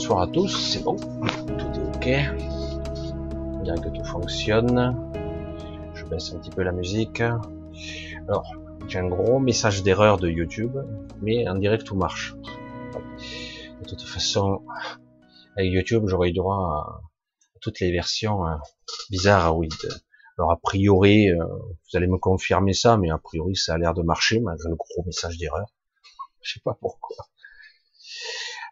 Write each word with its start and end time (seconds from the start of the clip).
bonsoir 0.00 0.22
à 0.22 0.26
tous, 0.28 0.72
c'est 0.72 0.82
bon, 0.82 0.96
tout 0.96 1.78
est 1.78 1.94
ok. 1.94 2.08
On 3.58 3.62
dirait 3.62 3.80
que 3.82 3.90
tout 3.90 4.04
fonctionne. 4.04 4.96
Je 5.92 6.06
baisse 6.06 6.32
un 6.32 6.38
petit 6.38 6.48
peu 6.48 6.62
la 6.62 6.72
musique. 6.72 7.20
Alors, 7.20 8.50
j'ai 8.88 8.98
un 8.98 9.08
gros 9.08 9.38
message 9.40 9.82
d'erreur 9.82 10.16
de 10.16 10.30
YouTube, 10.30 10.74
mais 11.20 11.46
en 11.46 11.54
direct 11.56 11.84
tout 11.84 11.96
marche. 11.96 12.34
De 13.82 13.86
toute 13.86 14.00
façon, 14.00 14.62
avec 15.58 15.70
YouTube, 15.70 16.04
j'aurais 16.06 16.30
eu 16.30 16.32
droit 16.32 16.56
à 16.56 17.58
toutes 17.60 17.78
les 17.80 17.92
versions 17.92 18.46
hein, 18.46 18.58
bizarres, 19.10 19.54
oui. 19.54 19.68
Alors 20.38 20.50
a 20.50 20.56
priori, 20.56 21.28
euh, 21.28 21.44
vous 21.44 21.96
allez 21.98 22.06
me 22.06 22.16
confirmer 22.16 22.72
ça, 22.72 22.96
mais 22.96 23.10
a 23.10 23.18
priori 23.18 23.54
ça 23.54 23.74
a 23.74 23.78
l'air 23.78 23.92
de 23.92 24.00
marcher, 24.00 24.40
malgré 24.40 24.70
le 24.70 24.76
gros 24.76 25.04
message 25.04 25.36
d'erreur. 25.36 25.66
Je 26.40 26.54
sais 26.54 26.60
pas 26.64 26.78
pourquoi. 26.80 27.29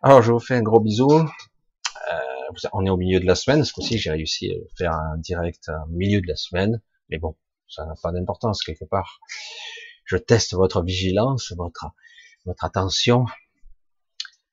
Alors 0.00 0.22
je 0.22 0.30
vous 0.30 0.38
fais 0.38 0.54
un 0.54 0.62
gros 0.62 0.78
bisou. 0.78 1.10
Euh, 1.10 2.68
on 2.72 2.86
est 2.86 2.90
au 2.90 2.96
milieu 2.96 3.18
de 3.18 3.26
la 3.26 3.34
semaine, 3.34 3.64
ce 3.64 3.72
j'ai 3.80 4.10
réussi 4.10 4.52
à 4.52 4.76
faire 4.76 4.92
un 4.92 5.16
direct 5.18 5.68
au 5.68 5.90
milieu 5.90 6.20
de 6.20 6.28
la 6.28 6.36
semaine, 6.36 6.80
mais 7.08 7.18
bon, 7.18 7.36
ça 7.68 7.84
n'a 7.84 7.94
pas 8.00 8.12
d'importance 8.12 8.62
quelque 8.62 8.84
part. 8.84 9.18
Je 10.04 10.16
teste 10.16 10.54
votre 10.54 10.82
vigilance, 10.82 11.52
votre 11.56 11.86
votre 12.46 12.64
attention. 12.64 13.26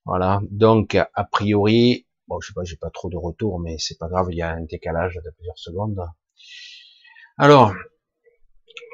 Voilà. 0.05 0.41
Donc 0.49 0.95
a 0.95 1.23
priori, 1.25 2.07
bon 2.27 2.39
je 2.39 2.47
sais 2.47 2.53
pas, 2.53 2.63
j'ai 2.63 2.77
pas 2.77 2.89
trop 2.89 3.09
de 3.09 3.17
retour, 3.17 3.59
mais 3.59 3.77
c'est 3.77 3.99
pas 3.99 4.07
grave, 4.07 4.29
il 4.31 4.37
y 4.37 4.41
a 4.41 4.49
un 4.49 4.61
décalage 4.61 5.19
de 5.23 5.29
plusieurs 5.29 5.59
secondes. 5.59 5.99
Alors, 7.37 7.71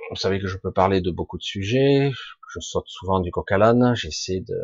vous 0.09 0.17
savez 0.17 0.41
que 0.41 0.47
je 0.47 0.57
peux 0.57 0.73
parler 0.73 0.99
de 0.99 1.11
beaucoup 1.11 1.37
de 1.37 1.43
sujets, 1.43 2.11
je 2.53 2.59
saute 2.59 2.87
souvent 2.87 3.21
du 3.21 3.31
coq 3.31 3.49
à 3.53 3.57
l'âne, 3.57 3.95
j'essaie 3.95 4.41
de... 4.41 4.57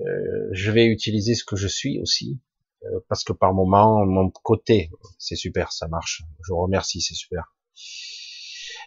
Euh, 0.00 0.48
je 0.52 0.70
vais 0.70 0.86
utiliser 0.86 1.34
ce 1.34 1.44
que 1.44 1.56
je 1.56 1.68
suis 1.68 2.00
aussi, 2.00 2.40
euh, 2.84 3.00
parce 3.08 3.24
que 3.24 3.32
par 3.32 3.54
moment, 3.54 4.04
mon 4.04 4.30
côté, 4.30 4.90
c'est 5.18 5.36
super, 5.36 5.72
ça 5.72 5.88
marche. 5.88 6.22
Je 6.46 6.52
vous 6.52 6.60
remercie, 6.60 7.00
c'est 7.00 7.14
super. 7.14 7.54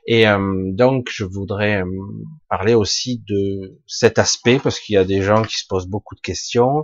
Et 0.05 0.27
euh, 0.27 0.71
donc, 0.73 1.09
je 1.11 1.25
voudrais 1.25 1.83
parler 2.49 2.73
aussi 2.73 3.23
de 3.27 3.79
cet 3.87 4.19
aspect, 4.19 4.59
parce 4.59 4.79
qu'il 4.79 4.93
y 4.93 4.97
a 4.97 5.05
des 5.05 5.21
gens 5.21 5.43
qui 5.43 5.57
se 5.57 5.65
posent 5.67 5.87
beaucoup 5.87 6.15
de 6.15 6.21
questions, 6.21 6.83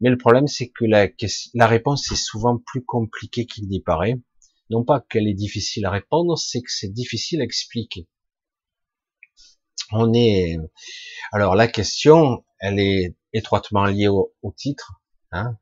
mais 0.00 0.10
le 0.10 0.18
problème, 0.18 0.46
c'est 0.46 0.68
que 0.68 0.84
la, 0.84 1.08
la 1.54 1.66
réponse 1.66 2.10
est 2.12 2.16
souvent 2.16 2.58
plus 2.58 2.84
compliquée 2.84 3.46
qu'il 3.46 3.68
n'y 3.68 3.80
paraît 3.80 4.16
non 4.72 4.84
pas 4.84 5.00
qu'elle 5.00 5.28
est 5.28 5.34
difficile 5.34 5.84
à 5.84 5.90
répondre, 5.90 6.38
c'est 6.38 6.60
que 6.62 6.70
c'est 6.70 6.92
difficile 6.92 7.42
à 7.42 7.44
expliquer. 7.44 8.08
On 9.92 10.14
est, 10.14 10.56
alors 11.30 11.54
la 11.54 11.68
question, 11.68 12.44
elle 12.58 12.80
est 12.80 13.14
étroitement 13.32 13.84
liée 13.84 14.08
au, 14.08 14.32
titre, 14.56 15.00
hein, 15.30 15.56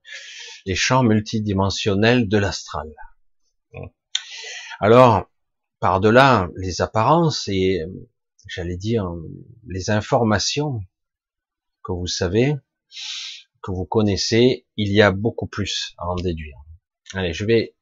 les 0.67 0.75
champs 0.75 1.03
multidimensionnels 1.03 2.29
de 2.29 2.39
l'astral. 2.39 2.89
Alors, 4.81 5.31
par-delà 5.79 6.49
les 6.57 6.81
apparences 6.81 7.49
et, 7.49 7.83
j'allais 8.47 8.77
dire, 8.77 9.11
les 9.67 9.91
informations 9.91 10.81
que 11.85 11.93
vous 11.93 12.07
savez, 12.07 12.55
que 13.63 13.71
vous 13.71 13.85
connaissez, 13.85 14.67
il 14.77 14.93
y 14.93 15.03
a 15.03 15.13
beaucoup 15.13 15.47
plus 15.47 15.95
à 15.99 16.09
en 16.09 16.17
déduire. 16.17 16.57
Allez, 17.15 17.33
je 17.33 17.45
vais 17.45 17.75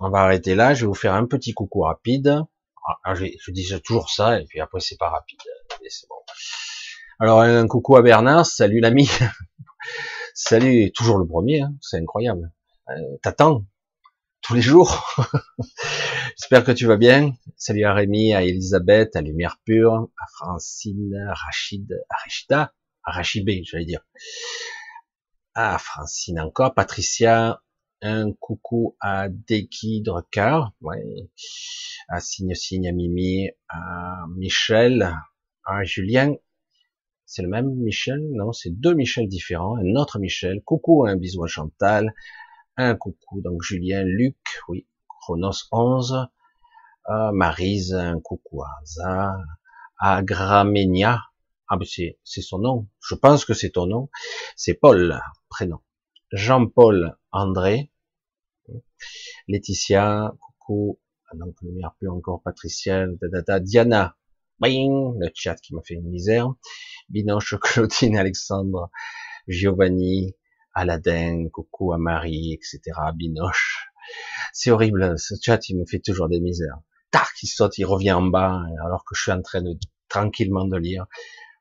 on 0.00 0.08
va 0.08 0.20
arrêter 0.20 0.54
là, 0.54 0.72
je 0.72 0.80
vais 0.80 0.86
vous 0.86 0.94
faire 0.94 1.14
un 1.14 1.26
petit 1.26 1.52
coucou 1.52 1.80
rapide. 1.80 2.42
Ah, 3.04 3.14
je, 3.14 3.26
je 3.38 3.50
dis 3.52 3.70
toujours 3.84 4.08
ça, 4.08 4.40
et 4.40 4.46
puis 4.46 4.58
après 4.60 4.80
c'est 4.80 4.96
pas 4.96 5.10
rapide. 5.10 5.38
Bon. 6.08 6.16
Alors 7.22 7.42
un 7.42 7.68
coucou 7.68 7.96
à 7.96 8.02
Bernard, 8.02 8.46
salut 8.46 8.80
l'ami. 8.80 9.06
salut, 10.34 10.90
toujours 10.90 11.18
le 11.18 11.26
premier, 11.26 11.60
hein. 11.60 11.74
c'est 11.82 11.98
incroyable. 11.98 12.50
Euh, 12.88 13.18
T'attends 13.22 13.66
tous 14.40 14.54
les 14.54 14.62
jours. 14.62 15.04
J'espère 16.38 16.64
que 16.64 16.72
tu 16.72 16.86
vas 16.86 16.96
bien. 16.96 17.34
Salut 17.58 17.84
à 17.84 17.92
Rémi, 17.92 18.32
à 18.32 18.42
Elisabeth, 18.42 19.16
à 19.16 19.20
Lumière 19.20 19.58
Pure, 19.66 20.08
à 20.18 20.26
Francine, 20.32 21.14
à 21.28 21.34
Rachid, 21.34 21.92
à 22.08 22.22
Rachida, 22.22 22.72
à 23.04 23.12
Rachibé, 23.12 23.64
j'allais 23.66 23.84
dire. 23.84 24.00
À 25.52 25.76
Francine 25.76 26.40
encore, 26.40 26.72
Patricia, 26.72 27.60
un 28.00 28.32
coucou 28.32 28.96
à 28.98 29.28
Deki 29.28 30.00
Drucker, 30.00 30.62
ouais, 30.80 31.28
à 32.08 32.18
Signe 32.20 32.54
Signe, 32.54 32.88
à 32.88 32.92
Mimi, 32.92 33.50
à 33.68 34.24
Michel, 34.34 35.14
à 35.66 35.84
Julien. 35.84 36.34
C'est 37.32 37.42
le 37.42 37.48
même 37.48 37.76
Michel 37.76 38.28
Non, 38.32 38.52
c'est 38.52 38.70
deux 38.70 38.92
Michel 38.92 39.28
différents. 39.28 39.76
Un 39.76 39.94
autre 39.94 40.18
Michel. 40.18 40.62
Coucou, 40.64 41.06
un 41.06 41.14
bisou 41.14 41.44
à 41.44 41.46
Chantal. 41.46 42.12
Un 42.76 42.96
coucou, 42.96 43.40
donc 43.40 43.62
Julien, 43.62 44.02
Luc, 44.02 44.36
oui, 44.66 44.88
Chronos 45.06 45.68
11. 45.70 46.26
à 47.04 47.30
Marise, 47.32 47.94
un 47.94 48.18
coucou 48.18 48.64
à 48.64 48.70
Aza. 48.82 49.36
À 49.96 50.24
Gramenia. 50.24 51.22
Ah, 51.68 51.76
ben 51.76 51.86
c'est, 51.86 52.18
c'est 52.24 52.42
son 52.42 52.58
nom. 52.58 52.88
Je 53.00 53.14
pense 53.14 53.44
que 53.44 53.54
c'est 53.54 53.70
ton 53.70 53.86
nom. 53.86 54.10
C'est 54.56 54.74
Paul, 54.74 55.20
prénom. 55.48 55.78
Jean-Paul 56.32 57.16
André, 57.30 57.92
Laetitia, 59.46 60.34
coucou, 60.40 60.98
ah 61.30 61.36
donc 61.36 61.54
lumière 61.62 61.94
plus 61.96 62.08
encore 62.08 62.42
Patricia, 62.42 63.06
Diana, 63.60 64.16
bing, 64.60 65.18
le 65.18 65.28
chat 65.34 65.56
qui 65.56 65.74
m'a 65.74 65.82
fait 65.82 65.94
une 65.94 66.08
misère, 66.08 66.52
Binoche, 67.08 67.54
Claudine, 67.62 68.16
Alexandre, 68.16 68.90
Giovanni, 69.48 70.34
Aladin, 70.74 71.48
coucou 71.52 71.92
à 71.92 71.98
Marie, 71.98 72.52
etc., 72.52 72.80
Binoche. 73.14 73.88
C'est 74.52 74.70
horrible, 74.70 75.18
ce 75.18 75.34
chat, 75.40 75.68
il 75.68 75.78
me 75.78 75.84
fait 75.86 76.00
toujours 76.00 76.28
des 76.28 76.40
misères. 76.40 76.80
Tac, 77.10 77.30
il 77.42 77.48
saute, 77.48 77.78
il 77.78 77.84
revient 77.84 78.12
en 78.12 78.22
bas, 78.22 78.62
alors 78.84 79.04
que 79.04 79.14
je 79.14 79.22
suis 79.22 79.32
en 79.32 79.42
train 79.42 79.62
de 79.62 79.76
tranquillement 80.08 80.66
de 80.66 80.76
lire. 80.76 81.06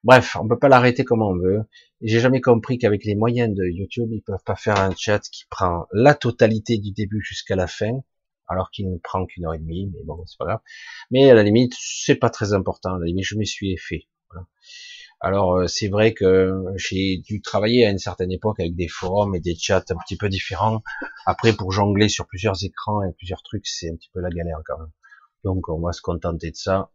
Bref, 0.04 0.38
on 0.40 0.48
peut 0.48 0.58
pas 0.58 0.70
l'arrêter 0.70 1.04
comme 1.04 1.22
on 1.22 1.36
veut. 1.38 1.64
J'ai 2.02 2.20
jamais 2.20 2.40
compris 2.40 2.78
qu'avec 2.78 3.04
les 3.04 3.16
moyens 3.16 3.54
de 3.54 3.66
YouTube, 3.66 4.10
ils 4.12 4.22
peuvent 4.22 4.44
pas 4.46 4.56
faire 4.56 4.80
un 4.80 4.96
chat 4.96 5.20
qui 5.20 5.46
prend 5.50 5.88
la 5.92 6.16
totalité 6.16 6.78
du 6.78 6.92
début 6.92 7.22
jusqu'à 7.22 7.56
la 7.56 7.68
fin, 7.68 8.02
alors 8.50 8.72
qu'il 8.72 8.92
ne 8.92 8.98
prend 8.98 9.26
qu'une 9.26 9.46
heure 9.46 9.54
et 9.54 9.60
demie, 9.60 9.92
mais 9.94 10.04
bon, 10.04 10.24
c'est 10.26 10.38
pas 10.38 10.46
grave. 10.46 10.60
Mais 11.12 11.30
à 11.30 11.34
la 11.34 11.44
limite, 11.44 11.74
c'est 11.80 12.16
pas 12.16 12.30
très 12.30 12.54
important. 12.54 12.96
À 12.96 13.00
la 13.00 13.06
limite, 13.06 13.26
je 13.26 13.36
m'y 13.36 13.48
suis 13.48 13.78
fait. 13.78 14.08
Alors, 15.22 15.58
euh, 15.58 15.68
c'est 15.68 15.90
vrai 15.90 16.14
que 16.14 16.64
j'ai 16.76 17.18
dû 17.18 17.42
travailler 17.42 17.86
à 17.86 17.90
une 17.90 17.98
certaine 18.00 18.32
époque 18.32 18.60
avec 18.60 18.76
des 18.76 18.88
forums 18.88 19.36
et 19.36 19.40
des 19.42 19.56
chats 19.56 19.84
un 19.90 19.98
petit 20.06 20.18
peu 20.18 20.30
différents. 20.30 20.82
Après, 21.26 21.54
pour 21.54 21.72
jongler 21.72 22.10
sur 22.10 22.26
plusieurs 22.26 22.64
écrans 22.64 23.04
et 23.04 23.12
plusieurs 23.18 23.42
trucs, 23.44 23.68
c'est 23.68 23.90
un 23.90 23.96
petit 23.96 24.10
peu 24.14 24.22
la 24.22 24.30
galère 24.30 24.60
quand 24.66 24.80
même. 24.80 24.92
Donc, 25.44 25.70
on 25.70 25.80
va 25.80 25.92
se 25.92 26.02
contenter 26.02 26.52
de 26.52 26.56
ça. 26.56 26.92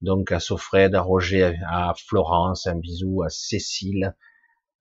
Donc 0.00 0.30
à 0.30 0.38
Sofred, 0.38 0.94
à 0.94 1.00
Roger, 1.00 1.58
à 1.66 1.92
Florence, 2.06 2.66
un 2.66 2.76
bisou 2.76 3.22
à 3.22 3.30
Cécile, 3.30 4.14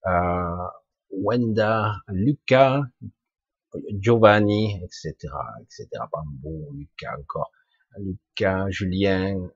à 0.04 0.74
Wenda, 1.10 1.96
Lucas, 2.10 2.84
Giovanni, 3.92 4.80
etc., 4.84 5.14
etc. 5.62 5.88
Bambo, 6.12 6.72
Lucas 6.74 7.16
encore, 7.20 7.52
Lucas, 8.00 8.70
Julien, 8.70 9.50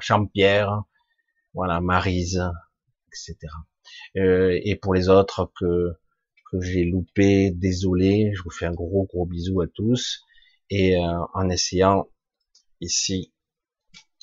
Jean-Pierre, 0.00 0.82
voilà, 1.54 1.80
Marise, 1.80 2.42
etc. 3.08 3.36
Euh, 4.16 4.58
et 4.62 4.76
pour 4.76 4.94
les 4.94 5.08
autres 5.08 5.50
que 5.58 5.92
que 6.50 6.60
j'ai 6.60 6.84
loupé, 6.84 7.50
désolé, 7.50 8.32
je 8.34 8.42
vous 8.42 8.50
fais 8.50 8.66
un 8.66 8.72
gros 8.72 9.04
gros 9.04 9.26
bisou 9.26 9.60
à 9.60 9.66
tous 9.66 10.24
et 10.70 10.96
euh, 10.96 11.20
en 11.34 11.48
essayant 11.50 12.08
ici 12.80 13.32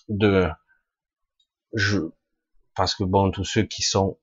de 0.10 0.48
je 1.74 2.00
parce 2.76 2.96
que 2.96 3.04
bon 3.04 3.32
tous 3.32 3.44
ceux 3.44 3.64
qui 3.64 3.84
sont 3.84 4.18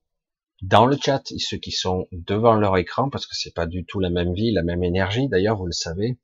dans 0.62 0.86
le 0.86 0.96
chat 0.96 1.22
et 1.32 1.38
ceux 1.38 1.58
qui 1.58 1.72
sont 1.72 2.06
devant 2.12 2.54
leur 2.54 2.76
écran 2.76 3.10
parce 3.10 3.26
que 3.26 3.34
c'est 3.34 3.52
pas 3.52 3.66
du 3.66 3.84
tout 3.84 3.98
la 3.98 4.10
même 4.10 4.32
vie 4.32 4.52
la 4.52 4.62
même 4.62 4.84
énergie 4.84 5.28
d'ailleurs 5.28 5.56
vous 5.56 5.66
le 5.66 5.72
savez. 5.72 6.18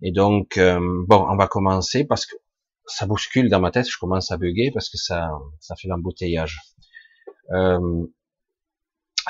Et 0.00 0.12
donc 0.12 0.56
euh, 0.56 0.78
bon 1.08 1.26
on 1.28 1.36
va 1.36 1.48
commencer 1.48 2.04
parce 2.04 2.24
que 2.24 2.36
ça 2.86 3.06
bouscule 3.06 3.50
dans 3.50 3.60
ma 3.60 3.72
tête 3.72 3.88
je 3.88 3.98
commence 3.98 4.30
à 4.30 4.36
bugger 4.36 4.70
parce 4.72 4.88
que 4.88 4.96
ça 4.96 5.30
ça 5.58 5.74
fait 5.74 5.88
l'embouteillage. 5.88 6.60
Euh, 7.50 8.06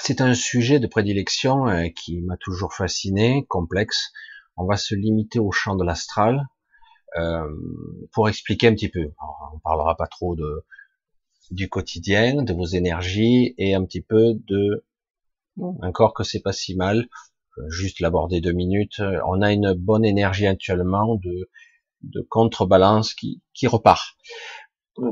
c'est 0.01 0.21
un 0.21 0.35
sujet 0.35 0.79
de 0.79 0.87
prédilection 0.87 1.67
euh, 1.69 1.89
qui 1.89 2.21
m'a 2.21 2.37
toujours 2.37 2.75
fasciné 2.75 3.47
complexe. 3.49 4.13
On 4.57 4.67
va 4.67 4.77
se 4.77 4.95
limiter 4.95 5.39
au 5.39 5.51
champ 5.51 5.75
de 5.75 5.85
l'astral 5.85 6.47
pour 8.13 8.31
expliquer 8.31 8.69
un 8.69 8.73
petit 8.73 8.89
peu. 8.89 9.01
Alors, 9.01 9.53
on 9.55 9.59
parlera 9.59 9.97
pas 9.97 10.07
trop 10.07 10.35
de 10.35 10.65
du 11.51 11.69
quotidien, 11.69 12.43
de 12.43 12.53
vos 12.53 12.67
énergies 12.67 13.55
et 13.59 13.75
un 13.75 13.85
petit 13.85 14.03
peu 14.03 14.35
de 14.49 14.85
un 15.83 15.93
corps 15.93 16.15
que 16.15 16.25
c'est 16.25 16.41
pas 16.41 16.53
si 16.53 16.75
mal. 16.75 17.09
Juste 17.69 18.01
l'aborder 18.01 18.41
deux 18.41 18.53
minutes. 18.53 19.03
On 19.27 19.43
a 19.43 19.53
une 19.53 19.75
bonne 19.75 20.05
énergie 20.05 20.47
actuellement 20.47 21.17
de 21.17 21.51
de 22.03 22.27
contrebalance 22.29 23.15
qui 23.15 23.43
qui 23.53 23.67
repart. 23.67 24.17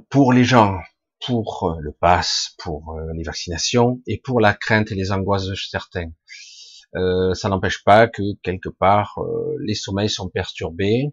Pour 0.09 0.33
les 0.33 0.45
gens 0.45 0.79
pour 1.25 1.71
euh, 1.71 1.81
le 1.81 1.93
pass, 1.93 2.55
pour 2.59 2.95
euh, 2.95 3.13
les 3.15 3.23
vaccinations 3.23 4.01
et 4.07 4.19
pour 4.19 4.41
la 4.41 4.55
crainte 4.55 4.91
et 4.91 4.95
les 4.95 5.13
angoisses 5.13 5.47
de 5.47 5.55
certains. 5.55 6.11
Euh, 6.97 7.35
ça 7.35 7.49
n'empêche 7.49 7.85
pas 7.85 8.09
que 8.09 8.23
quelque 8.43 8.69
part 8.69 9.19
les 9.61 9.75
sommeils 9.75 10.11
sont 10.11 10.29
perturbés 10.29 11.13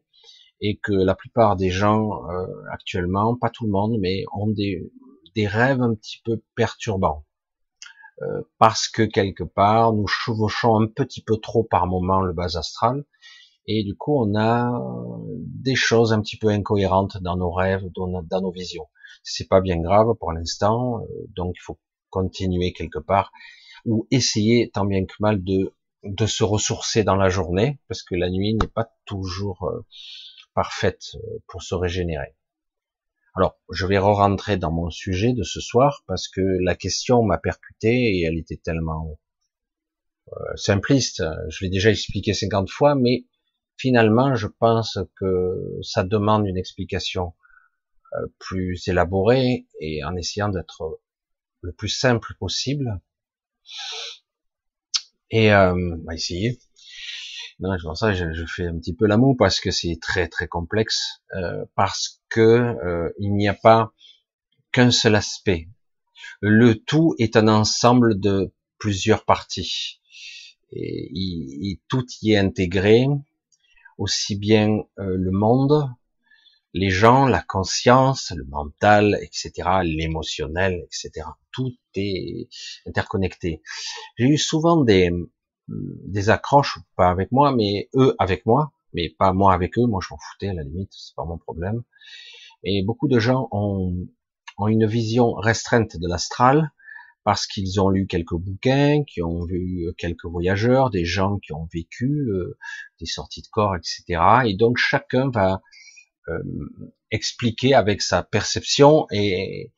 et 0.60 0.80
que 0.82 0.94
la 0.94 1.14
plupart 1.14 1.56
des 1.56 1.70
gens 1.70 2.10
actuellement, 2.72 3.36
pas 3.36 3.52
tout 3.52 3.66
le 3.66 3.70
monde, 3.70 3.98
mais 4.00 4.24
ont 4.34 4.48
des, 4.48 4.92
des 5.38 5.48
rêves 5.48 5.82
un 5.82 5.94
petit 5.96 6.20
peu 6.26 6.42
perturbants. 6.56 7.24
parce 8.58 8.88
que 8.88 9.04
quelque 9.04 9.44
part 9.44 9.94
nous 9.94 10.08
chevauchons 10.08 10.82
un 10.82 10.88
petit 10.88 11.22
peu 11.22 11.38
trop 11.38 11.64
par 11.64 11.86
moment 11.86 12.22
le 12.22 12.34
bas 12.34 12.58
astral 12.58 13.06
et 13.68 13.84
du 13.84 13.96
coup 13.96 14.16
on 14.20 14.36
a 14.36 14.52
des 15.66 15.76
choses 15.76 16.12
un 16.14 16.22
petit 16.22 16.38
peu 16.38 16.50
incohérentes 16.50 17.18
dans 17.22 17.38
nos 17.38 17.52
rêves, 17.52 17.86
dans, 17.96 18.24
dans 18.24 18.42
nos 18.42 18.52
visions 18.52 18.88
c'est 19.28 19.48
pas 19.48 19.62
bien 19.62 19.80
grave 19.80 20.14
pour 20.20 20.32
l'instant, 20.32 21.02
euh, 21.02 21.06
donc 21.36 21.56
il 21.58 21.62
faut 21.62 21.80
continuer 22.10 22.74
quelque 22.74 23.00
part 23.00 23.32
ou 23.86 24.08
essayer 24.12 24.70
tant 24.72 24.86
bien 24.86 25.06
que 25.06 25.14
mal 25.20 25.44
de 25.44 26.26
se 26.26 26.44
ressourcer 26.44 27.04
dans 27.04 27.16
la 27.16 27.30
journée 27.30 27.80
parce 27.88 28.04
que 28.04 28.16
la 28.16 28.30
nuit 28.30 28.56
n'est 28.56 28.68
pas 28.68 28.90
toujours 29.06 29.64
euh, 29.64 29.86
parfaite 30.54 31.16
euh, 31.16 31.40
pour 31.48 31.62
se 31.62 31.76
régénérer. 31.76 32.37
Alors, 33.38 33.60
je 33.72 33.86
vais 33.86 34.00
re-rentrer 34.00 34.58
dans 34.58 34.72
mon 34.72 34.90
sujet 34.90 35.34
de 35.34 35.44
ce 35.44 35.60
soir 35.62 36.04
parce 36.08 36.28
que 36.28 36.42
la 36.64 36.76
question 36.76 37.22
m'a 37.22 37.38
percuté 37.38 37.90
et 37.90 38.24
elle 38.24 38.38
était 38.38 38.58
tellement 38.58 39.20
simpliste. 40.56 41.24
Je 41.50 41.64
l'ai 41.64 41.70
déjà 41.70 41.92
expliqué 41.92 42.34
50 42.34 42.70
fois, 42.70 42.96
mais 42.96 43.26
finalement, 43.78 44.36
je 44.36 44.48
pense 44.48 44.98
que 45.20 45.78
ça 45.84 46.04
demande 46.04 46.48
une 46.48 46.58
explication 46.58 47.34
euh, 48.14 48.28
plus 48.40 48.88
élaboré 48.88 49.68
et 49.80 50.04
en 50.04 50.16
essayant 50.16 50.50
d'être 50.50 51.00
le 51.62 51.72
plus 51.74 51.90
simple 51.90 52.34
possible. 52.40 53.02
Et 55.30 55.54
euh, 55.54 55.74
on 55.74 56.04
va 56.06 56.16
essayer. 56.16 56.58
Non, 57.60 57.76
pour 57.84 57.98
ça 57.98 58.14
je, 58.14 58.34
je, 58.34 58.46
fais 58.46 58.68
un 58.68 58.78
petit 58.78 58.96
peu 58.96 59.08
l'amour 59.08 59.36
parce 59.38 59.60
que 59.60 59.72
c'est 59.72 59.98
très 60.02 60.28
très 60.28 60.48
complexe, 60.48 61.22
euh, 61.36 61.66
parce 61.76 62.17
que 62.30 62.42
euh, 62.42 63.10
il 63.20 63.34
n'y 63.36 63.48
a 63.48 63.54
pas 63.54 63.94
qu'un 64.72 64.92
seul 64.92 65.16
aspect. 65.16 65.68
Le 66.42 66.76
tout 66.76 67.16
est 67.20 67.36
un 67.36 67.48
ensemble 67.48 68.20
de 68.20 68.54
plusieurs 68.80 69.26
parties. 69.26 70.02
Et, 70.72 71.80
tout 71.88 72.06
y 72.22 72.34
est 72.34 72.38
intégré, 72.38 73.08
aussi 73.98 74.36
bien 74.36 74.68
euh, 75.00 75.16
le 75.16 75.32
monde 75.32 75.90
les 76.78 76.92
gens, 76.92 77.26
la 77.26 77.42
conscience, 77.42 78.32
le 78.36 78.44
mental, 78.46 79.18
etc., 79.22 79.52
l'émotionnel, 79.84 80.86
etc. 80.86 81.28
Tout 81.52 81.76
est 81.96 82.50
interconnecté. 82.86 83.62
J'ai 84.18 84.26
eu 84.26 84.38
souvent 84.38 84.84
des, 84.84 85.10
des 85.68 86.30
accroches, 86.30 86.78
pas 86.96 87.10
avec 87.10 87.32
moi, 87.32 87.52
mais 87.52 87.90
eux 87.96 88.16
avec 88.20 88.46
moi, 88.46 88.72
mais 88.98 89.10
pas 89.10 89.32
moi 89.32 89.54
avec 89.54 89.78
eux. 89.78 89.86
Moi, 89.86 90.02
je 90.04 90.08
m'en 90.12 90.18
foutais 90.18 90.50
à 90.50 90.54
la 90.54 90.64
limite, 90.64 90.92
c'est 90.92 91.16
pas 91.16 91.26
mon 91.26 91.38
problème. 91.38 91.84
Et 92.64 92.84
beaucoup 92.84 93.08
de 93.08 93.20
gens 93.20 93.48
ont, 93.52 94.08
ont 94.58 94.68
une 94.68 94.88
vision 94.88 95.34
restreinte 95.36 95.96
de 95.98 96.08
l'astral 96.08 96.72
parce 97.24 97.46
qu'ils 97.46 97.80
ont 97.80 97.90
lu 97.90 98.08
quelques 98.08 98.36
bouquins, 98.36 99.04
qui 99.04 99.22
ont 99.22 99.46
vu 99.46 99.94
quelques 99.98 100.26
voyageurs, 100.26 100.90
des 100.90 101.06
gens 101.06 101.38
qui 101.40 101.54
ont 101.54 101.68
vécu 101.72 102.08
euh, 102.30 102.58
des 103.00 103.06
sorties 103.06 103.42
de 103.42 103.48
corps, 103.48 103.76
etc. 103.76 104.22
Et 104.46 104.56
donc 104.56 104.78
chacun 104.78 105.30
va 105.30 105.62
euh, 106.30 106.42
expliquer 107.12 107.74
avec 107.76 108.02
sa 108.02 108.24
perception 108.24 109.06
et, 109.12 109.74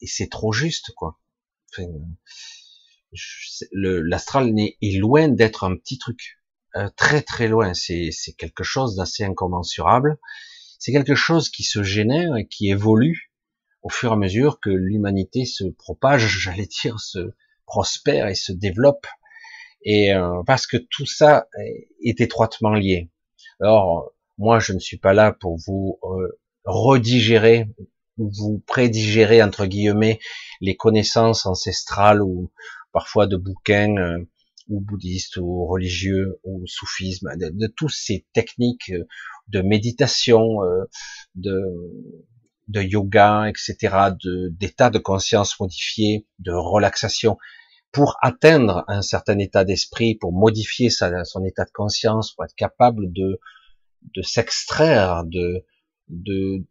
et 0.00 0.06
c'est 0.06 0.28
trop 0.28 0.52
juste 0.52 0.92
quoi. 0.94 1.18
Enfin, 1.72 1.88
L'astral 3.72 4.54
est 4.58 4.98
loin 4.98 5.28
d'être 5.28 5.64
un 5.64 5.76
petit 5.76 5.98
truc, 5.98 6.38
euh, 6.76 6.88
très 6.96 7.22
très 7.22 7.48
loin. 7.48 7.74
C'est 7.74 8.10
quelque 8.38 8.64
chose 8.64 8.96
d'assez 8.96 9.24
incommensurable. 9.24 10.18
C'est 10.78 10.92
quelque 10.92 11.14
chose 11.14 11.48
qui 11.48 11.62
se 11.62 11.82
génère 11.82 12.36
et 12.36 12.46
qui 12.46 12.70
évolue 12.70 13.32
au 13.82 13.88
fur 13.88 14.10
et 14.10 14.14
à 14.14 14.16
mesure 14.16 14.60
que 14.60 14.70
l'humanité 14.70 15.44
se 15.44 15.64
propage, 15.64 16.26
j'allais 16.40 16.66
dire, 16.66 17.00
se 17.00 17.32
prospère 17.66 18.28
et 18.28 18.34
se 18.34 18.52
développe. 18.52 19.06
Et 19.84 20.14
euh, 20.14 20.42
parce 20.46 20.66
que 20.66 20.76
tout 20.76 21.06
ça 21.06 21.48
est 22.00 22.20
étroitement 22.20 22.74
lié. 22.74 23.10
Alors, 23.60 24.12
moi, 24.38 24.58
je 24.60 24.72
ne 24.72 24.78
suis 24.78 24.96
pas 24.98 25.12
là 25.12 25.32
pour 25.32 25.56
vous 25.56 25.98
euh, 26.04 26.40
redigérer, 26.64 27.68
vous 28.16 28.62
prédigérer 28.66 29.42
entre 29.42 29.66
guillemets 29.66 30.20
les 30.60 30.76
connaissances 30.76 31.46
ancestrales 31.46 32.22
ou 32.22 32.50
parfois 32.92 33.26
de 33.26 33.36
bouquins 33.36 33.96
euh, 33.96 34.28
ou 34.72 34.80
bouddhistes 34.80 35.36
ou 35.36 35.66
religieux 35.66 36.40
ou 36.44 36.66
soufisme, 36.66 37.28
de, 37.36 37.50
de 37.50 37.66
toutes 37.66 37.92
ces 37.92 38.26
techniques 38.32 38.90
euh, 38.90 39.04
de 39.48 39.60
méditation, 39.60 40.62
euh, 40.62 40.84
de, 41.34 41.60
de 42.68 42.82
yoga, 42.82 43.48
etc., 43.48 43.96
d'état 44.50 44.90
de, 44.90 44.98
de 44.98 45.02
conscience 45.02 45.58
modifié, 45.60 46.26
de 46.38 46.52
relaxation, 46.52 47.38
pour 47.92 48.16
atteindre 48.22 48.84
un 48.88 49.02
certain 49.02 49.38
état 49.38 49.64
d'esprit, 49.64 50.14
pour 50.14 50.32
modifier 50.32 50.88
sa, 50.90 51.24
son 51.24 51.44
état 51.44 51.64
de 51.64 51.70
conscience, 51.72 52.32
pour 52.32 52.44
être 52.44 52.54
capable 52.54 53.12
de 53.12 53.38
de 54.14 54.22
s'extraire 54.22 55.24
de, 55.24 55.64
de, 56.08 56.66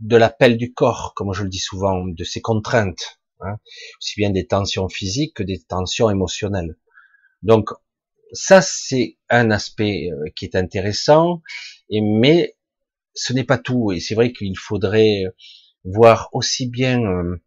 de 0.00 0.16
l'appel 0.16 0.56
du 0.56 0.72
corps, 0.72 1.12
comme 1.14 1.32
je 1.32 1.42
le 1.42 1.48
dis 1.48 1.58
souvent, 1.58 2.06
de 2.06 2.24
ses 2.24 2.40
contraintes, 2.40 3.20
hein, 3.40 3.56
aussi 3.98 4.14
bien 4.16 4.30
des 4.30 4.46
tensions 4.46 4.88
physiques 4.88 5.34
que 5.34 5.42
des 5.42 5.62
tensions 5.62 6.10
émotionnelles. 6.10 6.76
Donc, 7.42 7.70
ça, 8.32 8.62
c'est 8.62 9.16
un 9.28 9.50
aspect 9.50 10.10
euh, 10.12 10.30
qui 10.36 10.44
est 10.44 10.56
intéressant, 10.56 11.42
mais 11.90 12.56
ce 13.14 13.32
n'est 13.32 13.44
pas 13.44 13.58
tout. 13.58 13.92
Et 13.92 14.00
c'est 14.00 14.14
vrai 14.14 14.32
qu'il 14.32 14.56
faudrait 14.58 15.24
voir 15.84 16.28
aussi 16.32 16.68
bien 16.68 17.00
euh, 17.02 17.42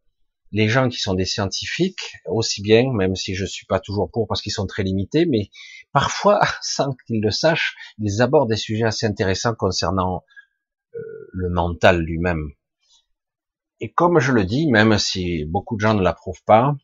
les 0.51 0.69
gens 0.69 0.89
qui 0.89 0.99
sont 0.99 1.13
des 1.13 1.25
scientifiques, 1.25 2.13
aussi 2.25 2.61
bien, 2.61 2.91
même 2.93 3.15
si 3.15 3.35
je 3.35 3.45
suis 3.45 3.65
pas 3.65 3.79
toujours 3.79 4.09
pour 4.11 4.27
parce 4.27 4.41
qu'ils 4.41 4.51
sont 4.51 4.67
très 4.67 4.83
limités, 4.83 5.25
mais 5.25 5.49
parfois, 5.91 6.41
sans 6.61 6.95
qu'ils 7.07 7.21
le 7.21 7.31
sachent, 7.31 7.75
ils 7.99 8.21
abordent 8.21 8.49
des 8.49 8.57
sujets 8.57 8.85
assez 8.85 9.05
intéressants 9.05 9.55
concernant 9.55 10.23
euh, 10.95 10.99
le 11.31 11.49
mental 11.49 12.01
lui-même. 12.01 12.51
Et 13.79 13.91
comme 13.91 14.19
je 14.19 14.31
le 14.31 14.45
dis, 14.45 14.67
même 14.67 14.97
si 14.97 15.43
beaucoup 15.45 15.75
de 15.75 15.81
gens 15.81 15.93
ne 15.93 16.03
l'approuvent 16.03 16.43
pas, 16.45 16.75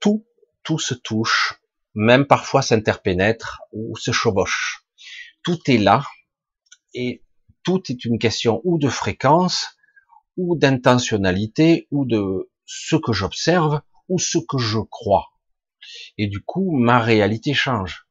tout, 0.00 0.24
tout 0.62 0.78
se 0.78 0.94
touche, 0.94 1.60
même 1.96 2.26
parfois 2.26 2.60
s'interpénètre 2.62 3.62
ou 3.72 3.96
se 3.96 4.12
chevauche. 4.12 4.84
Tout 5.42 5.58
est 5.66 5.78
là, 5.78 6.04
et 6.94 7.24
tout 7.62 7.82
est 7.88 8.04
une 8.04 8.18
question 8.18 8.60
ou 8.64 8.78
de 8.78 8.88
fréquence, 8.88 9.76
ou 10.36 10.56
d'intentionnalité, 10.56 11.88
ou 11.90 12.04
de 12.04 12.50
ce 12.66 12.96
que 12.96 13.12
j'observe 13.12 13.80
ou 14.08 14.18
ce 14.18 14.38
que 14.38 14.58
je 14.58 14.78
crois. 14.78 15.32
Et 16.18 16.28
du 16.28 16.40
coup, 16.40 16.70
ma 16.76 16.98
réalité 16.98 17.54
change. 17.54 18.06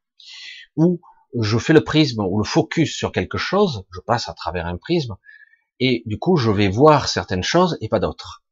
Ou 0.75 0.99
je 1.39 1.57
fais 1.57 1.73
le 1.73 1.83
prisme 1.83 2.21
ou 2.21 2.39
le 2.39 2.43
focus 2.43 2.95
sur 2.95 3.11
quelque 3.11 3.37
chose, 3.37 3.85
je 3.93 3.99
passe 3.99 4.29
à 4.29 4.33
travers 4.33 4.65
un 4.65 4.77
prisme, 4.77 5.15
et 5.79 6.01
du 6.05 6.17
coup, 6.17 6.37
je 6.37 6.49
vais 6.49 6.69
voir 6.69 7.07
certaines 7.07 7.43
choses 7.43 7.77
et 7.81 7.89
pas 7.89 7.99
d'autres. 7.99 8.44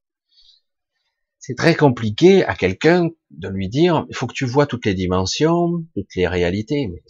C'est 1.45 1.55
très 1.55 1.75
compliqué 1.75 2.45
à 2.45 2.55
quelqu'un 2.55 3.09
de 3.31 3.49
lui 3.49 3.67
dire, 3.67 4.05
il 4.07 4.15
faut 4.15 4.27
que 4.27 4.33
tu 4.33 4.45
vois 4.45 4.65
toutes 4.65 4.85
les 4.85 4.93
dimensions, 4.93 5.85
toutes 5.93 6.15
les 6.15 6.25
réalités, 6.25 6.87
mais 6.87 7.03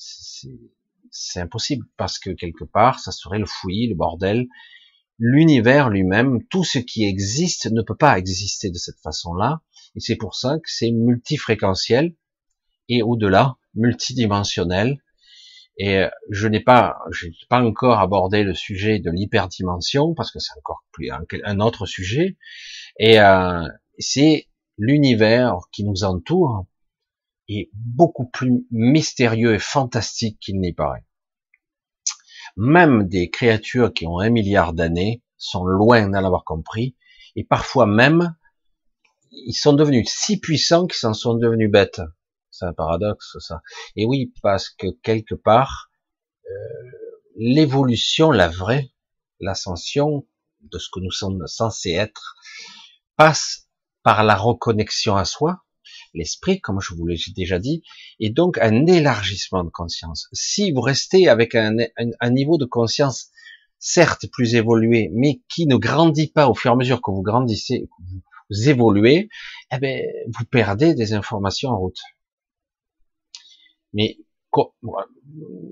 c'est 1.11 1.39
impossible 1.39 1.85
parce 1.97 2.17
que 2.17 2.31
quelque 2.31 2.63
part, 2.63 2.99
ça 2.99 3.11
serait 3.11 3.37
le 3.37 3.45
fouillis, 3.45 3.89
le 3.89 3.93
bordel, 3.93 4.47
l'univers 5.19 5.91
lui-même, 5.91 6.43
tout 6.49 6.63
ce 6.63 6.79
qui 6.79 7.05
existe 7.05 7.67
ne 7.71 7.83
peut 7.83 7.95
pas 7.95 8.17
exister 8.17 8.71
de 8.71 8.77
cette 8.79 8.99
façon-là, 9.03 9.61
et 9.95 9.99
c'est 9.99 10.15
pour 10.15 10.33
ça 10.33 10.55
que 10.55 10.71
c'est 10.71 10.89
multifréquentiel 10.89 12.15
et 12.89 13.03
au-delà 13.03 13.57
multidimensionnel. 13.75 14.97
Et 15.77 15.99
euh, 15.99 16.09
je 16.31 16.47
n'ai 16.47 16.59
pas, 16.59 16.97
je 17.11 17.27
pas 17.49 17.63
encore 17.63 17.99
abordé 17.99 18.43
le 18.43 18.55
sujet 18.55 18.97
de 18.97 19.11
l'hyperdimension 19.11 20.15
parce 20.15 20.31
que 20.31 20.39
c'est 20.39 20.57
encore 20.57 20.83
plus 20.91 21.11
un, 21.11 21.59
autre 21.59 21.85
sujet. 21.85 22.35
Et 22.97 23.19
euh, 23.19 23.67
c'est 23.99 24.47
l'univers 24.77 25.57
qui 25.71 25.83
nous 25.83 26.03
entoure 26.03 26.65
est 27.49 27.69
beaucoup 27.73 28.25
plus 28.25 28.65
mystérieux 28.71 29.53
et 29.53 29.59
fantastique 29.59 30.39
qu'il 30.39 30.59
n'y 30.59 30.73
paraît 30.73 31.05
même 32.55 33.07
des 33.07 33.29
créatures 33.29 33.93
qui 33.93 34.05
ont 34.05 34.19
un 34.19 34.29
milliard 34.29 34.73
d'années 34.73 35.23
sont 35.37 35.65
loin 35.65 36.07
d'en 36.07 36.23
avoir 36.23 36.43
compris, 36.43 36.95
et 37.35 37.43
parfois 37.43 37.85
même, 37.85 38.35
ils 39.31 39.53
sont 39.53 39.73
devenus 39.73 40.07
si 40.09 40.39
puissants 40.39 40.87
qu'ils 40.87 40.99
s'en 40.99 41.13
sont 41.13 41.33
devenus 41.35 41.71
bêtes. 41.71 42.01
C'est 42.51 42.65
un 42.65 42.73
paradoxe, 42.73 43.37
ça. 43.39 43.61
Et 43.95 44.05
oui, 44.05 44.31
parce 44.43 44.69
que 44.69 44.87
quelque 45.01 45.33
part, 45.33 45.89
euh, 46.45 46.51
l'évolution, 47.35 48.31
la 48.31 48.47
vraie, 48.47 48.91
l'ascension 49.39 50.27
de 50.61 50.77
ce 50.77 50.89
que 50.93 50.99
nous 50.99 51.11
sommes 51.11 51.47
censés 51.47 51.91
être, 51.91 52.35
passe 53.17 53.62
par 54.03 54.23
la 54.23 54.35
reconnexion 54.35 55.15
à 55.15 55.25
soi, 55.25 55.63
l'esprit, 56.13 56.59
comme 56.61 56.79
je 56.81 56.93
vous 56.93 57.07
l'ai 57.07 57.17
déjà 57.35 57.59
dit, 57.59 57.83
et 58.19 58.29
donc 58.29 58.57
un 58.59 58.85
élargissement 58.85 59.63
de 59.63 59.69
conscience. 59.69 60.27
Si 60.33 60.71
vous 60.71 60.81
restez 60.81 61.27
avec 61.27 61.55
un, 61.55 61.75
niveau 62.29 62.57
de 62.57 62.65
conscience 62.65 63.29
certes 63.79 64.27
plus 64.31 64.55
évolué, 64.55 65.09
mais 65.13 65.41
qui 65.49 65.65
ne 65.65 65.75
grandit 65.75 66.27
pas 66.27 66.47
au 66.47 66.53
fur 66.53 66.71
et 66.71 66.73
à 66.73 66.77
mesure 66.77 67.01
que 67.01 67.11
vous 67.11 67.23
grandissez, 67.23 67.81
que 67.81 68.03
vous 68.49 68.69
évoluez, 68.69 69.29
eh 69.71 69.77
bien, 69.79 69.99
vous 70.27 70.45
perdez 70.45 70.93
des 70.93 71.13
informations 71.13 71.69
en 71.69 71.79
route. 71.79 71.99
Mais 73.93 74.17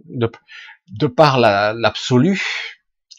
de 0.10 1.08
par 1.08 1.40
l'absolu, 1.40 2.42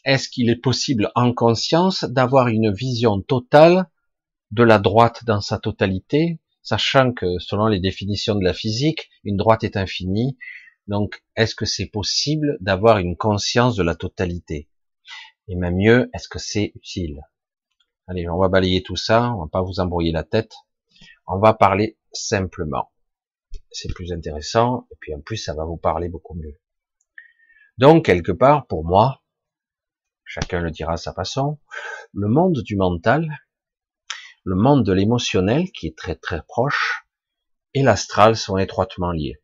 est-ce 0.05 0.29
qu'il 0.29 0.51
est 0.51 0.61
possible 0.61 1.11
en 1.15 1.33
conscience 1.33 2.05
d'avoir 2.05 2.49
une 2.49 2.73
vision 2.73 3.21
totale 3.21 3.89
de 4.53 4.63
la 4.63 4.79
droite 4.79 5.25
dans 5.25 5.41
sa 5.41 5.59
totalité, 5.59 6.39
sachant 6.63 7.13
que 7.13 7.39
selon 7.39 7.67
les 7.67 7.81
définitions 7.81 8.35
de 8.35 8.45
la 8.45 8.53
physique, 8.53 9.11
une 9.25 9.37
droite 9.37 9.65
est 9.65 9.77
infinie. 9.77 10.39
Donc, 10.87 11.25
est-ce 11.37 11.55
que 11.55 11.65
c'est 11.65 11.87
possible 11.87 12.59
d'avoir 12.61 12.99
une 12.99 13.17
conscience 13.17 13.77
de 13.77 13.83
la 13.83 13.95
totalité? 13.95 14.69
Et 15.49 15.57
même 15.57 15.77
mieux, 15.77 16.11
est-ce 16.15 16.29
que 16.29 16.39
c'est 16.39 16.73
utile? 16.75 17.23
Allez, 18.07 18.29
on 18.29 18.39
va 18.39 18.49
balayer 18.49 18.83
tout 18.83 18.97
ça, 18.97 19.33
on 19.35 19.45
va 19.45 19.49
pas 19.51 19.63
vous 19.63 19.81
embrouiller 19.81 20.13
la 20.13 20.25
tête. 20.25 20.53
On 21.27 21.39
va 21.39 21.55
parler 21.55 21.99
simplement. 22.13 22.93
C'est 23.71 23.93
plus 23.95 24.13
intéressant, 24.13 24.87
et 24.93 24.97
puis 25.01 25.15
en 25.15 25.21
plus, 25.21 25.39
ça 25.39 25.55
va 25.55 25.65
vous 25.65 25.79
parler 25.79 26.09
beaucoup 26.09 26.35
mieux. 26.35 26.61
Donc, 27.79 28.05
quelque 28.05 28.33
part, 28.33 28.67
pour 28.67 28.85
moi, 28.85 29.23
chacun 30.25 30.61
le 30.61 30.71
dira 30.71 30.95
à 30.95 30.97
sa 30.99 31.15
façon, 31.15 31.59
le 32.13 32.29
monde 32.29 32.61
du 32.63 32.77
mental, 32.77 33.29
le 34.45 34.57
monde 34.57 34.85
de 34.85 34.93
l'émotionnel, 34.93 35.71
qui 35.71 35.87
est 35.87 35.97
très 35.97 36.17
très 36.17 36.43
proche, 36.43 37.05
et 37.75 37.83
l'astral 37.83 38.37
sont 38.37 38.59
étroitement 38.59 39.13
liés. 39.13 39.41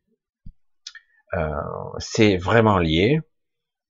Euh, 1.33 1.51
c'est 1.99 2.37
vraiment 2.37 2.79
lié, 2.79 3.21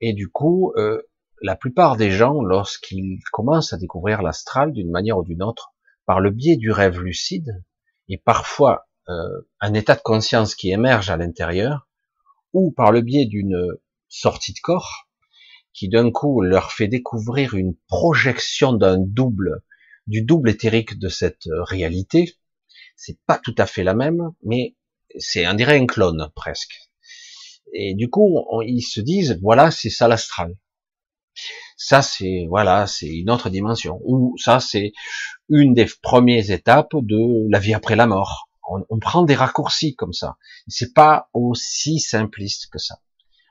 et 0.01 0.13
du 0.13 0.29
coup, 0.29 0.73
euh, 0.77 1.01
la 1.41 1.55
plupart 1.55 1.97
des 1.97 2.11
gens, 2.11 2.41
lorsqu'ils 2.41 3.19
commencent 3.31 3.73
à 3.73 3.77
découvrir 3.77 4.21
l'astral 4.21 4.71
d'une 4.71 4.91
manière 4.91 5.17
ou 5.17 5.23
d'une 5.23 5.41
autre, 5.41 5.73
par 6.05 6.19
le 6.19 6.31
biais 6.31 6.57
du 6.57 6.71
rêve 6.71 6.99
lucide, 6.99 7.63
et 8.07 8.17
parfois 8.17 8.87
euh, 9.07 9.47
un 9.61 9.73
état 9.73 9.95
de 9.95 10.01
conscience 10.01 10.53
qui 10.53 10.71
émerge 10.71 11.09
à 11.09 11.17
l'intérieur, 11.17 11.87
ou 12.53 12.71
par 12.71 12.91
le 12.91 13.01
biais 13.01 13.25
d'une 13.25 13.77
sortie 14.09 14.53
de 14.53 14.59
corps, 14.61 15.07
qui 15.73 15.87
d'un 15.87 16.11
coup 16.11 16.41
leur 16.41 16.71
fait 16.71 16.87
découvrir 16.87 17.53
une 17.53 17.75
projection 17.87 18.73
d'un 18.73 18.97
double 18.99 19.63
du 20.09 20.23
double 20.23 20.49
éthérique 20.49 20.97
de 20.99 21.07
cette 21.07 21.47
euh, 21.47 21.63
réalité. 21.63 22.35
C'est 22.95 23.19
pas 23.25 23.37
tout 23.37 23.55
à 23.57 23.65
fait 23.65 23.83
la 23.83 23.93
même, 23.93 24.31
mais 24.43 24.75
c'est 25.17 25.45
un 25.45 25.53
dirait 25.53 25.79
un 25.79 25.85
clone 25.85 26.29
presque. 26.35 26.77
Et 27.73 27.93
du 27.93 28.09
coup, 28.09 28.43
ils 28.65 28.81
se 28.81 28.99
disent 28.99 29.39
voilà, 29.41 29.71
c'est 29.71 29.91
ça 29.91 30.07
l'astral. 30.07 30.57
Ça 31.77 32.01
c'est 32.01 32.45
voilà, 32.49 32.87
c'est 32.87 33.07
une 33.07 33.29
autre 33.29 33.49
dimension. 33.49 34.01
Ou 34.03 34.35
ça 34.37 34.59
c'est 34.59 34.91
une 35.47 35.73
des 35.73 35.87
premières 36.01 36.49
étapes 36.49 36.95
de 36.95 37.49
la 37.49 37.59
vie 37.59 37.75
après 37.75 37.95
la 37.95 38.07
mort. 38.07 38.49
On, 38.89 38.99
prend 38.99 39.23
des 39.23 39.33
raccourcis 39.33 39.95
comme 39.95 40.13
ça. 40.13 40.37
C'est 40.67 40.93
pas 40.93 41.29
aussi 41.33 41.99
simpliste 41.99 42.69
que 42.71 42.77
ça. 42.77 42.99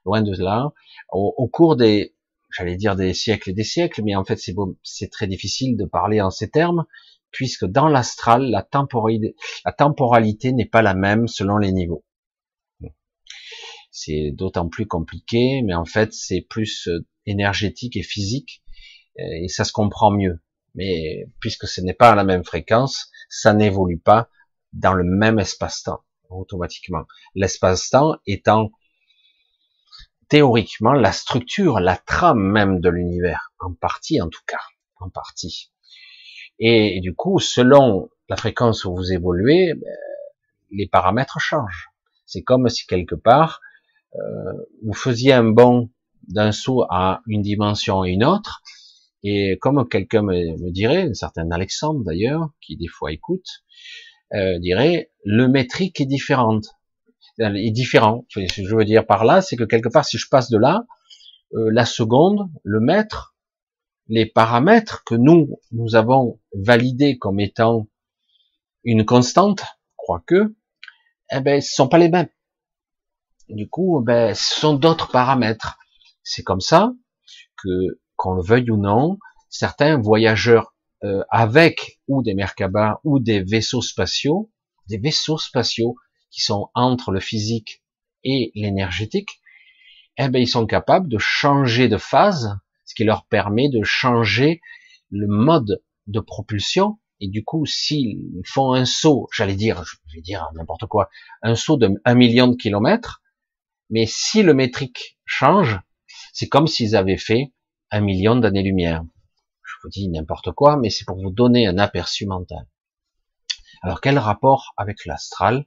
Loin 0.05 0.23
de 0.23 0.33
là. 0.37 0.71
au 1.11 1.49
cours 1.49 1.75
des 1.77 2.15
j'allais 2.59 2.77
dire 2.77 2.97
des 2.97 3.15
siècles 3.15 3.51
et 3.51 3.53
des 3.53 3.65
siècles, 3.65 4.03
mais 4.05 4.17
en 4.17 4.25
fait 4.25 4.39
c'est 4.39 4.55
c'est 4.83 5.11
très 5.11 5.27
difficile 5.27 5.77
de 5.77 5.85
parler 5.85 6.21
en 6.21 6.31
ces 6.31 6.51
termes, 6.51 6.85
puisque 7.31 7.65
dans 7.65 7.89
l'astral, 7.89 8.51
la 8.51 8.63
temporalité, 8.63 10.53
n'est 10.53 10.67
pas 10.67 10.83
la 10.83 10.95
même 10.95 11.29
selon 11.29 11.57
les 11.57 11.73
niveaux. 11.73 12.05
C'est 13.91 14.33
d'autant 14.33 14.69
plus 14.69 14.87
compliqué, 14.87 15.63
mais 15.63 15.75
en 15.75 15.85
fait 15.85 16.13
c'est 16.13 16.41
plus 16.41 16.89
euh, 16.89 17.07
énergétique 17.27 17.97
et 17.97 18.03
physique, 18.03 18.63
et 19.17 19.49
ça 19.49 19.65
se 19.65 19.73
comprend 19.73 20.11
mieux. 20.11 20.41
Mais 20.75 21.27
puisque 21.41 21.67
ce 21.67 21.81
n'est 21.81 21.95
pas 21.95 22.11
à 22.11 22.15
la 22.15 22.25
même 22.25 22.45
fréquence, 22.45 23.11
ça 23.29 23.53
n'évolue 23.53 23.99
pas 23.99 24.29
dans 24.73 24.95
le 24.95 25.05
même 25.05 25.39
espace-temps 25.39 26.01
automatiquement. 26.31 27.05
L'espace-temps 27.35 28.17
étant 28.27 28.71
théoriquement 30.29 30.93
la 30.93 31.13
structure, 31.13 31.81
la 31.81 31.97
trame 31.97 32.41
même 32.41 32.81
de 32.81 32.89
l'univers, 32.89 33.53
en 33.59 33.73
partie 33.73 34.21
en 34.21 34.29
tout 34.29 34.43
cas, 34.47 34.61
en 35.01 35.09
partie. 35.09 35.73
Et, 36.59 37.01
du 37.01 37.15
coup, 37.15 37.39
selon 37.39 38.11
la 38.29 38.37
fréquence 38.37 38.85
où 38.85 38.95
vous 38.95 39.13
évoluez, 39.13 39.75
ben, 39.75 39.97
les 40.71 40.87
paramètres 40.87 41.39
changent. 41.41 41.91
C'est 42.27 42.43
comme 42.43 42.69
si 42.69 42.87
quelque 42.87 43.15
part 43.15 43.61
euh, 44.15 44.53
vous 44.85 44.93
faisiez 44.93 45.33
un 45.33 45.45
bond 45.45 45.91
d'un 46.27 46.53
saut 46.53 46.85
à 46.91 47.23
une 47.27 47.43
dimension 47.43 48.05
et 48.05 48.11
une 48.11 48.25
autre, 48.25 48.63
et 49.23 49.59
comme 49.59 49.89
quelqu'un 49.89 50.23
me, 50.23 50.71
dirait, 50.71 51.09
un 51.09 51.15
certain 51.15 51.51
Alexandre 51.51 52.05
d'ailleurs, 52.05 52.51
qui 52.61 52.77
des 52.77 52.87
fois 52.87 53.13
écoute, 53.13 53.65
euh, 54.35 54.59
dirait 54.59 55.11
le 55.25 55.49
métrique 55.49 56.01
est 56.01 56.07
différente 56.07 56.67
est 57.39 57.71
différent. 57.71 58.25
Ce 58.29 58.41
que 58.41 58.47
je 58.49 58.75
veux 58.75 58.85
dire 58.85 59.07
par 59.07 59.25
là, 59.25 59.41
c'est 59.41 59.57
que 59.57 59.65
quelque 59.65 59.89
part, 59.89 60.05
si 60.05 60.19
je 60.19 60.29
passe 60.29 60.51
de 60.51 60.59
là, 60.59 60.85
euh, 61.55 61.71
la 61.73 61.87
seconde, 61.87 62.51
le 62.63 62.81
mètre, 62.81 63.35
les 64.09 64.27
paramètres 64.27 65.05
que 65.05 65.15
nous, 65.15 65.61
nous 65.73 65.95
avons 65.95 66.41
validés 66.55 67.19
comme 67.19 67.41
étant 67.41 67.89
une 68.85 69.05
constante, 69.05 69.65
quoique, 69.97 70.55
eh 71.31 71.41
ben, 71.41 71.61
ce 71.61 71.75
sont 71.75 71.89
pas 71.89 71.99
les 71.99 72.09
mêmes. 72.09 72.29
Du 73.49 73.69
coup, 73.69 74.01
ben, 74.05 74.35
ce 74.35 74.61
sont 74.61 74.75
d'autres 74.75 75.11
paramètres. 75.11 75.79
C'est 76.23 76.43
comme 76.43 76.61
ça 76.61 76.93
que, 77.63 78.01
qu'on 78.17 78.35
le 78.35 78.43
veuille 78.43 78.71
ou 78.71 78.77
non, 78.77 79.19
certains 79.49 79.99
voyageurs 79.99 80.75
euh, 81.05 81.23
avec 81.31 82.01
ou 82.09 82.23
des 82.23 82.35
Merkabah 82.35 83.01
ou 83.05 83.21
des 83.21 83.43
vaisseaux 83.43 83.83
spatiaux, 83.83 84.51
des 84.89 84.99
vaisseaux 84.99 85.39
spatiaux 85.39 85.97
qui 86.31 86.41
sont 86.41 86.71
entre 86.75 87.11
le 87.11 87.21
physique 87.21 87.83
et 88.25 88.53
l'énergétique, 88.55 89.41
eh 90.17 90.29
ben, 90.29 90.41
ils 90.41 90.49
sont 90.49 90.67
capables 90.67 91.09
de 91.09 91.19
changer 91.19 91.89
de 91.89 91.97
phase, 91.97 92.59
ce 92.85 92.95
qui 92.95 93.05
leur 93.05 93.27
permet 93.27 93.69
de 93.69 93.83
changer 93.83 94.61
le 95.11 95.27
mode 95.29 95.83
de 96.07 96.21
propulsion. 96.21 96.99
Et 97.21 97.29
du 97.29 97.45
coup, 97.45 97.67
s'ils 97.67 98.43
font 98.45 98.73
un 98.73 98.85
saut, 98.85 99.29
j'allais 99.33 99.57
dire, 99.57 99.85
je 99.85 99.97
vais 100.15 100.21
dire 100.21 100.49
n'importe 100.55 100.87
quoi, 100.87 101.09
un 101.43 101.55
saut 101.55 101.77
de 101.77 101.91
un 102.05 102.15
million 102.15 102.49
de 102.49 102.57
kilomètres, 102.57 103.23
mais 103.91 104.07
si 104.07 104.43
le 104.43 104.55
métrique 104.55 105.19
change, 105.25 105.81
c'est 106.33 106.49
comme 106.49 106.67
s'ils 106.67 106.95
avaient 106.95 107.17
fait 107.17 107.53
un 107.91 108.01
million 108.01 108.37
d'années-lumière. 108.37 109.03
Je 109.63 109.75
vous 109.83 109.89
dis 109.89 110.09
n'importe 110.09 110.53
quoi, 110.53 110.77
mais 110.77 110.91
c'est 110.91 111.05
pour 111.05 111.21
vous 111.21 111.31
donner 111.31 111.67
un 111.67 111.79
aperçu 111.79 112.27
mental. 112.27 112.67
Alors 113.83 114.01
quel 114.01 114.19
rapport 114.19 114.75
avec 114.77 115.05
l'astral? 115.07 115.67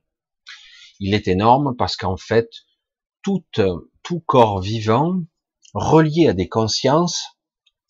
Il 1.01 1.15
est 1.15 1.27
énorme 1.27 1.75
parce 1.75 1.97
qu'en 1.97 2.15
fait, 2.15 2.49
tout, 3.23 3.43
tout 4.03 4.19
corps 4.21 4.61
vivant 4.61 5.19
relié 5.73 6.29
à 6.29 6.33
des 6.33 6.47
consciences 6.47 7.25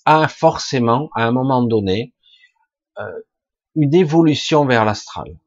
a 0.05 0.27
forcément, 0.27 1.09
à 1.15 1.25
un 1.25 1.31
moment 1.31 1.61
donné, 1.61 2.15
euh, 2.97 3.21
une 3.75 3.93
évolution 3.93 4.65
vers 4.65 4.85
l'astral. 4.85 5.37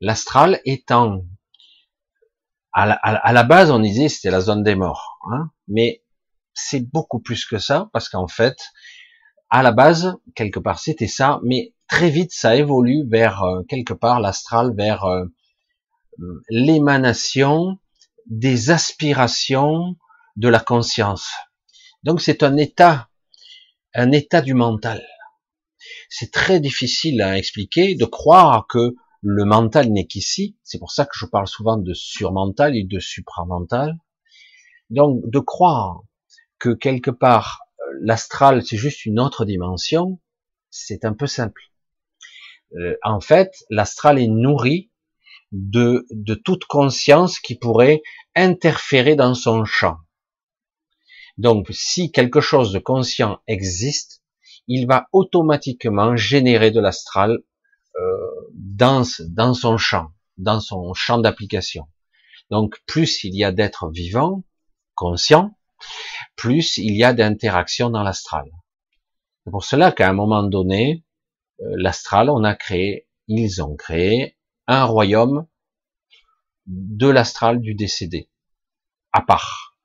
L'astral 0.00 0.60
étant, 0.64 1.22
à 2.72 3.32
la, 3.32 3.42
base, 3.44 3.70
on 3.70 3.78
disait 3.78 4.08
c'était 4.08 4.30
la 4.30 4.42
zone 4.42 4.62
des 4.62 4.74
morts, 4.74 5.18
hein, 5.30 5.50
mais 5.66 6.02
c'est 6.52 6.80
beaucoup 6.80 7.20
plus 7.20 7.46
que 7.46 7.58
ça 7.58 7.88
parce 7.92 8.08
qu'en 8.10 8.28
fait, 8.28 8.56
à 9.48 9.62
la 9.62 9.72
base, 9.72 10.16
quelque 10.34 10.58
part, 10.58 10.78
c'était 10.78 11.06
ça, 11.06 11.40
mais 11.42 11.72
très 11.88 12.10
vite, 12.10 12.32
ça 12.32 12.56
évolue 12.56 13.08
vers 13.08 13.42
euh, 13.44 13.62
quelque 13.68 13.94
part 13.94 14.20
l'astral, 14.20 14.74
vers 14.76 15.04
euh, 15.04 15.24
l'émanation 16.48 17.78
des 18.26 18.70
aspirations 18.70 19.96
de 20.36 20.48
la 20.48 20.60
conscience. 20.60 21.30
Donc 22.02 22.20
c'est 22.20 22.42
un 22.42 22.56
état, 22.56 23.08
un 23.94 24.12
état 24.12 24.42
du 24.42 24.54
mental. 24.54 25.04
C'est 26.08 26.32
très 26.32 26.60
difficile 26.60 27.22
à 27.22 27.38
expliquer 27.38 27.94
de 27.94 28.04
croire 28.04 28.66
que 28.68 28.94
le 29.22 29.44
mental 29.44 29.90
n'est 29.90 30.06
qu'ici. 30.06 30.56
C'est 30.62 30.78
pour 30.78 30.92
ça 30.92 31.04
que 31.04 31.14
je 31.14 31.26
parle 31.26 31.48
souvent 31.48 31.76
de 31.76 31.94
surmental 31.94 32.76
et 32.76 32.84
de 32.84 32.98
supramental. 32.98 33.96
Donc 34.90 35.20
de 35.28 35.38
croire 35.38 36.02
que 36.58 36.70
quelque 36.70 37.10
part 37.10 37.60
l'astral 38.00 38.64
c'est 38.64 38.76
juste 38.76 39.04
une 39.04 39.18
autre 39.18 39.44
dimension, 39.44 40.20
c'est 40.70 41.04
un 41.04 41.14
peu 41.14 41.26
simple. 41.26 41.62
Euh, 42.74 42.96
en 43.02 43.20
fait, 43.20 43.64
l'astral 43.70 44.18
est 44.18 44.28
nourri 44.28 44.90
de, 45.52 46.06
de 46.10 46.34
toute 46.34 46.64
conscience 46.64 47.38
qui 47.38 47.56
pourrait 47.56 48.02
interférer 48.34 49.16
dans 49.16 49.34
son 49.34 49.64
champ. 49.64 49.96
Donc, 51.38 51.68
si 51.70 52.10
quelque 52.12 52.40
chose 52.40 52.72
de 52.72 52.78
conscient 52.78 53.40
existe, 53.46 54.22
il 54.68 54.86
va 54.86 55.06
automatiquement 55.12 56.16
générer 56.16 56.70
de 56.70 56.80
l'astral 56.80 57.38
euh, 57.96 58.16
dans, 58.52 59.04
dans 59.28 59.54
son 59.54 59.78
champ, 59.78 60.08
dans 60.36 60.60
son 60.60 60.92
champ 60.94 61.18
d'application. 61.18 61.86
Donc 62.50 62.80
plus 62.86 63.24
il 63.24 63.34
y 63.34 63.44
a 63.44 63.52
d'êtres 63.52 63.90
vivants, 63.90 64.44
conscients, 64.94 65.56
plus 66.36 66.78
il 66.78 66.96
y 66.96 67.04
a 67.04 67.12
d'interactions 67.12 67.90
dans 67.90 68.02
l'astral. 68.02 68.44
C'est 69.44 69.50
pour 69.50 69.64
cela 69.64 69.92
qu'à 69.92 70.08
un 70.08 70.12
moment 70.12 70.42
donné, 70.42 71.04
euh, 71.60 71.64
l'astral, 71.76 72.30
on 72.30 72.44
a 72.44 72.54
créé, 72.54 73.08
ils 73.28 73.62
ont 73.62 73.76
créé 73.76 74.35
un 74.66 74.84
royaume 74.84 75.46
de 76.66 77.08
l'astral 77.08 77.60
du 77.60 77.74
décédé, 77.74 78.28
à 79.12 79.20
part, 79.20 79.78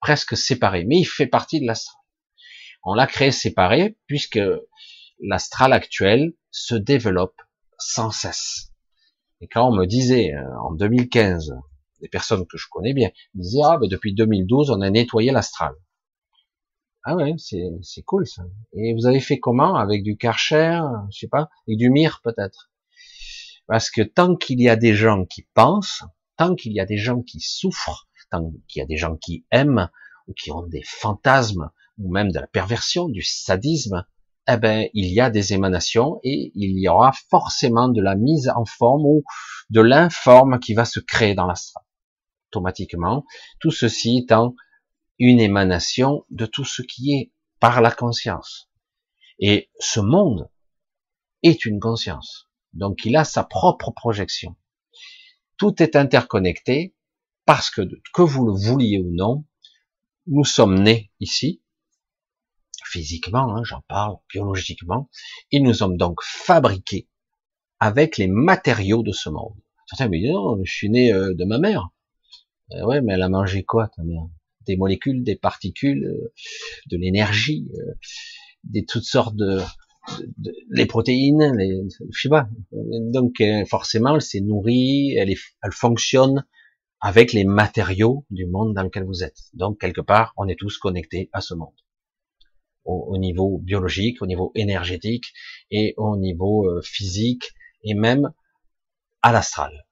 presque 0.00 0.36
séparé, 0.36 0.84
mais 0.84 0.98
il 1.00 1.04
fait 1.04 1.26
partie 1.26 1.60
de 1.60 1.66
l'astral. 1.66 2.00
On 2.84 2.94
l'a 2.94 3.06
créé 3.06 3.32
séparé 3.32 3.98
puisque 4.06 4.40
l'astral 5.20 5.72
actuel 5.72 6.34
se 6.50 6.74
développe 6.74 7.40
sans 7.78 8.10
cesse. 8.10 8.72
Et 9.40 9.48
quand 9.48 9.68
on 9.68 9.74
me 9.74 9.86
disait 9.86 10.34
euh, 10.34 10.60
en 10.60 10.72
2015, 10.72 11.54
des 12.00 12.08
personnes 12.08 12.46
que 12.46 12.56
je 12.56 12.66
connais 12.70 12.94
bien, 12.94 13.10
disaient 13.34 13.62
ah 13.64 13.78
ben 13.78 13.88
depuis 13.88 14.14
2012 14.14 14.70
on 14.70 14.80
a 14.80 14.90
nettoyé 14.90 15.32
l'astral. 15.32 15.74
Ah 17.04 17.16
ouais, 17.16 17.34
c'est 17.38 18.02
cool 18.02 18.26
ça. 18.26 18.42
Et 18.74 18.94
vous 18.94 19.06
avez 19.06 19.20
fait 19.20 19.38
comment? 19.38 19.76
Avec 19.76 20.02
du 20.02 20.16
Karcher, 20.16 20.80
je 21.10 21.18
sais 21.18 21.28
pas, 21.28 21.48
et 21.66 21.76
du 21.76 21.90
Mire 21.90 22.20
peut-être? 22.22 22.67
Parce 23.68 23.90
que 23.90 24.02
tant 24.02 24.34
qu'il 24.34 24.60
y 24.60 24.68
a 24.68 24.76
des 24.76 24.94
gens 24.94 25.24
qui 25.26 25.46
pensent, 25.54 26.02
tant 26.36 26.54
qu'il 26.54 26.72
y 26.72 26.80
a 26.80 26.86
des 26.86 26.96
gens 26.96 27.22
qui 27.22 27.40
souffrent, 27.40 28.08
tant 28.30 28.50
qu'il 28.66 28.80
y 28.80 28.82
a 28.82 28.86
des 28.86 28.96
gens 28.96 29.16
qui 29.16 29.46
aiment 29.50 29.90
ou 30.26 30.32
qui 30.32 30.50
ont 30.50 30.66
des 30.66 30.82
fantasmes 30.84 31.70
ou 31.98 32.10
même 32.10 32.32
de 32.32 32.40
la 32.40 32.46
perversion, 32.46 33.08
du 33.08 33.22
sadisme, 33.22 34.06
eh 34.48 34.56
ben 34.56 34.88
il 34.94 35.12
y 35.12 35.20
a 35.20 35.30
des 35.30 35.52
émanations 35.52 36.18
et 36.24 36.50
il 36.54 36.78
y 36.80 36.88
aura 36.88 37.12
forcément 37.28 37.88
de 37.88 38.00
la 38.00 38.14
mise 38.14 38.50
en 38.56 38.64
forme 38.64 39.04
ou 39.04 39.22
de 39.68 39.82
l'informe 39.82 40.58
qui 40.58 40.72
va 40.72 40.86
se 40.86 41.00
créer 41.00 41.34
dans 41.34 41.46
l'astral 41.46 41.84
automatiquement. 42.50 43.26
Tout 43.60 43.70
ceci 43.70 44.20
étant 44.24 44.54
une 45.18 45.40
émanation 45.40 46.24
de 46.30 46.46
tout 46.46 46.64
ce 46.64 46.80
qui 46.80 47.12
est 47.12 47.32
par 47.60 47.82
la 47.82 47.90
conscience. 47.90 48.70
Et 49.38 49.70
ce 49.78 50.00
monde 50.00 50.48
est 51.42 51.66
une 51.66 51.80
conscience. 51.80 52.47
Donc 52.72 53.04
il 53.04 53.16
a 53.16 53.24
sa 53.24 53.44
propre 53.44 53.90
projection. 53.90 54.56
Tout 55.56 55.82
est 55.82 55.96
interconnecté 55.96 56.94
parce 57.44 57.70
que, 57.70 57.82
que 58.12 58.22
vous 58.22 58.46
le 58.46 58.52
vouliez 58.52 58.98
ou 58.98 59.10
non, 59.12 59.44
nous 60.26 60.44
sommes 60.44 60.82
nés 60.82 61.10
ici, 61.20 61.62
physiquement, 62.84 63.56
hein, 63.56 63.62
j'en 63.64 63.80
parle, 63.88 64.16
biologiquement, 64.32 65.08
et 65.50 65.60
nous 65.60 65.74
sommes 65.74 65.96
donc 65.96 66.20
fabriqués 66.22 67.08
avec 67.80 68.18
les 68.18 68.28
matériaux 68.28 69.02
de 69.02 69.12
ce 69.12 69.30
monde. 69.30 69.56
Certains 69.86 70.08
me 70.08 70.18
disent, 70.18 70.30
non, 70.30 70.62
je 70.62 70.72
suis 70.72 70.90
né 70.90 71.12
euh, 71.12 71.34
de 71.34 71.44
ma 71.44 71.58
mère. 71.58 71.88
Euh, 72.72 72.84
ouais, 72.84 73.00
mais 73.00 73.14
elle 73.14 73.22
a 73.22 73.28
mangé 73.28 73.64
quoi, 73.64 73.88
ta 73.88 74.02
mère? 74.02 74.26
Des 74.66 74.76
molécules, 74.76 75.24
des 75.24 75.36
particules, 75.36 76.04
euh, 76.04 76.32
de 76.90 76.96
l'énergie, 76.98 77.70
euh, 77.78 77.94
des 78.64 78.84
toutes 78.84 79.04
sortes 79.04 79.36
de, 79.36 79.62
les 80.70 80.86
protéines, 80.86 81.56
les, 81.56 81.82
je 82.10 82.20
sais 82.20 82.28
pas. 82.28 82.48
Donc 82.72 83.42
forcément, 83.68 84.14
elle 84.14 84.22
s'est 84.22 84.40
nourrie, 84.40 85.14
elle, 85.16 85.30
est, 85.30 85.40
elle 85.62 85.72
fonctionne 85.72 86.44
avec 87.00 87.32
les 87.32 87.44
matériaux 87.44 88.24
du 88.30 88.46
monde 88.46 88.74
dans 88.74 88.82
lequel 88.82 89.04
vous 89.04 89.22
êtes. 89.22 89.38
Donc 89.54 89.80
quelque 89.80 90.00
part, 90.00 90.34
on 90.36 90.48
est 90.48 90.58
tous 90.58 90.78
connectés 90.78 91.30
à 91.32 91.40
ce 91.40 91.54
monde, 91.54 91.74
au, 92.84 93.06
au 93.08 93.18
niveau 93.18 93.58
biologique, 93.58 94.20
au 94.22 94.26
niveau 94.26 94.52
énergétique 94.54 95.32
et 95.70 95.94
au 95.96 96.16
niveau 96.16 96.68
physique 96.82 97.52
et 97.82 97.94
même 97.94 98.32
à 99.22 99.32
l'astral. 99.32 99.86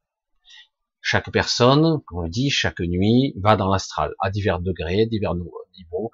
Chaque 1.00 1.30
personne, 1.30 2.00
comme 2.06 2.18
on 2.18 2.22
le 2.22 2.28
dit, 2.28 2.50
chaque 2.50 2.80
nuit 2.80 3.32
va 3.36 3.56
dans 3.56 3.68
l'astral, 3.68 4.12
à 4.20 4.30
divers 4.30 4.58
degrés, 4.58 5.06
divers 5.06 5.36
niveaux, 5.36 6.10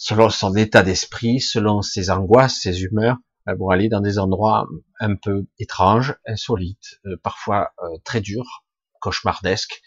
selon 0.00 0.30
son 0.30 0.56
état 0.56 0.82
d'esprit, 0.82 1.40
selon 1.40 1.82
ses 1.82 2.08
angoisses, 2.08 2.60
ses 2.62 2.84
humeurs, 2.84 3.18
elles 3.46 3.58
vont 3.58 3.68
aller 3.68 3.90
dans 3.90 4.00
des 4.00 4.18
endroits 4.18 4.66
un 4.98 5.14
peu 5.14 5.46
étranges, 5.58 6.16
insolites, 6.26 6.98
euh, 7.04 7.18
parfois 7.22 7.72
euh, 7.82 7.98
très 8.02 8.22
durs, 8.22 8.64
cauchemardesques. 9.02 9.82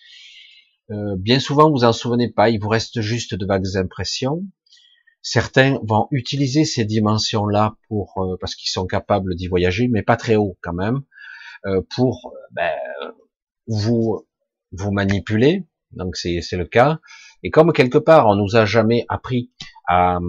Euh, 0.91 1.15
bien 1.17 1.39
souvent, 1.39 1.71
vous 1.71 1.83
en 1.83 1.93
souvenez 1.93 2.31
pas, 2.31 2.51
il 2.51 2.61
vous 2.61 2.69
reste 2.69 3.01
juste 3.01 3.33
de 3.33 3.43
vagues 3.43 3.75
impressions. 3.75 4.43
Certains 5.23 5.79
vont 5.81 6.07
utiliser 6.11 6.63
ces 6.63 6.85
dimensions-là 6.85 7.75
pour 7.87 8.37
parce 8.39 8.53
qu'ils 8.53 8.69
sont 8.69 8.85
capables 8.85 9.33
d'y 9.35 9.47
voyager, 9.47 9.87
mais 9.87 10.03
pas 10.03 10.17
très 10.17 10.35
haut 10.35 10.57
quand 10.61 10.73
même, 10.73 11.01
pour 11.95 12.33
ben, 12.51 12.75
vous 13.67 14.27
vous 14.73 14.91
manipulez, 14.91 15.65
donc 15.91 16.17
c'est 16.17 16.41
le 16.51 16.65
cas. 16.65 16.99
Et 17.41 17.51
comme 17.51 17.71
quelque 17.71 17.97
part 17.97 18.27
on 18.27 18.35
nous 18.35 18.57
a 18.57 18.65
jamais 18.65 19.05
appris 19.07 19.49
à, 19.87 20.19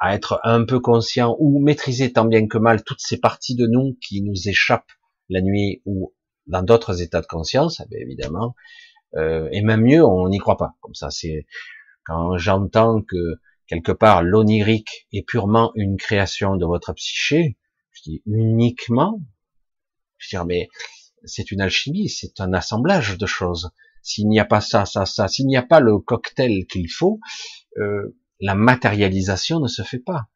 à 0.00 0.14
être 0.14 0.40
un 0.44 0.64
peu 0.64 0.80
conscient 0.80 1.36
ou 1.38 1.60
maîtriser 1.60 2.12
tant 2.12 2.24
bien 2.24 2.46
que 2.46 2.58
mal 2.58 2.82
toutes 2.84 3.00
ces 3.00 3.18
parties 3.18 3.54
de 3.54 3.66
nous 3.66 3.96
qui 4.00 4.22
nous 4.22 4.48
échappent 4.48 4.92
la 5.28 5.40
nuit 5.40 5.82
ou 5.86 6.14
dans 6.46 6.62
d'autres 6.62 7.00
états 7.00 7.20
de 7.20 7.26
conscience, 7.26 7.80
eh 7.80 8.02
évidemment, 8.02 8.54
euh, 9.16 9.48
et 9.52 9.62
même 9.62 9.82
mieux, 9.82 10.04
on 10.04 10.28
n'y 10.28 10.38
croit 10.38 10.56
pas. 10.56 10.74
Comme 10.80 10.94
ça, 10.94 11.10
c'est 11.10 11.46
quand 12.04 12.36
j'entends 12.36 13.00
que 13.02 13.40
quelque 13.66 13.92
part 13.92 14.22
l'onirique 14.22 15.06
est 15.12 15.26
purement 15.26 15.72
une 15.74 15.96
création 15.96 16.56
de 16.56 16.66
votre 16.66 16.92
psyché, 16.92 17.56
je 17.92 18.02
dis 18.02 18.22
uniquement, 18.26 19.22
je 20.18 20.36
dis 20.36 20.44
mais 20.46 20.68
c'est 21.24 21.50
une 21.50 21.60
alchimie, 21.60 22.08
c'est 22.08 22.40
un 22.40 22.52
assemblage 22.52 23.16
de 23.16 23.26
choses. 23.26 23.70
S'il 24.02 24.28
n'y 24.28 24.38
a 24.38 24.44
pas 24.44 24.60
ça, 24.60 24.84
ça, 24.84 25.06
ça, 25.06 25.28
s'il 25.28 25.46
n'y 25.46 25.56
a 25.56 25.62
pas 25.62 25.80
le 25.80 25.98
cocktail 25.98 26.66
qu'il 26.66 26.90
faut, 26.90 27.20
euh, 27.78 28.14
la 28.44 28.54
matérialisation 28.54 29.58
ne 29.58 29.68
se 29.68 29.82
fait 29.82 29.98
pas. 29.98 30.26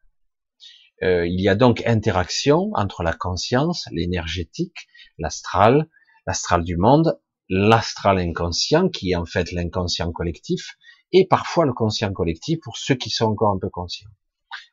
Euh, 1.03 1.27
il 1.27 1.39
y 1.39 1.47
a 1.47 1.53
donc 1.53 1.83
interaction 1.85 2.71
entre 2.73 3.03
la 3.03 3.13
conscience, 3.13 3.87
l'énergétique, 3.91 4.87
l'astral, 5.19 5.87
l'astral 6.25 6.63
du 6.63 6.75
monde, 6.75 7.19
l'astral 7.49 8.17
inconscient, 8.17 8.89
qui 8.89 9.11
est 9.11 9.15
en 9.15 9.27
fait 9.27 9.51
l'inconscient 9.51 10.11
collectif, 10.11 10.75
et 11.11 11.27
parfois 11.27 11.67
le 11.67 11.73
conscient 11.73 12.11
collectif 12.11 12.57
pour 12.63 12.77
ceux 12.77 12.95
qui 12.95 13.11
sont 13.11 13.25
encore 13.25 13.53
un 13.53 13.59
peu 13.59 13.69
conscients. 13.69 14.09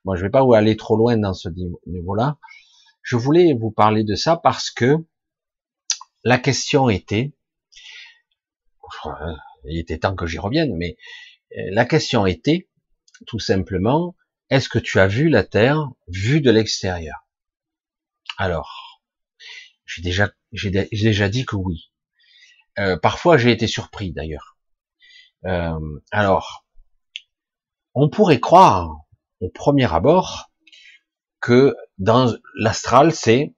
Moi, 0.06 0.16
je 0.16 0.22
ne 0.22 0.28
vais 0.28 0.30
pas 0.30 0.42
vous 0.42 0.54
aller 0.54 0.74
trop 0.74 0.96
loin 0.96 1.18
dans 1.18 1.34
ce 1.34 1.50
niveau-là. 1.86 2.38
Je 3.02 3.16
voulais 3.16 3.52
vous 3.52 3.70
parler 3.70 4.02
de 4.02 4.14
ça 4.14 4.38
parce 4.38 4.70
que 4.70 4.96
la 6.24 6.38
question 6.38 6.88
était, 6.88 7.34
il 9.66 9.78
était 9.78 9.98
temps 9.98 10.16
que 10.16 10.26
j'y 10.26 10.38
revienne, 10.38 10.74
mais 10.74 10.96
euh, 11.58 11.68
la 11.72 11.84
question 11.84 12.24
était, 12.24 12.70
tout 13.26 13.38
simplement, 13.38 14.14
est-ce 14.50 14.68
que 14.68 14.78
tu 14.78 15.00
as 15.00 15.06
vu 15.06 15.28
la 15.28 15.44
Terre 15.44 15.88
vue 16.08 16.40
de 16.40 16.50
l'extérieur? 16.50 17.26
Alors, 18.38 19.02
j'ai 19.84 20.02
déjà, 20.02 20.30
j'ai 20.52 20.70
déjà 20.70 21.28
dit 21.28 21.44
que 21.44 21.56
oui. 21.56 21.90
Euh, 22.78 22.96
parfois, 22.98 23.38
j'ai 23.38 23.50
été 23.50 23.66
surpris 23.66 24.12
d'ailleurs. 24.12 24.56
Euh, 25.46 25.78
alors, 26.10 26.66
on 27.94 28.10
pourrait 28.10 28.40
croire 28.40 28.90
au 29.40 29.48
premier 29.48 29.92
abord 29.92 30.50
que 31.40 31.74
dans 31.98 32.34
l'astral, 32.58 33.12
c'est 33.12 33.54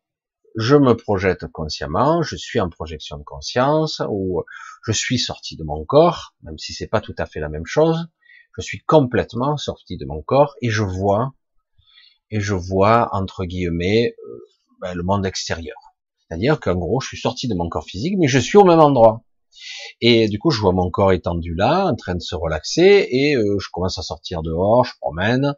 je 0.57 0.77
me 0.77 0.95
projette 0.95 1.47
consciemment, 1.47 2.23
je 2.23 2.37
suis 2.37 2.61
en 2.61 2.69
projection 2.69 3.17
de 3.17 3.23
conscience, 3.23 4.03
ou 4.09 4.43
je 4.85 4.93
suis 4.93 5.19
sorti 5.19 5.57
de 5.57 5.65
mon 5.65 5.85
corps, 5.85 6.35
même 6.43 6.59
si 6.59 6.73
c'est 6.73 6.89
pas 6.89 7.01
tout 7.01 7.15
à 7.19 7.27
fait 7.27 7.41
la 7.41 7.49
même 7.49 7.67
chose, 7.67 8.09
je 8.59 8.63
suis 8.63 8.81
complètement 8.81 9.57
sorti 9.57 9.97
de 9.97 10.05
mon 10.05 10.21
corps 10.21 10.55
et 10.61 10.71
je 10.71 10.83
vois, 10.83 11.33
et 12.31 12.41
je 12.41 12.55
vois, 12.55 13.09
entre 13.13 13.45
guillemets, 13.45 14.15
euh, 14.19 14.39
ben, 14.81 14.95
le 14.95 15.03
monde 15.03 15.25
extérieur. 15.25 15.77
C'est-à-dire 16.19 16.61
qu'en 16.61 16.75
gros, 16.75 17.01
je 17.01 17.09
suis 17.09 17.21
sorti 17.21 17.49
de 17.49 17.55
mon 17.55 17.69
corps 17.69 17.87
physique, 17.87 18.17
mais 18.19 18.27
je 18.27 18.39
suis 18.39 18.59
au 18.59 18.65
même 18.65 18.81
endroit. 18.81 19.23
Et 20.01 20.29
du 20.29 20.39
coup, 20.39 20.51
je 20.51 20.61
vois 20.61 20.73
mon 20.73 20.91
corps 20.91 21.13
étendu 21.13 21.55
là, 21.55 21.87
en 21.87 21.95
train 21.95 22.15
de 22.15 22.21
se 22.21 22.35
relaxer, 22.35 23.09
et 23.11 23.37
euh, 23.37 23.59
je 23.61 23.69
commence 23.73 23.99
à 23.99 24.03
sortir 24.03 24.43
dehors, 24.43 24.85
je 24.85 24.93
promène, 25.01 25.55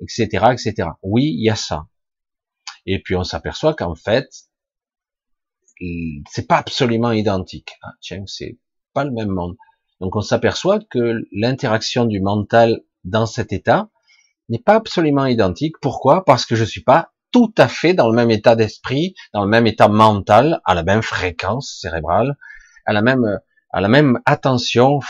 etc., 0.00 0.26
etc. 0.52 0.90
Oui, 1.02 1.24
il 1.24 1.44
y 1.44 1.50
a 1.50 1.56
ça. 1.56 1.86
Et 2.86 3.02
puis 3.02 3.14
on 3.14 3.24
s'aperçoit 3.24 3.74
qu'en 3.74 3.94
fait, 3.94 4.28
c'est 6.30 6.48
pas 6.48 6.56
absolument 6.56 7.12
identique. 7.12 7.72
Hein. 7.82 7.92
Tiens, 8.00 8.24
c'est 8.26 8.58
pas 8.94 9.04
le 9.04 9.12
même 9.12 9.28
monde. 9.28 9.56
Donc 10.00 10.16
on 10.16 10.20
s'aperçoit 10.20 10.80
que 10.80 11.22
l'interaction 11.32 12.04
du 12.04 12.20
mental 12.20 12.82
dans 13.04 13.26
cet 13.26 13.52
état 13.52 13.88
n'est 14.48 14.58
pas 14.58 14.74
absolument 14.74 15.26
identique. 15.26 15.78
Pourquoi? 15.80 16.24
Parce 16.24 16.46
que 16.46 16.56
je 16.56 16.64
suis 16.64 16.82
pas 16.82 17.12
tout 17.32 17.52
à 17.58 17.68
fait 17.68 17.94
dans 17.94 18.08
le 18.08 18.14
même 18.14 18.30
état 18.30 18.56
d'esprit, 18.56 19.14
dans 19.34 19.42
le 19.42 19.50
même 19.50 19.66
état 19.66 19.88
mental, 19.88 20.60
à 20.64 20.74
la 20.74 20.82
même 20.82 21.02
fréquence 21.02 21.78
cérébrale, 21.80 22.36
à 22.86 22.92
la 22.92 23.02
même, 23.02 23.40
à 23.70 23.80
la 23.80 23.88
même 23.88 24.20
attention. 24.24 25.00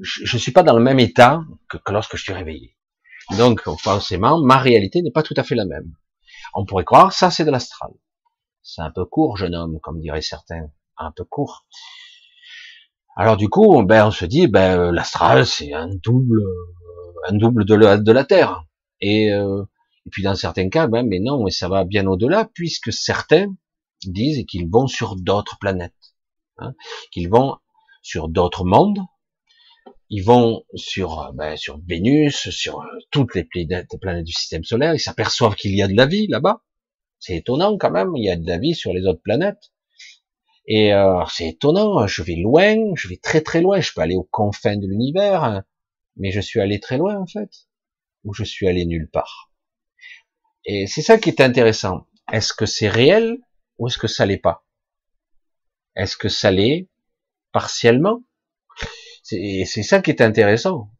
Je, 0.00 0.24
je 0.24 0.38
suis 0.38 0.52
pas 0.52 0.62
dans 0.62 0.76
le 0.76 0.82
même 0.82 0.98
état 0.98 1.42
que, 1.68 1.78
que 1.78 1.92
lorsque 1.92 2.16
je 2.16 2.22
suis 2.22 2.32
réveillé. 2.32 2.76
Donc, 3.38 3.62
forcément, 3.78 4.38
ma 4.42 4.58
réalité 4.58 5.00
n'est 5.00 5.10
pas 5.10 5.22
tout 5.22 5.34
à 5.36 5.44
fait 5.44 5.54
la 5.54 5.64
même. 5.64 5.94
On 6.52 6.66
pourrait 6.66 6.84
croire, 6.84 7.12
ça 7.12 7.30
c'est 7.30 7.44
de 7.44 7.50
l'astral. 7.50 7.90
C'est 8.62 8.82
un 8.82 8.90
peu 8.90 9.04
court, 9.04 9.36
jeune 9.36 9.54
homme, 9.54 9.80
comme 9.80 10.00
diraient 10.00 10.22
certains. 10.22 10.70
Un 10.96 11.10
peu 11.10 11.24
court. 11.24 11.66
Alors 13.16 13.36
du 13.36 13.48
coup, 13.48 13.82
ben, 13.84 14.08
on 14.08 14.10
se 14.10 14.24
dit, 14.24 14.48
ben, 14.48 14.90
l'astral, 14.90 15.46
c'est 15.46 15.72
un 15.72 15.88
double, 16.02 16.40
euh, 16.40 17.28
un 17.28 17.36
double 17.36 17.64
de 17.64 17.74
la, 18.12 18.24
Terre. 18.24 18.64
Et, 19.00 19.32
euh, 19.32 19.62
et 20.06 20.10
puis 20.10 20.22
dans 20.22 20.34
certains 20.34 20.68
cas, 20.68 20.88
ben, 20.88 21.06
mais 21.06 21.20
non, 21.20 21.44
mais 21.44 21.50
ça 21.52 21.68
va 21.68 21.84
bien 21.84 22.06
au-delà, 22.06 22.48
puisque 22.54 22.92
certains 22.92 23.54
disent 24.04 24.44
qu'ils 24.46 24.68
vont 24.68 24.88
sur 24.88 25.16
d'autres 25.16 25.58
planètes, 25.58 25.92
hein, 26.58 26.74
qu'ils 27.12 27.28
vont 27.30 27.56
sur 28.02 28.28
d'autres 28.28 28.64
mondes, 28.64 28.98
ils 30.10 30.22
vont 30.22 30.64
sur, 30.74 31.32
ben, 31.34 31.56
sur 31.56 31.78
Vénus, 31.86 32.50
sur 32.50 32.84
toutes 33.10 33.34
les 33.34 33.44
planètes, 33.44 34.24
du 34.24 34.32
système 34.32 34.64
solaire, 34.64 34.94
ils 34.94 35.00
s'aperçoivent 35.00 35.54
qu'il 35.54 35.74
y 35.74 35.82
a 35.82 35.88
de 35.88 35.96
la 35.96 36.06
vie 36.06 36.26
là-bas. 36.26 36.62
C'est 37.20 37.36
étonnant 37.36 37.78
quand 37.78 37.90
même, 37.90 38.12
il 38.16 38.24
y 38.24 38.30
a 38.30 38.36
de 38.36 38.46
la 38.46 38.58
vie 38.58 38.74
sur 38.74 38.92
les 38.92 39.06
autres 39.06 39.22
planètes. 39.22 39.72
Et 40.66 40.94
euh, 40.94 41.22
c'est 41.28 41.48
étonnant, 41.48 42.06
je 42.06 42.22
vais 42.22 42.36
loin, 42.36 42.76
je 42.94 43.08
vais 43.08 43.18
très 43.18 43.42
très 43.42 43.60
loin, 43.60 43.80
je 43.80 43.92
peux 43.92 44.00
aller 44.00 44.14
aux 44.14 44.28
confins 44.30 44.76
de 44.76 44.86
l'univers, 44.86 45.62
mais 46.16 46.30
je 46.30 46.40
suis 46.40 46.60
allé 46.60 46.80
très 46.80 46.96
loin 46.96 47.18
en 47.18 47.26
fait, 47.26 47.50
ou 48.24 48.32
je 48.32 48.44
suis 48.44 48.66
allé 48.66 48.86
nulle 48.86 49.10
part. 49.10 49.50
Et 50.64 50.86
c'est 50.86 51.02
ça 51.02 51.18
qui 51.18 51.28
est 51.28 51.42
intéressant. 51.42 52.06
Est-ce 52.32 52.54
que 52.54 52.64
c'est 52.64 52.88
réel 52.88 53.38
ou 53.78 53.88
est-ce 53.88 53.98
que 53.98 54.08
ça 54.08 54.24
l'est 54.24 54.38
pas? 54.38 54.64
Est-ce 55.96 56.16
que 56.16 56.30
ça 56.30 56.50
l'est 56.50 56.88
partiellement? 57.52 58.22
C'est 59.22 59.64
ça 59.64 60.00
qui 60.00 60.10
est 60.10 60.22
intéressant. 60.22 60.90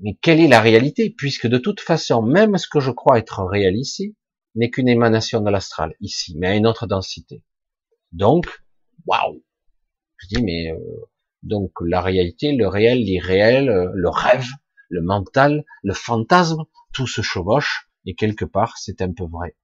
Mais 0.00 0.16
quelle 0.20 0.40
est 0.40 0.48
la 0.48 0.60
réalité? 0.60 1.10
Puisque 1.10 1.46
de 1.46 1.58
toute 1.58 1.80
façon, 1.80 2.22
même 2.22 2.56
ce 2.58 2.66
que 2.68 2.80
je 2.80 2.90
crois 2.90 3.18
être 3.18 3.44
réel 3.44 3.76
ici 3.76 4.16
n'est 4.54 4.70
qu'une 4.70 4.88
émanation 4.88 5.40
de 5.40 5.50
l'astral 5.50 5.94
ici, 6.00 6.36
mais 6.38 6.48
à 6.48 6.54
une 6.54 6.66
autre 6.66 6.86
densité. 6.86 7.42
Donc, 8.12 8.46
waouh 9.06 9.42
Je 10.18 10.28
dis 10.28 10.42
mais 10.42 10.70
euh, 10.70 10.78
donc 11.42 11.72
la 11.80 12.00
réalité, 12.00 12.52
le 12.52 12.68
réel, 12.68 12.98
l'irréel, 12.98 13.68
euh, 13.68 13.90
le 13.94 14.08
rêve, 14.08 14.46
le 14.88 15.02
mental, 15.02 15.64
le 15.82 15.94
fantasme, 15.94 16.64
tout 16.92 17.06
se 17.06 17.22
chevauche 17.22 17.88
et 18.06 18.14
quelque 18.14 18.44
part 18.44 18.78
c'est 18.78 19.02
un 19.02 19.12
peu 19.12 19.24
vrai. 19.24 19.56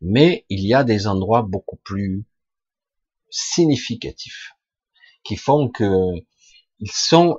Mais 0.00 0.46
il 0.48 0.66
y 0.66 0.74
a 0.74 0.84
des 0.84 1.06
endroits 1.06 1.42
beaucoup 1.42 1.76
plus 1.76 2.24
significatifs 3.30 4.52
qui 5.24 5.36
font 5.36 5.68
que 5.68 5.90
ils 6.78 6.92
sont 6.92 7.38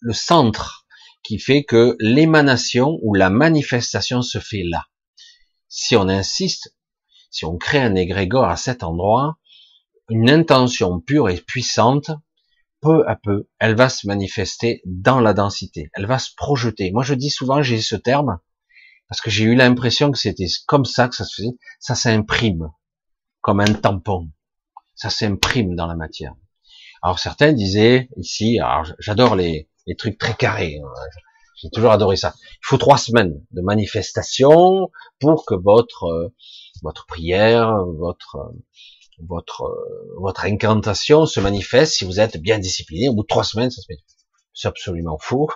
le 0.00 0.12
centre 0.12 0.86
qui 1.22 1.38
fait 1.38 1.64
que 1.64 1.96
l'émanation 1.98 2.98
ou 3.02 3.14
la 3.14 3.30
manifestation 3.30 4.22
se 4.22 4.38
fait 4.38 4.62
là. 4.62 4.86
Si 5.68 5.96
on 5.96 6.08
insiste, 6.08 6.75
si 7.30 7.44
on 7.44 7.56
crée 7.56 7.80
un 7.80 7.94
égrégore 7.94 8.48
à 8.48 8.56
cet 8.56 8.82
endroit, 8.82 9.38
une 10.08 10.30
intention 10.30 11.00
pure 11.00 11.28
et 11.28 11.40
puissante, 11.40 12.10
peu 12.80 13.06
à 13.08 13.16
peu, 13.16 13.48
elle 13.58 13.74
va 13.74 13.88
se 13.88 14.06
manifester 14.06 14.82
dans 14.84 15.20
la 15.20 15.34
densité, 15.34 15.90
elle 15.94 16.06
va 16.06 16.18
se 16.18 16.30
projeter. 16.36 16.92
Moi 16.92 17.02
je 17.02 17.14
dis 17.14 17.30
souvent, 17.30 17.62
j'ai 17.62 17.80
ce 17.80 17.96
terme, 17.96 18.38
parce 19.08 19.20
que 19.20 19.30
j'ai 19.30 19.44
eu 19.44 19.54
l'impression 19.54 20.10
que 20.10 20.18
c'était 20.18 20.46
comme 20.66 20.84
ça 20.84 21.08
que 21.08 21.16
ça 21.16 21.24
se 21.24 21.34
faisait, 21.36 21.56
ça 21.80 21.94
s'imprime, 21.94 22.70
comme 23.40 23.60
un 23.60 23.72
tampon, 23.72 24.30
ça 24.94 25.10
s'imprime 25.10 25.74
dans 25.74 25.86
la 25.86 25.96
matière. 25.96 26.34
Alors 27.02 27.18
certains 27.18 27.52
disaient 27.52 28.08
ici, 28.16 28.58
alors 28.58 28.92
j'adore 28.98 29.36
les, 29.36 29.68
trucs 29.98 30.18
très 30.18 30.34
carrés, 30.34 30.80
hein, 30.82 30.88
j'ai 31.56 31.70
toujours 31.70 31.92
adoré 31.92 32.16
ça. 32.16 32.34
Il 32.52 32.66
faut 32.66 32.78
trois 32.78 32.98
semaines 32.98 33.44
de 33.50 33.62
manifestation 33.62 34.90
pour 35.20 35.44
que 35.46 35.54
votre 35.54 36.04
euh, 36.04 36.34
votre 36.82 37.06
prière, 37.06 37.84
votre 37.98 38.52
votre 39.18 39.74
votre 40.18 40.44
incantation 40.44 41.26
se 41.26 41.40
manifeste 41.40 41.94
si 41.94 42.04
vous 42.04 42.20
êtes 42.20 42.36
bien 42.36 42.58
discipliné. 42.58 43.08
Au 43.08 43.14
bout 43.14 43.22
de 43.22 43.28
trois 43.28 43.44
semaines, 43.44 43.70
ça 43.70 43.82
se 43.82 43.86
met. 43.90 43.98
C'est 44.54 44.68
absolument 44.68 45.18
faux. 45.18 45.48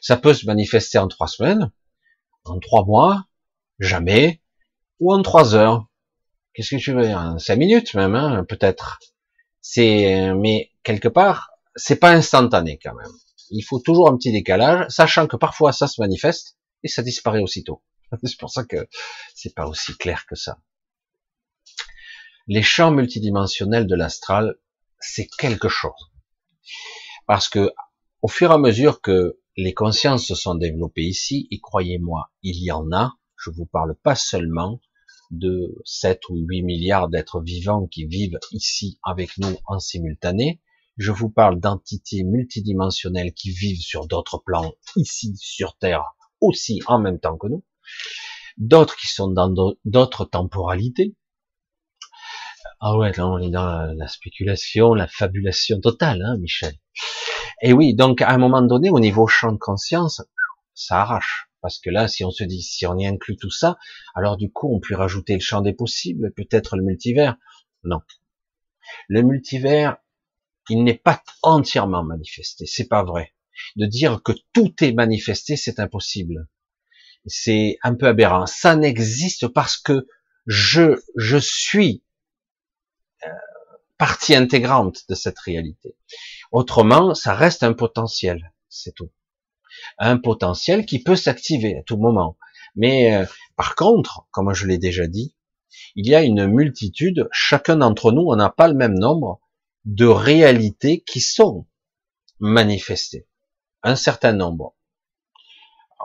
Ça 0.00 0.16
peut 0.16 0.34
se 0.34 0.46
manifester 0.46 0.98
en 0.98 1.08
trois 1.08 1.28
semaines 1.28 1.70
en 2.48 2.58
trois 2.58 2.84
mois, 2.84 3.24
jamais, 3.78 4.40
ou 5.00 5.12
en 5.12 5.22
trois 5.22 5.54
heures. 5.54 5.86
Qu'est-ce 6.54 6.76
que 6.76 6.80
tu 6.80 6.92
veux 6.92 7.02
dire? 7.02 7.18
En 7.18 7.38
cinq 7.38 7.56
minutes 7.56 7.94
même, 7.94 8.14
hein, 8.14 8.44
peut-être. 8.48 8.98
C'est, 9.60 10.32
mais 10.34 10.70
quelque 10.82 11.08
part, 11.08 11.50
c'est 11.74 11.96
pas 11.96 12.12
instantané 12.12 12.78
quand 12.82 12.94
même. 12.94 13.12
Il 13.50 13.62
faut 13.62 13.80
toujours 13.80 14.10
un 14.10 14.16
petit 14.16 14.32
décalage, 14.32 14.86
sachant 14.88 15.26
que 15.26 15.36
parfois 15.36 15.72
ça 15.72 15.86
se 15.86 16.00
manifeste 16.00 16.56
et 16.82 16.88
ça 16.88 17.02
disparaît 17.02 17.42
aussitôt. 17.42 17.82
C'est 18.22 18.38
pour 18.38 18.50
ça 18.50 18.64
que 18.64 18.88
c'est 19.34 19.54
pas 19.54 19.66
aussi 19.66 19.96
clair 19.96 20.26
que 20.26 20.36
ça. 20.36 20.58
Les 22.46 22.62
champs 22.62 22.92
multidimensionnels 22.92 23.88
de 23.88 23.96
l'astral, 23.96 24.56
c'est 25.00 25.26
quelque 25.38 25.68
chose. 25.68 26.12
Parce 27.26 27.48
que, 27.48 27.72
au 28.22 28.28
fur 28.28 28.52
et 28.52 28.54
à 28.54 28.58
mesure 28.58 29.00
que 29.00 29.40
les 29.56 29.74
consciences 29.74 30.26
se 30.26 30.36
sont 30.36 30.54
développées 30.54 31.02
ici, 31.02 31.48
et 31.50 31.58
croyez-moi, 31.60 32.30
il 32.42 32.62
y 32.62 32.70
en 32.70 32.92
a, 32.92 33.14
je 33.36 33.50
vous 33.50 33.66
parle 33.66 33.96
pas 33.96 34.14
seulement 34.14 34.80
de 35.30 35.74
7 35.84 36.28
ou 36.28 36.36
8 36.36 36.62
milliards 36.62 37.08
d'êtres 37.08 37.40
vivants 37.40 37.86
qui 37.86 38.06
vivent 38.06 38.38
ici 38.52 38.98
avec 39.02 39.38
nous 39.38 39.56
en 39.66 39.80
simultané, 39.80 40.60
je 40.96 41.12
vous 41.12 41.30
parle 41.30 41.60
d'entités 41.60 42.22
multidimensionnelles 42.24 43.32
qui 43.34 43.50
vivent 43.50 43.80
sur 43.80 44.06
d'autres 44.06 44.38
plans 44.38 44.72
ici 44.96 45.34
sur 45.36 45.76
Terre 45.76 46.02
aussi 46.40 46.80
en 46.86 46.98
même 46.98 47.18
temps 47.18 47.36
que 47.36 47.48
nous, 47.48 47.64
d'autres 48.56 48.96
qui 48.96 49.06
sont 49.06 49.28
dans 49.28 49.52
d'autres 49.84 50.24
temporalités. 50.24 51.14
Ah 52.80 52.96
ouais, 52.96 53.12
là 53.12 53.26
on 53.26 53.38
est 53.38 53.50
dans 53.50 53.94
la, 53.94 54.08
spéculation, 54.08 54.94
la 54.94 55.08
fabulation 55.08 55.80
totale, 55.80 56.22
hein, 56.22 56.36
Michel. 56.38 56.74
Et 57.62 57.72
oui, 57.72 57.94
donc 57.94 58.20
à 58.20 58.30
un 58.30 58.38
moment 58.38 58.62
donné, 58.62 58.90
au 58.90 59.00
niveau 59.00 59.26
champ 59.26 59.52
de 59.52 59.58
conscience, 59.58 60.22
ça 60.74 61.00
arrache. 61.00 61.48
Parce 61.62 61.78
que 61.78 61.90
là, 61.90 62.06
si 62.06 62.22
on 62.22 62.30
se 62.30 62.44
dit, 62.44 62.62
si 62.62 62.86
on 62.86 62.96
y 62.98 63.06
inclut 63.06 63.36
tout 63.36 63.50
ça, 63.50 63.78
alors 64.14 64.36
du 64.36 64.52
coup, 64.52 64.72
on 64.74 64.78
peut 64.78 64.94
rajouter 64.94 65.34
le 65.34 65.40
champ 65.40 65.62
des 65.62 65.72
possibles, 65.72 66.32
peut-être 66.34 66.76
le 66.76 66.84
multivers. 66.84 67.36
Non. 67.82 68.00
Le 69.08 69.22
multivers, 69.22 69.96
il 70.68 70.84
n'est 70.84 70.94
pas 70.94 71.22
entièrement 71.42 72.02
manifesté. 72.02 72.66
C'est 72.66 72.88
pas 72.88 73.04
vrai. 73.04 73.34
De 73.76 73.86
dire 73.86 74.22
que 74.22 74.32
tout 74.52 74.72
est 74.82 74.92
manifesté, 74.92 75.56
c'est 75.56 75.80
impossible. 75.80 76.48
C'est 77.26 77.78
un 77.82 77.94
peu 77.94 78.06
aberrant. 78.06 78.46
Ça 78.46 78.76
n'existe 78.76 79.48
parce 79.48 79.76
que 79.76 80.06
je, 80.46 81.00
je 81.16 81.36
suis 81.36 82.04
euh, 83.24 83.28
partie 83.98 84.34
intégrante 84.34 85.08
de 85.08 85.14
cette 85.14 85.38
réalité. 85.38 85.96
Autrement, 86.52 87.14
ça 87.14 87.34
reste 87.34 87.62
un 87.62 87.72
potentiel, 87.72 88.52
c'est 88.68 88.94
tout. 88.94 89.10
Un 89.98 90.18
potentiel 90.18 90.86
qui 90.86 91.02
peut 91.02 91.16
s'activer 91.16 91.78
à 91.78 91.82
tout 91.82 91.96
moment. 91.96 92.36
Mais 92.76 93.14
euh, 93.14 93.26
par 93.56 93.74
contre, 93.74 94.26
comme 94.30 94.52
je 94.52 94.66
l'ai 94.66 94.78
déjà 94.78 95.06
dit, 95.06 95.34
il 95.94 96.08
y 96.08 96.14
a 96.14 96.22
une 96.22 96.46
multitude, 96.46 97.28
chacun 97.32 97.76
d'entre 97.76 98.12
nous, 98.12 98.24
on 98.28 98.36
n'a 98.36 98.50
pas 98.50 98.68
le 98.68 98.74
même 98.74 98.98
nombre 98.98 99.40
de 99.86 100.06
réalités 100.06 101.00
qui 101.00 101.20
sont 101.20 101.66
manifestées. 102.40 103.26
Un 103.82 103.96
certain 103.96 104.32
nombre. 104.32 104.74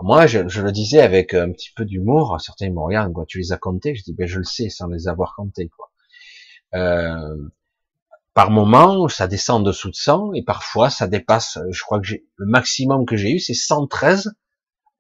moi, 0.04 0.28
je, 0.28 0.39
le 0.39 0.72
disais 0.72 1.02
avec 1.02 1.34
un 1.34 1.52
petit 1.52 1.72
peu 1.76 1.84
d'humour, 1.84 2.39
certains 2.39 2.70
me 2.70 2.80
regardent, 2.80 3.13
quoi, 3.13 3.26
tu 3.28 3.39
les 3.39 3.52
as 3.52 3.58
comptés, 3.58 3.96
je 3.96 4.04
dis, 4.04 4.13
ben 4.13 4.28
je 4.28 4.38
le 4.38 4.44
sais 4.44 4.70
sans 4.70 4.88
les 4.88 5.08
avoir 5.08 5.36
comptés. 5.36 5.70
Quoi. 5.70 5.91
Euh, 6.76 7.50
par 8.34 8.52
moment, 8.52 9.10
ça 9.10 9.28
descend 9.28 9.65
dessous 9.65 9.89
de 9.89 9.96
100 9.96 10.34
et 10.34 10.44
parfois 10.44 10.89
ça 10.89 11.08
dépasse. 11.08 11.58
Je 11.70 11.82
crois 11.84 12.00
que 12.00 12.08
j'ai 12.08 12.26
le 12.38 12.46
maximum 12.46 13.06
que 13.06 13.17
j'ai 13.17 13.32
eu, 13.32 13.39
c'est 13.39 13.54
113 13.54 14.32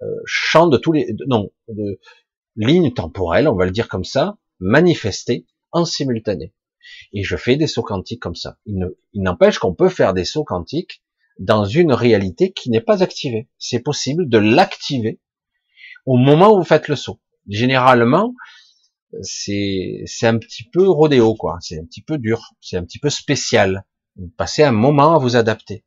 euh, 0.01 0.05
champs 0.25 0.67
de 0.67 0.77
tous 0.77 0.91
les, 0.91 1.15
non, 1.27 1.51
de 1.69 1.99
lignes 2.55 2.93
temporelles, 2.93 3.47
on 3.47 3.55
va 3.55 3.65
le 3.65 3.71
dire 3.71 3.87
comme 3.87 4.03
ça, 4.03 4.37
manifestées 4.59 5.45
en 5.71 5.85
simultané. 5.85 6.53
Et 7.13 7.23
je 7.23 7.35
fais 7.37 7.55
des 7.55 7.67
sauts 7.67 7.83
quantiques 7.83 8.21
comme 8.21 8.35
ça. 8.35 8.57
Il 8.65 8.93
n'empêche 9.13 9.59
qu'on 9.59 9.73
peut 9.73 9.89
faire 9.89 10.13
des 10.13 10.25
sauts 10.25 10.43
quantiques 10.43 11.03
dans 11.39 11.65
une 11.65 11.93
réalité 11.93 12.51
qui 12.51 12.69
n'est 12.69 12.81
pas 12.81 13.03
activée. 13.03 13.49
C'est 13.57 13.79
possible 13.79 14.29
de 14.29 14.37
l'activer 14.37 15.19
au 16.05 16.17
moment 16.17 16.53
où 16.53 16.57
vous 16.57 16.65
faites 16.65 16.87
le 16.87 16.95
saut. 16.95 17.19
Généralement, 17.47 18.33
c'est 19.21 20.05
un 20.23 20.37
petit 20.37 20.63
peu 20.63 20.89
rodéo 20.89 21.35
quoi, 21.35 21.57
c'est 21.61 21.79
un 21.79 21.85
petit 21.85 22.01
peu 22.01 22.17
dur, 22.17 22.53
c'est 22.61 22.77
un 22.77 22.83
petit 22.83 22.99
peu 22.99 23.09
spécial. 23.09 23.85
Vous 24.15 24.31
passez 24.37 24.63
un 24.63 24.71
moment 24.71 25.15
à 25.15 25.19
vous 25.19 25.35
adapter 25.35 25.83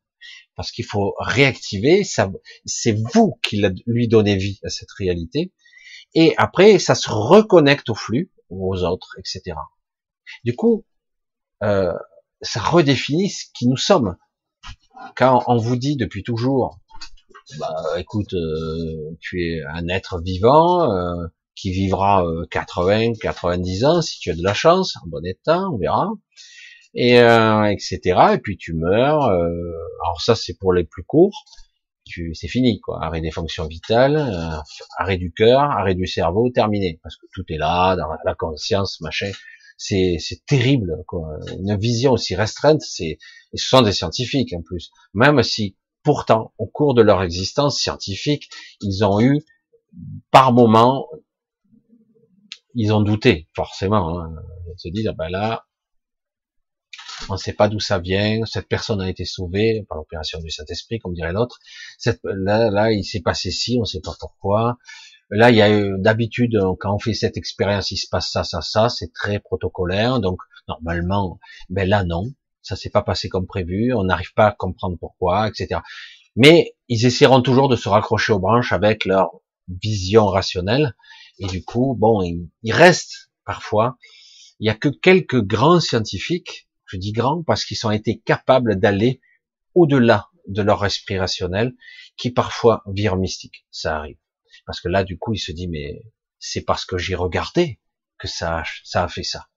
parce 0.56 0.70
qu'il 0.70 0.84
faut 0.84 1.14
réactiver 1.18 2.04
c'est 2.04 2.96
vous 3.14 3.38
qui 3.42 3.62
lui 3.86 4.08
donnez 4.08 4.36
vie 4.36 4.60
à 4.64 4.68
cette 4.68 4.90
réalité 4.92 5.52
et 6.14 6.34
après 6.36 6.78
ça 6.78 6.94
se 6.94 7.10
reconnecte 7.10 7.90
au 7.90 7.94
flux 7.94 8.30
aux 8.50 8.82
autres 8.84 9.16
etc. 9.18 9.56
Du 10.42 10.56
coup 10.56 10.84
euh, 11.64 11.92
ça 12.42 12.60
redéfinit 12.60 13.30
ce 13.30 13.44
qui 13.54 13.68
nous 13.68 13.76
sommes. 13.76 14.16
Quand 15.16 15.42
on 15.46 15.56
vous 15.56 15.76
dit 15.76 15.96
depuis 15.96 16.22
toujours 16.22 16.78
bah, 17.58 17.74
écoute, 17.98 18.32
euh, 18.32 19.16
tu 19.20 19.42
es 19.44 19.62
un 19.62 19.88
être 19.88 20.20
vivant 20.20 20.90
euh, 20.90 21.26
qui 21.54 21.72
vivra 21.72 22.24
80, 22.50 23.12
90 23.20 23.84
ans 23.84 24.02
si 24.02 24.18
tu 24.18 24.30
as 24.30 24.34
de 24.34 24.42
la 24.42 24.54
chance, 24.54 24.96
en 25.04 25.08
bon 25.08 25.24
état, 25.24 25.60
on 25.70 25.78
verra, 25.78 26.10
et 26.94 27.16
etc. 27.16 28.00
Et 28.34 28.38
puis 28.38 28.56
tu 28.56 28.74
meurs. 28.74 29.24
alors 29.24 30.20
ça, 30.20 30.34
c'est 30.34 30.58
pour 30.58 30.72
les 30.72 30.84
plus 30.84 31.04
courts. 31.04 31.44
C'est 32.34 32.48
fini, 32.48 32.80
quoi. 32.80 33.02
Arrêt 33.02 33.20
des 33.20 33.30
fonctions 33.30 33.66
vitales, 33.66 34.62
arrêt 34.98 35.16
du 35.16 35.32
cœur, 35.32 35.60
arrêt 35.60 35.94
du 35.94 36.06
cerveau, 36.06 36.50
terminé. 36.50 36.98
Parce 37.02 37.16
que 37.16 37.26
tout 37.32 37.44
est 37.48 37.56
là, 37.56 37.96
dans 37.96 38.08
la 38.24 38.34
conscience, 38.34 39.00
machin 39.00 39.30
c'est 39.76 40.18
terrible. 40.46 41.04
Quoi. 41.06 41.38
Une 41.58 41.76
vision 41.76 42.12
aussi 42.12 42.34
restreinte, 42.34 42.80
c'est 42.80 43.18
ce 43.54 43.68
sont 43.68 43.82
des 43.82 43.92
scientifiques 43.92 44.52
en 44.52 44.62
plus. 44.62 44.90
Même 45.14 45.42
si 45.42 45.76
pourtant, 46.02 46.52
au 46.58 46.66
cours 46.66 46.94
de 46.94 47.02
leur 47.02 47.22
existence 47.22 47.78
scientifique, 47.78 48.50
ils 48.80 49.04
ont 49.04 49.20
eu 49.20 49.40
par 50.30 50.52
moment, 50.52 51.08
ils 52.74 52.92
ont 52.92 53.00
douté 53.00 53.48
forcément. 53.54 54.20
Hein. 54.20 54.34
Ils 54.68 54.80
se 54.80 54.88
disent 54.88 55.08
ah 55.08 55.14
ben 55.16 55.28
là, 55.28 55.66
on 57.28 57.34
ne 57.34 57.38
sait 57.38 57.52
pas 57.52 57.68
d'où 57.68 57.80
ça 57.80 57.98
vient. 57.98 58.44
Cette 58.44 58.68
personne 58.68 59.00
a 59.00 59.08
été 59.08 59.24
sauvée 59.24 59.84
par 59.88 59.98
l'opération 59.98 60.40
du 60.40 60.50
Saint-Esprit, 60.50 60.98
comme 60.98 61.14
dirait 61.14 61.32
l'autre. 61.32 61.58
Là, 62.24 62.70
là, 62.70 62.92
il 62.92 63.04
s'est 63.04 63.22
passé 63.22 63.50
ci, 63.50 63.76
on 63.78 63.82
ne 63.82 63.86
sait 63.86 64.00
pas 64.00 64.14
pourquoi. 64.18 64.76
Là, 65.30 65.50
il 65.50 65.56
y 65.56 65.62
a 65.62 65.96
d'habitude, 65.98 66.58
quand 66.80 66.94
on 66.94 66.98
fait 66.98 67.14
cette 67.14 67.36
expérience, 67.36 67.90
il 67.90 67.96
se 67.96 68.08
passe 68.08 68.30
ça, 68.30 68.44
ça, 68.44 68.60
ça, 68.60 68.88
c'est 68.88 69.12
très 69.12 69.38
protocolaire, 69.38 70.20
donc 70.20 70.40
normalement, 70.68 71.38
ben 71.70 71.88
là 71.88 72.04
non, 72.04 72.32
ça 72.62 72.76
s'est 72.76 72.90
pas 72.90 73.02
passé 73.02 73.28
comme 73.28 73.46
prévu, 73.46 73.94
on 73.94 74.04
n'arrive 74.04 74.32
pas 74.34 74.48
à 74.48 74.52
comprendre 74.52 74.96
pourquoi, 74.98 75.48
etc. 75.48 75.80
Mais 76.36 76.74
ils 76.88 77.06
essaieront 77.06 77.42
toujours 77.42 77.68
de 77.68 77.76
se 77.76 77.88
raccrocher 77.88 78.32
aux 78.32 78.38
branches 78.38 78.72
avec 78.72 79.04
leur 79.04 79.30
vision 79.68 80.26
rationnelle, 80.26 80.94
et 81.38 81.46
du 81.46 81.64
coup, 81.64 81.96
bon, 81.98 82.22
il, 82.22 82.72
reste 82.72 83.30
parfois, 83.44 83.96
il 84.60 84.66
y 84.66 84.70
a 84.70 84.74
que 84.74 84.88
quelques 84.88 85.42
grands 85.42 85.80
scientifiques, 85.80 86.68
je 86.86 86.96
dis 86.96 87.12
grands 87.12 87.42
parce 87.42 87.64
qu'ils 87.64 87.86
ont 87.86 87.90
été 87.90 88.20
capables 88.20 88.78
d'aller 88.78 89.20
au-delà 89.74 90.28
de 90.46 90.62
leur 90.62 90.84
esprit 90.84 91.18
rationnel, 91.18 91.74
qui 92.16 92.30
parfois 92.30 92.82
virent 92.86 93.16
mystique, 93.16 93.66
ça 93.70 93.96
arrive. 93.96 94.16
Parce 94.66 94.80
que 94.80 94.88
là, 94.88 95.04
du 95.04 95.18
coup, 95.18 95.34
il 95.34 95.38
se 95.38 95.52
dit, 95.52 95.68
mais 95.68 96.02
c'est 96.38 96.62
parce 96.62 96.84
que 96.84 96.98
j'ai 96.98 97.14
regardé 97.14 97.80
que 98.18 98.28
ça, 98.28 98.62
ça 98.84 99.04
a 99.04 99.08
fait 99.08 99.22
ça. 99.22 99.48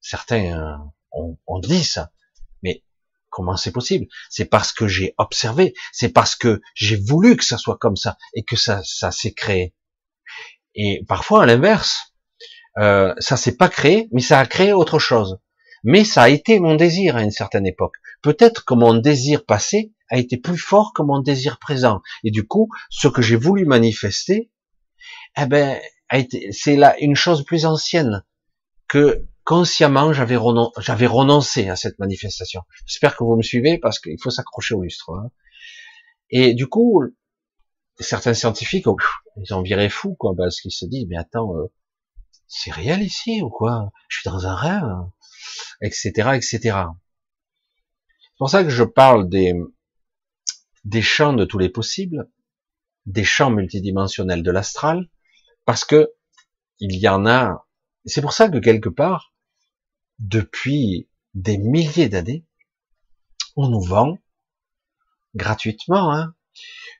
Certains 0.00 0.92
ont, 1.12 1.38
ont 1.46 1.58
dit 1.58 1.84
ça. 1.84 2.12
Mais 2.62 2.82
comment 3.28 3.56
c'est 3.56 3.72
possible? 3.72 4.06
C'est 4.28 4.46
parce 4.46 4.72
que 4.72 4.88
j'ai 4.88 5.14
observé, 5.18 5.74
c'est 5.92 6.10
parce 6.10 6.36
que 6.36 6.60
j'ai 6.74 6.96
voulu 6.96 7.36
que 7.36 7.44
ça 7.44 7.58
soit 7.58 7.78
comme 7.78 7.96
ça 7.96 8.16
et 8.34 8.44
que 8.44 8.56
ça, 8.56 8.82
ça 8.84 9.10
s'est 9.10 9.32
créé. 9.32 9.74
Et 10.74 11.04
parfois, 11.08 11.42
à 11.42 11.46
l'inverse, 11.46 12.14
euh, 12.78 13.14
ça 13.18 13.36
s'est 13.36 13.56
pas 13.56 13.68
créé, 13.68 14.08
mais 14.12 14.20
ça 14.20 14.38
a 14.38 14.46
créé 14.46 14.72
autre 14.72 14.98
chose. 14.98 15.38
Mais 15.82 16.04
ça 16.04 16.22
a 16.22 16.28
été 16.28 16.60
mon 16.60 16.74
désir 16.76 17.16
à 17.16 17.22
une 17.22 17.30
certaine 17.30 17.66
époque. 17.66 17.94
Peut-être 18.22 18.64
que 18.64 18.74
mon 18.74 18.94
désir 18.94 19.44
passé 19.44 19.92
a 20.10 20.18
été 20.18 20.36
plus 20.36 20.58
fort 20.58 20.92
que 20.92 21.02
mon 21.02 21.20
désir 21.20 21.58
présent. 21.58 22.02
Et 22.24 22.30
du 22.30 22.46
coup, 22.46 22.68
ce 22.90 23.08
que 23.08 23.22
j'ai 23.22 23.36
voulu 23.36 23.64
manifester, 23.64 24.50
eh 25.36 25.46
ben, 25.46 25.80
a 26.08 26.18
été, 26.18 26.52
c'est 26.52 26.76
là 26.76 26.96
une 27.00 27.14
chose 27.14 27.44
plus 27.44 27.64
ancienne 27.64 28.24
que 28.88 29.26
consciemment 29.44 30.12
j'avais 30.12 30.36
renoncé 30.36 31.68
à 31.68 31.76
cette 31.76 31.98
manifestation. 31.98 32.62
J'espère 32.86 33.16
que 33.16 33.24
vous 33.24 33.36
me 33.36 33.42
suivez 33.42 33.78
parce 33.78 34.00
qu'il 34.00 34.20
faut 34.20 34.30
s'accrocher 34.30 34.74
au 34.74 34.82
lustre. 34.82 35.10
Hein. 35.10 35.30
Et 36.30 36.54
du 36.54 36.66
coup, 36.66 37.02
certains 38.00 38.34
scientifiques, 38.34 38.86
oh, 38.86 38.96
ils 39.36 39.54
ont 39.54 39.62
viré 39.62 39.88
fou, 39.88 40.14
quoi, 40.18 40.34
parce 40.36 40.60
qu'ils 40.60 40.72
se 40.72 40.84
disent, 40.86 41.06
mais 41.08 41.16
attends, 41.16 41.56
euh, 41.56 41.66
c'est 42.46 42.72
réel 42.72 43.02
ici 43.02 43.42
ou 43.42 43.50
quoi? 43.50 43.90
Je 44.08 44.18
suis 44.20 44.30
dans 44.30 44.46
un 44.46 44.54
rêve, 44.54 44.96
etc., 45.82 46.30
etc. 46.34 46.58
C'est 48.20 48.38
pour 48.38 48.50
ça 48.50 48.64
que 48.64 48.70
je 48.70 48.84
parle 48.84 49.28
des, 49.28 49.54
des 50.84 51.02
champs 51.02 51.32
de 51.32 51.44
tous 51.44 51.58
les 51.58 51.68
possibles, 51.68 52.30
des 53.06 53.24
champs 53.24 53.50
multidimensionnels 53.50 54.42
de 54.42 54.50
l'astral, 54.50 55.08
parce 55.64 55.84
que 55.84 56.12
il 56.78 56.96
y 56.96 57.08
en 57.08 57.26
a. 57.26 57.66
C'est 58.06 58.22
pour 58.22 58.32
ça 58.32 58.48
que 58.48 58.58
quelque 58.58 58.88
part, 58.88 59.34
depuis 60.18 61.08
des 61.34 61.58
milliers 61.58 62.08
d'années, 62.08 62.46
on 63.56 63.68
nous 63.68 63.82
vend 63.82 64.18
gratuitement 65.34 66.12
hein, 66.12 66.34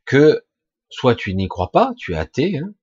que 0.04 0.44
soit 0.90 1.14
tu 1.14 1.34
n'y 1.34 1.48
crois 1.48 1.70
pas, 1.70 1.92
tu 1.96 2.12
es 2.12 2.16
athée. 2.16 2.58
Hein. 2.58 2.74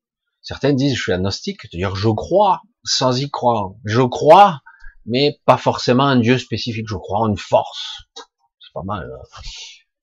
Certains 0.42 0.74
disent 0.74 0.96
je 0.96 1.02
suis 1.02 1.14
agnostique, 1.14 1.62
c'est-à-dire 1.62 1.96
je 1.96 2.10
crois 2.10 2.62
sans 2.84 3.22
y 3.22 3.30
croire. 3.30 3.72
Je 3.86 4.02
crois, 4.02 4.62
mais 5.06 5.40
pas 5.46 5.58
forcément 5.58 6.06
un 6.06 6.20
Dieu 6.20 6.38
spécifique. 6.38 6.88
Je 6.88 6.96
crois 6.96 7.20
en 7.20 7.30
une 7.30 7.38
force. 7.38 8.04
C'est 8.16 8.74
pas 8.74 8.84
mal. 8.84 9.10
Hein. 9.12 9.42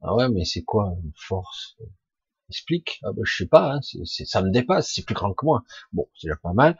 Ah 0.06 0.14
ouais, 0.14 0.28
mais 0.28 0.44
c'est 0.44 0.62
quoi 0.62 0.94
une 1.02 1.12
force? 1.16 1.76
Explique. 2.50 3.00
Ah 3.02 3.12
ben, 3.12 3.22
je 3.24 3.36
sais 3.36 3.46
pas, 3.46 3.74
hein, 3.74 3.80
ça 4.04 4.42
me 4.42 4.50
dépasse, 4.50 4.92
c'est 4.94 5.04
plus 5.04 5.14
grand 5.14 5.32
que 5.32 5.46
moi. 5.46 5.62
Bon, 5.92 6.06
c'est 6.14 6.28
déjà 6.28 6.36
pas 6.36 6.52
mal. 6.52 6.76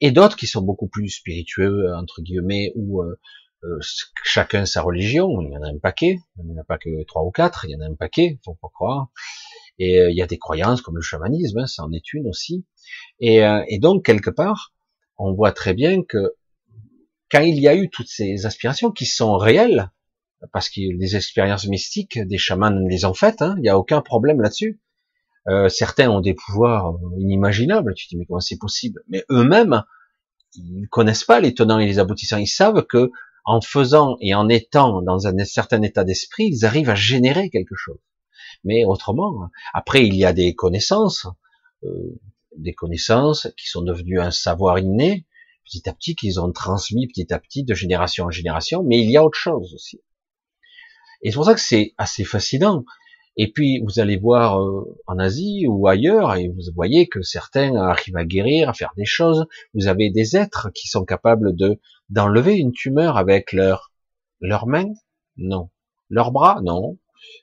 Et 0.00 0.10
d'autres 0.10 0.36
qui 0.36 0.46
sont 0.46 0.60
beaucoup 0.62 0.86
plus 0.86 1.08
spiritueux, 1.08 1.94
entre 1.94 2.20
guillemets, 2.20 2.72
ou 2.74 3.02
euh, 3.02 3.18
euh, 3.64 3.78
chacun 4.22 4.66
sa 4.66 4.82
religion. 4.82 5.40
Il 5.40 5.50
y 5.50 5.56
en 5.56 5.62
a 5.62 5.68
un 5.68 5.78
paquet, 5.78 6.18
il 6.38 6.44
n'y 6.44 6.52
en 6.52 6.60
a 6.60 6.64
pas 6.64 6.78
que 6.78 7.04
trois 7.04 7.24
ou 7.24 7.30
quatre, 7.30 7.64
il 7.64 7.70
y 7.70 7.76
en 7.76 7.80
a 7.80 7.86
un 7.86 7.94
paquet, 7.94 8.38
faut 8.44 8.54
pas 8.54 8.68
croire. 8.68 9.08
Et 9.78 9.98
euh, 9.98 10.10
il 10.10 10.16
y 10.16 10.22
a 10.22 10.26
des 10.26 10.38
croyances 10.38 10.82
comme 10.82 10.96
le 10.96 11.02
chamanisme, 11.02 11.60
hein, 11.60 11.66
ça 11.66 11.84
en 11.84 11.92
est 11.92 12.12
une 12.12 12.28
aussi. 12.28 12.66
Et, 13.18 13.40
et 13.68 13.78
donc 13.78 14.04
quelque 14.04 14.30
part, 14.30 14.72
on 15.16 15.32
voit 15.34 15.52
très 15.52 15.74
bien 15.74 16.02
que 16.02 16.34
quand 17.30 17.40
il 17.40 17.60
y 17.60 17.68
a 17.68 17.74
eu 17.74 17.90
toutes 17.90 18.08
ces 18.08 18.46
aspirations 18.46 18.90
qui 18.90 19.06
sont 19.06 19.36
réelles, 19.36 19.90
parce 20.52 20.68
a 20.76 20.96
des 20.96 21.16
expériences 21.16 21.66
mystiques, 21.66 22.18
des 22.18 22.38
chamans 22.38 22.70
les 22.88 23.04
ont 23.04 23.14
faites, 23.14 23.42
hein, 23.42 23.54
il 23.58 23.62
n'y 23.62 23.68
a 23.68 23.78
aucun 23.78 24.00
problème 24.00 24.40
là-dessus. 24.40 24.80
Euh, 25.48 25.68
certains 25.68 26.10
ont 26.10 26.20
des 26.20 26.34
pouvoirs 26.34 26.94
inimaginables, 27.18 27.94
tu 27.94 28.06
te 28.06 28.10
dis 28.10 28.18
mais 28.18 28.26
comment 28.26 28.40
c'est 28.40 28.58
possible? 28.58 29.02
Mais 29.08 29.24
eux-mêmes, 29.30 29.82
ils 30.54 30.86
connaissent 30.90 31.24
pas 31.24 31.40
les 31.40 31.54
tenants 31.54 31.78
et 31.78 31.86
les 31.86 31.98
aboutissants. 31.98 32.38
Ils 32.38 32.46
savent 32.46 32.84
que 32.86 33.10
en 33.44 33.60
faisant 33.60 34.16
et 34.20 34.34
en 34.34 34.48
étant 34.48 35.00
dans 35.02 35.26
un 35.26 35.44
certain 35.44 35.80
état 35.82 36.04
d'esprit, 36.04 36.48
ils 36.52 36.66
arrivent 36.66 36.90
à 36.90 36.94
générer 36.94 37.48
quelque 37.50 37.74
chose. 37.74 37.98
Mais 38.64 38.84
autrement, 38.84 39.50
après 39.72 40.06
il 40.06 40.14
y 40.14 40.24
a 40.24 40.32
des 40.32 40.54
connaissances, 40.54 41.26
euh, 41.84 42.20
des 42.56 42.74
connaissances 42.74 43.48
qui 43.56 43.68
sont 43.68 43.82
devenues 43.82 44.20
un 44.20 44.30
savoir 44.30 44.78
inné, 44.78 45.26
petit 45.64 45.88
à 45.88 45.94
petit 45.94 46.14
qu'ils 46.14 46.40
ont 46.40 46.52
transmis 46.52 47.06
petit 47.06 47.32
à 47.32 47.38
petit 47.38 47.64
de 47.64 47.74
génération 47.74 48.26
en 48.26 48.30
génération. 48.30 48.82
Mais 48.82 48.98
il 48.98 49.10
y 49.10 49.16
a 49.16 49.24
autre 49.24 49.38
chose 49.38 49.72
aussi. 49.74 50.00
Et 51.22 51.30
c'est 51.30 51.36
pour 51.36 51.44
ça 51.44 51.54
que 51.54 51.60
c'est 51.60 51.94
assez 51.98 52.24
fascinant. 52.24 52.84
Et 53.40 53.52
puis 53.52 53.80
vous 53.84 54.00
allez 54.00 54.16
voir 54.16 54.60
euh, 54.60 54.98
en 55.06 55.18
Asie 55.18 55.66
ou 55.68 55.86
ailleurs 55.86 56.34
et 56.34 56.48
vous 56.48 56.62
voyez 56.74 57.08
que 57.08 57.22
certains 57.22 57.76
arrivent 57.76 58.16
à 58.16 58.24
guérir, 58.24 58.68
à 58.68 58.74
faire 58.74 58.92
des 58.96 59.04
choses. 59.04 59.46
Vous 59.74 59.86
avez 59.86 60.10
des 60.10 60.36
êtres 60.36 60.70
qui 60.74 60.88
sont 60.88 61.04
capables 61.04 61.54
de 61.54 61.80
d'enlever 62.10 62.56
une 62.56 62.72
tumeur 62.72 63.16
avec 63.16 63.52
leurs 63.52 63.92
leurs 64.40 64.66
mains, 64.66 64.92
non, 65.36 65.70
leurs 66.10 66.32
bras, 66.32 66.60
non, 66.64 66.98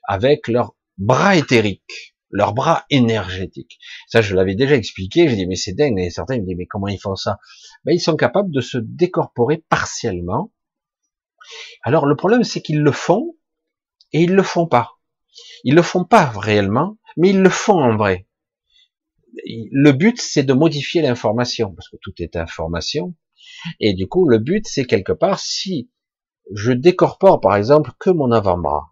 avec 0.06 0.48
leurs 0.48 0.74
bras 0.98 1.34
éthériques, 1.34 2.14
leurs 2.30 2.52
bras 2.52 2.84
énergétiques. 2.90 3.78
Ça, 4.08 4.20
je 4.20 4.34
l'avais 4.34 4.54
déjà 4.54 4.76
expliqué. 4.76 5.28
J'ai 5.28 5.36
dit 5.36 5.46
mais 5.46 5.56
c'est 5.56 5.72
dingue. 5.72 5.98
Et 5.98 6.10
certains 6.10 6.36
me 6.36 6.44
disent 6.44 6.56
mais 6.58 6.66
comment 6.66 6.88
ils 6.88 7.00
font 7.00 7.16
ça? 7.16 7.38
Ben, 7.84 7.94
ils 7.94 8.00
sont 8.00 8.16
capables 8.16 8.50
de 8.50 8.60
se 8.60 8.76
décorporer 8.76 9.64
partiellement. 9.70 10.52
Alors 11.82 12.04
le 12.04 12.16
problème 12.16 12.44
c'est 12.44 12.60
qu'ils 12.60 12.82
le 12.82 12.92
font 12.92 13.34
et 14.12 14.22
ils 14.22 14.34
le 14.34 14.42
font 14.42 14.66
pas. 14.66 14.92
Ils 15.64 15.74
le 15.74 15.82
font 15.82 16.04
pas 16.04 16.26
réellement, 16.30 16.98
mais 17.16 17.30
ils 17.30 17.40
le 17.40 17.50
font 17.50 17.80
en 17.80 17.96
vrai. 17.96 18.26
Le 19.44 19.92
but, 19.92 20.20
c'est 20.20 20.42
de 20.42 20.54
modifier 20.54 21.02
l'information, 21.02 21.74
parce 21.74 21.88
que 21.88 21.96
tout 22.00 22.14
est 22.18 22.36
information. 22.36 23.14
Et 23.80 23.94
du 23.94 24.08
coup, 24.08 24.28
le 24.28 24.38
but, 24.38 24.66
c'est 24.66 24.86
quelque 24.86 25.12
part, 25.12 25.38
si 25.38 25.90
je 26.54 26.72
décorpore, 26.72 27.40
par 27.40 27.56
exemple, 27.56 27.92
que 27.98 28.10
mon 28.10 28.30
avant-bras, 28.32 28.90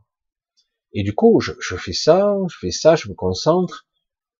et 0.95 1.03
du 1.03 1.13
coup, 1.13 1.41
je, 1.41 1.77
fais 1.77 1.93
ça, 1.93 2.37
je 2.49 2.57
fais 2.57 2.71
ça, 2.71 2.95
je 2.95 3.09
me 3.09 3.15
concentre, 3.15 3.87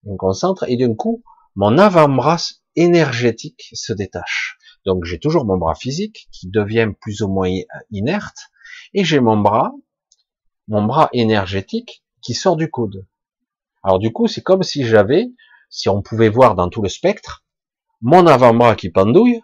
je 0.05 0.11
me 0.11 0.17
concentre, 0.17 0.65
et 0.69 0.77
d'un 0.77 0.95
coup, 0.95 1.25
mon 1.57 1.79
avant-bras 1.79 2.39
énergétique 2.77 3.71
se 3.73 3.93
détache. 3.93 4.57
Donc, 4.87 5.05
j'ai 5.05 5.19
toujours 5.19 5.45
mon 5.45 5.57
bras 5.57 5.75
physique 5.75 6.29
qui 6.31 6.49
devient 6.49 6.93
plus 7.01 7.23
ou 7.23 7.29
moins 7.29 7.51
inerte, 7.91 8.39
et 8.93 9.05
j'ai 9.05 9.19
mon 9.19 9.37
bras 9.37 9.73
mon 10.69 10.85
bras 10.85 11.09
énergétique 11.13 12.03
qui 12.23 12.35
sort 12.35 12.57
du 12.57 12.71
coude. 12.71 13.07
Alors 13.83 13.99
du 13.99 14.13
coup, 14.13 14.27
c'est 14.27 14.43
comme 14.43 14.63
si 14.63 14.85
j'avais, 14.85 15.27
si 15.69 15.89
on 15.89 16.03
pouvait 16.03 16.29
voir 16.29 16.55
dans 16.55 16.69
tout 16.69 16.83
le 16.83 16.89
spectre, 16.89 17.45
mon 18.01 18.27
avant-bras 18.27 18.77
qui 18.77 18.91
pendouille 18.91 19.41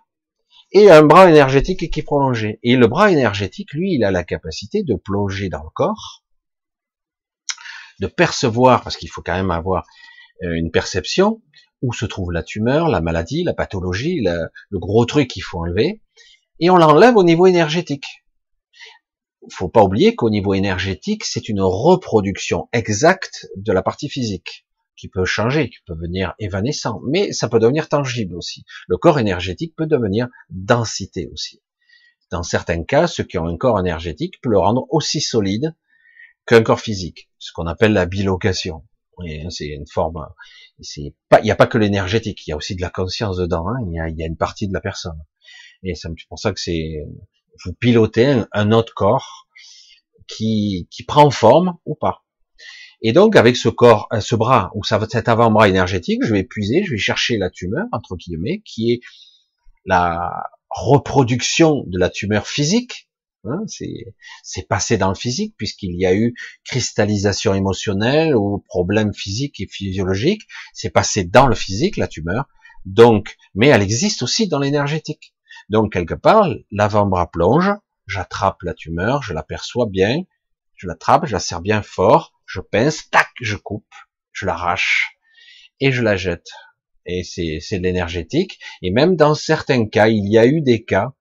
et 0.72 0.90
un 0.90 1.02
bras 1.02 1.28
énergétique 1.28 1.90
qui 1.90 2.00
est 2.00 2.04
prolongé. 2.04 2.58
Et 2.62 2.76
le 2.76 2.86
bras 2.86 3.10
énergétique, 3.10 3.72
lui, 3.72 3.94
il 3.94 4.04
a 4.04 4.10
la 4.10 4.24
capacité 4.24 4.82
de 4.82 4.94
plonger 4.94 5.48
dans 5.48 5.62
le 5.62 5.70
corps, 5.74 6.22
de 8.00 8.06
percevoir, 8.06 8.82
parce 8.82 8.96
qu'il 8.96 9.10
faut 9.10 9.22
quand 9.22 9.34
même 9.34 9.50
avoir 9.50 9.84
euh, 10.42 10.54
une 10.54 10.70
perception, 10.70 11.42
où 11.82 11.92
se 11.92 12.06
trouve 12.06 12.30
la 12.30 12.42
tumeur, 12.42 12.88
la 12.88 13.00
maladie, 13.00 13.42
la 13.42 13.54
pathologie, 13.54 14.20
le 14.20 14.78
gros 14.78 15.04
truc 15.06 15.28
qu'il 15.28 15.42
faut 15.42 15.58
enlever, 15.58 16.02
et 16.60 16.70
on 16.70 16.76
l'enlève 16.76 17.16
au 17.16 17.24
niveau 17.24 17.46
énergétique. 17.46 18.06
Faut 19.50 19.68
pas 19.68 19.82
oublier 19.82 20.14
qu'au 20.14 20.30
niveau 20.30 20.54
énergétique, 20.54 21.24
c'est 21.24 21.48
une 21.48 21.62
reproduction 21.62 22.68
exacte 22.72 23.48
de 23.56 23.72
la 23.72 23.82
partie 23.82 24.08
physique 24.08 24.66
qui 25.00 25.08
peut 25.08 25.24
changer, 25.24 25.70
qui 25.70 25.78
peut 25.86 25.94
devenir 25.94 26.34
évanescent, 26.38 27.00
mais 27.08 27.32
ça 27.32 27.48
peut 27.48 27.58
devenir 27.58 27.88
tangible 27.88 28.36
aussi. 28.36 28.64
Le 28.86 28.98
corps 28.98 29.18
énergétique 29.18 29.74
peut 29.74 29.86
devenir 29.86 30.28
densité 30.50 31.28
aussi. 31.32 31.62
Dans 32.30 32.42
certains 32.42 32.84
cas, 32.84 33.06
ceux 33.06 33.24
qui 33.24 33.38
ont 33.38 33.46
un 33.46 33.56
corps 33.56 33.80
énergétique 33.80 34.40
peut 34.42 34.50
le 34.50 34.58
rendre 34.58 34.86
aussi 34.90 35.22
solide 35.22 35.74
qu'un 36.46 36.62
corps 36.62 36.80
physique, 36.80 37.30
ce 37.38 37.52
qu'on 37.52 37.66
appelle 37.66 37.94
la 37.94 38.06
bilocation. 38.06 38.84
C'est 39.50 39.66
une 39.66 39.86
forme, 39.86 40.26
il 40.96 41.12
n'y 41.42 41.50
a 41.50 41.56
pas 41.56 41.66
que 41.66 41.76
l'énergétique, 41.76 42.46
il 42.46 42.50
y 42.50 42.52
a 42.52 42.56
aussi 42.56 42.74
de 42.74 42.80
la 42.80 42.88
conscience 42.88 43.36
dedans, 43.36 43.68
hein. 43.68 43.76
il, 43.86 43.94
y 43.94 44.00
a, 44.00 44.08
y 44.08 44.22
a, 44.22 44.26
une 44.26 44.36
partie 44.36 44.66
de 44.66 44.72
la 44.72 44.80
personne. 44.80 45.18
Et 45.82 45.94
c'est 45.94 46.08
pour 46.28 46.38
ça 46.38 46.52
que 46.52 46.60
c'est, 46.60 47.02
vous 47.64 47.72
pilotez 47.72 48.42
un, 48.52 48.72
autre 48.72 48.94
corps 48.94 49.46
qui, 50.26 50.88
qui 50.90 51.02
prend 51.02 51.30
forme 51.30 51.76
ou 51.84 51.94
pas. 51.94 52.24
Et 53.02 53.12
donc, 53.12 53.36
avec 53.36 53.56
ce 53.56 53.68
corps, 53.68 54.08
euh, 54.12 54.20
ce 54.20 54.34
bras, 54.34 54.70
ou 54.74 54.84
cet 54.84 55.28
avant-bras 55.28 55.68
énergétique, 55.68 56.22
je 56.22 56.32
vais 56.34 56.44
puiser, 56.44 56.84
je 56.84 56.92
vais 56.92 56.98
chercher 56.98 57.38
la 57.38 57.50
tumeur, 57.50 57.86
entre 57.92 58.16
guillemets, 58.16 58.60
qui 58.64 58.92
est 58.92 59.00
la 59.86 60.50
reproduction 60.68 61.84
de 61.86 61.98
la 61.98 62.10
tumeur 62.10 62.46
physique. 62.46 63.08
Hein, 63.44 63.64
c'est 64.42 64.68
passé 64.68 64.98
dans 64.98 65.08
le 65.08 65.14
physique, 65.14 65.54
puisqu'il 65.56 65.98
y 65.98 66.04
a 66.04 66.14
eu 66.14 66.34
cristallisation 66.64 67.54
émotionnelle 67.54 68.36
ou 68.36 68.58
problème 68.68 69.14
physique 69.14 69.60
et 69.60 69.66
physiologique. 69.66 70.42
C'est 70.74 70.90
passé 70.90 71.24
dans 71.24 71.46
le 71.46 71.54
physique, 71.54 71.96
la 71.96 72.06
tumeur. 72.06 72.44
Donc, 72.84 73.36
mais 73.54 73.68
elle 73.68 73.82
existe 73.82 74.22
aussi 74.22 74.46
dans 74.46 74.58
l'énergétique. 74.58 75.34
Donc, 75.70 75.92
quelque 75.92 76.14
part, 76.14 76.48
l'avant-bras 76.72 77.30
plonge, 77.30 77.70
j'attrape 78.06 78.62
la 78.62 78.74
tumeur, 78.74 79.22
je 79.22 79.32
l'aperçois 79.32 79.86
bien, 79.86 80.24
je 80.74 80.88
l'attrape, 80.88 81.26
je 81.26 81.32
la 81.32 81.38
serre 81.38 81.60
bien 81.60 81.80
fort, 81.80 82.32
je 82.44 82.60
pince, 82.60 83.08
tac, 83.10 83.28
je 83.40 83.56
coupe, 83.56 83.94
je 84.32 84.46
l'arrache 84.46 85.16
et 85.78 85.92
je 85.92 86.02
la 86.02 86.16
jette. 86.16 86.48
Et 87.06 87.22
c'est 87.22 87.78
de 87.78 87.82
l'énergétique. 87.82 88.58
Et 88.82 88.90
même 88.90 89.14
dans 89.14 89.34
certains 89.34 89.86
cas, 89.86 90.08
il 90.08 90.28
y 90.30 90.38
a 90.38 90.46
eu 90.46 90.60
des 90.60 90.84
cas 90.84 91.12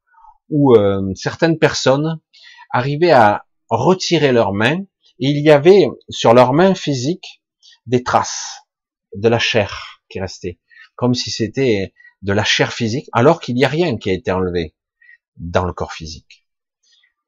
où 0.50 0.76
euh, 0.76 1.14
certaines 1.16 1.60
personnes 1.60 2.20
arrivaient 2.72 3.12
à 3.12 3.46
retirer 3.70 4.32
leurs 4.32 4.54
mains 4.54 4.80
et 5.20 5.30
il 5.30 5.44
y 5.44 5.52
avait 5.52 5.88
sur 6.10 6.34
leurs 6.34 6.54
mains 6.54 6.74
physiques 6.74 7.44
des 7.86 8.04
traces 8.04 8.62
de 9.16 9.30
la 9.30 9.40
chair 9.40 10.02
qui 10.10 10.20
restait, 10.20 10.60
comme 10.96 11.14
si 11.14 11.30
c'était 11.30 11.94
de 12.22 12.34
la 12.34 12.44
chair 12.44 12.74
physique, 12.74 13.10
alors 13.14 13.40
qu'il 13.40 13.56
n'y 13.56 13.66
a 13.66 13.70
rien 13.70 13.98
qui 13.98 14.10
a 14.10 14.14
été 14.14 14.32
enlevé 14.32 14.76
dans 15.38 15.66
le 15.66 15.74
corps 15.74 15.94
physique. 15.94 16.46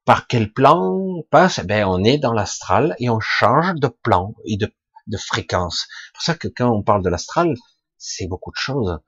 Par 0.06 0.28
quel 0.28 0.52
plan 0.52 1.24
passe? 1.30 1.60
Ben, 1.66 1.86
on 1.86 2.04
est 2.04 2.18
dans 2.18 2.34
l'astral 2.34 2.96
et 3.00 3.10
on 3.10 3.20
change 3.20 3.76
de 3.76 3.88
plan 3.88 4.36
et 4.46 4.58
de, 4.58 4.74
de 5.08 5.18
fréquence. 5.18 5.88
C'est 5.88 6.14
pour 6.14 6.24
ça 6.24 6.36
que 6.36 6.48
quand 6.48 6.70
on 6.70 6.84
parle 6.84 7.04
de 7.04 7.10
l'astral, 7.10 7.56
c'est 7.98 8.28
beaucoup 8.28 8.52
de 8.52 8.58
choses. 8.58 9.00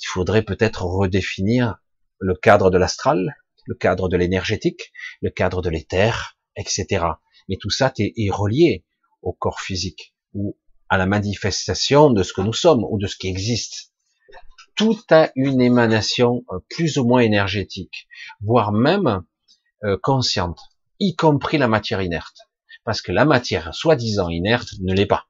Il 0.00 0.06
faudrait 0.06 0.42
peut-être 0.42 0.84
redéfinir 0.84 1.78
le 2.18 2.34
cadre 2.34 2.70
de 2.70 2.78
l'astral, 2.78 3.36
le 3.64 3.74
cadre 3.74 4.08
de 4.08 4.16
l'énergétique, 4.16 4.92
le 5.22 5.30
cadre 5.30 5.62
de 5.62 5.70
l'éther, 5.70 6.36
etc. 6.56 7.04
Mais 7.48 7.56
tout 7.60 7.70
ça 7.70 7.92
est 7.98 8.30
relié 8.30 8.84
au 9.22 9.32
corps 9.32 9.60
physique 9.60 10.14
ou 10.34 10.56
à 10.88 10.98
la 10.98 11.06
manifestation 11.06 12.10
de 12.10 12.22
ce 12.22 12.32
que 12.32 12.42
nous 12.42 12.52
sommes 12.52 12.84
ou 12.84 12.98
de 12.98 13.06
ce 13.06 13.16
qui 13.16 13.28
existe 13.28 13.92
tout 14.76 14.98
a 15.10 15.30
une 15.34 15.60
émanation 15.60 16.44
euh, 16.52 16.58
plus 16.68 16.98
ou 16.98 17.04
moins 17.04 17.20
énergétique, 17.20 18.06
voire 18.40 18.72
même 18.72 19.24
euh, 19.84 19.98
consciente, 20.02 20.60
y 21.00 21.16
compris 21.16 21.58
la 21.58 21.66
matière 21.66 22.02
inerte. 22.02 22.36
Parce 22.84 23.02
que 23.02 23.10
la 23.10 23.24
matière 23.24 23.74
soi-disant 23.74 24.28
inerte 24.28 24.68
ne 24.80 24.94
l'est 24.94 25.06
pas. 25.06 25.26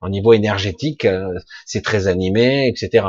Au 0.00 0.08
niveau 0.08 0.32
énergétique, 0.32 1.04
euh, 1.06 1.34
c'est 1.66 1.82
très 1.82 2.06
animé, 2.06 2.68
etc. 2.68 3.06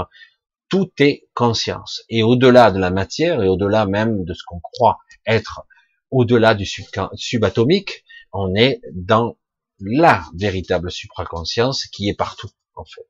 Tout 0.70 0.92
est 1.00 1.28
conscience. 1.34 2.02
Et 2.10 2.24
au-delà 2.24 2.72
de 2.72 2.80
la 2.80 2.90
matière, 2.90 3.44
et 3.44 3.48
au-delà 3.48 3.86
même 3.86 4.24
de 4.24 4.34
ce 4.34 4.44
qu'on 4.46 4.60
croit 4.60 4.98
être 5.28 5.62
au-delà 6.10 6.56
du 6.56 6.66
subatomique, 6.66 8.04
on 8.34 8.56
est 8.56 8.82
dans 8.94 9.38
la 9.80 10.24
véritable 10.36 10.92
supraconscience 10.92 11.86
qui 11.88 12.10
est 12.10 12.18
partout, 12.18 12.50
en 12.76 12.86
fait. 12.86 13.08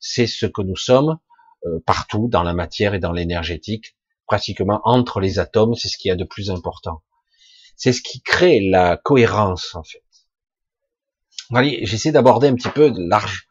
C'est 0.00 0.26
ce 0.26 0.46
que 0.46 0.62
nous 0.62 0.76
sommes, 0.76 1.18
euh, 1.66 1.80
partout 1.86 2.28
dans 2.28 2.42
la 2.42 2.52
matière 2.52 2.94
et 2.94 3.00
dans 3.00 3.12
l'énergétique, 3.12 3.96
pratiquement 4.26 4.80
entre 4.84 5.18
les 5.18 5.38
atomes, 5.38 5.74
c'est 5.74 5.88
ce 5.88 5.98
qui 5.98 6.08
y 6.08 6.10
a 6.10 6.16
de 6.16 6.24
plus 6.24 6.50
important. 6.50 7.02
C'est 7.76 7.92
ce 7.92 8.02
qui 8.02 8.20
crée 8.20 8.60
la 8.60 8.96
cohérence 8.96 9.74
en 9.74 9.82
fait. 9.82 10.02
Allez, 11.52 11.80
j'essaie 11.82 12.12
d'aborder 12.12 12.48
un 12.48 12.54
petit 12.54 12.68
peu 12.68 12.92
large 12.96 13.48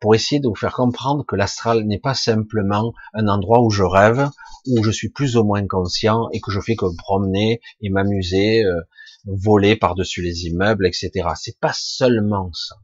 pour 0.00 0.14
essayer 0.14 0.40
de 0.40 0.48
vous 0.48 0.54
faire 0.54 0.74
comprendre 0.74 1.24
que 1.24 1.36
l'astral 1.36 1.84
n'est 1.84 2.00
pas 2.00 2.14
simplement 2.14 2.92
un 3.14 3.28
endroit 3.28 3.62
où 3.62 3.70
je 3.70 3.84
rêve, 3.84 4.28
où 4.66 4.82
je 4.82 4.90
suis 4.90 5.08
plus 5.08 5.36
ou 5.36 5.44
moins 5.44 5.66
conscient 5.66 6.28
et 6.32 6.40
que 6.40 6.50
je 6.50 6.60
fais 6.60 6.76
que 6.76 6.86
promener 6.98 7.60
et 7.80 7.88
m'amuser, 7.88 8.64
euh, 8.64 8.80
voler 9.24 9.76
par-dessus 9.76 10.22
les 10.22 10.46
immeubles, 10.46 10.86
etc. 10.86 11.28
C'est 11.36 11.58
pas 11.58 11.72
seulement 11.74 12.50
ça. 12.52 12.76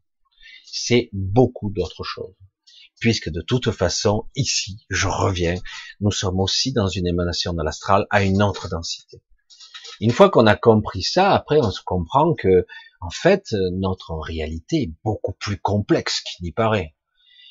C'est 0.64 1.10
beaucoup 1.12 1.70
d'autres 1.70 2.04
choses 2.04 2.34
puisque 3.02 3.30
de 3.30 3.40
toute 3.40 3.72
façon, 3.72 4.26
ici, 4.36 4.86
je 4.88 5.08
reviens, 5.08 5.56
nous 6.00 6.12
sommes 6.12 6.38
aussi 6.38 6.72
dans 6.72 6.86
une 6.86 7.08
émanation 7.08 7.52
de 7.52 7.60
l'astral 7.60 8.06
à 8.10 8.22
une 8.22 8.40
autre 8.40 8.68
densité. 8.68 9.20
Une 10.00 10.12
fois 10.12 10.30
qu'on 10.30 10.46
a 10.46 10.54
compris 10.54 11.02
ça, 11.02 11.32
après 11.32 11.58
on 11.58 11.72
se 11.72 11.82
comprend 11.84 12.32
que, 12.34 12.64
en 13.00 13.10
fait, 13.10 13.56
notre 13.72 14.14
réalité 14.14 14.82
est 14.82 14.92
beaucoup 15.04 15.32
plus 15.32 15.58
complexe 15.58 16.20
qu'il 16.20 16.44
n'y 16.44 16.52
paraît. 16.52 16.94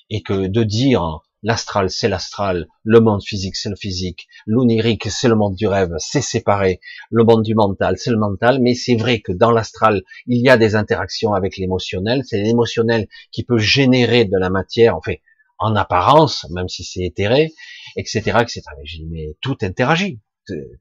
Et 0.10 0.24
que 0.24 0.48
de 0.48 0.64
dire 0.64 1.20
l'astral 1.44 1.90
c'est 1.90 2.08
l'astral, 2.08 2.68
le 2.84 3.02
monde 3.02 3.24
physique 3.24 3.58
c'est 3.58 3.70
le 3.70 3.76
physique, 3.76 4.28
l'onirique 4.46 5.10
c'est 5.10 5.28
le 5.28 5.36
monde 5.36 5.56
du 5.56 5.68
rêve, 5.68 5.94
c'est 5.98 6.22
séparé, 6.22 6.80
le 7.10 7.26
monde 7.26 7.44
du 7.44 7.56
mental 7.56 7.98
c'est 7.98 8.12
le 8.12 8.18
mental, 8.18 8.60
mais 8.62 8.74
c'est 8.74 8.96
vrai 8.96 9.20
que 9.20 9.34
dans 9.34 9.52
l'astral 9.52 10.04
il 10.28 10.42
y 10.42 10.50
a 10.50 10.58
des 10.58 10.76
interactions 10.76 11.34
avec 11.34 11.58
l'émotionnel, 11.58 12.22
c'est 12.26 12.42
l'émotionnel 12.42 13.08
qui 13.32 13.44
peut 13.44 13.58
générer 13.58 14.24
de 14.24 14.38
la 14.38 14.50
matière, 14.50 14.96
en 14.96 15.02
fait, 15.02 15.22
en 15.62 15.76
apparence, 15.76 16.46
même 16.50 16.68
si 16.68 16.84
c'est 16.84 17.04
éthéré, 17.04 17.54
etc., 17.96 18.20
etc. 18.42 18.62
Mais, 18.78 19.06
mais 19.10 19.38
tout 19.42 19.58
interagit, 19.62 20.20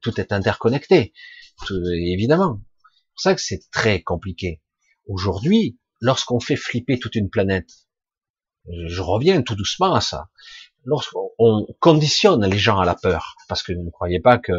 tout 0.00 0.20
est 0.20 0.32
interconnecté, 0.32 1.12
évidemment. 1.70 2.60
C'est 2.62 3.12
pour 3.12 3.20
ça 3.20 3.34
que 3.34 3.40
c'est 3.42 3.70
très 3.70 4.02
compliqué. 4.02 4.62
Aujourd'hui, 5.06 5.78
lorsqu'on 6.00 6.40
fait 6.40 6.56
flipper 6.56 6.98
toute 6.98 7.14
une 7.14 7.30
planète, 7.30 7.70
je 8.68 9.02
reviens 9.02 9.42
tout 9.42 9.54
doucement 9.54 9.94
à 9.94 10.00
ça, 10.00 10.30
lorsqu'on 10.84 11.66
conditionne 11.78 12.44
les 12.46 12.58
gens 12.58 12.78
à 12.78 12.86
la 12.86 12.94
peur, 12.94 13.36
parce 13.48 13.62
que 13.62 13.72
ne 13.72 13.90
croyez 13.90 14.20
pas 14.20 14.38
que 14.38 14.52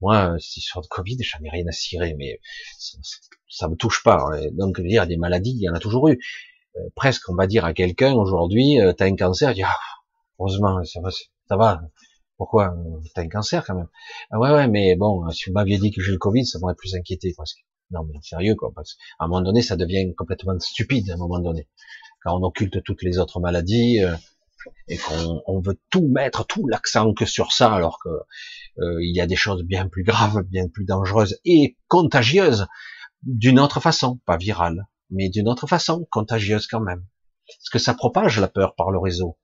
moi, 0.00 0.34
cette 0.38 0.58
histoire 0.58 0.82
de 0.82 0.88
Covid, 0.88 1.16
j'en 1.22 1.42
ai 1.44 1.48
rien 1.48 1.66
à 1.66 1.72
cirer, 1.72 2.14
mais 2.18 2.40
ça, 2.78 2.98
ça 3.48 3.68
me 3.68 3.76
touche 3.76 4.02
pas. 4.02 4.28
Donc, 4.52 4.80
dire 4.80 5.06
des 5.06 5.16
maladies, 5.16 5.54
il 5.56 5.62
y 5.62 5.68
en 5.70 5.74
a 5.74 5.78
toujours 5.78 6.08
eu. 6.08 6.18
Euh, 6.76 6.88
presque, 6.94 7.28
on 7.28 7.34
va 7.34 7.46
dire 7.46 7.64
à 7.64 7.72
quelqu'un 7.72 8.14
aujourd'hui, 8.14 8.80
euh, 8.80 8.92
t'as 8.92 9.06
un 9.06 9.16
cancer, 9.16 9.50
il 9.52 9.54
dit, 9.54 9.62
ah, 9.62 9.76
heureusement, 10.38 10.82
ça 10.84 11.00
va, 11.00 11.10
ça 11.10 11.56
va. 11.56 11.82
Pourquoi 12.36 12.74
T'as 13.14 13.22
un 13.22 13.28
cancer 13.28 13.64
quand 13.64 13.76
même? 13.76 13.88
Ah 14.30 14.40
ouais, 14.40 14.50
ouais, 14.50 14.66
mais 14.66 14.96
bon, 14.96 15.30
si 15.30 15.44
vous 15.46 15.52
m'aviez 15.54 15.78
dit 15.78 15.92
que 15.92 16.02
j'ai 16.02 16.10
le 16.10 16.18
Covid, 16.18 16.44
ça 16.44 16.58
m'aurait 16.58 16.74
plus 16.74 16.96
inquiété 16.96 17.32
presque. 17.36 17.64
Non, 17.90 18.00
mais 18.04 18.18
sérieux 18.22 18.56
quoi, 18.56 18.72
parce 18.74 18.94
qu'à 18.94 19.24
un 19.24 19.28
moment 19.28 19.42
donné, 19.42 19.62
ça 19.62 19.76
devient 19.76 20.12
complètement 20.16 20.58
stupide 20.58 21.10
à 21.10 21.14
un 21.14 21.16
moment 21.16 21.38
donné. 21.38 21.68
Quand 22.22 22.36
on 22.36 22.42
occulte 22.42 22.82
toutes 22.82 23.02
les 23.02 23.18
autres 23.18 23.38
maladies 23.38 24.02
euh, 24.02 24.16
et 24.88 24.96
qu'on 24.96 25.42
on 25.46 25.60
veut 25.60 25.78
tout 25.90 26.08
mettre, 26.08 26.44
tout 26.44 26.66
l'accent 26.66 27.12
que 27.14 27.24
sur 27.26 27.52
ça, 27.52 27.72
alors 27.72 27.98
que 28.02 28.08
il 28.78 29.14
y 29.14 29.20
a 29.20 29.26
des 29.26 29.36
choses 29.36 29.62
bien 29.62 29.86
plus 29.86 30.02
graves, 30.02 30.42
bien 30.42 30.66
plus 30.66 30.84
dangereuses 30.84 31.38
et 31.44 31.76
contagieuses 31.86 32.66
d'une 33.22 33.60
autre 33.60 33.78
façon, 33.78 34.18
pas 34.26 34.36
virales 34.36 34.88
mais 35.14 35.28
d'une 35.30 35.48
autre 35.48 35.66
façon, 35.66 36.06
contagieuse 36.10 36.66
quand 36.66 36.80
même. 36.80 37.06
Parce 37.46 37.70
que 37.70 37.78
ça 37.78 37.94
propage 37.94 38.38
la 38.40 38.48
peur 38.48 38.74
par 38.74 38.90
le 38.90 38.98
réseau. 38.98 39.38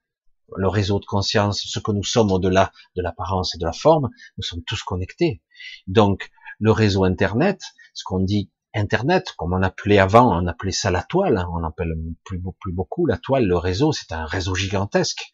Le 0.56 0.68
réseau 0.68 0.98
de 0.98 1.04
conscience, 1.04 1.62
ce 1.64 1.78
que 1.78 1.92
nous 1.92 2.02
sommes 2.02 2.32
au-delà 2.32 2.72
de 2.96 3.02
l'apparence 3.02 3.54
et 3.54 3.58
de 3.58 3.64
la 3.64 3.72
forme, 3.72 4.08
nous 4.36 4.42
sommes 4.42 4.64
tous 4.64 4.82
connectés. 4.82 5.42
Donc, 5.86 6.30
le 6.58 6.72
réseau 6.72 7.04
Internet, 7.04 7.62
ce 7.94 8.02
qu'on 8.04 8.20
dit 8.20 8.50
Internet, 8.74 9.32
comme 9.36 9.52
on 9.52 9.62
appelait 9.62 9.98
avant, 9.98 10.36
on 10.36 10.46
appelait 10.46 10.72
ça 10.72 10.90
la 10.90 11.02
toile, 11.02 11.38
hein, 11.38 11.48
on 11.52 11.64
appelle 11.64 11.94
plus, 12.24 12.40
plus 12.60 12.72
beaucoup 12.72 13.06
la 13.06 13.16
toile, 13.16 13.46
le 13.46 13.56
réseau, 13.56 13.92
c'est 13.92 14.12
un 14.12 14.26
réseau 14.26 14.54
gigantesque. 14.54 15.32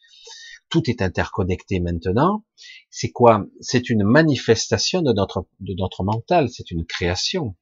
Tout 0.69 0.91
est 0.91 1.01
interconnecté 1.01 1.81
maintenant. 1.81 2.45
C'est 2.91 3.11
quoi? 3.11 3.47
C'est 3.61 3.89
une 3.89 4.05
manifestation 4.05 5.01
de 5.01 5.13
notre, 5.13 5.47
de 5.61 5.75
notre 5.79 6.03
mental, 6.03 6.49
c'est 6.51 6.71
une 6.71 6.85
création 6.85 7.57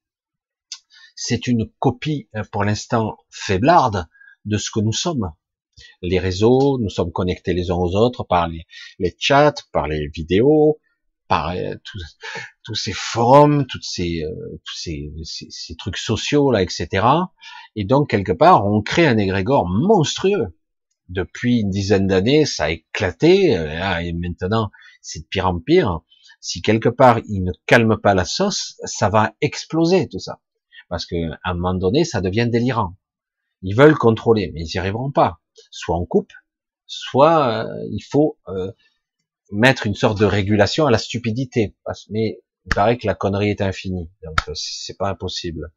c'est 1.15 1.47
une 1.47 1.69
copie, 1.79 2.29
euh, 2.35 2.43
pour 2.51 2.63
l'instant, 2.63 3.17
faiblarde 3.29 4.05
de 4.43 4.57
ce 4.57 4.69
que 4.69 4.81
nous 4.81 4.93
sommes. 4.93 5.31
Les 6.01 6.19
réseaux, 6.19 6.77
nous 6.79 6.89
sommes 6.89 7.11
connectés 7.11 7.53
les 7.53 7.71
uns 7.71 7.75
aux 7.75 7.95
autres 7.95 8.23
par 8.23 8.47
les, 8.47 8.65
les 8.99 9.15
chats, 9.17 9.55
par 9.71 9.87
les 9.87 10.07
vidéos, 10.07 10.79
par 11.27 11.49
euh, 11.49 11.75
tous, 12.63 12.75
ces 12.75 12.93
forums, 12.93 13.65
toutes 13.65 13.83
ces, 13.83 14.23
euh, 14.23 14.61
tous 14.63 14.77
ces, 14.77 15.11
ces, 15.23 15.75
trucs 15.75 15.97
sociaux 15.97 16.51
là, 16.51 16.61
etc. 16.61 17.05
Et 17.75 17.83
donc 17.83 18.09
quelque 18.09 18.31
part, 18.31 18.65
on 18.65 18.81
crée 18.81 19.07
un 19.07 19.17
égrégore 19.17 19.67
monstrueux. 19.67 20.57
Depuis 21.09 21.59
une 21.59 21.69
dizaine 21.69 22.07
d'années, 22.07 22.45
ça 22.45 22.65
a 22.65 22.69
éclaté, 22.71 23.51
et 23.51 24.13
maintenant 24.13 24.71
c'est 25.01 25.19
de 25.19 25.25
pire 25.25 25.47
en 25.47 25.59
pire. 25.59 26.01
Si 26.39 26.61
quelque 26.61 26.89
part 26.89 27.19
il 27.27 27.43
ne 27.43 27.51
calme 27.67 27.97
pas 28.01 28.15
la 28.15 28.25
sauce, 28.25 28.75
ça 28.85 29.09
va 29.09 29.33
exploser 29.41 30.07
tout 30.07 30.19
ça, 30.19 30.39
parce 30.89 31.05
que 31.05 31.15
à 31.43 31.51
un 31.51 31.53
moment 31.53 31.73
donné, 31.73 32.05
ça 32.05 32.21
devient 32.21 32.47
délirant. 32.49 32.95
Ils 33.61 33.75
veulent 33.75 33.97
contrôler, 33.97 34.51
mais 34.53 34.61
ils 34.61 34.71
n'y 34.73 34.79
arriveront 34.79 35.11
pas. 35.11 35.39
Soit 35.71 35.97
on 35.97 36.05
coupe, 36.05 36.33
soit 36.85 37.67
il 37.91 38.01
faut 38.01 38.37
mettre 39.51 39.87
une 39.87 39.95
sorte 39.95 40.19
de 40.19 40.25
régulation 40.25 40.85
à 40.85 40.91
la 40.91 40.97
stupidité. 40.97 41.75
Mais 42.09 42.39
il 42.65 42.73
paraît 42.73 42.97
que 42.97 43.07
la 43.07 43.15
connerie 43.15 43.49
est 43.49 43.61
infinie, 43.61 44.09
donc 44.23 44.37
euh, 44.47 44.53
c'est 44.55 44.97
pas 44.97 45.09
impossible. 45.09 45.71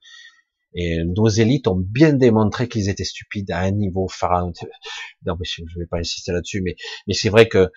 Et 0.75 1.03
nos 1.05 1.29
élites 1.29 1.67
ont 1.67 1.77
bien 1.77 2.13
démontré 2.13 2.69
qu'ils 2.69 2.89
étaient 2.89 3.05
stupides 3.05 3.51
à 3.51 3.61
un 3.61 3.71
niveau 3.71 4.09
pharaon. 4.09 4.53
Non, 5.27 5.35
mais 5.39 5.45
je 5.47 5.79
vais 5.79 5.87
pas 5.87 5.99
insister 5.99 6.33
là-dessus, 6.33 6.63
mais 6.63 6.77
mais 7.07 7.15
c'est 7.15 7.29
vrai 7.29 7.49
que 7.49 7.71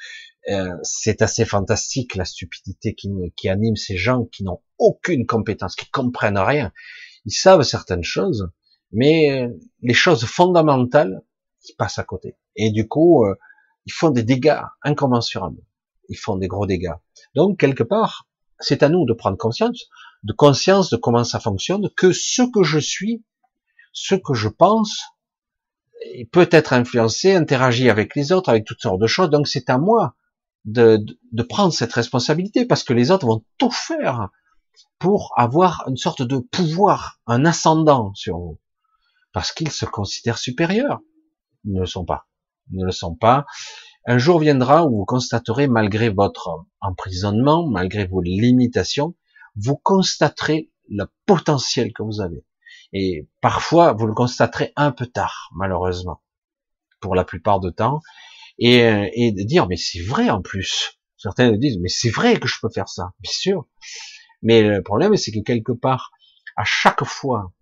euh, 0.49 0.75
c'est 0.83 1.21
assez 1.21 1.45
fantastique 1.45 2.15
la 2.15 2.25
stupidité 2.25 2.93
qui, 2.93 3.09
qui 3.35 3.49
anime 3.49 3.75
ces 3.75 3.97
gens 3.97 4.25
qui 4.25 4.43
n'ont 4.43 4.61
aucune 4.77 5.25
compétence, 5.25 5.75
qui 5.75 5.89
comprennent 5.89 6.37
rien. 6.37 6.71
Ils 7.25 7.33
savent 7.33 7.63
certaines 7.63 8.03
choses, 8.03 8.49
mais 8.91 9.31
euh, 9.31 9.49
les 9.81 9.93
choses 9.93 10.25
fondamentales, 10.25 11.21
ils 11.69 11.75
passent 11.75 11.99
à 11.99 12.03
côté. 12.03 12.35
Et 12.55 12.71
du 12.71 12.87
coup, 12.87 13.23
ils 13.85 13.93
font 13.93 14.09
des 14.09 14.23
dégâts 14.23 14.61
incommensurables 14.83 15.61
ils 16.11 16.17
font 16.17 16.35
des 16.35 16.47
gros 16.47 16.67
dégâts. 16.67 16.93
Donc, 17.35 17.59
quelque 17.59 17.83
part, 17.83 18.27
c'est 18.59 18.83
à 18.83 18.89
nous 18.89 19.05
de 19.05 19.13
prendre 19.13 19.37
conscience, 19.37 19.89
de 20.23 20.33
conscience 20.33 20.89
de 20.89 20.97
comment 20.97 21.23
ça 21.23 21.39
fonctionne, 21.39 21.89
que 21.95 22.11
ce 22.11 22.43
que 22.43 22.63
je 22.63 22.77
suis, 22.77 23.23
ce 23.93 24.15
que 24.15 24.33
je 24.33 24.49
pense, 24.49 25.01
peut 26.31 26.49
être 26.51 26.73
influencé, 26.73 27.33
interagi 27.33 27.89
avec 27.89 28.15
les 28.15 28.31
autres, 28.31 28.49
avec 28.49 28.65
toutes 28.65 28.81
sortes 28.81 29.01
de 29.01 29.07
choses. 29.07 29.29
Donc, 29.29 29.47
c'est 29.47 29.69
à 29.69 29.77
moi 29.77 30.15
de, 30.65 31.03
de, 31.31 31.43
prendre 31.43 31.73
cette 31.73 31.93
responsabilité, 31.93 32.65
parce 32.65 32.83
que 32.83 32.93
les 32.93 33.09
autres 33.09 33.25
vont 33.25 33.43
tout 33.57 33.71
faire 33.71 34.29
pour 34.99 35.33
avoir 35.37 35.83
une 35.87 35.97
sorte 35.97 36.21
de 36.21 36.37
pouvoir, 36.37 37.19
un 37.25 37.45
ascendant 37.45 38.13
sur 38.13 38.37
vous, 38.37 38.59
parce 39.33 39.51
qu'ils 39.51 39.71
se 39.71 39.85
considèrent 39.85 40.37
supérieurs. 40.37 40.99
Ils 41.63 41.73
ne 41.73 41.79
le 41.79 41.85
sont 41.85 42.05
pas. 42.05 42.27
Ils 42.71 42.79
ne 42.79 42.85
le 42.85 42.91
sont 42.91 43.15
pas. 43.15 43.45
Un 44.05 44.17
jour 44.17 44.39
viendra 44.39 44.85
où 44.85 44.97
vous 44.97 45.05
constaterez, 45.05 45.67
malgré 45.67 46.09
votre 46.09 46.65
emprisonnement, 46.81 47.67
malgré 47.67 48.05
vos 48.05 48.21
limitations, 48.21 49.15
vous 49.55 49.75
constaterez 49.75 50.71
le 50.89 51.05
potentiel 51.25 51.93
que 51.93 52.03
vous 52.03 52.21
avez. 52.21 52.45
Et 52.93 53.29
parfois, 53.41 53.93
vous 53.93 54.07
le 54.07 54.13
constaterez 54.13 54.73
un 54.75 54.91
peu 54.91 55.05
tard, 55.05 55.49
malheureusement, 55.55 56.21
pour 56.99 57.15
la 57.15 57.23
plupart 57.23 57.59
du 57.59 57.71
temps, 57.73 58.01
et, 58.57 59.09
et 59.13 59.31
de 59.31 59.43
dire, 59.43 59.67
mais 59.67 59.77
c'est 59.77 60.01
vrai 60.01 60.29
en 60.29 60.41
plus. 60.41 60.99
Certains 61.17 61.51
disent, 61.51 61.77
mais 61.79 61.89
c'est 61.89 62.09
vrai 62.09 62.39
que 62.39 62.47
je 62.47 62.55
peux 62.61 62.69
faire 62.69 62.89
ça, 62.89 63.13
bien 63.19 63.31
sûr. 63.31 63.67
Mais 64.41 64.61
le 64.63 64.81
problème, 64.81 65.15
c'est 65.17 65.31
que 65.31 65.39
quelque 65.39 65.71
part, 65.71 66.11
à 66.55 66.63
chaque 66.63 67.03
fois 67.03 67.53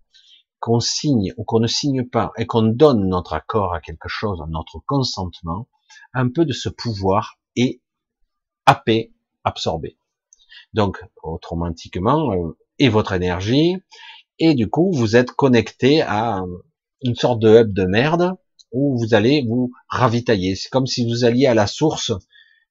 qu'on 0.58 0.80
signe 0.80 1.32
ou 1.36 1.44
qu'on 1.44 1.60
ne 1.60 1.66
signe 1.66 2.04
pas 2.04 2.32
et 2.36 2.46
qu'on 2.46 2.62
donne 2.62 3.08
notre 3.08 3.32
accord 3.32 3.74
à 3.74 3.80
quelque 3.80 4.08
chose, 4.08 4.42
notre 4.48 4.78
consentement, 4.86 5.68
un 6.12 6.28
peu 6.28 6.44
de 6.44 6.52
ce 6.52 6.68
pouvoir 6.68 7.38
est 7.56 7.80
happé, 8.66 9.12
absorbé. 9.44 9.96
Donc, 10.74 11.02
automatiquement, 11.22 12.32
euh, 12.32 12.56
et 12.78 12.88
votre 12.88 13.12
énergie, 13.12 13.76
et 14.38 14.54
du 14.54 14.68
coup, 14.68 14.90
vous 14.92 15.16
êtes 15.16 15.32
connecté 15.32 16.02
à 16.02 16.42
une 17.02 17.14
sorte 17.14 17.40
de 17.40 17.60
hub 17.60 17.72
de 17.72 17.84
merde 17.84 18.34
où 18.72 18.98
vous 18.98 19.14
allez 19.14 19.44
vous 19.46 19.72
ravitailler. 19.88 20.54
C'est 20.54 20.68
comme 20.70 20.86
si 20.86 21.06
vous 21.08 21.24
alliez 21.24 21.46
à 21.46 21.54
la 21.54 21.66
source, 21.66 22.12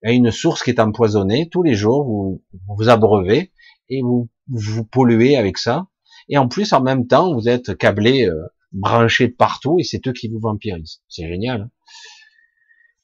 à 0.03 0.11
une 0.11 0.31
source 0.31 0.63
qui 0.63 0.69
est 0.69 0.79
empoisonnée. 0.79 1.49
Tous 1.49 1.61
les 1.61 1.75
jours, 1.75 2.05
vous 2.05 2.41
vous 2.67 2.89
abreuvez 2.89 3.51
et 3.89 4.01
vous 4.01 4.29
vous 4.47 4.83
polluez 4.83 5.35
avec 5.37 5.57
ça. 5.57 5.87
Et 6.27 6.37
en 6.37 6.47
plus, 6.47 6.73
en 6.73 6.81
même 6.81 7.07
temps, 7.07 7.33
vous 7.33 7.47
êtes 7.47 7.77
câblé, 7.77 8.25
euh, 8.25 8.47
branché 8.71 9.27
partout, 9.27 9.77
et 9.79 9.83
c'est 9.83 10.07
eux 10.07 10.13
qui 10.13 10.29
vous 10.29 10.39
vampirisent. 10.39 11.01
C'est 11.07 11.27
génial. 11.27 11.61
Hein 11.61 11.69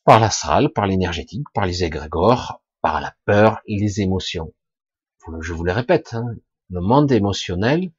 par 0.06 0.20
l'astral, 0.20 0.70
par 0.70 0.86
l'énergétique, 0.86 1.48
par 1.54 1.66
les 1.66 1.84
égrégores, 1.84 2.62
par 2.82 3.02
la 3.02 3.14
peur, 3.26 3.60
les 3.68 4.02
émotions. 4.02 4.54
Je 5.42 5.52
vous 5.52 5.64
le 5.64 5.72
répète, 5.72 6.14
hein, 6.14 6.36
le 6.70 6.80
monde 6.80 7.12
émotionnel, 7.12 7.92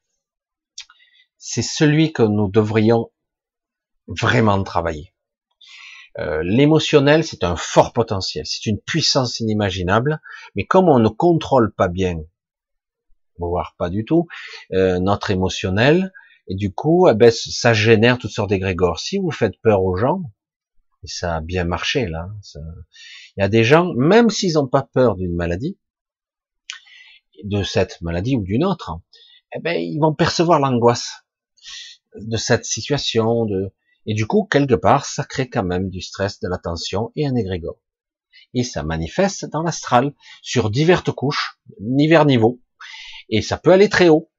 c'est 1.37 1.63
celui 1.63 2.13
que 2.13 2.23
nous 2.23 2.49
devrions 2.49 3.11
vraiment 4.07 4.63
travailler. 4.63 5.13
Euh, 6.19 6.43
l'émotionnel, 6.45 7.25
c'est 7.25 7.43
un 7.43 7.57
fort 7.57 7.93
potentiel, 7.93 8.47
c'est 8.47 8.67
une 8.67 8.81
puissance 8.81 9.41
inimaginable, 9.41 10.21
mais 10.55 10.65
comme 10.65 10.89
on 10.89 11.01
ne 11.01 11.09
contrôle 11.09 11.75
pas 11.75 11.89
bien, 11.89 12.21
voire 13.39 13.75
pas 13.79 13.91
du 13.91 14.05
tout, 14.05 14.27
euh, 14.73 14.99
notre 14.99 15.31
émotionnel, 15.31 16.13
et 16.49 16.55
du 16.55 16.73
coup, 16.73 17.09
eh 17.09 17.15
ben, 17.15 17.31
ça 17.31 17.73
génère 17.73 18.19
toutes 18.19 18.31
sortes 18.31 18.51
d'égrégores. 18.51 19.01
Si 19.01 19.19
vous 19.19 19.31
faites 19.31 19.61
peur 19.63 19.83
aux 19.83 19.97
gens, 19.97 20.23
et 21.03 21.09
ça 21.09 21.37
a 21.37 21.41
bien 21.41 21.65
marché 21.65 22.07
là. 22.07 22.29
Il 23.37 23.41
y 23.41 23.43
a 23.43 23.49
des 23.49 23.65
gens, 23.65 23.93
même 23.95 24.31
s'ils 24.31 24.55
n'ont 24.55 24.69
pas 24.69 24.83
peur 24.83 25.17
d'une 25.17 25.35
maladie, 25.35 25.79
de 27.45 27.63
cette 27.63 28.01
maladie 28.01 28.37
ou 28.37 28.43
d'une 28.43 28.65
autre, 28.65 29.01
eh 29.55 29.61
ben 29.61 29.79
ils 29.79 29.99
vont 29.99 30.15
percevoir 30.15 30.59
l'angoisse 30.59 31.25
de 32.15 32.37
cette 32.37 32.65
situation, 32.65 33.45
de 33.45 33.73
et 34.07 34.15
du 34.15 34.27
coup 34.27 34.45
quelque 34.51 34.75
part 34.75 35.05
ça 35.05 35.25
crée 35.25 35.51
quand 35.51 35.65
même 35.65 35.91
du 35.91 36.01
stress, 36.01 36.41
de 36.41 36.49
la 36.49 36.59
tension 36.59 37.13
et 37.15 37.27
un 37.27 37.35
égrégore. 37.35 37.81
Et 38.55 38.63
ça 38.63 38.83
manifeste 38.83 39.45
dans 39.51 39.63
l'astral 39.63 40.15
sur 40.41 40.71
diverses 40.71 41.13
couches, 41.13 41.59
divers 41.79 42.25
niveaux, 42.25 42.61
et 43.29 43.43
ça 43.43 43.57
peut 43.57 43.73
aller 43.73 43.89
très 43.89 44.09
haut. 44.09 44.31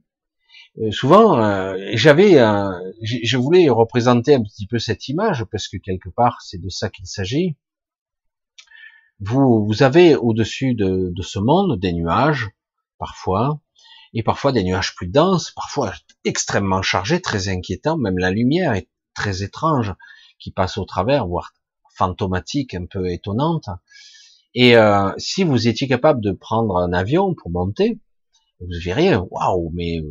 Euh, 0.80 0.92
souvent, 0.92 1.42
euh, 1.42 1.76
j'avais, 1.94 2.34
je 3.02 3.38
voulais 3.38 3.70
représenter 3.70 4.36
un 4.36 4.44
petit 4.44 4.68
peu 4.68 4.80
cette 4.80 5.08
image 5.08 5.46
parce 5.46 5.68
que 5.68 5.78
quelque 5.78 6.10
part, 6.10 6.42
c'est 6.42 6.62
de 6.62 6.70
ça 6.70 6.90
qu'il 6.90 7.08
s'agit. 7.08 7.56
Vous, 9.20 9.66
vous 9.66 9.82
avez 9.82 10.16
au-dessus 10.16 10.76
de, 10.76 11.12
de, 11.12 11.22
ce 11.24 11.40
monde 11.40 11.80
des 11.80 11.94
nuages, 11.94 12.50
parfois, 13.00 13.60
et 14.14 14.22
parfois 14.22 14.52
des 14.52 14.64
nuages 14.64 14.96
plus 14.96 15.08
denses, 15.08 15.52
parfois 15.52 15.94
extrêmement 16.24 16.84
chargés, 16.84 17.22
très 17.22 17.50
inquiétants. 17.50 17.98
Même 17.98 18.20
la 18.20 18.30
lumière 18.30 18.74
est 18.74 18.90
très 19.16 19.42
étrange 19.42 19.94
qui 20.40 20.52
passe 20.52 20.78
au 20.78 20.86
travers, 20.86 21.28
voire 21.28 21.54
fantomatique, 21.96 22.76
un 22.76 22.86
peu 22.86 23.10
étonnante. 23.10 23.70
Et 24.54 24.78
euh, 24.78 25.12
si 25.18 25.44
vous 25.44 25.68
étiez 25.68 25.88
capable 25.88 26.22
de 26.22 26.32
prendre 26.32 26.78
un 26.78 26.94
avion 26.94 27.34
pour 27.34 27.52
monter, 27.52 28.00
vous 28.60 28.68
verriez, 28.84 29.16
waouh, 29.16 29.72
mais 29.74 30.02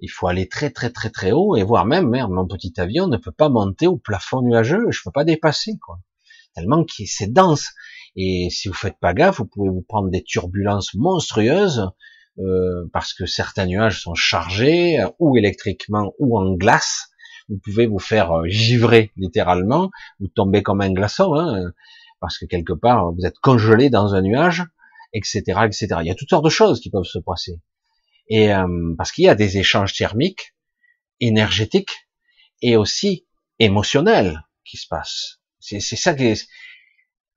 il 0.00 0.08
faut 0.08 0.26
aller 0.26 0.48
très 0.48 0.70
très 0.70 0.90
très 0.90 1.10
très 1.10 1.32
haut 1.32 1.56
et 1.56 1.62
voir 1.62 1.84
même, 1.84 2.08
merde, 2.08 2.30
mon 2.30 2.46
petit 2.46 2.72
avion 2.78 3.06
ne 3.06 3.16
peut 3.16 3.32
pas 3.32 3.48
monter 3.48 3.86
au 3.86 3.96
plafond 3.96 4.42
nuageux, 4.42 4.90
je 4.90 5.00
peux 5.04 5.10
pas 5.10 5.24
dépasser, 5.24 5.72
quoi. 5.84 5.98
Tellement 6.54 6.84
que 6.84 6.92
c'est 7.06 7.32
dense. 7.32 7.68
Et 8.16 8.48
si 8.50 8.68
vous 8.68 8.74
faites 8.74 8.98
pas 9.00 9.14
gaffe, 9.14 9.38
vous 9.38 9.46
pouvez 9.46 9.68
vous 9.68 9.84
prendre 9.86 10.10
des 10.10 10.22
turbulences 10.22 10.94
monstrueuses, 10.94 11.90
euh, 12.38 12.88
parce 12.92 13.12
que 13.12 13.26
certains 13.26 13.66
nuages 13.66 14.02
sont 14.02 14.14
chargés, 14.14 15.04
ou 15.18 15.36
électriquement, 15.36 16.12
ou 16.18 16.38
en 16.38 16.54
glace. 16.54 17.10
Vous 17.48 17.58
pouvez 17.62 17.86
vous 17.86 17.98
faire 17.98 18.32
euh, 18.32 18.48
givrer 18.48 19.12
littéralement, 19.16 19.90
vous 20.18 20.28
tombez 20.28 20.62
comme 20.62 20.80
un 20.80 20.92
glaçon, 20.92 21.34
hein, 21.34 21.72
parce 22.20 22.38
que 22.38 22.46
quelque 22.46 22.72
part 22.72 23.12
vous 23.12 23.26
êtes 23.26 23.38
congelé 23.38 23.90
dans 23.90 24.14
un 24.14 24.22
nuage, 24.22 24.64
etc., 25.12 25.42
etc. 25.64 25.88
Il 26.00 26.06
y 26.06 26.10
a 26.10 26.14
toutes 26.14 26.30
sortes 26.30 26.44
de 26.44 26.50
choses 26.50 26.80
qui 26.80 26.90
peuvent 26.90 27.04
se 27.04 27.18
passer. 27.18 27.60
Et 28.28 28.52
euh, 28.52 28.94
parce 28.96 29.12
qu'il 29.12 29.24
y 29.24 29.28
a 29.28 29.34
des 29.34 29.58
échanges 29.58 29.94
thermiques, 29.94 30.54
énergétiques 31.20 32.08
et 32.62 32.76
aussi 32.76 33.26
émotionnels 33.58 34.42
qui 34.64 34.76
se 34.76 34.86
passent. 34.88 35.40
C'est 35.58 35.80
ça 35.80 36.14
qui 36.14 36.24
est 36.24 36.48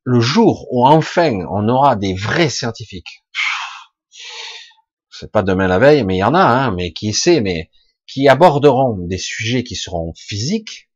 le 0.03 0.19
jour 0.19 0.67
où 0.71 0.86
enfin 0.86 1.34
on 1.49 1.67
aura 1.67 1.95
des 1.95 2.13
vrais 2.13 2.49
scientifiques. 2.49 3.24
C'est 5.09 5.32
pas 5.32 5.43
demain 5.43 5.67
la 5.67 5.80
veille, 5.80 6.03
mais 6.03 6.15
il 6.15 6.19
y 6.19 6.24
en 6.24 6.34
a, 6.34 6.43
hein, 6.43 6.71
mais 6.71 6.91
qui 6.93 7.13
sait, 7.13 7.41
mais 7.41 7.69
qui 8.07 8.28
aborderont 8.28 8.97
des 9.07 9.17
sujets 9.17 9.63
qui 9.63 9.76
seront 9.76 10.13
physiques, 10.15 10.89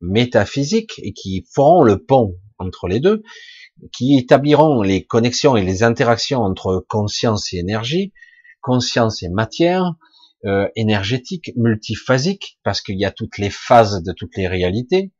métaphysiques 0.00 0.98
et 1.02 1.12
qui 1.12 1.46
feront 1.52 1.82
le 1.82 2.02
pont 2.02 2.36
entre 2.58 2.88
les 2.88 3.00
deux, 3.00 3.22
qui 3.92 4.18
établiront 4.18 4.82
les 4.82 5.04
connexions 5.04 5.56
et 5.56 5.62
les 5.62 5.82
interactions 5.82 6.40
entre 6.40 6.84
conscience 6.88 7.52
et 7.52 7.58
énergie, 7.58 8.12
conscience 8.60 9.22
et 9.22 9.28
matière, 9.28 9.94
euh, 10.46 10.68
énergétique, 10.76 11.52
multiphasique, 11.56 12.58
parce 12.64 12.80
qu'il 12.80 12.98
y 12.98 13.04
a 13.04 13.10
toutes 13.10 13.38
les 13.38 13.50
phases 13.50 14.02
de 14.02 14.12
toutes 14.12 14.36
les 14.36 14.48
réalités, 14.48 15.12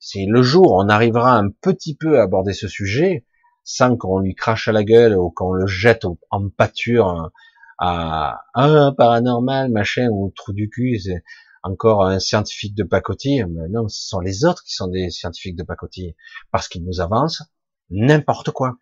C'est 0.00 0.26
le 0.28 0.42
jour 0.42 0.72
où 0.72 0.80
on 0.80 0.88
arrivera 0.88 1.36
un 1.36 1.50
petit 1.50 1.96
peu 1.96 2.20
à 2.20 2.22
aborder 2.22 2.52
ce 2.52 2.68
sujet 2.68 3.24
sans 3.64 3.96
qu'on 3.96 4.20
lui 4.20 4.34
crache 4.34 4.68
à 4.68 4.72
la 4.72 4.84
gueule 4.84 5.16
ou 5.16 5.30
qu'on 5.30 5.52
le 5.52 5.66
jette 5.66 6.04
en 6.30 6.48
pâture 6.50 7.30
à 7.78 8.42
un 8.54 8.92
paranormal, 8.92 9.70
machin, 9.70 10.08
ou 10.10 10.32
trou 10.36 10.52
du 10.52 10.68
cul, 10.68 10.98
c'est 11.00 11.22
encore 11.62 12.04
un 12.04 12.18
scientifique 12.18 12.74
de 12.74 12.84
pacotille. 12.84 13.44
Mais 13.48 13.68
non, 13.68 13.88
ce 13.88 14.08
sont 14.08 14.20
les 14.20 14.44
autres 14.44 14.62
qui 14.64 14.74
sont 14.74 14.88
des 14.88 15.10
scientifiques 15.10 15.56
de 15.56 15.62
pacotille 15.62 16.14
parce 16.50 16.68
qu'ils 16.68 16.84
nous 16.84 17.00
avancent 17.00 17.42
n'importe 17.90 18.50
quoi. 18.50 18.76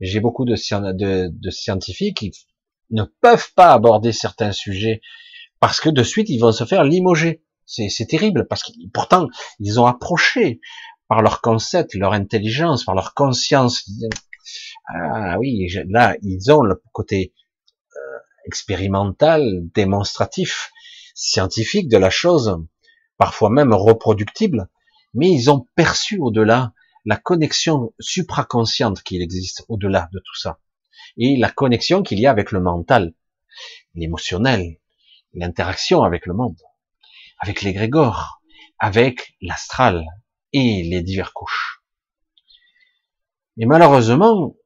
J'ai 0.00 0.20
beaucoup 0.20 0.44
de, 0.44 0.56
scientifiques 0.56 2.16
qui 2.16 2.32
ne 2.90 3.04
peuvent 3.04 3.52
pas 3.54 3.72
aborder 3.72 4.12
certains 4.12 4.52
sujets 4.52 5.00
parce 5.60 5.80
que 5.80 5.88
de 5.88 6.02
suite 6.02 6.28
ils 6.28 6.40
vont 6.40 6.52
se 6.52 6.64
faire 6.64 6.84
limoger. 6.84 7.44
C'est 7.66 8.06
terrible 8.08 8.46
parce 8.48 8.64
que 8.64 8.72
pourtant 8.92 9.28
ils 9.60 9.80
ont 9.80 9.86
approché 9.86 10.60
par 11.08 11.22
leur 11.22 11.40
concept, 11.40 11.94
leur 11.94 12.12
intelligence, 12.12 12.84
par 12.84 12.94
leur 12.94 13.14
conscience. 13.14 13.88
Ah 14.88 15.38
oui, 15.38 15.68
là 15.88 16.16
ils 16.22 16.50
ont 16.50 16.62
le 16.62 16.82
côté 16.92 17.32
euh, 17.96 18.18
expérimental, 18.44 19.62
démonstratif, 19.74 20.72
scientifique 21.14 21.88
de 21.88 21.98
la 21.98 22.10
chose, 22.10 22.58
parfois 23.18 23.50
même 23.50 23.72
reproductible, 23.72 24.68
mais 25.14 25.30
ils 25.30 25.48
ont 25.50 25.68
perçu 25.76 26.18
au-delà 26.18 26.72
la 27.04 27.16
connexion 27.16 27.92
supraconsciente 27.98 29.02
qu'il 29.02 29.22
existe 29.22 29.64
au-delà 29.68 30.08
de 30.12 30.18
tout 30.18 30.36
ça, 30.36 30.58
et 31.16 31.36
la 31.36 31.50
connexion 31.50 32.02
qu'il 32.02 32.20
y 32.20 32.26
a 32.26 32.30
avec 32.30 32.52
le 32.52 32.60
mental, 32.60 33.14
l'émotionnel, 33.94 34.78
l'interaction 35.34 36.02
avec 36.02 36.26
le 36.26 36.34
monde, 36.34 36.60
avec 37.38 37.62
l'égrégore, 37.62 38.40
avec 38.78 39.34
l'astral 39.40 40.04
et 40.52 40.82
les 40.84 41.02
diverses 41.02 41.32
couches. 41.32 41.82
Et 43.58 43.66
malheureusement, 43.66 44.56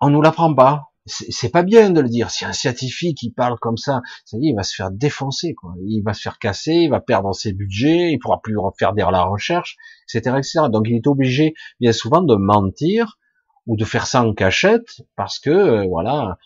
on 0.00 0.10
nous 0.10 0.22
l'apprend 0.22 0.54
pas. 0.54 0.92
C'est 1.06 1.50
pas 1.50 1.62
bien 1.62 1.90
de 1.90 2.00
le 2.00 2.08
dire. 2.08 2.30
Si 2.30 2.46
un 2.46 2.54
scientifique 2.54 3.18
qui 3.18 3.30
parle 3.30 3.58
comme 3.58 3.76
ça, 3.76 4.00
ça 4.24 4.38
y 4.38 4.46
est, 4.46 4.50
il 4.52 4.54
va 4.54 4.62
se 4.62 4.74
faire 4.74 4.90
défoncer, 4.90 5.52
quoi. 5.52 5.74
Il 5.86 6.02
va 6.02 6.14
se 6.14 6.22
faire 6.22 6.38
casser, 6.38 6.72
il 6.72 6.90
va 6.90 7.00
perdre 7.00 7.34
ses 7.34 7.52
budgets, 7.52 8.10
il 8.12 8.18
pourra 8.18 8.40
plus 8.42 8.56
faire 8.78 8.94
de 8.94 9.00
la 9.00 9.24
recherche, 9.24 9.76
etc., 10.08 10.36
etc. 10.38 10.60
Donc 10.72 10.86
il 10.88 10.96
est 10.96 11.06
obligé, 11.06 11.52
bien 11.78 11.92
souvent, 11.92 12.22
de 12.22 12.36
mentir 12.36 13.18
ou 13.66 13.76
de 13.76 13.84
faire 13.84 14.06
ça 14.06 14.22
en 14.22 14.32
cachette 14.32 15.02
parce 15.14 15.38
que, 15.38 15.50
euh, 15.50 15.86
voilà, 15.86 16.38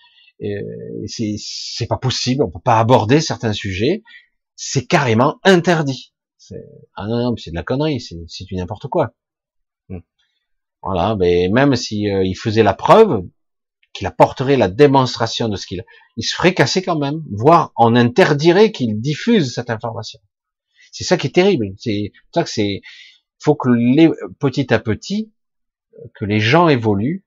euh, 0.42 1.06
c'est 1.06 1.86
pas 1.88 1.96
possible, 1.96 2.42
on 2.42 2.50
peut 2.50 2.60
pas 2.64 2.78
aborder 2.80 3.20
certains 3.20 3.52
sujets, 3.52 4.02
c'est 4.56 4.86
carrément 4.86 5.38
interdit. 5.44 6.14
Ah 6.96 7.06
non, 7.06 7.22
non, 7.22 7.36
c'est 7.36 7.50
de 7.50 7.56
la 7.56 7.62
connerie, 7.62 8.00
c'est 8.00 8.44
du 8.44 8.56
n'importe 8.56 8.88
quoi. 8.88 9.14
Hmm. 9.88 10.00
Voilà, 10.82 11.16
mais 11.16 11.48
même 11.48 11.76
si 11.76 12.10
euh, 12.10 12.24
il 12.24 12.34
faisait 12.34 12.62
la 12.62 12.74
preuve 12.74 13.22
qu'il 13.92 14.06
apporterait 14.06 14.56
la 14.56 14.68
démonstration 14.68 15.48
de 15.48 15.56
ce 15.56 15.66
qu'il, 15.66 15.84
il 16.16 16.22
se 16.22 16.34
ferait 16.34 16.54
casser 16.54 16.82
quand 16.82 16.98
même, 16.98 17.22
voire 17.30 17.72
on 17.76 17.96
interdirait 17.96 18.72
qu'il 18.72 19.00
diffuse 19.00 19.54
cette 19.54 19.70
information. 19.70 20.20
C'est 20.92 21.04
ça 21.04 21.16
qui 21.16 21.28
est 21.28 21.34
terrible. 21.34 21.66
C'est 21.76 22.12
ça 22.34 22.44
que 22.44 22.50
c'est, 22.50 22.80
faut 23.38 23.54
que 23.54 23.68
les, 23.70 24.10
petit 24.38 24.72
à 24.72 24.78
petit, 24.78 25.32
que 26.14 26.24
les 26.24 26.40
gens 26.40 26.68
évoluent 26.68 27.24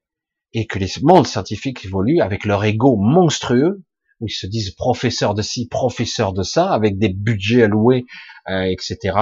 et 0.53 0.65
que 0.65 0.79
les 0.79 0.87
mondes 1.01 1.27
scientifiques 1.27 1.85
évoluent 1.85 2.21
avec 2.21 2.45
leur 2.45 2.63
ego 2.63 2.95
monstrueux, 2.95 3.83
où 4.19 4.27
ils 4.27 4.33
se 4.33 4.47
disent 4.47 4.71
professeurs 4.71 5.33
de 5.33 5.41
ci, 5.41 5.67
professeurs 5.67 6.33
de 6.33 6.43
ça, 6.43 6.71
avec 6.71 6.97
des 6.97 7.09
budgets 7.09 7.63
alloués, 7.63 8.05
euh, 8.49 8.63
etc. 8.63 9.17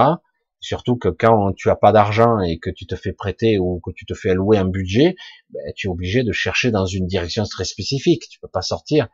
Surtout 0.60 0.96
que 0.96 1.08
quand 1.08 1.54
tu 1.54 1.70
as 1.70 1.76
pas 1.76 1.90
d'argent 1.90 2.38
et 2.40 2.58
que 2.58 2.68
tu 2.68 2.86
te 2.86 2.94
fais 2.94 3.12
prêter 3.12 3.58
ou 3.58 3.80
que 3.80 3.90
tu 3.92 4.04
te 4.04 4.12
fais 4.12 4.30
allouer 4.30 4.58
un 4.58 4.66
budget, 4.66 5.16
ben, 5.48 5.72
tu 5.74 5.86
es 5.86 5.90
obligé 5.90 6.22
de 6.22 6.32
chercher 6.32 6.70
dans 6.70 6.84
une 6.84 7.06
direction 7.06 7.44
très 7.44 7.64
spécifique. 7.64 8.28
Tu 8.30 8.38
peux 8.40 8.48
pas 8.48 8.60
sortir 8.60 9.08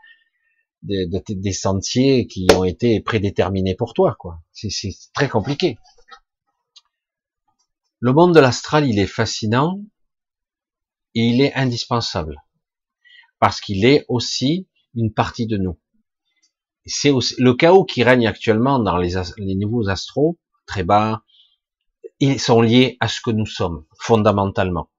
des, 0.83 1.53
sentiers 1.53 2.27
qui 2.27 2.47
ont 2.55 2.65
été 2.65 3.01
prédéterminés 3.01 3.75
pour 3.75 3.95
toi, 3.95 4.17
quoi. 4.19 4.41
C'est 4.53 4.91
très 5.15 5.29
compliqué. 5.29 5.79
Le 8.01 8.13
monde 8.13 8.35
de 8.35 8.41
l'astral, 8.41 8.87
il 8.87 8.99
est 8.99 9.07
fascinant 9.07 9.81
et 11.15 11.23
il 11.29 11.41
est 11.41 11.55
indispensable 11.55 12.43
parce 13.39 13.61
qu'il 13.61 13.85
est 13.85 14.05
aussi 14.09 14.69
une 14.95 15.13
partie 15.13 15.47
de 15.47 15.57
nous. 15.57 15.79
C'est 16.87 17.13
le 17.39 17.55
chaos 17.55 17.85
qui 17.85 18.03
règne 18.03 18.27
actuellement 18.27 18.79
dans 18.79 18.97
les, 18.97 19.15
les 19.39 19.55
niveaux 19.55 19.89
astraux, 19.89 20.39
très 20.67 20.85
bas, 20.85 21.23
ils 22.21 22.41
sont 22.41 22.61
liés 22.61 22.97
à 23.01 23.09
ce 23.09 23.21
que 23.21 23.31
nous 23.31 23.47
sommes 23.47 23.85
fondamentalement. 24.01 24.91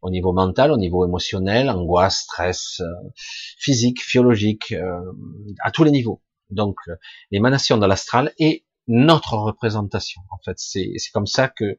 Au 0.00 0.10
niveau 0.10 0.32
mental, 0.32 0.70
au 0.70 0.76
niveau 0.76 1.04
émotionnel, 1.04 1.70
angoisse, 1.70 2.20
stress, 2.20 2.80
euh, 2.80 3.10
physique, 3.58 4.00
physiologique, 4.00 4.72
euh, 4.72 5.00
à 5.64 5.72
tous 5.72 5.82
les 5.82 5.90
niveaux. 5.90 6.22
Donc 6.50 6.76
l'émanation 7.30 7.78
de 7.78 7.86
l'astral 7.86 8.32
est 8.38 8.64
notre 8.86 9.34
représentation. 9.34 10.22
En 10.30 10.38
fait, 10.44 10.58
c'est 10.58 10.96
comme 11.12 11.26
ça 11.26 11.48
que 11.48 11.78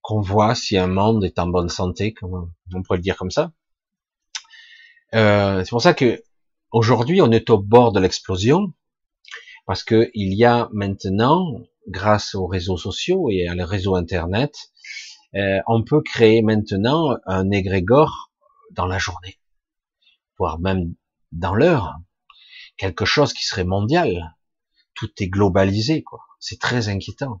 qu'on 0.00 0.20
voit 0.20 0.54
si 0.54 0.76
un 0.76 0.86
monde 0.86 1.24
est 1.24 1.38
en 1.38 1.46
bonne 1.46 1.70
santé, 1.70 2.12
comme 2.12 2.52
on 2.74 2.82
pourrait 2.82 2.98
le 2.98 3.02
dire 3.02 3.16
comme 3.16 3.30
ça. 3.30 3.52
Euh, 5.14 5.64
c'est 5.64 5.70
pour 5.70 5.80
ça 5.80 5.94
que 5.94 6.22
aujourd'hui 6.72 7.22
on 7.22 7.30
est 7.30 7.48
au 7.48 7.58
bord 7.58 7.92
de 7.92 8.00
l'explosion, 8.00 8.74
parce 9.66 9.82
que 9.82 10.10
il 10.12 10.34
y 10.34 10.44
a 10.44 10.68
maintenant, 10.72 11.58
grâce 11.88 12.34
aux 12.34 12.46
réseaux 12.46 12.76
sociaux 12.76 13.28
et 13.30 13.46
à 13.46 13.54
le 13.54 13.64
réseau 13.64 13.94
internet, 13.96 14.54
euh, 15.34 15.58
on 15.66 15.82
peut 15.82 16.02
créer 16.02 16.42
maintenant 16.42 17.16
un 17.26 17.50
égrégore 17.50 18.32
dans 18.72 18.86
la 18.86 18.98
journée, 18.98 19.38
voire 20.38 20.60
même 20.60 20.94
dans 21.32 21.54
l'heure, 21.54 21.94
quelque 22.76 23.04
chose 23.04 23.32
qui 23.32 23.44
serait 23.44 23.64
mondial. 23.64 24.36
Tout 24.94 25.10
est 25.18 25.28
globalisé, 25.28 26.02
quoi. 26.02 26.20
C'est 26.38 26.60
très 26.60 26.88
inquiétant. 26.88 27.40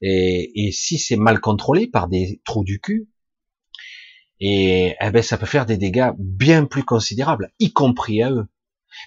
Et, 0.00 0.70
si 0.72 0.98
c'est 0.98 1.16
mal 1.16 1.40
contrôlé 1.40 1.86
par 1.86 2.08
des 2.08 2.42
trous 2.44 2.64
du 2.64 2.80
cul, 2.80 3.08
et 4.40 4.96
eh 5.00 5.10
ben 5.10 5.22
ça 5.22 5.38
peut 5.38 5.46
faire 5.46 5.64
des 5.64 5.76
dégâts 5.76 6.10
bien 6.18 6.64
plus 6.64 6.84
considérables, 6.84 7.52
y 7.60 7.72
compris 7.72 8.22
à 8.22 8.30
eux. 8.30 8.48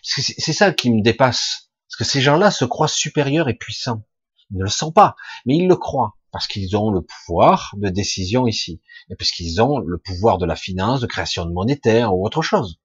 C'est 0.01 0.53
ça 0.53 0.72
qui 0.72 0.89
me 0.91 1.01
dépasse, 1.01 1.72
parce 1.88 1.97
que 1.97 2.03
ces 2.05 2.22
gens-là 2.22 2.51
se 2.51 2.64
croient 2.64 2.88
supérieurs 2.88 3.49
et 3.49 3.53
puissants. 3.53 4.03
Ne 4.52 4.64
le 4.64 4.70
sont 4.70 4.91
pas, 4.91 5.16
mais 5.45 5.58
ils 5.58 5.68
le 5.68 5.76
croient 5.76 6.18
parce 6.32 6.48
qu'ils 6.48 6.76
ont 6.78 6.91
le 6.91 7.02
pouvoir 7.02 7.74
de 7.78 7.89
décision 7.89 8.48
ici, 8.48 8.82
et 9.10 9.16
puisqu'ils 9.16 9.62
ont 9.62 9.80
le 9.80 9.98
pouvoir 9.98 10.38
de 10.38 10.45
la 10.45 10.56
finance, 10.56 11.02
de 11.02 11.08
création 11.08 11.45
de 11.45 11.52
monétaire 11.52 12.14
ou 12.14 12.26
autre 12.26 12.41
chose, 12.41 12.80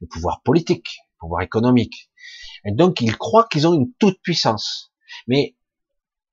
le 0.00 0.06
pouvoir 0.06 0.42
politique, 0.42 0.98
le 1.14 1.18
pouvoir 1.20 1.42
économique. 1.42 2.10
Et 2.64 2.72
donc 2.72 3.00
ils 3.00 3.16
croient 3.16 3.46
qu'ils 3.48 3.66
ont 3.66 3.74
une 3.74 3.92
toute 3.98 4.20
puissance. 4.22 4.92
Mais 5.26 5.56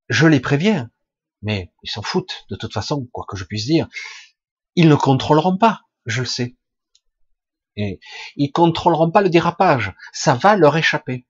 je 0.10 0.26
les 0.26 0.40
préviens, 0.40 0.90
mais 1.42 1.72
ils 1.84 1.92
s'en 1.92 2.02
foutent 2.02 2.46
de 2.50 2.56
toute 2.56 2.74
façon, 2.74 3.08
quoi 3.12 3.26
que 3.28 3.38
je 3.38 3.44
puisse 3.44 3.66
dire. 3.66 3.88
Ils 4.76 4.90
ne 4.90 4.96
contrôleront 4.96 5.58
pas, 5.58 5.82
je 6.06 6.22
le 6.22 6.28
sais. 6.28 6.58
Et 7.76 8.00
ils 8.36 8.52
contrôleront 8.52 9.12
pas 9.12 9.22
le 9.22 9.30
dérapage, 9.30 9.94
ça 10.12 10.34
va 10.34 10.56
leur 10.56 10.76
échapper. 10.78 11.28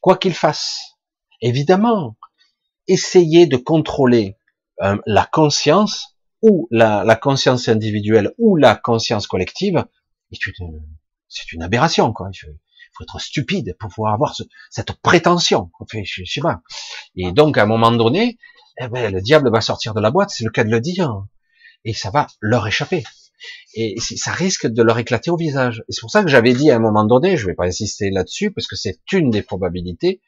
Quoi 0.00 0.16
qu'ils 0.18 0.34
fassent. 0.34 0.98
Évidemment, 1.40 2.16
essayer 2.88 3.46
de 3.46 3.56
contrôler 3.56 4.36
euh, 4.82 4.96
la 5.06 5.24
conscience 5.24 6.16
ou 6.42 6.68
la, 6.70 7.16
conscience 7.16 7.68
individuelle 7.68 8.32
ou 8.38 8.56
la 8.56 8.76
conscience 8.76 9.26
collective, 9.26 9.84
c'est 10.30 11.52
une, 11.52 11.62
aberration. 11.62 12.12
Quoi 12.12 12.30
faut 12.96 13.04
être 13.04 13.20
stupide 13.20 13.76
pour 13.78 13.90
pouvoir 13.90 14.14
avoir 14.14 14.34
cette 14.70 14.92
prétention. 15.02 15.70
Fait, 15.90 16.04
je, 16.04 16.24
sais 16.24 16.40
pas. 16.40 16.62
Et 17.16 17.32
donc, 17.32 17.58
à 17.58 17.64
un 17.64 17.66
moment 17.66 17.90
donné, 17.90 18.38
eh 18.80 18.88
ben, 18.88 19.12
le 19.12 19.20
diable 19.20 19.50
va 19.50 19.60
sortir 19.60 19.94
de 19.94 20.00
la 20.00 20.10
boîte, 20.10 20.30
c'est 20.30 20.44
le 20.44 20.50
cas 20.50 20.64
de 20.64 20.70
le 20.70 20.80
dire, 20.80 21.24
et 21.84 21.92
ça 21.92 22.10
va 22.10 22.26
leur 22.40 22.66
échapper. 22.66 23.04
Et 23.74 23.96
ça 23.98 24.32
risque 24.32 24.66
de 24.66 24.82
leur 24.82 24.98
éclater 24.98 25.30
au 25.30 25.36
visage. 25.36 25.82
Et 25.88 25.92
c'est 25.92 26.00
pour 26.00 26.10
ça 26.10 26.22
que 26.22 26.30
j'avais 26.30 26.54
dit 26.54 26.70
à 26.70 26.76
un 26.76 26.80
moment 26.80 27.04
donné, 27.04 27.36
je 27.36 27.46
vais 27.46 27.54
pas 27.54 27.66
insister 27.66 28.10
là-dessus, 28.10 28.52
parce 28.52 28.66
que 28.66 28.76
c'est 28.76 29.00
une 29.12 29.30
des 29.30 29.42
probabilités, 29.42 30.20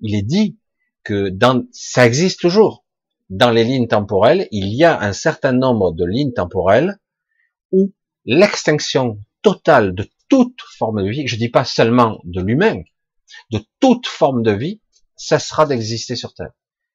il 0.00 0.14
est 0.14 0.22
dit 0.22 0.58
que 1.04 1.28
dans, 1.28 1.64
ça 1.72 2.06
existe 2.06 2.40
toujours. 2.40 2.84
Dans 3.30 3.50
les 3.50 3.64
lignes 3.64 3.88
temporelles, 3.88 4.48
il 4.50 4.74
y 4.74 4.84
a 4.84 5.00
un 5.00 5.12
certain 5.12 5.52
nombre 5.52 5.92
de 5.92 6.04
lignes 6.04 6.32
temporelles 6.32 6.98
où 7.72 7.92
l'extinction 8.24 9.18
totale 9.42 9.94
de 9.94 10.08
toute 10.28 10.60
forme 10.78 11.04
de 11.04 11.10
vie, 11.10 11.26
je 11.26 11.36
dis 11.36 11.48
pas 11.48 11.64
seulement 11.64 12.20
de 12.24 12.40
l'humain, 12.40 12.82
de 13.50 13.60
toute 13.80 14.06
forme 14.06 14.42
de 14.42 14.52
vie, 14.52 14.80
cessera 15.16 15.66
d'exister 15.66 16.16
sur 16.16 16.34
Terre. 16.34 16.52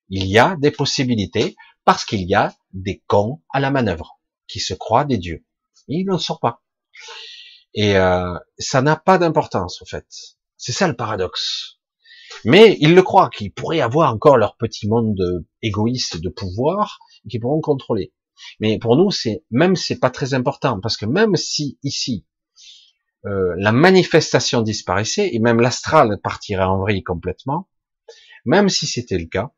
Il 0.09 0.25
y 0.25 0.39
a 0.39 0.55
des 0.59 0.71
possibilités 0.71 1.55
parce 1.85 2.05
qu'il 2.05 2.23
y 2.23 2.35
a 2.35 2.55
des 2.73 3.03
cons 3.07 3.41
à 3.51 3.59
la 3.59 3.71
manœuvre 3.71 4.19
qui 4.47 4.59
se 4.59 4.73
croient 4.73 5.05
des 5.05 5.17
dieux. 5.17 5.45
Ils 5.87 6.05
n'en 6.05 6.17
sortent 6.17 6.41
pas. 6.41 6.63
Et 7.73 7.95
euh, 7.97 8.37
ça 8.57 8.81
n'a 8.81 8.95
pas 8.95 9.17
d'importance 9.17 9.81
en 9.81 9.85
fait. 9.85 10.05
C'est 10.57 10.71
ça 10.71 10.87
le 10.87 10.95
paradoxe. 10.95 11.78
Mais 12.45 12.77
ils 12.79 12.95
le 12.95 13.01
croient 13.01 13.29
qu'ils 13.29 13.51
pourraient 13.51 13.81
avoir 13.81 14.13
encore 14.13 14.37
leur 14.37 14.55
petit 14.57 14.87
monde 14.87 15.45
égoïste 15.61 16.21
de 16.21 16.29
pouvoir 16.29 16.99
qu'ils 17.29 17.39
pourront 17.39 17.61
contrôler. 17.61 18.13
Mais 18.59 18.79
pour 18.79 18.95
nous, 18.95 19.11
c'est 19.11 19.43
même 19.51 19.75
c'est 19.75 19.99
pas 19.99 20.09
très 20.09 20.33
important 20.33 20.79
parce 20.79 20.97
que 20.97 21.05
même 21.05 21.35
si 21.35 21.77
ici 21.83 22.25
euh, 23.25 23.53
la 23.57 23.73
manifestation 23.73 24.61
disparaissait 24.61 25.29
et 25.33 25.39
même 25.39 25.59
l'astral 25.59 26.19
partirait 26.23 26.63
en 26.63 26.79
vrille 26.79 27.03
complètement, 27.03 27.67
même 28.45 28.69
si 28.69 28.87
c'était 28.87 29.17
le 29.17 29.25
cas, 29.25 29.51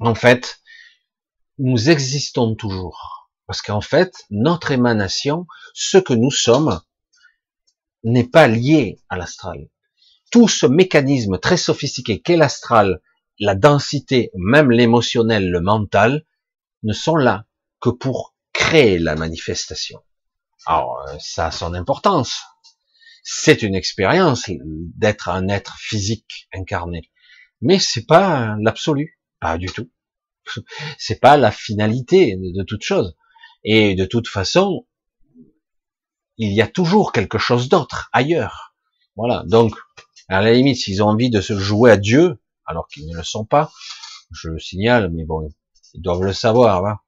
en 0.00 0.14
fait, 0.14 0.60
nous 1.58 1.88
existons 1.88 2.56
toujours. 2.56 3.30
Parce 3.46 3.62
qu'en 3.62 3.80
fait, 3.80 4.24
notre 4.30 4.72
émanation, 4.72 5.46
ce 5.74 5.98
que 5.98 6.14
nous 6.14 6.30
sommes, 6.30 6.80
n'est 8.02 8.28
pas 8.28 8.48
lié 8.48 8.98
à 9.08 9.16
l'astral. 9.16 9.68
Tout 10.34 10.48
ce 10.48 10.66
mécanisme 10.66 11.38
très 11.38 11.56
sophistiqué 11.56 12.20
qu'est 12.20 12.36
l'astral, 12.36 13.00
la 13.38 13.54
densité, 13.54 14.32
même 14.34 14.72
l'émotionnel, 14.72 15.48
le 15.48 15.60
mental, 15.60 16.26
ne 16.82 16.92
sont 16.92 17.14
là 17.14 17.46
que 17.80 17.90
pour 17.90 18.34
créer 18.52 18.98
la 18.98 19.14
manifestation. 19.14 20.00
Alors, 20.66 20.98
euh, 21.06 21.16
ça 21.20 21.46
a 21.46 21.50
son 21.52 21.72
importance. 21.72 22.42
C'est 23.22 23.62
une 23.62 23.76
expérience 23.76 24.50
d'être 24.96 25.28
un 25.28 25.46
être 25.46 25.76
physique 25.78 26.48
incarné. 26.52 27.12
Mais 27.60 27.78
c'est 27.78 28.04
pas 28.04 28.56
l'absolu. 28.60 29.20
Pas 29.38 29.56
du 29.56 29.66
tout. 29.66 29.88
C'est 30.98 31.20
pas 31.20 31.36
la 31.36 31.52
finalité 31.52 32.34
de 32.36 32.64
toute 32.64 32.82
chose. 32.82 33.14
Et 33.62 33.94
de 33.94 34.04
toute 34.04 34.26
façon, 34.26 34.84
il 36.38 36.52
y 36.52 36.60
a 36.60 36.66
toujours 36.66 37.12
quelque 37.12 37.38
chose 37.38 37.68
d'autre 37.68 38.08
ailleurs. 38.12 38.74
Voilà. 39.14 39.44
Donc, 39.46 39.76
à 40.28 40.42
la 40.42 40.52
limite, 40.52 40.76
s'ils 40.76 41.02
ont 41.02 41.08
envie 41.08 41.30
de 41.30 41.40
se 41.40 41.58
jouer 41.58 41.90
à 41.90 41.96
Dieu, 41.96 42.38
alors 42.66 42.88
qu'ils 42.88 43.06
ne 43.06 43.16
le 43.16 43.22
sont 43.22 43.44
pas, 43.44 43.72
je 44.30 44.48
le 44.48 44.58
signale, 44.58 45.10
mais 45.10 45.24
bon, 45.24 45.48
ils 45.94 46.02
doivent 46.02 46.22
le 46.22 46.32
savoir. 46.32 46.84
Hein. 46.86 46.98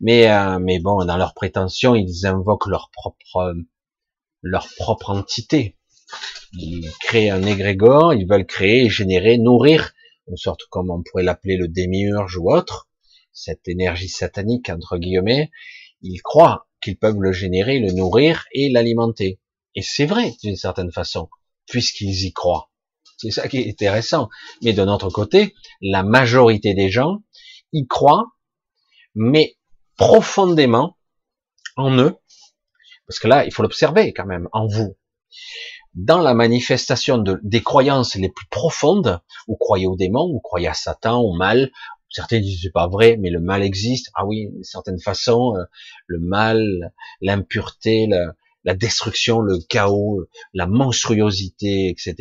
Mais, 0.00 0.30
euh, 0.30 0.58
mais 0.58 0.78
bon, 0.78 1.04
dans 1.04 1.16
leur 1.16 1.34
prétention, 1.34 1.94
ils 1.94 2.26
invoquent 2.26 2.66
leur 2.66 2.90
propre, 2.92 3.54
leur 4.42 4.68
propre 4.76 5.10
entité. 5.10 5.76
Ils 6.54 6.90
créent 7.00 7.30
un 7.30 7.42
égrégore, 7.42 8.14
ils 8.14 8.28
veulent 8.28 8.46
créer, 8.46 8.88
générer, 8.90 9.38
nourrir, 9.38 9.92
une 10.28 10.36
sorte 10.36 10.62
comme 10.70 10.90
on 10.90 11.02
pourrait 11.02 11.22
l'appeler 11.22 11.56
le 11.56 11.68
démiurge 11.68 12.36
ou 12.36 12.50
autre, 12.50 12.88
cette 13.32 13.66
énergie 13.66 14.08
satanique 14.08 14.68
entre 14.68 14.98
guillemets. 14.98 15.50
Ils 16.02 16.20
croient 16.20 16.68
qu'ils 16.82 16.98
peuvent 16.98 17.20
le 17.20 17.32
générer, 17.32 17.78
le 17.78 17.92
nourrir 17.92 18.46
et 18.52 18.68
l'alimenter. 18.68 19.40
Et 19.74 19.82
c'est 19.82 20.06
vrai 20.06 20.32
d'une 20.42 20.56
certaine 20.56 20.92
façon, 20.92 21.28
puisqu'ils 21.66 22.24
y 22.24 22.32
croient. 22.32 22.70
C'est 23.18 23.30
ça 23.30 23.48
qui 23.48 23.58
est 23.58 23.68
intéressant. 23.68 24.28
Mais 24.62 24.72
de 24.72 24.84
notre 24.84 25.10
côté, 25.10 25.54
la 25.80 26.02
majorité 26.02 26.74
des 26.74 26.90
gens 26.90 27.22
y 27.72 27.86
croient, 27.86 28.32
mais 29.14 29.56
profondément 29.96 30.96
en 31.76 31.96
eux, 31.98 32.16
parce 33.06 33.18
que 33.20 33.28
là, 33.28 33.44
il 33.44 33.52
faut 33.52 33.62
l'observer 33.62 34.12
quand 34.12 34.26
même, 34.26 34.48
en 34.52 34.66
vous. 34.66 34.96
Dans 35.94 36.20
la 36.20 36.34
manifestation 36.34 37.18
de, 37.18 37.38
des 37.42 37.62
croyances 37.62 38.14
les 38.14 38.30
plus 38.30 38.46
profondes, 38.48 39.20
vous 39.46 39.56
croyez 39.56 39.86
au 39.86 39.96
démon, 39.96 40.32
vous 40.32 40.40
croyez 40.40 40.68
à 40.68 40.74
Satan, 40.74 41.20
au 41.20 41.34
mal, 41.34 41.70
certains 42.12 42.40
disent 42.40 42.60
c'est 42.62 42.72
pas 42.72 42.88
vrai, 42.88 43.16
mais 43.18 43.30
le 43.30 43.40
mal 43.40 43.62
existe. 43.62 44.10
Ah 44.14 44.24
oui, 44.24 44.48
d'une 44.50 44.64
certaine 44.64 45.00
façon, 45.00 45.54
euh, 45.56 45.64
le 46.06 46.18
mal, 46.18 46.92
l'impureté, 47.20 48.06
la, 48.06 48.32
la, 48.64 48.74
destruction, 48.74 49.40
le 49.40 49.58
chaos, 49.68 50.26
la 50.54 50.66
monstruosité, 50.66 51.88
etc., 51.88 52.14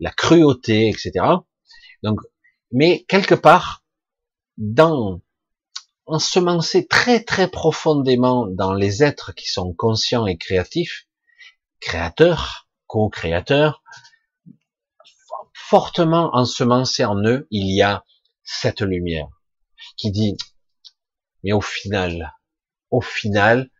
la, 0.00 0.10
cruauté, 0.12 0.88
etc. 0.88 1.12
Donc, 2.02 2.20
mais 2.72 3.04
quelque 3.08 3.34
part, 3.34 3.84
dans 4.56 5.20
ensemencer 6.06 6.86
très 6.86 7.24
très 7.24 7.48
profondément 7.48 8.46
dans 8.46 8.74
les 8.74 9.02
êtres 9.02 9.32
qui 9.34 9.48
sont 9.48 9.72
conscients 9.72 10.26
et 10.26 10.36
créatifs, 10.36 11.06
créateurs, 11.80 12.68
co-créateurs, 12.86 13.82
fortement 15.54 16.30
ensemencé 16.34 17.04
en 17.04 17.16
eux, 17.24 17.46
il 17.50 17.74
y 17.74 17.82
a 17.82 18.04
cette 18.42 18.82
lumière 18.82 19.28
qui 19.96 20.10
dit, 20.10 20.36
mais 21.42 21.52
au 21.52 21.60
final, 21.60 22.34
au 22.90 23.00
final, 23.00 23.70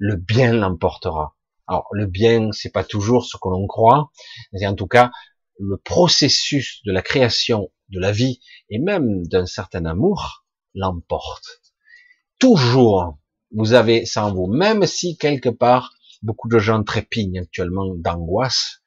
le 0.00 0.16
bien 0.16 0.54
l'emportera. 0.54 1.36
Alors, 1.68 1.86
le 1.92 2.06
bien, 2.06 2.50
c'est 2.52 2.72
pas 2.72 2.82
toujours 2.82 3.26
ce 3.26 3.36
que 3.36 3.48
l'on 3.48 3.66
croit, 3.66 4.10
mais 4.52 4.66
en 4.66 4.74
tout 4.74 4.88
cas, 4.88 5.12
le 5.58 5.76
processus 5.76 6.80
de 6.84 6.90
la 6.90 7.02
création 7.02 7.70
de 7.90 8.00
la 8.00 8.10
vie 8.10 8.40
et 8.70 8.78
même 8.78 9.26
d'un 9.26 9.46
certain 9.46 9.84
amour 9.84 10.46
l'emporte. 10.74 11.60
Toujours, 12.38 13.18
vous 13.52 13.74
avez 13.74 14.06
ça 14.06 14.24
en 14.24 14.34
vous, 14.34 14.46
même 14.46 14.86
si 14.86 15.18
quelque 15.18 15.50
part, 15.50 15.92
beaucoup 16.22 16.48
de 16.48 16.58
gens 16.58 16.82
trépignent 16.82 17.42
actuellement 17.42 17.94
d'angoisse, 17.94 18.82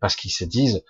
parce 0.00 0.16
qu'ils 0.16 0.32
se 0.32 0.44
disent, 0.44 0.82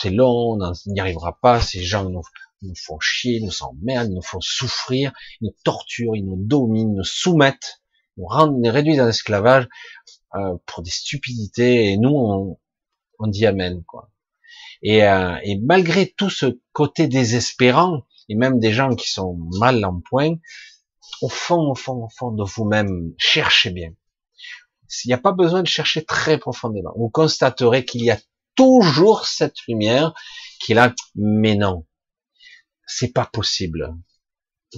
c'est 0.00 0.10
long, 0.10 0.56
on 0.60 0.72
n'y 0.86 1.00
arrivera 1.00 1.36
pas, 1.40 1.60
ces 1.60 1.82
gens 1.82 2.08
nous, 2.08 2.22
nous 2.62 2.74
font 2.76 3.00
chier, 3.00 3.40
nous 3.40 3.50
s'emmerdent, 3.50 4.12
nous 4.12 4.22
font 4.22 4.40
souffrir, 4.40 5.12
ils 5.40 5.46
nous 5.46 5.54
torturent, 5.64 6.14
ils 6.14 6.24
nous 6.24 6.36
dominent, 6.38 6.94
nous 6.94 7.04
soumettent, 7.04 7.82
nous 8.16 8.26
rendent, 8.26 8.58
nous 8.60 8.72
réduisent 8.72 9.00
en 9.00 9.08
esclavage 9.08 9.68
euh, 10.34 10.56
pour 10.66 10.82
des 10.82 10.90
stupidités, 10.90 11.92
et 11.92 11.96
nous, 11.96 12.10
on, 12.14 12.58
on 13.18 13.26
dit 13.26 13.46
amen, 13.46 13.82
quoi. 13.86 14.10
Et, 14.82 15.04
euh, 15.04 15.36
et 15.42 15.58
malgré 15.58 16.08
tout 16.08 16.30
ce 16.30 16.58
côté 16.72 17.08
désespérant, 17.08 18.02
et 18.28 18.34
même 18.34 18.58
des 18.58 18.72
gens 18.72 18.94
qui 18.94 19.10
sont 19.10 19.38
mal 19.58 19.84
en 19.84 20.00
point, 20.00 20.34
au 21.22 21.28
fond, 21.28 21.70
au 21.70 21.74
fond, 21.74 22.04
au 22.04 22.08
fond 22.08 22.30
de 22.30 22.44
vous-même, 22.44 23.14
cherchez 23.18 23.70
bien. 23.70 23.92
S'il 24.88 25.08
n'y 25.08 25.14
a 25.14 25.18
pas 25.18 25.32
besoin 25.32 25.62
de 25.62 25.68
chercher 25.68 26.04
très 26.04 26.38
profondément. 26.38 26.92
Vous 26.96 27.08
constaterez 27.08 27.84
qu'il 27.84 28.04
y 28.04 28.10
a 28.10 28.18
toujours 28.54 29.26
cette 29.26 29.58
lumière 29.66 30.14
qui 30.60 30.72
est 30.72 30.74
là, 30.74 30.94
mais 31.14 31.54
non, 31.54 31.86
c'est 32.86 33.12
pas 33.12 33.26
possible. 33.26 33.94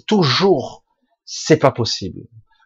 Toujours, 0.07 0.85
c'est 1.25 1.57
pas 1.59 1.73
possible. 1.73 2.23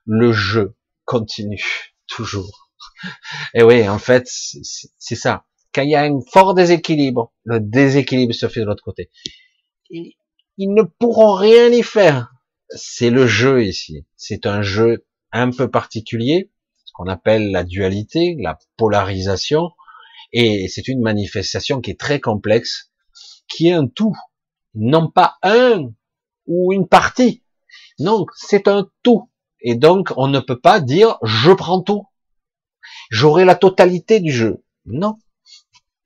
Le 0.06 0.32
jeu 0.32 0.74
continue, 1.04 1.64
toujours. 2.06 2.70
Et 3.54 3.62
oui, 3.62 3.88
en 3.88 3.98
fait, 3.98 4.24
c'est 4.26 5.14
ça. 5.14 5.44
Quand 5.74 5.82
il 5.82 5.90
y 5.90 5.94
a 5.94 6.02
un 6.02 6.20
fort 6.32 6.54
déséquilibre, 6.54 7.32
le 7.44 7.60
déséquilibre 7.60 8.34
se 8.34 8.48
fait 8.48 8.60
de 8.60 8.66
l'autre 8.66 8.84
côté. 8.84 9.10
Ils, 9.90 10.14
ils 10.58 10.72
ne 10.72 10.82
pourront 10.82 11.34
rien 11.34 11.68
y 11.68 11.82
faire. 11.82 12.32
C'est 12.68 13.10
le 13.10 13.26
jeu 13.26 13.64
ici. 13.64 14.06
C'est 14.16 14.46
un 14.46 14.62
jeu 14.62 15.06
un 15.32 15.50
peu 15.50 15.70
particulier, 15.70 16.50
ce 16.84 16.92
qu'on 16.94 17.08
appelle 17.08 17.50
la 17.50 17.64
dualité, 17.64 18.36
la 18.38 18.58
polarisation, 18.76 19.70
et 20.32 20.68
c'est 20.68 20.88
une 20.88 21.00
manifestation 21.00 21.80
qui 21.80 21.90
est 21.90 22.00
très 22.00 22.20
complexe, 22.20 22.92
qui 23.48 23.68
est 23.68 23.72
un 23.72 23.86
tout 23.86 24.16
non 24.74 25.10
pas 25.10 25.36
un 25.42 25.90
ou 26.46 26.72
une 26.72 26.88
partie. 26.88 27.42
Non, 27.98 28.26
c'est 28.34 28.68
un 28.68 28.88
tout. 29.02 29.30
Et 29.62 29.74
donc, 29.74 30.12
on 30.16 30.28
ne 30.28 30.40
peut 30.40 30.60
pas 30.60 30.80
dire 30.80 31.18
je 31.22 31.52
prends 31.52 31.82
tout. 31.82 32.06
J'aurai 33.10 33.44
la 33.44 33.54
totalité 33.54 34.20
du 34.20 34.32
jeu. 34.32 34.64
Non. 34.86 35.16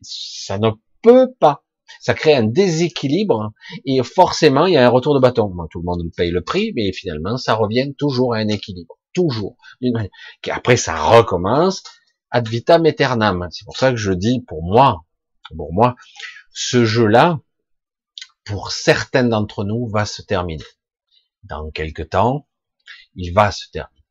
Ça 0.01 0.59
ne 0.59 0.71
peut 1.03 1.33
pas. 1.39 1.65
Ça 2.01 2.15
crée 2.15 2.35
un 2.35 2.45
déséquilibre 2.45 3.53
et 3.85 4.03
forcément, 4.03 4.67
il 4.67 4.75
y 4.75 4.77
a 4.77 4.87
un 4.87 4.91
retour 4.91 5.15
de 5.15 5.21
bâton. 5.21 5.53
tout 5.71 5.81
le 5.81 5.85
monde 5.85 6.11
paye 6.17 6.31
le 6.31 6.43
prix, 6.43 6.73
mais 6.75 6.93
finalement, 6.93 7.37
ça 7.37 7.55
revient 7.55 7.95
toujours 7.97 8.35
à 8.35 8.39
un 8.39 8.49
équilibre. 8.49 8.97
Toujours. 9.13 9.57
Après, 10.51 10.77
ça 10.77 10.97
recommence 10.97 11.83
ad 12.31 12.49
vitam 12.49 12.85
aeternam. 12.85 13.49
C'est 13.51 13.65
pour 13.65 13.77
ça 13.77 13.91
que 13.91 13.97
je 13.97 14.13
dis, 14.13 14.41
pour 14.41 14.63
moi, 14.63 15.05
pour 15.57 15.73
moi, 15.73 15.97
ce 16.53 16.85
jeu-là, 16.85 17.41
pour 18.45 18.73
certains 18.73 19.25
d'entre 19.25 19.65
nous, 19.65 19.87
va 19.89 20.05
se 20.05 20.23
terminer. 20.23 20.65
Dans 21.45 21.71
quelque 21.71 22.03
temps, 22.03 22.47
il 23.17 23.33
va 23.33 23.51
se 23.51 23.69
terminer. 23.71 24.05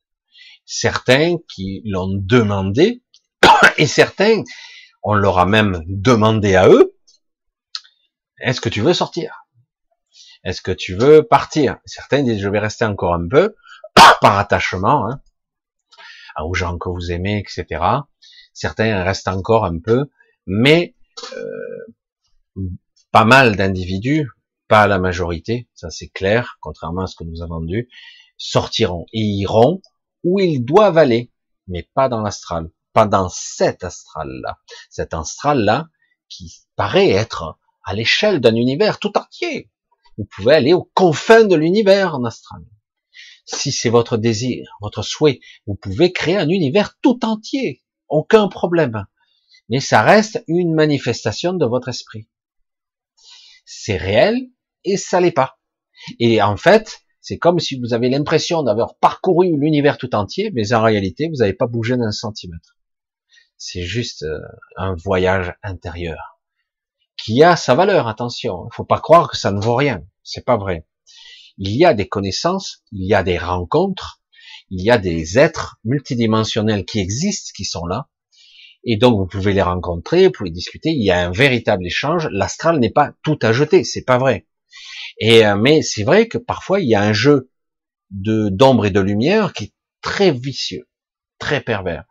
Certains 0.65 1.37
qui 1.53 1.81
l'ont 1.85 2.11
demandé, 2.13 3.03
et 3.77 3.87
certains, 3.87 4.43
on 5.03 5.13
leur 5.13 5.37
a 5.37 5.45
même 5.45 5.83
demandé 5.87 6.55
à 6.55 6.67
eux, 6.67 6.97
est-ce 8.39 8.59
que 8.59 8.69
tu 8.69 8.81
veux 8.81 8.93
sortir? 8.93 9.45
Est-ce 10.43 10.61
que 10.61 10.71
tu 10.71 10.95
veux 10.95 11.23
partir? 11.23 11.77
Certains 11.85 12.23
disent, 12.23 12.41
je 12.41 12.49
vais 12.49 12.59
rester 12.59 12.85
encore 12.85 13.13
un 13.13 13.27
peu, 13.27 13.55
par 14.21 14.37
attachement, 14.37 15.09
hein, 15.09 15.21
aux 16.43 16.53
gens 16.53 16.77
que 16.77 16.89
vous 16.89 17.11
aimez, 17.11 17.39
etc. 17.39 17.83
Certains 18.53 19.03
restent 19.03 19.27
encore 19.27 19.65
un 19.65 19.79
peu, 19.79 20.09
mais 20.45 20.95
euh, 21.33 22.65
pas 23.11 23.25
mal 23.25 23.55
d'individus, 23.55 24.29
pas 24.67 24.87
la 24.87 24.99
majorité, 24.99 25.69
ça 25.73 25.89
c'est 25.89 26.09
clair, 26.09 26.57
contrairement 26.59 27.03
à 27.03 27.07
ce 27.07 27.15
que 27.15 27.23
nous 27.23 27.41
avons 27.41 27.61
vu, 27.61 27.89
sortiront 28.37 29.05
et 29.13 29.21
iront 29.21 29.81
où 30.23 30.39
ils 30.39 30.63
doivent 30.63 30.97
aller, 30.97 31.31
mais 31.67 31.89
pas 31.93 32.09
dans 32.09 32.21
l'astral, 32.21 32.69
pas 32.93 33.05
dans 33.05 33.29
cet 33.29 33.83
astral-là. 33.83 34.59
Cet 34.89 35.13
astral-là, 35.13 35.89
qui 36.29 36.61
paraît 36.75 37.09
être 37.09 37.57
à 37.83 37.93
l'échelle 37.93 38.41
d'un 38.41 38.55
univers 38.55 38.99
tout 38.99 39.17
entier. 39.17 39.71
Vous 40.17 40.25
pouvez 40.25 40.55
aller 40.55 40.73
aux 40.73 40.89
confins 40.93 41.45
de 41.45 41.55
l'univers 41.55 42.15
en 42.15 42.23
astral. 42.23 42.61
Si 43.45 43.71
c'est 43.71 43.89
votre 43.89 44.17
désir, 44.17 44.65
votre 44.81 45.03
souhait, 45.03 45.39
vous 45.67 45.75
pouvez 45.75 46.11
créer 46.11 46.37
un 46.37 46.49
univers 46.49 46.97
tout 47.01 47.23
entier. 47.23 47.83
Aucun 48.07 48.47
problème. 48.47 49.05
Mais 49.69 49.79
ça 49.79 50.01
reste 50.01 50.43
une 50.47 50.73
manifestation 50.73 51.53
de 51.53 51.65
votre 51.65 51.89
esprit. 51.89 52.27
C'est 53.65 53.97
réel 53.97 54.35
et 54.83 54.97
ça 54.97 55.19
l'est 55.19 55.31
pas. 55.31 55.59
Et 56.19 56.41
en 56.41 56.57
fait, 56.57 57.01
c'est 57.25 57.39
comme 57.39 57.57
si 57.57 57.79
vous 57.79 57.95
avez 57.95 58.07
l'impression 58.07 58.61
d'avoir 58.61 58.97
parcouru 58.97 59.57
l'univers 59.57 59.97
tout 59.97 60.13
entier, 60.13 60.51
mais 60.53 60.73
en 60.73 60.83
réalité, 60.83 61.27
vous 61.27 61.37
n'avez 61.37 61.53
pas 61.53 61.65
bougé 61.65 61.97
d'un 61.97 62.11
centimètre. 62.11 62.77
C'est 63.57 63.81
juste 63.81 64.21
euh, 64.21 64.37
un 64.77 64.93
voyage 64.93 65.55
intérieur 65.63 66.39
qui 67.17 67.41
a 67.41 67.55
sa 67.55 67.73
valeur. 67.73 68.07
Attention, 68.07 68.67
il 68.71 68.75
faut 68.75 68.85
pas 68.85 68.99
croire 68.99 69.31
que 69.31 69.37
ça 69.37 69.51
ne 69.51 69.59
vaut 69.59 69.73
rien. 69.73 70.03
C'est 70.21 70.45
pas 70.45 70.55
vrai. 70.55 70.85
Il 71.57 71.75
y 71.75 71.83
a 71.83 71.95
des 71.95 72.07
connaissances, 72.07 72.83
il 72.91 73.07
y 73.07 73.15
a 73.15 73.23
des 73.23 73.39
rencontres, 73.39 74.21
il 74.69 74.83
y 74.83 74.91
a 74.91 74.99
des 74.99 75.39
êtres 75.39 75.79
multidimensionnels 75.83 76.85
qui 76.85 76.99
existent, 76.99 77.53
qui 77.55 77.65
sont 77.65 77.87
là, 77.87 78.07
et 78.83 78.97
donc 78.97 79.17
vous 79.17 79.25
pouvez 79.25 79.53
les 79.53 79.63
rencontrer, 79.63 80.27
vous 80.27 80.31
pouvez 80.31 80.51
discuter. 80.51 80.89
Il 80.91 81.03
y 81.03 81.09
a 81.09 81.25
un 81.25 81.31
véritable 81.31 81.87
échange. 81.87 82.29
L'astral 82.31 82.77
n'est 82.77 82.91
pas 82.91 83.13
tout 83.23 83.39
à 83.41 83.51
jeter, 83.51 83.83
c'est 83.83 84.05
pas 84.05 84.19
vrai. 84.19 84.45
Et 85.17 85.45
euh, 85.45 85.55
mais 85.55 85.81
c'est 85.81 86.03
vrai 86.03 86.27
que 86.27 86.37
parfois 86.37 86.79
il 86.79 86.89
y 86.89 86.95
a 86.95 87.01
un 87.01 87.13
jeu 87.13 87.49
de 88.11 88.49
d'ombre 88.49 88.85
et 88.85 88.91
de 88.91 88.99
lumière 88.99 89.53
qui 89.53 89.65
est 89.65 89.73
très 90.01 90.31
vicieux, 90.31 90.87
très 91.39 91.61
pervers. 91.61 92.05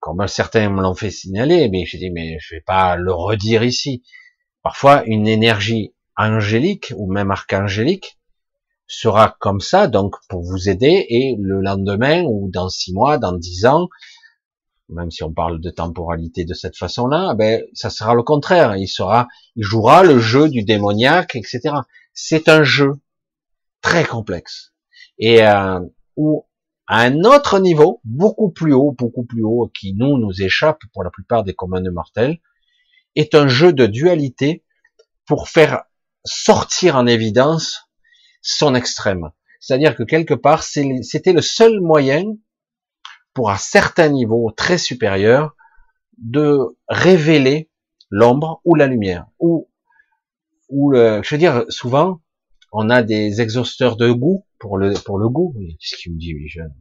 Comme 0.00 0.26
certains 0.26 0.68
me 0.70 0.82
l'ont 0.82 0.94
fait 0.94 1.10
signaler, 1.10 1.68
mais 1.68 1.84
je 1.86 1.96
dis 1.96 2.10
mais 2.10 2.38
je 2.40 2.54
vais 2.54 2.60
pas 2.60 2.96
le 2.96 3.12
redire 3.12 3.62
ici. 3.62 4.02
Parfois 4.62 5.04
une 5.06 5.26
énergie 5.26 5.94
angélique 6.16 6.92
ou 6.96 7.10
même 7.10 7.30
archangélique 7.30 8.18
sera 8.86 9.36
comme 9.40 9.60
ça, 9.60 9.88
donc 9.88 10.16
pour 10.28 10.42
vous 10.42 10.68
aider, 10.68 11.06
et 11.08 11.36
le 11.40 11.60
lendemain 11.62 12.22
ou 12.24 12.50
dans 12.50 12.68
six 12.68 12.92
mois, 12.92 13.16
dans 13.18 13.32
dix 13.32 13.64
ans, 13.64 13.88
même 14.88 15.10
si 15.10 15.22
on 15.22 15.32
parle 15.32 15.60
de 15.60 15.70
temporalité 15.70 16.44
de 16.44 16.54
cette 16.54 16.76
façon-là, 16.76 17.34
ben 17.34 17.62
ça 17.72 17.90
sera 17.90 18.14
le 18.14 18.22
contraire. 18.22 18.76
Il 18.76 18.88
sera, 18.88 19.28
il 19.56 19.64
jouera 19.64 20.02
le 20.02 20.18
jeu 20.18 20.48
du 20.48 20.62
démoniaque, 20.62 21.34
etc. 21.36 21.60
C'est 22.14 22.48
un 22.48 22.62
jeu 22.62 22.92
très 23.80 24.04
complexe 24.04 24.72
et 25.18 25.46
euh, 25.46 25.80
où 26.16 26.46
à 26.86 27.02
un 27.02 27.24
autre 27.24 27.58
niveau, 27.58 28.00
beaucoup 28.04 28.50
plus 28.50 28.74
haut, 28.74 28.92
beaucoup 28.92 29.24
plus 29.24 29.42
haut, 29.42 29.70
qui 29.74 29.94
nous 29.94 30.18
nous 30.18 30.42
échappe 30.42 30.80
pour 30.92 31.04
la 31.04 31.10
plupart 31.10 31.44
des 31.44 31.54
communs 31.54 31.80
de 31.80 31.90
mortels, 31.90 32.38
est 33.14 33.34
un 33.34 33.48
jeu 33.48 33.72
de 33.72 33.86
dualité 33.86 34.64
pour 35.26 35.48
faire 35.48 35.84
sortir 36.24 36.96
en 36.96 37.06
évidence 37.06 37.88
son 38.42 38.74
extrême. 38.74 39.30
C'est-à-dire 39.60 39.94
que 39.94 40.02
quelque 40.02 40.34
part, 40.34 40.64
c'était 40.64 41.32
le 41.32 41.40
seul 41.40 41.80
moyen 41.80 42.24
pour 43.32 43.50
un 43.50 43.56
certain 43.56 44.08
niveau 44.08 44.50
très 44.50 44.76
supérieur 44.76 45.54
de 46.18 46.58
révéler 46.88 47.70
l'ombre 48.10 48.60
ou 48.64 48.74
la 48.74 48.86
lumière 48.86 49.26
ou 50.72 50.90
le, 50.90 51.20
je 51.22 51.34
veux 51.34 51.38
dire 51.38 51.64
souvent 51.68 52.20
on 52.72 52.88
a 52.88 53.02
des 53.02 53.40
exhausteurs 53.40 53.96
de 53.96 54.10
goût 54.10 54.44
pour 54.58 54.78
le 54.78 54.94
pour 54.94 55.18
le 55.18 55.28
goût. 55.28 55.54
Qu'est-ce 55.78 56.02
qu'il 56.02 56.14
me 56.14 56.18
dit 56.18 56.32
les 56.32 56.48
jeunes 56.48 56.74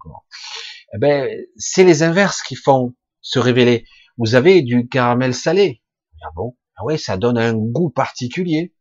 eh 0.93 0.97
ben 0.97 1.29
c'est 1.57 1.83
les 1.83 2.03
inverses 2.03 2.41
qui 2.41 2.55
font 2.55 2.93
se 3.21 3.39
révéler. 3.39 3.85
Vous 4.17 4.35
avez 4.35 4.61
du 4.61 4.87
caramel 4.87 5.33
salé. 5.33 5.81
Ah 6.23 6.29
bon? 6.35 6.55
Ah 6.77 6.85
ouais 6.85 6.97
ça 6.97 7.17
donne 7.17 7.37
un 7.37 7.53
goût 7.53 7.89
particulier. 7.89 8.73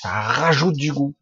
Ça 0.00 0.10
rajoute 0.10 0.76
du 0.76 0.92
goût. 0.92 1.14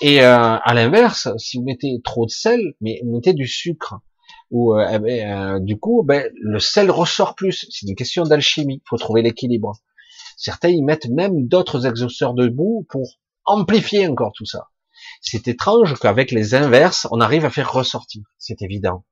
Et 0.00 0.20
euh, 0.22 0.56
à 0.58 0.74
l'inverse 0.74 1.28
si 1.38 1.58
vous 1.58 1.64
mettez 1.64 2.00
trop 2.04 2.26
de 2.26 2.30
sel 2.30 2.60
mais 2.80 3.00
vous 3.04 3.16
mettez 3.16 3.34
du 3.34 3.48
sucre. 3.48 3.96
Où 4.52 4.74
euh, 4.74 4.86
eh 4.92 4.98
ben, 5.00 5.30
euh, 5.30 5.60
du 5.60 5.78
coup 5.78 6.04
ben, 6.04 6.30
le 6.40 6.60
sel 6.60 6.90
ressort 6.90 7.34
plus. 7.34 7.66
C'est 7.70 7.88
une 7.88 7.96
question 7.96 8.22
d'alchimie. 8.24 8.80
Il 8.84 8.88
faut 8.88 8.98
trouver 8.98 9.22
l'équilibre. 9.22 9.72
Certains 10.36 10.68
y 10.68 10.82
mettent 10.82 11.08
même 11.08 11.48
d'autres 11.48 11.86
exhausteurs 11.86 12.34
de 12.34 12.48
boue 12.48 12.86
pour 12.88 13.18
amplifier 13.44 14.06
encore 14.06 14.32
tout 14.34 14.46
ça. 14.46 14.68
C'est 15.20 15.48
étrange 15.48 15.98
qu'avec 15.98 16.30
les 16.30 16.54
inverses, 16.54 17.06
on 17.10 17.20
arrive 17.20 17.44
à 17.44 17.50
faire 17.50 17.72
ressortir. 17.72 18.22
C'est 18.38 18.62
évident. 18.62 19.04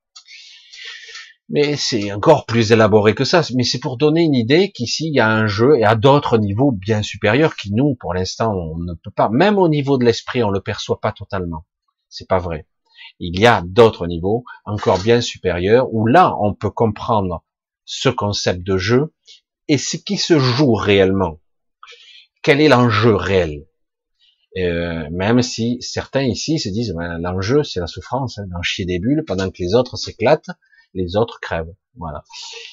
Mais 1.49 1.77
c'est 1.77 2.13
encore 2.13 2.47
plus 2.47 2.73
élaboré 2.73 3.15
que 3.15 3.25
ça. 3.25 3.43
Mais 3.55 3.65
c'est 3.65 3.81
pour 3.81 3.97
donner 3.97 4.23
une 4.23 4.35
idée 4.35 4.71
qu'ici, 4.71 5.09
il 5.09 5.15
y 5.15 5.21
a 5.21 5.29
un 5.29 5.47
jeu 5.47 5.77
et 5.79 5.85
à 5.85 5.95
d'autres 5.95 6.39
niveaux 6.39 6.73
bien 6.73 7.03
supérieurs 7.03 7.57
qui 7.57 7.73
nous, 7.73 7.97
pour 7.97 8.15
l'instant, 8.15 8.55
on 8.55 8.79
ne 8.79 8.95
peut 8.95 9.11
pas. 9.11 9.29
Même 9.29 9.59
au 9.59 9.69
niveau 9.69 9.99
de 9.99 10.05
l'esprit, 10.05 10.43
on 10.43 10.51
le 10.51 10.61
perçoit 10.61 11.01
pas 11.01 11.13
totalement. 11.13 11.67
C'est 12.09 12.29
pas 12.29 12.39
vrai 12.39 12.67
il 13.19 13.39
y 13.39 13.47
a 13.47 13.63
d'autres 13.65 14.07
niveaux 14.07 14.45
encore 14.65 14.99
bien 14.99 15.21
supérieurs 15.21 15.93
où 15.93 16.07
là 16.07 16.37
on 16.41 16.55
peut 16.55 16.71
comprendre 16.71 17.45
ce 17.85 18.09
concept 18.09 18.63
de 18.63 18.77
jeu 18.77 19.15
et 19.69 19.79
ce 19.79 19.97
qui 19.97 20.17
se 20.17 20.39
joue 20.39 20.75
réellement. 20.75 21.41
Quel 22.43 22.61
est 22.61 22.69
l'enjeu 22.69 23.15
réel? 23.15 23.67
Euh, 24.57 25.09
Même 25.11 25.43
si 25.43 25.79
certains 25.81 26.23
ici 26.23 26.59
se 26.59 26.69
disent 26.69 26.95
ben, 26.97 27.19
l'enjeu 27.19 27.65
c'est 27.65 27.81
la 27.81 27.87
souffrance, 27.87 28.39
hein, 28.39 28.47
d'en 28.49 28.63
chier 28.63 28.85
des 28.85 28.99
bulles 28.99 29.25
pendant 29.27 29.51
que 29.51 29.63
les 29.63 29.75
autres 29.75 29.97
s'éclatent, 29.97 30.51
les 30.93 31.17
autres 31.17 31.41
crèvent. 31.41 31.75
Voilà. 31.97 32.23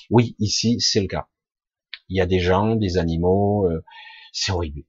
Oui, 0.10 0.36
ici 0.40 0.80
c'est 0.80 1.02
le 1.02 1.08
cas. 1.08 1.28
Il 2.10 2.18
y 2.18 2.22
a 2.22 2.26
des 2.26 2.40
gens, 2.40 2.76
des 2.76 2.98
animaux, 2.98 3.70
euh, 3.70 3.84
c'est 4.34 4.52
horrible. 4.52 4.84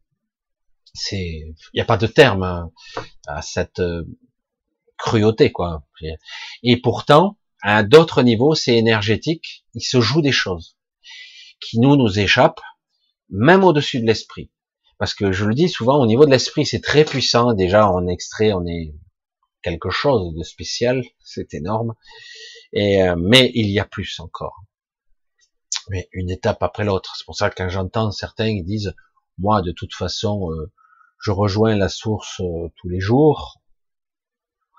C'est, 0.94 1.54
il 1.72 1.74
n'y 1.74 1.80
a 1.80 1.86
pas 1.86 1.96
de 1.96 2.06
terme 2.06 2.42
hein, 2.42 2.70
à 3.26 3.40
cette 3.40 3.78
euh, 3.78 4.04
cruauté, 4.98 5.52
quoi. 5.52 5.86
Et 6.62 6.76
pourtant, 6.80 7.38
à 7.62 7.82
d'autres 7.82 8.22
niveaux, 8.22 8.54
c'est 8.54 8.76
énergétique, 8.76 9.64
il 9.74 9.82
se 9.82 10.00
joue 10.00 10.20
des 10.20 10.32
choses 10.32 10.76
qui 11.62 11.78
nous 11.78 11.96
nous 11.96 12.18
échappent, 12.18 12.60
même 13.30 13.64
au-dessus 13.64 14.00
de 14.00 14.06
l'esprit. 14.06 14.50
Parce 14.98 15.14
que 15.14 15.32
je 15.32 15.46
le 15.46 15.54
dis 15.54 15.68
souvent, 15.68 16.00
au 16.00 16.06
niveau 16.06 16.26
de 16.26 16.30
l'esprit, 16.30 16.66
c'est 16.66 16.80
très 16.80 17.04
puissant. 17.04 17.54
Déjà, 17.54 17.88
en 17.88 18.06
extrait, 18.06 18.52
on 18.52 18.66
est 18.66 18.94
quelque 19.62 19.90
chose 19.90 20.34
de 20.34 20.42
spécial, 20.42 21.02
c'est 21.20 21.54
énorme. 21.54 21.94
Euh, 22.76 23.16
mais 23.18 23.50
il 23.54 23.68
y 23.70 23.78
a 23.80 23.84
plus 23.84 24.20
encore. 24.20 24.64
Mais 25.88 26.08
une 26.12 26.30
étape 26.30 26.62
après 26.62 26.84
l'autre. 26.84 27.14
C'est 27.16 27.24
pour 27.24 27.36
ça 27.36 27.50
que 27.50 27.56
quand 27.56 27.68
j'entends 27.68 28.12
certains 28.12 28.54
qui 28.54 28.62
disent, 28.62 28.94
moi, 29.38 29.62
de 29.62 29.72
toute 29.72 29.94
façon, 29.94 30.50
euh, 30.52 30.72
je 31.20 31.30
rejoins 31.30 31.76
la 31.76 31.88
source 31.88 32.40
euh, 32.40 32.68
tous 32.76 32.88
les 32.88 33.00
jours. 33.00 33.60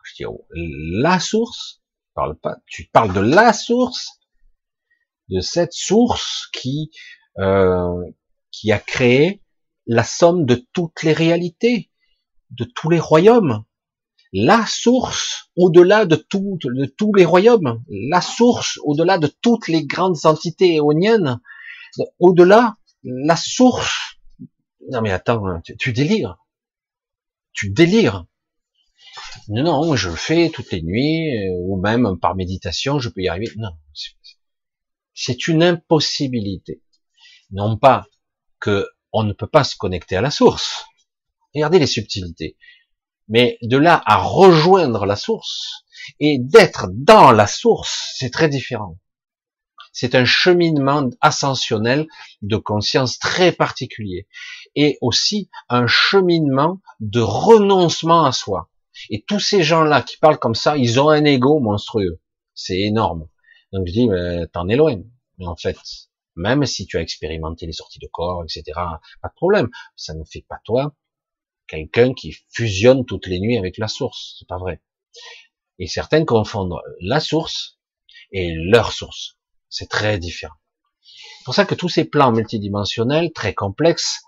Je 0.05 0.15
dis, 0.15 0.25
oh, 0.25 0.45
la 0.51 1.19
source, 1.19 1.81
parle 2.13 2.37
pas, 2.37 2.57
tu 2.65 2.89
parles 2.91 3.13
de 3.13 3.21
la 3.21 3.53
source, 3.53 4.19
de 5.29 5.39
cette 5.39 5.73
source 5.73 6.47
qui, 6.53 6.91
euh, 7.39 8.03
qui 8.51 8.71
a 8.71 8.79
créé 8.79 9.41
la 9.87 10.03
somme 10.03 10.45
de 10.45 10.55
toutes 10.73 11.03
les 11.03 11.13
réalités, 11.13 11.91
de 12.51 12.65
tous 12.65 12.89
les 12.89 12.99
royaumes, 12.99 13.63
la 14.31 14.65
source 14.65 15.49
au-delà 15.55 16.05
de, 16.05 16.15
tout, 16.15 16.57
de 16.63 16.85
tous 16.85 17.13
les 17.13 17.25
royaumes, 17.25 17.83
la 17.89 18.21
source 18.21 18.79
au-delà 18.83 19.17
de 19.17 19.27
toutes 19.27 19.67
les 19.67 19.85
grandes 19.85 20.25
entités 20.25 20.75
éoniennes, 20.75 21.39
au-delà, 22.19 22.75
la 23.03 23.35
source. 23.35 24.17
Non 24.89 25.01
mais 25.01 25.11
attends, 25.11 25.61
tu, 25.63 25.77
tu 25.77 25.93
délires. 25.93 26.37
Tu 27.53 27.69
délires. 27.69 28.25
Non, 29.47 29.63
non, 29.63 29.95
je 29.95 30.09
le 30.09 30.15
fais 30.15 30.49
toutes 30.49 30.71
les 30.71 30.81
nuits, 30.81 31.29
euh, 31.29 31.55
ou 31.67 31.79
même 31.79 32.17
par 32.19 32.35
méditation, 32.35 32.99
je 32.99 33.09
peux 33.09 33.21
y 33.21 33.27
arriver. 33.27 33.51
Non, 33.57 33.71
une 35.47 35.63
impossibilité. 35.63 36.81
Non 37.51 37.77
pas 37.77 38.07
que 38.59 38.87
on 39.11 39.23
ne 39.23 39.33
peut 39.33 39.47
pas 39.47 39.63
se 39.63 39.75
connecter 39.75 40.15
à 40.15 40.21
la 40.21 40.31
source. 40.31 40.85
Regardez 41.53 41.79
les 41.79 41.87
subtilités. 41.87 42.57
Mais 43.27 43.57
de 43.61 43.77
là 43.77 44.01
à 44.05 44.17
rejoindre 44.17 45.05
la 45.05 45.15
source 45.15 45.85
et 46.19 46.37
d'être 46.39 46.87
dans 46.91 47.31
la 47.31 47.47
source, 47.47 48.15
c'est 48.17 48.31
très 48.31 48.49
différent. 48.49 48.97
C'est 49.91 50.15
un 50.15 50.25
cheminement 50.25 51.09
ascensionnel 51.21 52.07
de 52.41 52.57
conscience 52.57 53.19
très 53.19 53.51
particulier 53.51 54.27
et 54.75 54.97
aussi 55.01 55.49
un 55.69 55.85
cheminement 55.85 56.81
de 56.99 57.21
renoncement 57.21 58.25
à 58.25 58.31
soi. 58.31 58.71
Et 59.11 59.23
tous 59.23 59.39
ces 59.39 59.63
gens-là 59.63 60.01
qui 60.01 60.17
parlent 60.17 60.39
comme 60.39 60.55
ça, 60.55 60.77
ils 60.77 60.99
ont 60.99 61.09
un 61.09 61.23
ego 61.25 61.59
monstrueux. 61.59 62.19
C'est 62.55 62.79
énorme. 62.79 63.27
Donc 63.73 63.87
je 63.87 63.91
dis, 63.91 64.07
mais 64.07 64.47
t'en 64.47 64.69
es 64.69 64.75
loin. 64.75 65.01
Mais 65.39 65.47
en 65.47 65.55
fait, 65.55 65.77
même 66.35 66.65
si 66.65 66.85
tu 66.85 66.97
as 66.97 67.01
expérimenté 67.01 67.65
les 67.65 67.73
sorties 67.73 67.99
de 67.99 68.07
corps, 68.07 68.43
etc., 68.43 68.63
pas 69.21 69.27
de 69.27 69.33
problème. 69.35 69.69
Ça 69.95 70.13
ne 70.13 70.23
fait 70.23 70.45
pas 70.47 70.59
toi 70.63 70.95
quelqu'un 71.67 72.13
qui 72.13 72.35
fusionne 72.49 73.05
toutes 73.05 73.27
les 73.27 73.39
nuits 73.39 73.57
avec 73.57 73.77
la 73.77 73.87
source. 73.87 74.35
C'est 74.37 74.47
pas 74.47 74.57
vrai. 74.57 74.81
Et 75.79 75.87
certains 75.87 76.25
confondent 76.25 76.79
la 77.01 77.19
source 77.19 77.79
et 78.31 78.53
leur 78.53 78.91
source. 78.91 79.37
C'est 79.69 79.89
très 79.89 80.19
différent. 80.19 80.55
C'est 81.01 81.45
pour 81.45 81.55
ça 81.55 81.65
que 81.65 81.75
tous 81.75 81.89
ces 81.89 82.05
plans 82.05 82.31
multidimensionnels, 82.31 83.31
très 83.33 83.53
complexes, 83.53 84.21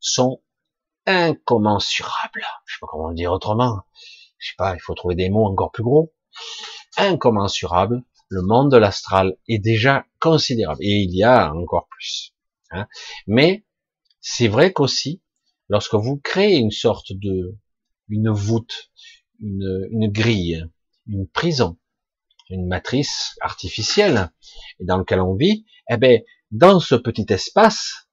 sont 0.00 0.42
incommensurables. 1.06 2.44
Je 2.66 2.74
sais 2.74 2.78
pas 2.80 2.86
comment 2.88 3.08
le 3.08 3.14
dire 3.14 3.32
autrement. 3.32 3.80
Je 4.38 4.48
sais 4.48 4.54
pas, 4.58 4.74
il 4.74 4.80
faut 4.80 4.94
trouver 4.94 5.14
des 5.14 5.30
mots 5.30 5.46
encore 5.46 5.72
plus 5.72 5.82
gros. 5.82 6.12
Incommensurables. 6.96 8.02
Le 8.28 8.42
monde 8.42 8.70
de 8.70 8.76
l'astral 8.76 9.36
est 9.48 9.58
déjà 9.58 10.06
considérable. 10.20 10.82
Et 10.82 10.98
il 10.98 11.14
y 11.14 11.22
a 11.22 11.52
encore 11.54 11.88
plus. 11.88 12.34
Hein. 12.70 12.86
Mais 13.26 13.64
c'est 14.20 14.48
vrai 14.48 14.72
qu'aussi, 14.72 15.22
lorsque 15.68 15.94
vous 15.94 16.18
créez 16.18 16.56
une 16.56 16.70
sorte 16.70 17.12
de, 17.12 17.56
une 18.08 18.30
voûte, 18.30 18.90
une, 19.40 20.08
grille, 20.10 20.66
une 21.06 21.28
prison, 21.28 21.78
une 22.50 22.66
matrice 22.66 23.36
artificielle 23.40 24.30
dans 24.80 24.98
lequel 24.98 25.20
on 25.20 25.34
vit, 25.34 25.64
eh 25.90 25.96
ben, 25.96 26.20
dans 26.50 26.80
ce 26.80 26.94
petit 26.94 27.26
espace, 27.30 28.08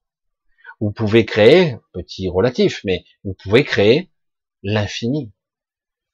vous 0.79 0.91
pouvez 0.91 1.25
créer, 1.25 1.77
petit 1.93 2.29
relatif, 2.29 2.81
mais 2.83 3.05
vous 3.23 3.33
pouvez 3.33 3.63
créer 3.63 4.11
l'infini 4.61 5.31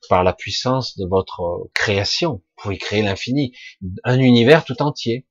par 0.10 0.24
la 0.24 0.34
puissance 0.34 0.98
de 0.98 1.06
votre 1.08 1.70
création. 1.74 2.34
Vous 2.34 2.64
pouvez 2.64 2.78
créer 2.78 3.02
l'infini, 3.02 3.56
un 4.04 4.20
univers 4.20 4.64
tout 4.66 4.82
entier. 4.82 5.28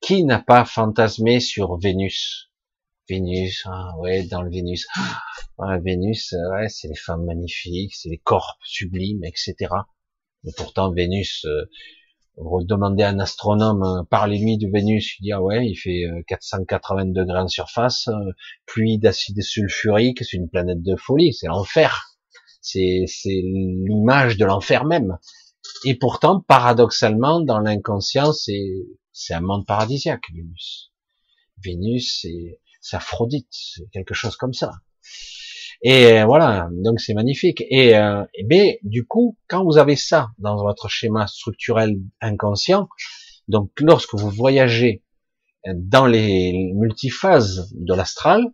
Qui 0.00 0.24
n'a 0.24 0.38
pas 0.38 0.64
fantasmé 0.64 1.40
sur 1.40 1.76
Vénus? 1.76 2.50
Vénus, 3.08 3.66
hein, 3.66 3.90
ouais, 3.98 4.22
dans 4.22 4.40
le 4.40 4.50
Vénus. 4.50 4.86
Ah, 5.58 5.78
Vénus, 5.78 6.34
ouais, 6.52 6.68
c'est 6.68 6.88
les 6.88 6.96
femmes 6.96 7.24
magnifiques, 7.24 7.94
c'est 7.94 8.08
les 8.08 8.18
corps 8.18 8.58
sublimes, 8.64 9.24
etc. 9.24 9.54
Mais 10.44 10.52
pourtant, 10.56 10.90
Vénus, 10.90 11.44
euh, 11.44 11.66
vous 12.36 12.64
demandez 12.64 13.02
à 13.02 13.10
un 13.10 13.18
astronome, 13.18 13.82
euh, 13.82 14.02
parlez-lui 14.08 14.56
de 14.56 14.68
Vénus, 14.72 15.16
il 15.18 15.24
dit, 15.24 15.32
ah 15.32 15.42
ouais, 15.42 15.66
il 15.66 15.76
fait 15.76 16.04
480 16.26 17.08
euh, 17.08 17.12
degrés 17.12 17.40
en 17.40 17.48
surface, 17.48 18.08
euh, 18.08 18.32
pluie 18.66 18.98
d'acide 18.98 19.42
sulfurique, 19.42 20.24
c'est 20.24 20.36
une 20.36 20.48
planète 20.48 20.82
de 20.82 20.96
folie, 20.96 21.34
c'est 21.34 21.48
l'enfer. 21.48 22.09
C'est, 22.60 23.06
l'image 23.24 24.36
de 24.36 24.44
l'enfer 24.44 24.84
même. 24.84 25.18
Et 25.84 25.94
pourtant, 25.94 26.40
paradoxalement, 26.40 27.40
dans 27.40 27.58
l'inconscient, 27.58 28.32
c'est, 28.32 28.54
un 29.30 29.40
monde 29.40 29.66
paradisiaque, 29.66 30.24
Vénus. 30.34 30.92
Vénus, 31.64 32.20
c'est, 32.20 32.96
Aphrodite, 32.96 33.48
c'est 33.50 33.88
quelque 33.92 34.14
chose 34.14 34.36
comme 34.36 34.52
ça. 34.52 34.72
Et 35.82 36.20
euh, 36.20 36.26
voilà, 36.26 36.68
donc 36.72 37.00
c'est 37.00 37.14
magnifique. 37.14 37.62
Et, 37.70 37.96
euh, 37.96 38.24
mais 38.48 38.80
du 38.82 39.06
coup, 39.06 39.38
quand 39.48 39.64
vous 39.64 39.78
avez 39.78 39.96
ça 39.96 40.28
dans 40.38 40.56
votre 40.56 40.88
schéma 40.88 41.26
structurel 41.26 41.96
inconscient, 42.20 42.88
donc 43.48 43.70
lorsque 43.80 44.14
vous 44.14 44.30
voyagez 44.30 45.02
dans 45.74 46.06
les 46.06 46.72
multiphases 46.74 47.70
de 47.74 47.94
l'astral, 47.94 48.44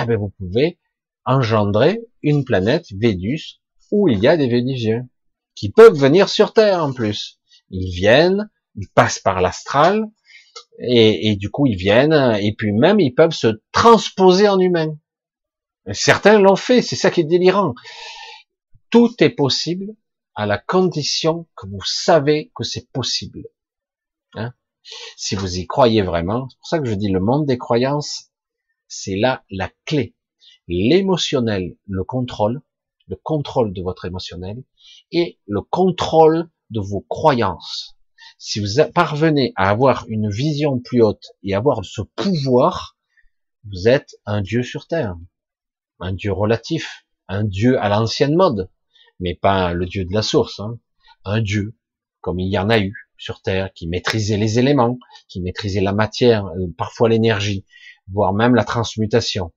eh 0.00 0.04
ben 0.06 0.16
vous 0.16 0.30
pouvez 0.38 0.78
engendrer 1.24 2.00
une 2.22 2.44
planète 2.44 2.86
Vénus 2.92 3.60
où 3.90 4.08
il 4.08 4.18
y 4.20 4.28
a 4.28 4.36
des 4.36 4.48
Vénusiens 4.48 5.06
qui 5.54 5.70
peuvent 5.70 5.96
venir 5.96 6.28
sur 6.28 6.52
Terre 6.52 6.82
en 6.82 6.92
plus. 6.92 7.38
Ils 7.70 7.94
viennent, 7.94 8.50
ils 8.74 8.88
passent 8.88 9.18
par 9.18 9.40
l'astral 9.40 10.04
et, 10.78 11.36
du 11.36 11.50
coup 11.50 11.66
ils 11.66 11.76
viennent 11.76 12.36
et 12.40 12.54
puis 12.54 12.72
même 12.72 13.00
ils 13.00 13.14
peuvent 13.14 13.34
se 13.34 13.60
transposer 13.70 14.48
en 14.48 14.58
humain. 14.58 14.96
Certains 15.92 16.38
l'ont 16.38 16.56
fait, 16.56 16.80
c'est 16.80 16.96
ça 16.96 17.10
qui 17.10 17.20
est 17.20 17.24
délirant. 17.24 17.74
Tout 18.90 19.12
est 19.18 19.30
possible 19.30 19.94
à 20.34 20.46
la 20.46 20.58
condition 20.58 21.46
que 21.56 21.66
vous 21.66 21.84
savez 21.84 22.50
que 22.54 22.64
c'est 22.64 22.90
possible. 22.90 23.42
Hein? 24.34 24.54
Si 25.16 25.34
vous 25.34 25.58
y 25.58 25.66
croyez 25.66 26.02
vraiment, 26.02 26.48
c'est 26.48 26.58
pour 26.58 26.66
ça 26.66 26.78
que 26.78 26.86
je 26.86 26.94
dis 26.94 27.10
le 27.10 27.20
monde 27.20 27.46
des 27.46 27.58
croyances, 27.58 28.30
c'est 28.88 29.16
là 29.16 29.44
la 29.50 29.70
clé. 29.84 30.14
L'émotionnel, 30.68 31.76
le 31.88 32.04
contrôle, 32.04 32.62
le 33.08 33.16
contrôle 33.16 33.72
de 33.72 33.82
votre 33.82 34.04
émotionnel 34.04 34.62
et 35.10 35.38
le 35.46 35.60
contrôle 35.60 36.48
de 36.70 36.80
vos 36.80 37.00
croyances. 37.00 37.96
Si 38.38 38.60
vous 38.60 38.82
parvenez 38.94 39.52
à 39.56 39.70
avoir 39.70 40.04
une 40.08 40.30
vision 40.30 40.78
plus 40.78 41.02
haute 41.02 41.26
et 41.42 41.54
avoir 41.54 41.84
ce 41.84 42.02
pouvoir, 42.02 42.96
vous 43.64 43.88
êtes 43.88 44.16
un 44.26 44.40
Dieu 44.40 44.62
sur 44.62 44.86
terre 44.86 45.16
un 46.02 46.12
dieu 46.12 46.32
relatif, 46.32 47.06
un 47.28 47.44
dieu 47.44 47.78
à 47.80 47.88
l'ancienne 47.88 48.34
mode, 48.34 48.68
mais 49.20 49.34
pas 49.34 49.72
le 49.72 49.86
dieu 49.86 50.04
de 50.04 50.12
la 50.12 50.22
source, 50.22 50.58
hein. 50.60 50.78
un 51.24 51.40
dieu 51.40 51.76
comme 52.20 52.40
il 52.40 52.52
y 52.52 52.58
en 52.58 52.70
a 52.70 52.78
eu 52.78 53.08
sur 53.18 53.40
Terre, 53.40 53.72
qui 53.72 53.86
maîtrisait 53.86 54.36
les 54.36 54.58
éléments, 54.58 54.98
qui 55.28 55.40
maîtrisait 55.40 55.80
la 55.80 55.92
matière, 55.92 56.46
euh, 56.46 56.66
parfois 56.76 57.08
l'énergie, 57.08 57.64
voire 58.08 58.32
même 58.32 58.54
la 58.54 58.64
transmutation. 58.64 59.52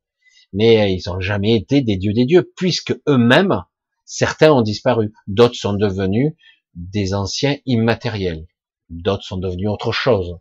Mais 0.54 0.94
ils 0.94 1.04
n'ont 1.08 1.20
jamais 1.20 1.56
été 1.56 1.82
des 1.82 1.98
dieux 1.98 2.14
des 2.14 2.26
dieux, 2.26 2.52
puisque 2.56 2.96
eux-mêmes, 3.08 3.64
certains 4.06 4.52
ont 4.52 4.62
disparu, 4.62 5.14
d'autres 5.28 5.56
sont 5.56 5.74
devenus 5.74 6.34
des 6.76 7.14
anciens 7.14 7.58
immatériels, 7.66 8.48
d'autres 8.90 9.24
sont 9.24 9.38
devenus 9.38 9.70
autre 9.70 9.92
chose. 9.92 10.38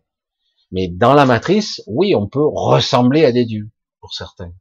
Mais 0.71 0.87
dans 0.87 1.13
la 1.13 1.25
matrice, 1.25 1.81
oui, 1.87 2.15
on 2.15 2.27
peut 2.27 2.45
ressembler 2.45 3.25
à 3.25 3.31
des 3.31 3.45
dieux, 3.45 3.69
pour 3.99 4.13
certains. 4.13 4.53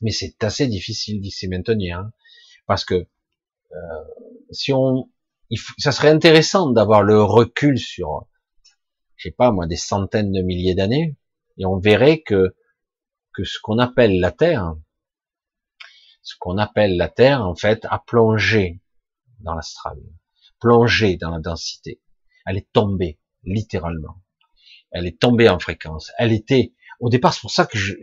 Mais 0.00 0.10
c'est 0.10 0.42
assez 0.44 0.66
difficile 0.66 1.20
d'y 1.20 1.48
maintenir, 1.48 1.98
hein, 1.98 2.12
parce 2.66 2.84
que 2.84 2.94
euh, 2.94 4.04
si 4.50 4.72
on, 4.72 5.10
ça 5.78 5.92
serait 5.92 6.10
intéressant 6.10 6.70
d'avoir 6.70 7.02
le 7.02 7.22
recul 7.22 7.78
sur, 7.78 8.26
je 9.16 9.28
sais 9.28 9.34
pas 9.34 9.50
moi, 9.50 9.66
des 9.66 9.76
centaines 9.76 10.32
de 10.32 10.42
milliers 10.42 10.74
d'années, 10.74 11.16
et 11.58 11.66
on 11.66 11.78
verrait 11.78 12.20
que 12.20 12.54
que 13.38 13.44
ce 13.44 13.60
qu'on 13.62 13.78
appelle 13.78 14.18
la 14.18 14.32
Terre, 14.32 14.74
ce 16.22 16.34
qu'on 16.40 16.58
appelle 16.58 16.96
la 16.96 17.08
Terre, 17.08 17.46
en 17.46 17.54
fait, 17.54 17.86
a 17.88 18.02
plongé 18.04 18.82
dans 19.38 19.54
l'astral, 19.54 19.96
plongé 20.58 21.16
dans 21.16 21.30
la 21.30 21.38
densité. 21.38 22.02
Elle 22.46 22.56
est 22.56 22.68
tombée, 22.72 23.20
littéralement. 23.44 24.24
Elle 24.90 25.06
est 25.06 25.20
tombée 25.20 25.48
en 25.48 25.60
fréquence. 25.60 26.10
Elle 26.18 26.32
était 26.32 26.74
au 26.98 27.10
départ, 27.10 27.32
c'est 27.32 27.42
pour 27.42 27.52
ça 27.52 27.64
que 27.64 27.78
je, 27.78 27.94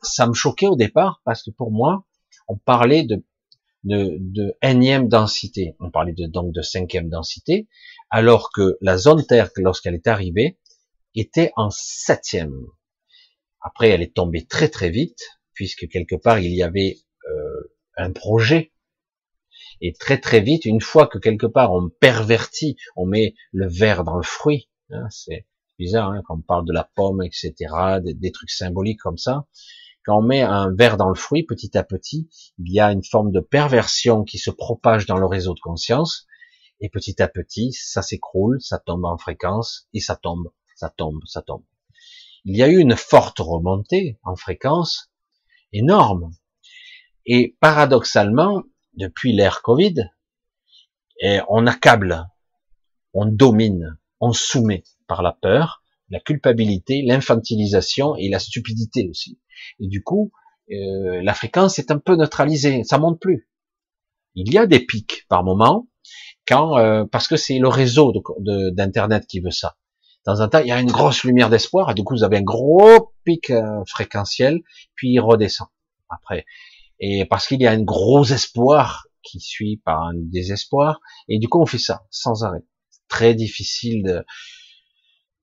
ça 0.00 0.26
me 0.26 0.32
choquait 0.32 0.68
au 0.68 0.76
départ, 0.76 1.20
parce 1.26 1.42
que 1.42 1.50
pour 1.50 1.70
moi, 1.70 2.06
on 2.46 2.56
parlait 2.56 3.02
de, 3.02 3.22
de, 3.84 4.16
de 4.20 4.56
énième 4.62 5.06
densité, 5.06 5.76
on 5.80 5.90
parlait 5.90 6.14
de, 6.14 6.26
donc 6.26 6.54
de 6.54 6.62
cinquième 6.62 7.10
densité, 7.10 7.68
alors 8.08 8.50
que 8.52 8.78
la 8.80 8.96
zone 8.96 9.26
Terre, 9.26 9.50
lorsqu'elle 9.56 9.96
est 9.96 10.06
arrivée, 10.06 10.58
était 11.14 11.52
en 11.56 11.68
septième. 11.68 12.54
Après, 13.60 13.88
elle 13.90 14.02
est 14.02 14.14
tombée 14.14 14.46
très 14.46 14.68
très 14.68 14.90
vite, 14.90 15.20
puisque 15.54 15.88
quelque 15.88 16.14
part, 16.14 16.38
il 16.38 16.52
y 16.52 16.62
avait 16.62 16.98
euh, 17.28 17.74
un 17.96 18.12
projet. 18.12 18.72
Et 19.80 19.92
très 19.92 20.18
très 20.18 20.40
vite, 20.40 20.64
une 20.64 20.80
fois 20.80 21.06
que 21.06 21.18
quelque 21.18 21.46
part 21.46 21.72
on 21.72 21.88
pervertit, 21.88 22.76
on 22.96 23.06
met 23.06 23.34
le 23.52 23.68
verre 23.68 24.04
dans 24.04 24.16
le 24.16 24.22
fruit, 24.22 24.68
hein, 24.90 25.06
c'est 25.10 25.46
bizarre 25.78 26.10
hein, 26.10 26.22
quand 26.26 26.36
on 26.36 26.42
parle 26.42 26.64
de 26.64 26.72
la 26.72 26.90
pomme, 26.94 27.22
etc., 27.22 27.54
des, 28.02 28.32
trucs 28.32 28.50
symboliques 28.50 29.00
comme 29.00 29.18
ça. 29.18 29.46
Quand 30.04 30.18
on 30.18 30.22
met 30.22 30.42
un 30.42 30.72
verre 30.74 30.96
dans 30.96 31.08
le 31.08 31.14
fruit, 31.14 31.44
petit 31.44 31.76
à 31.76 31.84
petit, 31.84 32.28
il 32.58 32.72
y 32.72 32.80
a 32.80 32.90
une 32.90 33.04
forme 33.04 33.30
de 33.30 33.40
perversion 33.40 34.24
qui 34.24 34.38
se 34.38 34.50
propage 34.50 35.06
dans 35.06 35.18
le 35.18 35.26
réseau 35.26 35.54
de 35.54 35.60
conscience, 35.60 36.26
et 36.80 36.88
petit 36.88 37.20
à 37.20 37.28
petit, 37.28 37.72
ça 37.72 38.02
s'écroule, 38.02 38.60
ça 38.60 38.78
tombe 38.78 39.04
en 39.04 39.18
fréquence, 39.18 39.88
et 39.92 40.00
ça 40.00 40.16
tombe, 40.16 40.50
ça 40.76 40.88
tombe, 40.88 41.20
ça 41.26 41.42
tombe. 41.42 41.62
Il 42.44 42.56
y 42.56 42.62
a 42.62 42.68
eu 42.68 42.78
une 42.78 42.96
forte 42.96 43.38
remontée 43.38 44.18
en 44.22 44.36
fréquence, 44.36 45.10
énorme. 45.72 46.32
Et 47.26 47.56
paradoxalement, 47.60 48.62
depuis 48.94 49.32
l'ère 49.32 49.62
Covid, 49.62 50.10
eh, 51.20 51.40
on 51.48 51.66
accable, 51.66 52.26
on 53.12 53.26
domine, 53.26 53.98
on 54.20 54.32
soumet 54.32 54.84
par 55.06 55.22
la 55.22 55.32
peur, 55.32 55.82
la 56.10 56.20
culpabilité, 56.20 57.02
l'infantilisation 57.02 58.16
et 58.16 58.28
la 58.28 58.38
stupidité 58.38 59.08
aussi. 59.10 59.40
Et 59.80 59.88
du 59.88 60.02
coup, 60.02 60.32
euh, 60.70 61.22
la 61.22 61.34
fréquence 61.34 61.78
est 61.78 61.90
un 61.90 61.98
peu 61.98 62.16
neutralisée, 62.16 62.84
ça 62.84 62.98
monte 62.98 63.20
plus. 63.20 63.48
Il 64.34 64.52
y 64.52 64.58
a 64.58 64.66
des 64.66 64.80
pics 64.80 65.26
par 65.28 65.42
moment, 65.42 65.88
euh, 66.50 67.04
parce 67.04 67.28
que 67.28 67.36
c'est 67.36 67.58
le 67.58 67.68
réseau 67.68 68.12
d'internet 68.72 69.26
qui 69.26 69.40
veut 69.40 69.50
ça. 69.50 69.76
Dans 70.28 70.42
un 70.42 70.48
temps, 70.50 70.58
il 70.58 70.66
y 70.66 70.72
a 70.72 70.78
une 70.78 70.92
grosse 70.92 71.24
lumière 71.24 71.48
d'espoir, 71.48 71.90
et 71.90 71.94
du 71.94 72.04
coup, 72.04 72.14
vous 72.14 72.22
avez 72.22 72.36
un 72.36 72.42
gros 72.42 73.14
pic 73.24 73.48
euh, 73.48 73.82
fréquentiel, 73.86 74.60
puis 74.94 75.08
il 75.12 75.20
redescend 75.20 75.68
après. 76.10 76.44
Et 77.00 77.24
parce 77.24 77.46
qu'il 77.46 77.62
y 77.62 77.66
a 77.66 77.70
un 77.70 77.82
gros 77.82 78.24
espoir 78.24 79.06
qui 79.22 79.40
suit 79.40 79.80
par 79.86 80.02
un 80.02 80.12
désespoir, 80.14 81.00
et 81.28 81.38
du 81.38 81.48
coup, 81.48 81.62
on 81.62 81.64
fait 81.64 81.78
ça 81.78 82.02
sans 82.10 82.44
arrêt. 82.44 82.62
Très 83.08 83.32
difficile 83.32 84.02
de, 84.02 84.22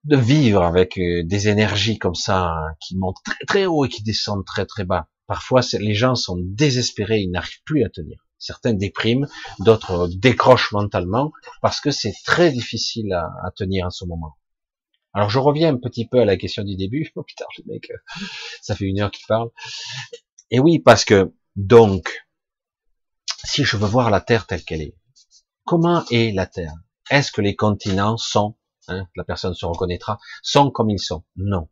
de 0.04 0.18
vivre 0.18 0.62
avec 0.62 1.00
euh, 1.00 1.24
des 1.24 1.48
énergies 1.48 1.98
comme 1.98 2.14
ça 2.14 2.50
hein, 2.50 2.76
qui 2.80 2.96
montent 2.96 3.24
très 3.26 3.46
très 3.48 3.66
haut 3.66 3.86
et 3.86 3.90
qui 3.90 4.04
descendent 4.04 4.46
très 4.46 4.68
très 4.68 4.84
bas. 4.84 5.08
Parfois, 5.26 5.62
les 5.80 5.96
gens 5.96 6.14
sont 6.14 6.38
désespérés, 6.40 7.22
ils 7.22 7.32
n'arrivent 7.32 7.64
plus 7.66 7.84
à 7.84 7.90
tenir. 7.90 8.24
Certains 8.38 8.74
dépriment, 8.74 9.26
d'autres 9.62 10.08
décrochent 10.16 10.74
mentalement 10.74 11.32
parce 11.64 11.82
que 11.82 11.90
c'est 11.90 12.14
très 12.24 12.52
difficile 12.52 13.12
à, 13.14 13.50
tenir 13.56 13.88
en 13.88 13.90
ce 13.90 14.06
moment. 14.06 14.36
Alors 15.16 15.30
je 15.30 15.40
reviens 15.40 15.74
un 15.74 15.78
petit 15.78 16.06
peu 16.06 16.20
à 16.20 16.26
la 16.26 16.38
question 16.38 16.64
du 16.64 16.76
début. 16.76 17.12
Oh 17.16 17.24
putain, 17.24 17.46
le 17.58 17.74
mec, 17.74 17.90
ça 18.62 18.76
fait 18.76 18.86
une 18.86 19.00
heure 19.00 19.12
qu'il 19.12 19.26
parle. 19.28 19.50
Et 20.52 20.60
oui, 20.60 20.80
parce 20.80 21.06
que, 21.06 21.34
donc, 21.56 22.28
si 23.46 23.64
je 23.64 23.78
veux 23.78 23.88
voir 23.88 24.10
la 24.10 24.22
Terre 24.22 24.46
telle 24.46 24.64
qu'elle 24.64 24.82
est, 24.82 24.96
comment 25.64 26.04
est 26.12 26.36
la 26.36 26.46
Terre? 26.46 26.74
Est-ce 27.10 27.32
que 27.32 27.42
les 27.42 27.56
continents 27.56 28.18
sont, 28.18 28.56
hein, 28.90 29.08
la 29.16 29.24
personne 29.24 29.54
se 29.54 29.66
reconnaîtra, 29.66 30.20
sont 30.44 30.70
comme 30.70 30.90
ils 30.90 31.00
sont? 31.00 31.24
Non. 31.38 31.70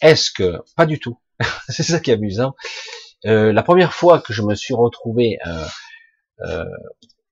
Est-ce 0.00 0.30
que, 0.30 0.60
pas 0.76 0.86
du 0.86 0.98
tout. 0.98 1.20
C'est 1.68 1.82
ça 1.82 2.00
qui 2.00 2.10
est 2.10 2.14
amusant. 2.14 2.54
Euh, 3.26 3.52
la 3.52 3.62
première 3.62 3.92
fois 3.92 4.20
que 4.20 4.32
je 4.32 4.42
me 4.42 4.54
suis 4.54 4.74
retrouvé 4.74 5.38
euh, 5.46 5.66
euh, 6.46 6.64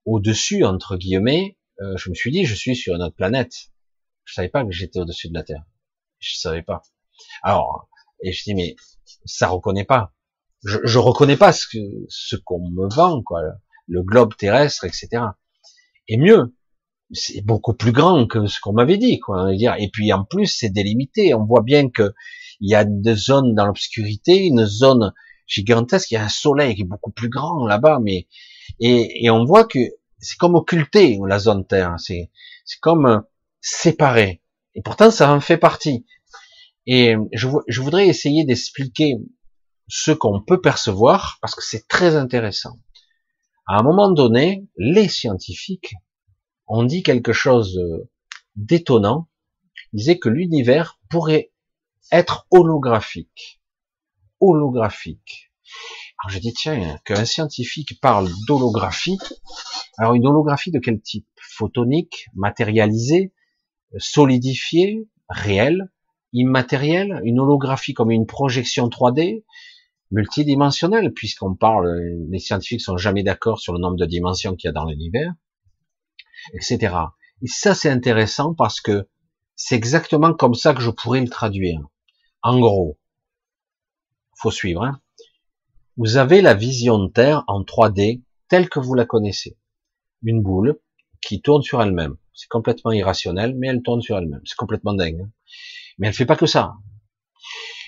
au-dessus, 0.05 0.65
entre 0.65 0.97
guillemets, 0.97 1.57
euh, 1.81 1.97
je 1.97 2.11
me 2.11 2.15
suis 2.15 2.31
dit, 2.31 2.45
je 2.45 2.55
suis 2.55 2.77
sur 2.77 2.95
une 2.95 3.03
autre 3.03 3.17
planète. 3.17 3.55
Je 4.25 4.35
savais 4.35 4.49
pas 4.49 4.65
que 4.65 4.71
j'étais 4.71 5.01
au-dessus 5.01 5.29
de 5.29 5.35
la 5.35 5.43
Terre. 5.43 5.65
Je 6.19 6.37
savais 6.37 6.63
pas. 6.63 6.83
Alors, 7.43 7.89
et 8.23 8.33
je 8.33 8.43
dis, 8.45 8.55
mais 8.55 8.77
ça 9.25 9.49
reconnaît 9.49 9.85
pas. 9.85 10.15
Je, 10.65 10.79
je 10.85 10.99
reconnais 10.99 11.37
pas 11.37 11.53
ce 11.53 11.67
que 11.67 11.79
ce 12.09 12.37
qu'on 12.37 12.71
me 12.71 12.89
vend, 12.95 13.23
quoi, 13.23 13.43
le 13.87 14.03
globe 14.03 14.35
terrestre, 14.37 14.85
etc. 14.85 15.25
Et 16.09 16.17
mieux, 16.17 16.55
c'est 17.13 17.43
beaucoup 17.43 17.75
plus 17.75 17.93
grand 17.93 18.27
que 18.27 18.47
ce 18.47 18.61
qu'on 18.61 18.73
m'avait 18.73 18.97
dit, 18.97 19.21
quoi. 19.21 19.53
Et 19.53 19.91
puis 19.93 20.13
en 20.13 20.25
plus, 20.25 20.47
c'est 20.47 20.71
délimité. 20.71 21.35
On 21.35 21.45
voit 21.45 21.63
bien 21.63 21.91
que 21.91 22.15
il 22.61 22.71
y 22.71 22.75
a 22.75 22.85
des 22.85 23.15
zones 23.15 23.55
dans 23.55 23.67
l'obscurité, 23.67 24.47
une 24.47 24.65
zone 24.65 25.13
gigantesque. 25.47 26.11
Il 26.11 26.15
y 26.15 26.17
a 26.17 26.25
un 26.25 26.29
soleil 26.29 26.75
qui 26.75 26.83
est 26.83 26.87
beaucoup 26.87 27.11
plus 27.11 27.29
grand 27.29 27.67
là-bas, 27.67 27.99
mais 28.03 28.27
et, 28.81 29.25
et 29.25 29.31
on 29.31 29.45
voit 29.45 29.65
que 29.65 29.79
c'est 30.19 30.39
comme 30.39 30.55
occulté 30.55 31.19
la 31.27 31.39
zone 31.39 31.67
Terre. 31.67 31.95
C'est 31.99 32.31
c'est 32.65 32.81
comme 32.81 33.25
euh, 33.65 33.79
séparé. 33.83 34.43
Et 34.75 34.83
pourtant, 34.83 35.11
ça 35.11 35.33
en 35.33 35.41
fait 35.41 35.59
partie. 35.59 36.07
Et 36.87 37.15
je, 37.33 37.49
je 37.67 37.81
voudrais 37.81 38.09
essayer 38.09 38.45
d'expliquer 38.45 39.15
ce 39.89 40.11
qu'on 40.11 40.43
peut 40.43 40.61
percevoir 40.61 41.39
parce 41.41 41.55
que 41.55 41.63
c'est 41.63 41.89
très 41.89 42.17
intéressant. 42.17 42.79
À 43.67 43.79
un 43.79 43.83
moment 43.83 44.11
donné, 44.11 44.67
les 44.77 45.09
scientifiques 45.09 45.95
ont 46.67 46.85
dit 46.85 47.03
quelque 47.03 47.33
chose 47.33 47.81
d'étonnant. 48.57 49.29
Ils 49.93 49.99
disaient 49.99 50.19
que 50.19 50.29
l'univers 50.29 50.99
pourrait 51.09 51.53
être 52.13 52.47
holographique. 52.51 53.63
Holographique. 54.41 55.53
Alors 56.23 56.31
je 56.31 56.39
dis 56.39 56.53
tiens, 56.53 56.99
qu'un 57.05 57.25
scientifique 57.25 58.01
parle 58.01 58.31
d'holographie. 58.47 59.19
Alors 59.99 60.15
une 60.15 60.27
holographie 60.27 60.71
de 60.71 60.79
quel 60.79 61.01
type? 61.01 61.27
Photonique, 61.57 62.27
matérialisée, 62.35 63.33
solidifiée, 63.99 65.09
réelle, 65.29 65.91
immatérielle, 66.33 67.21
une 67.25 67.41
holographie 67.41 67.95
comme 67.95 68.11
une 68.11 68.27
projection 68.27 68.89
3D, 68.89 69.45
multidimensionnelle, 70.11 71.13
puisqu'on 71.13 71.55
parle, 71.55 71.99
les 72.31 72.39
scientifiques 72.39 72.81
sont 72.81 72.97
jamais 72.97 73.23
d'accord 73.23 73.61
sur 73.61 73.73
le 73.73 73.79
nombre 73.79 73.97
de 73.97 74.07
dimensions 74.07 74.55
qu'il 74.55 74.69
y 74.69 74.71
a 74.71 74.73
dans 74.73 74.85
l'univers, 74.85 75.33
etc. 76.55 76.95
Et 77.43 77.47
ça, 77.47 77.75
c'est 77.75 77.91
intéressant 77.91 78.55
parce 78.55 78.81
que 78.81 79.09
c'est 79.57 79.77
exactement 79.77 80.35
comme 80.35 80.55
ça 80.55 80.75
que 80.75 80.81
je 80.81 80.91
pourrais 80.91 81.21
le 81.21 81.29
traduire. 81.29 81.81
En 82.43 82.59
gros, 82.59 82.99
faut 84.37 84.51
suivre. 84.51 84.83
Hein. 84.83 85.01
vous 85.97 86.17
avez 86.17 86.43
la 86.43 86.55
vision 86.55 86.99
de 86.99 87.09
Terre 87.11 87.45
en 87.47 87.63
3D 87.63 88.23
telle 88.49 88.69
que 88.69 88.81
vous 88.81 88.95
la 88.95 89.07
connaissez. 89.07 89.57
Une 90.23 90.43
boule 90.43 90.81
qui 91.21 91.41
tourne 91.41 91.63
sur 91.63 91.81
elle-même. 91.83 92.17
C'est 92.35 92.49
complètement 92.49 92.93
irrationnel, 92.93 93.55
mais 93.57 93.69
elle 93.69 93.83
tourne 93.83 94.01
sur 94.01 94.19
elle-même. 94.19 94.43
C'est 94.45 94.57
complètement 94.57 94.95
dingue. 94.95 95.21
Hein. 95.23 95.31
Mais 95.99 96.09
elle 96.09 96.15
fait 96.15 96.27
pas 96.27 96.37
que 96.37 96.47
ça. 96.47 96.75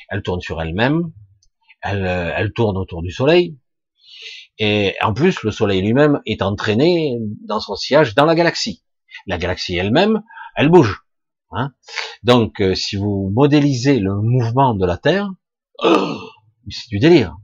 Elle 0.08 0.22
tourne 0.22 0.40
sur 0.40 0.62
elle-même, 0.62 1.12
elle, 1.82 2.06
euh, 2.06 2.32
elle 2.36 2.52
tourne 2.52 2.76
autour 2.76 3.02
du 3.02 3.10
Soleil, 3.10 3.58
et 4.58 4.94
en 5.02 5.12
plus, 5.12 5.42
le 5.42 5.50
Soleil 5.50 5.82
lui-même 5.82 6.20
est 6.24 6.42
entraîné 6.42 7.18
dans 7.46 7.60
son 7.60 7.76
sillage 7.76 8.14
dans 8.14 8.24
la 8.24 8.34
galaxie. 8.34 8.82
La 9.26 9.38
galaxie 9.38 9.76
elle-même, 9.76 10.22
elle 10.56 10.68
bouge. 10.68 11.02
Hein 11.50 11.72
Donc, 12.22 12.60
euh, 12.60 12.74
si 12.74 12.96
vous 12.96 13.30
modélisez 13.34 13.98
le 13.98 14.14
mouvement 14.14 14.74
de 14.74 14.86
la 14.86 14.96
Terre, 14.96 15.30
c'est 15.82 16.88
du 16.88 16.98
délire. 16.98 17.36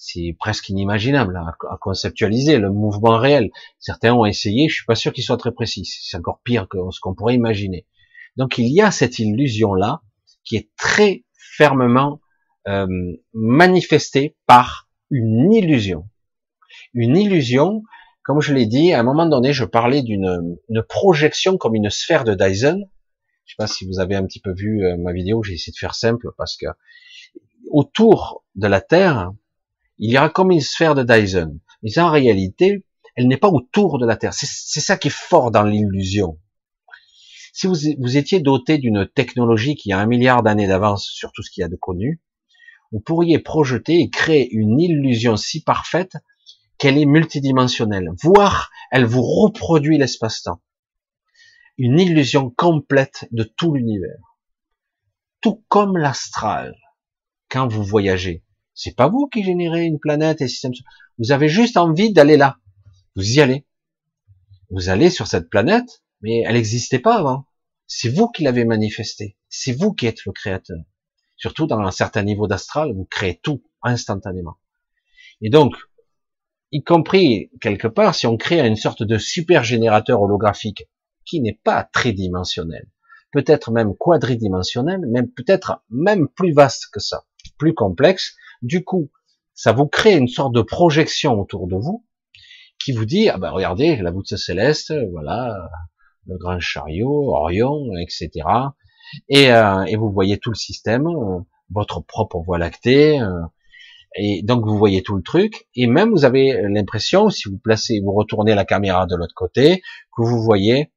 C'est 0.00 0.36
presque 0.38 0.68
inimaginable 0.68 1.36
à, 1.36 1.76
conceptualiser 1.80 2.58
le 2.58 2.70
mouvement 2.70 3.18
réel. 3.18 3.50
Certains 3.80 4.14
ont 4.14 4.24
essayé, 4.24 4.68
je 4.68 4.74
suis 4.76 4.86
pas 4.86 4.94
sûr 4.94 5.12
qu'ils 5.12 5.24
soient 5.24 5.36
très 5.36 5.50
précis. 5.50 5.84
C'est 5.84 6.16
encore 6.16 6.40
pire 6.44 6.68
que 6.68 6.78
ce 6.92 7.00
qu'on 7.00 7.16
pourrait 7.16 7.34
imaginer. 7.34 7.84
Donc 8.36 8.58
il 8.58 8.68
y 8.68 8.80
a 8.80 8.92
cette 8.92 9.18
illusion-là 9.18 10.02
qui 10.44 10.54
est 10.54 10.70
très 10.76 11.24
fermement 11.34 12.20
euh, 12.68 12.86
manifestée 13.34 14.36
par 14.46 14.88
une 15.10 15.52
illusion. 15.52 16.08
Une 16.94 17.16
illusion, 17.16 17.82
comme 18.22 18.40
je 18.40 18.54
l'ai 18.54 18.66
dit, 18.66 18.92
à 18.92 19.00
un 19.00 19.02
moment 19.02 19.26
donné, 19.26 19.52
je 19.52 19.64
parlais 19.64 20.02
d'une 20.02 20.52
projection 20.88 21.56
comme 21.56 21.74
une 21.74 21.90
sphère 21.90 22.22
de 22.22 22.34
Dyson. 22.34 22.84
Je 23.46 23.52
sais 23.52 23.56
pas 23.58 23.66
si 23.66 23.84
vous 23.84 23.98
avez 23.98 24.14
un 24.14 24.24
petit 24.24 24.40
peu 24.40 24.52
vu 24.52 24.84
euh, 24.84 24.96
ma 24.96 25.12
vidéo, 25.12 25.42
j'ai 25.42 25.54
essayé 25.54 25.72
de 25.72 25.78
faire 25.78 25.96
simple 25.96 26.28
parce 26.36 26.56
que 26.56 26.66
autour 27.72 28.44
de 28.54 28.68
la 28.68 28.80
Terre, 28.80 29.32
il 29.98 30.12
y 30.12 30.18
aura 30.18 30.30
comme 30.30 30.50
une 30.50 30.60
sphère 30.60 30.94
de 30.94 31.02
Dyson. 31.02 31.58
Mais 31.82 31.98
en 31.98 32.10
réalité, 32.10 32.84
elle 33.16 33.28
n'est 33.28 33.36
pas 33.36 33.48
autour 33.48 33.98
de 33.98 34.06
la 34.06 34.16
Terre. 34.16 34.34
C'est 34.34 34.80
ça 34.80 34.96
qui 34.96 35.08
est 35.08 35.12
fort 35.12 35.50
dans 35.50 35.64
l'illusion. 35.64 36.38
Si 37.52 37.66
vous, 37.66 38.16
étiez 38.16 38.38
doté 38.38 38.78
d'une 38.78 39.08
technologie 39.12 39.74
qui 39.74 39.92
a 39.92 39.98
un 39.98 40.06
milliard 40.06 40.44
d'années 40.44 40.68
d'avance 40.68 41.06
sur 41.06 41.32
tout 41.32 41.42
ce 41.42 41.50
qu'il 41.50 41.62
y 41.62 41.64
a 41.64 41.68
de 41.68 41.74
connu, 41.74 42.20
vous 42.92 43.00
pourriez 43.00 43.40
projeter 43.40 44.00
et 44.00 44.10
créer 44.10 44.48
une 44.52 44.80
illusion 44.80 45.36
si 45.36 45.62
parfaite 45.62 46.16
qu'elle 46.78 46.96
est 46.96 47.06
multidimensionnelle, 47.06 48.10
voire 48.22 48.70
elle 48.92 49.04
vous 49.04 49.22
reproduit 49.22 49.98
l'espace-temps. 49.98 50.62
Une 51.76 51.98
illusion 51.98 52.50
complète 52.50 53.26
de 53.32 53.42
tout 53.42 53.74
l'univers. 53.74 54.36
Tout 55.40 55.64
comme 55.68 55.96
l'astral. 55.96 56.76
Quand 57.48 57.66
vous 57.66 57.82
voyagez, 57.82 58.44
c'est 58.78 58.94
pas 58.94 59.08
vous 59.08 59.26
qui 59.26 59.42
générez 59.42 59.86
une 59.86 59.98
planète 59.98 60.40
et 60.40 60.46
système. 60.46 60.70
Vous 61.18 61.32
avez 61.32 61.48
juste 61.48 61.76
envie 61.76 62.12
d'aller 62.12 62.36
là. 62.36 62.58
Vous 63.16 63.28
y 63.28 63.40
allez. 63.40 63.66
Vous 64.70 64.88
allez 64.88 65.10
sur 65.10 65.26
cette 65.26 65.50
planète, 65.50 66.04
mais 66.22 66.42
elle 66.46 66.54
n'existait 66.54 67.00
pas 67.00 67.16
avant. 67.16 67.44
C'est 67.88 68.08
vous 68.08 68.28
qui 68.28 68.44
l'avez 68.44 68.64
manifesté. 68.64 69.36
C'est 69.48 69.72
vous 69.72 69.92
qui 69.92 70.06
êtes 70.06 70.24
le 70.26 70.30
créateur. 70.30 70.78
Surtout 71.36 71.66
dans 71.66 71.80
un 71.80 71.90
certain 71.90 72.22
niveau 72.22 72.46
d'astral, 72.46 72.92
vous 72.94 73.04
créez 73.04 73.40
tout 73.42 73.64
instantanément. 73.82 74.58
Et 75.40 75.50
donc, 75.50 75.74
y 76.70 76.84
compris 76.84 77.50
quelque 77.60 77.88
part, 77.88 78.14
si 78.14 78.28
on 78.28 78.36
crée 78.36 78.64
une 78.64 78.76
sorte 78.76 79.02
de 79.02 79.18
super 79.18 79.64
générateur 79.64 80.22
holographique 80.22 80.84
qui 81.24 81.40
n'est 81.40 81.60
pas 81.64 81.82
tridimensionnel, 81.82 82.86
peut-être 83.32 83.72
même 83.72 83.96
quadridimensionnel, 83.96 85.00
même 85.00 85.32
peut-être 85.32 85.82
même 85.90 86.28
plus 86.28 86.52
vaste 86.52 86.86
que 86.92 87.00
ça, 87.00 87.24
plus 87.58 87.74
complexe, 87.74 88.36
du 88.62 88.84
coup, 88.84 89.10
ça 89.54 89.72
vous 89.72 89.86
crée 89.86 90.16
une 90.16 90.28
sorte 90.28 90.54
de 90.54 90.62
projection 90.62 91.40
autour 91.40 91.66
de 91.66 91.76
vous 91.76 92.04
qui 92.78 92.92
vous 92.92 93.04
dit, 93.04 93.28
ah 93.28 93.38
ben 93.38 93.50
regardez, 93.50 93.96
la 93.96 94.10
voûte 94.10 94.36
céleste, 94.36 94.94
voilà, 95.10 95.68
le 96.26 96.38
grand 96.38 96.60
chariot, 96.60 97.34
Orion, 97.34 97.96
etc. 98.00 98.30
Et, 99.28 99.50
euh, 99.50 99.84
vous 99.96 100.12
voyez 100.12 100.38
tout 100.38 100.50
le 100.50 100.56
système, 100.56 101.06
euh, 101.06 101.40
votre 101.70 102.00
propre 102.00 102.38
voie 102.38 102.58
lactée, 102.58 103.20
euh, 103.20 103.42
et 104.14 104.42
donc 104.42 104.64
vous 104.64 104.78
voyez 104.78 105.02
tout 105.02 105.16
le 105.16 105.22
truc, 105.22 105.66
et 105.74 105.86
même 105.86 106.10
vous 106.10 106.24
avez 106.24 106.62
l'impression, 106.68 107.30
si 107.30 107.48
vous 107.48 107.58
placez, 107.58 108.00
vous 108.00 108.12
retournez 108.12 108.54
la 108.54 108.64
caméra 108.64 109.06
de 109.06 109.16
l'autre 109.16 109.34
côté, 109.34 109.82
que 110.16 110.22
vous 110.22 110.42
voyez 110.42 110.92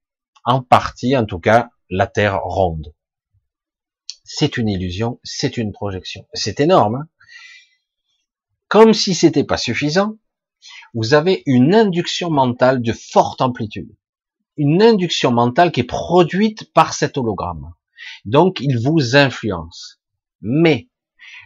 en 0.45 0.61
partie, 0.61 1.17
en 1.17 1.25
tout 1.25 1.39
cas, 1.39 1.69
la 1.89 2.07
Terre 2.07 2.39
ronde. 2.43 2.93
C'est 4.23 4.57
une 4.57 4.69
illusion, 4.69 5.19
c'est 5.23 5.57
une 5.57 5.71
projection. 5.71 6.25
C'est 6.33 6.59
énorme. 6.59 6.95
Hein 6.95 7.07
Comme 8.71 8.93
si 8.93 9.13
c'était 9.13 9.43
pas 9.43 9.57
suffisant, 9.57 10.17
vous 10.95 11.13
avez 11.13 11.43
une 11.45 11.75
induction 11.75 12.31
mentale 12.31 12.81
de 12.81 12.93
forte 12.93 13.41
amplitude 13.41 13.93
une 14.57 14.81
induction 14.83 15.31
mentale 15.31 15.71
qui 15.71 15.79
est 15.79 15.85
produite 15.85 16.71
par 16.73 16.93
cet 16.93 17.17
hologramme. 17.17 17.73
Donc, 18.25 18.59
il 18.59 18.77
vous 18.77 19.15
influence. 19.15 19.99
Mais, 20.41 20.89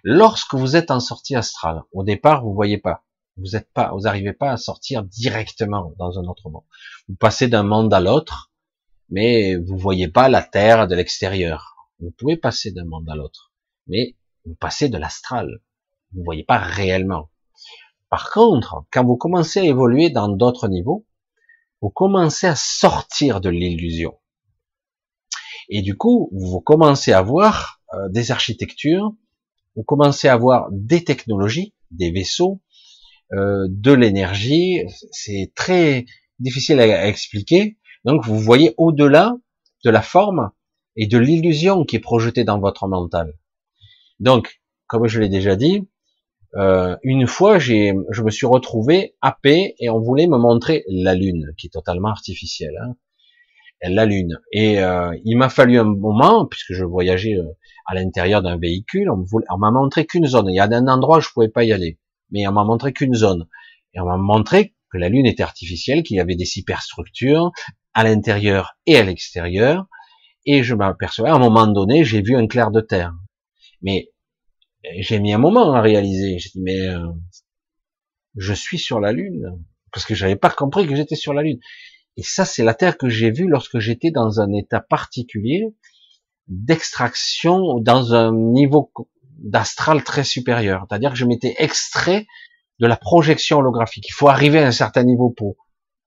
lorsque 0.04 0.54
vous 0.54 0.76
êtes 0.76 0.92
en 0.92 1.00
sortie 1.00 1.36
astrale, 1.36 1.82
au 1.94 2.04
départ, 2.04 2.44
vous 2.44 2.54
voyez 2.54 2.78
pas. 2.78 3.06
Vous 3.38 3.56
êtes 3.56 3.72
pas, 3.72 3.92
vous 3.92 4.02
n'arrivez 4.02 4.34
pas 4.34 4.52
à 4.52 4.58
sortir 4.58 5.04
directement 5.04 5.94
dans 5.98 6.20
un 6.20 6.24
autre 6.24 6.50
monde. 6.50 6.64
Vous 7.08 7.16
passez 7.16 7.48
d'un 7.48 7.64
monde 7.64 7.94
à 7.94 8.00
l'autre, 8.02 8.52
mais 9.10 9.56
vous 9.56 9.78
voyez 9.78 10.08
pas 10.08 10.30
la 10.30 10.42
Terre 10.42 10.88
de 10.88 10.96
l'extérieur. 10.96 11.76
Vous 12.00 12.12
pouvez 12.12 12.38
passer 12.38 12.72
d'un 12.72 12.86
monde 12.86 13.10
à 13.10 13.16
l'autre, 13.16 13.54
mais 13.88 14.16
vous 14.46 14.56
passez 14.56 14.90
de 14.90 14.98
l'astral. 14.98 15.62
Vous 16.16 16.24
voyez 16.24 16.44
pas 16.44 16.58
réellement. 16.58 17.30
Par 18.10 18.32
contre, 18.32 18.86
quand 18.92 19.06
vous 19.06 19.18
commencez 19.18 19.60
à 19.60 19.64
évoluer 19.64 20.10
dans 20.10 20.30
d'autres 20.30 20.68
niveaux, 20.68 21.06
vous 21.82 21.90
commencez 21.90 22.48
à 22.48 22.56
sortir 22.56 23.42
de 23.42 23.50
l'illusion. 23.50 24.18
Et 25.70 25.82
du 25.82 25.98
coup, 25.98 26.30
vous 26.32 26.62
commencez 26.62 27.12
à 27.12 27.22
voir 27.22 27.82
euh, 27.94 28.10
des 28.10 28.32
architectures, 28.32 29.14
vous 29.76 29.84
commencez 29.84 30.28
à 30.28 30.38
voir 30.38 30.68
des 30.72 31.04
technologies 31.04 31.74
des 31.92 32.12
vaisseaux, 32.12 32.62
euh, 33.34 33.68
de 33.70 33.92
l'énergie. 33.92 34.82
C'est 35.12 35.52
très 35.56 36.06
difficile 36.40 36.80
à, 36.80 37.08
expliquer. 37.08 37.78
Donc 38.04 38.24
vous 38.24 38.40
voyez 38.40 38.74
au-delà 38.78 39.36
de 39.84 39.90
la 39.90 40.02
forme 40.02 40.52
et 40.96 41.08
de 41.08 41.18
l'illusion 41.18 41.84
qui 41.86 41.96
est 41.96 42.00
projetée 42.00 42.44
dans 42.44 42.60
votre 42.60 42.88
mental. 42.88 43.34
Donc, 44.20 44.62
comme 44.88 45.08
je 45.08 45.20
l'ai 45.20 45.30
déjà 45.30 45.56
dit, 45.56 45.88
euh, 46.56 46.96
une 47.04 47.28
fois, 47.28 47.60
j'ai, 47.60 47.94
je 48.12 48.22
me 48.22 48.32
suis 48.32 48.46
retrouvé 48.46 49.16
happé 49.22 49.76
et 49.80 49.90
on 49.90 50.00
voulait 50.00 50.28
me 50.28 50.38
montrer 50.38 50.84
la 50.88 51.14
lune, 51.14 51.54
qui 51.58 51.68
est 51.68 51.72
totalement 51.72 52.10
artificielle. 52.10 52.76
Hein 52.82 52.96
la 53.90 54.06
Lune. 54.06 54.40
Et 54.52 54.80
euh, 54.80 55.16
il 55.24 55.38
m'a 55.38 55.50
fallu 55.50 55.78
un 55.80 55.84
moment, 55.84 56.46
puisque 56.46 56.74
je 56.74 56.84
voyageais 56.84 57.36
euh, 57.36 57.58
à 57.86 57.96
l'intérieur 57.96 58.42
d'un 58.42 58.58
véhicule, 58.58 59.10
on, 59.10 59.58
m'a 59.58 59.72
montré 59.72 60.06
qu'une 60.06 60.26
zone. 60.26 60.50
Il 60.50 60.56
y 60.56 60.60
a 60.60 60.66
un 60.66 60.88
endroit 60.88 61.18
où 61.18 61.22
je 61.22 61.30
pouvais 61.34 61.50
pas 61.50 61.64
y 61.64 61.72
aller, 61.72 62.00
mais 62.32 62.48
on 62.48 62.52
m'a 62.52 62.64
montré 62.64 62.94
qu'une 62.94 63.14
zone. 63.14 63.48
Et 63.94 64.00
on 64.00 64.06
m'a 64.06 64.18
montré 64.18 64.74
que 64.92 64.98
la 64.98 65.10
Lune 65.10 65.26
était 65.26 65.44
artificielle, 65.44 66.04
qu'il 66.04 66.18
y 66.18 66.20
avait 66.20 66.36
des 66.36 66.46
superstructures 66.46 67.52
à 67.94 68.04
l'intérieur 68.04 68.76
et 68.86 68.98
à 68.98 69.04
l'extérieur. 69.04 69.86
Et 70.46 70.64
je 70.64 70.76
m'aperçois, 70.76 71.30
à 71.30 71.34
un 71.34 71.40
moment 71.40 71.68
donné, 71.68 72.04
j'ai 72.04 72.22
vu 72.22 72.36
un 72.36 72.48
clair 72.48 72.72
de 72.72 72.82
terre. 72.82 73.14
Mais 73.82 74.10
j'ai 74.98 75.20
mis 75.20 75.34
un 75.34 75.38
moment 75.38 75.74
à 75.74 75.82
réaliser. 75.82 76.40
J'ai 76.40 76.50
dit, 76.50 76.62
mais 76.62 76.80
euh, 76.88 77.08
je 78.36 78.54
suis 78.54 78.78
sur 78.78 79.00
la 79.00 79.12
Lune. 79.12 79.60
Parce 79.92 80.06
que 80.06 80.16
j'avais 80.16 80.36
pas 80.36 80.50
compris 80.50 80.88
que 80.88 80.96
j'étais 80.96 81.16
sur 81.16 81.34
la 81.34 81.42
Lune. 81.42 81.60
Et 82.18 82.24
ça, 82.24 82.46
c'est 82.46 82.64
la 82.64 82.74
Terre 82.74 82.98
que 82.98 83.10
j'ai 83.10 83.32
vue 83.32 83.48
lorsque 83.48 83.80
j'étais 83.80 84.12
dans 84.12 84.40
un 84.40 84.52
état 84.54 84.80
particulier 84.80 85.74
d'extraction 86.48 87.80
dans 87.80 88.14
un 88.14 88.34
niveau 88.34 88.92
d'astral 89.38 90.04
très 90.04 90.24
supérieur. 90.24 90.86
C'est-à-dire 90.88 91.12
que 91.12 91.18
je 91.18 91.26
m'étais 91.26 91.56
extrait 91.58 92.28
de 92.80 92.88
la 92.88 92.98
projection 92.98 93.60
holographique. 93.60 94.08
Il 94.08 94.14
faut 94.14 94.28
arriver 94.28 94.60
à 94.60 94.68
un 94.68 94.72
certain 94.72 95.04
niveau 95.04 95.30
pour, 95.30 95.56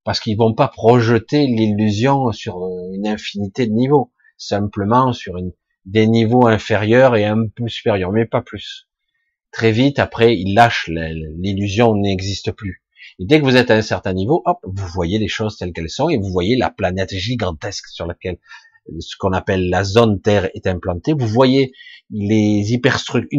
parce 0.04 0.20
qu'ils 0.20 0.36
vont 0.36 0.54
pas 0.54 0.68
projeter 0.68 1.46
l'illusion 1.46 2.30
sur 2.32 2.56
une 2.92 3.06
infinité 3.06 3.66
de 3.66 3.72
niveaux, 3.72 4.12
simplement 4.36 5.12
sur 5.12 5.36
une, 5.36 5.52
des 5.84 6.06
niveaux 6.06 6.46
inférieurs 6.46 7.16
et 7.16 7.24
un 7.24 7.46
peu 7.46 7.68
supérieurs, 7.68 8.12
mais 8.12 8.26
pas 8.26 8.42
plus. 8.42 8.88
Très 9.50 9.72
vite, 9.72 9.98
après, 9.98 10.36
ils 10.36 10.54
lâchent, 10.54 10.88
l'illusion 10.88 11.94
n'existe 11.94 12.52
plus. 12.52 12.82
Et 13.18 13.24
dès 13.24 13.40
que 13.40 13.44
vous 13.44 13.56
êtes 13.56 13.70
à 13.70 13.76
un 13.76 13.82
certain 13.82 14.12
niveau, 14.12 14.42
hop, 14.44 14.58
vous 14.62 14.86
voyez 14.88 15.18
les 15.18 15.28
choses 15.28 15.56
telles 15.56 15.72
qu'elles 15.72 15.90
sont 15.90 16.08
et 16.08 16.18
vous 16.18 16.30
voyez 16.30 16.56
la 16.56 16.70
planète 16.70 17.14
gigantesque 17.14 17.88
sur 17.88 18.06
laquelle 18.06 18.38
ce 19.00 19.16
qu'on 19.18 19.32
appelle 19.32 19.68
la 19.68 19.84
zone 19.84 20.20
Terre 20.20 20.50
est 20.54 20.66
implantée. 20.66 21.12
Vous 21.12 21.26
voyez 21.26 21.72
une 22.10 22.30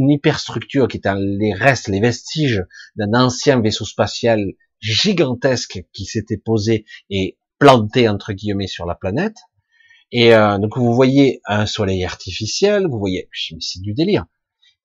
hyperstructure 0.10 0.88
qui 0.88 0.98
est 0.98 1.08
les 1.16 1.54
restes, 1.54 1.88
les 1.88 2.00
vestiges 2.00 2.64
d'un 2.96 3.14
ancien 3.14 3.62
vaisseau 3.62 3.86
spatial 3.86 4.54
gigantesque 4.80 5.84
qui 5.94 6.06
s'était 6.06 6.38
posé 6.38 6.86
et 7.10 7.38
planté 7.58 8.08
entre 8.08 8.34
guillemets 8.34 8.68
sur 8.68 8.86
la 8.86 8.96
planète. 8.96 9.38
Et 10.12 10.34
euh, 10.34 10.58
donc 10.58 10.78
vous 10.78 10.94
voyez 10.94 11.42
un 11.46 11.66
soleil 11.66 12.04
artificiel, 12.04 12.88
vous 12.88 13.00
voyez, 13.00 13.30
c'est 13.60 13.82
du 13.82 13.94
délire. 13.94 14.26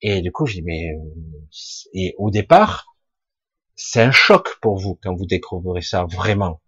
Et 0.02 0.20
du 0.20 0.32
coup 0.32 0.46
je 0.46 0.54
dis 0.54 0.62
mais 0.62 0.90
euh, 0.90 0.98
et 1.94 2.14
au 2.18 2.30
départ 2.30 2.94
c'est 3.76 4.02
un 4.02 4.12
choc 4.12 4.56
pour 4.60 4.78
vous 4.78 4.98
quand 5.02 5.14
vous 5.14 5.26
découvrez 5.26 5.82
ça 5.82 6.04
vraiment. 6.04 6.60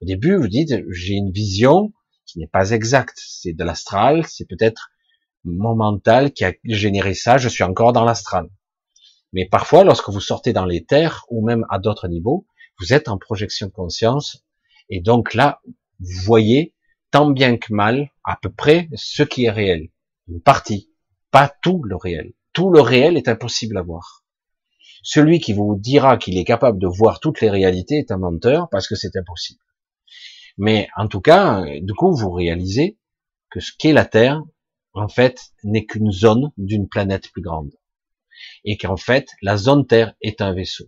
Au 0.00 0.04
début, 0.04 0.36
vous 0.36 0.48
dites, 0.48 0.74
j'ai 0.90 1.14
une 1.14 1.30
vision 1.30 1.92
qui 2.26 2.38
n'est 2.38 2.48
pas 2.48 2.70
exacte. 2.70 3.16
C'est 3.16 3.52
de 3.52 3.64
l'astral, 3.64 4.26
c'est 4.26 4.46
peut-être 4.46 4.90
mon 5.44 5.74
mental 5.74 6.32
qui 6.32 6.44
a 6.44 6.52
généré 6.64 7.14
ça, 7.14 7.38
je 7.38 7.48
suis 7.48 7.64
encore 7.64 7.92
dans 7.92 8.04
l'astral. 8.04 8.48
Mais 9.32 9.46
parfois, 9.46 9.84
lorsque 9.84 10.08
vous 10.08 10.20
sortez 10.20 10.52
dans 10.52 10.64
les 10.64 10.84
terres, 10.84 11.24
ou 11.30 11.44
même 11.44 11.64
à 11.70 11.78
d'autres 11.78 12.08
niveaux, 12.08 12.46
vous 12.80 12.92
êtes 12.92 13.08
en 13.08 13.18
projection 13.18 13.66
de 13.66 13.72
conscience, 13.72 14.44
et 14.88 15.00
donc 15.00 15.34
là, 15.34 15.60
vous 16.00 16.20
voyez 16.22 16.74
tant 17.10 17.30
bien 17.30 17.56
que 17.56 17.72
mal, 17.72 18.10
à 18.24 18.36
peu 18.40 18.50
près, 18.50 18.88
ce 18.94 19.22
qui 19.22 19.44
est 19.44 19.50
réel. 19.50 19.88
Une 20.28 20.40
partie, 20.40 20.90
pas 21.30 21.52
tout 21.62 21.82
le 21.84 21.96
réel. 21.96 22.32
Tout 22.52 22.70
le 22.70 22.80
réel 22.80 23.16
est 23.16 23.28
impossible 23.28 23.78
à 23.78 23.82
voir. 23.82 24.24
Celui 25.02 25.40
qui 25.40 25.52
vous 25.52 25.76
dira 25.78 26.16
qu'il 26.16 26.38
est 26.38 26.44
capable 26.44 26.78
de 26.78 26.86
voir 26.86 27.20
toutes 27.20 27.40
les 27.40 27.50
réalités 27.50 27.98
est 27.98 28.10
un 28.10 28.18
menteur 28.18 28.68
parce 28.70 28.88
que 28.88 28.96
c'est 28.96 29.16
impossible. 29.16 29.60
Mais 30.58 30.88
en 30.96 31.06
tout 31.06 31.20
cas, 31.20 31.64
du 31.80 31.94
coup, 31.94 32.14
vous 32.14 32.30
réalisez 32.32 32.98
que 33.50 33.60
ce 33.60 33.72
qu'est 33.78 33.92
la 33.92 34.04
Terre, 34.04 34.42
en 34.92 35.08
fait, 35.08 35.52
n'est 35.62 35.86
qu'une 35.86 36.10
zone 36.10 36.50
d'une 36.56 36.88
planète 36.88 37.30
plus 37.30 37.42
grande. 37.42 37.72
Et 38.64 38.76
qu'en 38.76 38.96
fait, 38.96 39.28
la 39.40 39.56
zone 39.56 39.86
Terre 39.86 40.14
est 40.20 40.40
un 40.40 40.52
vaisseau. 40.52 40.86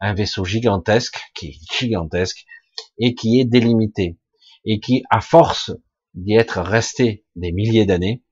Un 0.00 0.14
vaisseau 0.14 0.44
gigantesque, 0.44 1.20
qui 1.34 1.48
est 1.48 1.58
gigantesque, 1.78 2.44
et 2.98 3.14
qui 3.14 3.40
est 3.40 3.44
délimité. 3.44 4.18
Et 4.66 4.80
qui, 4.80 5.04
à 5.10 5.20
force 5.20 5.72
d'y 6.14 6.34
être 6.34 6.60
resté 6.60 7.24
des 7.36 7.52
milliers 7.52 7.86
d'années, 7.86 8.22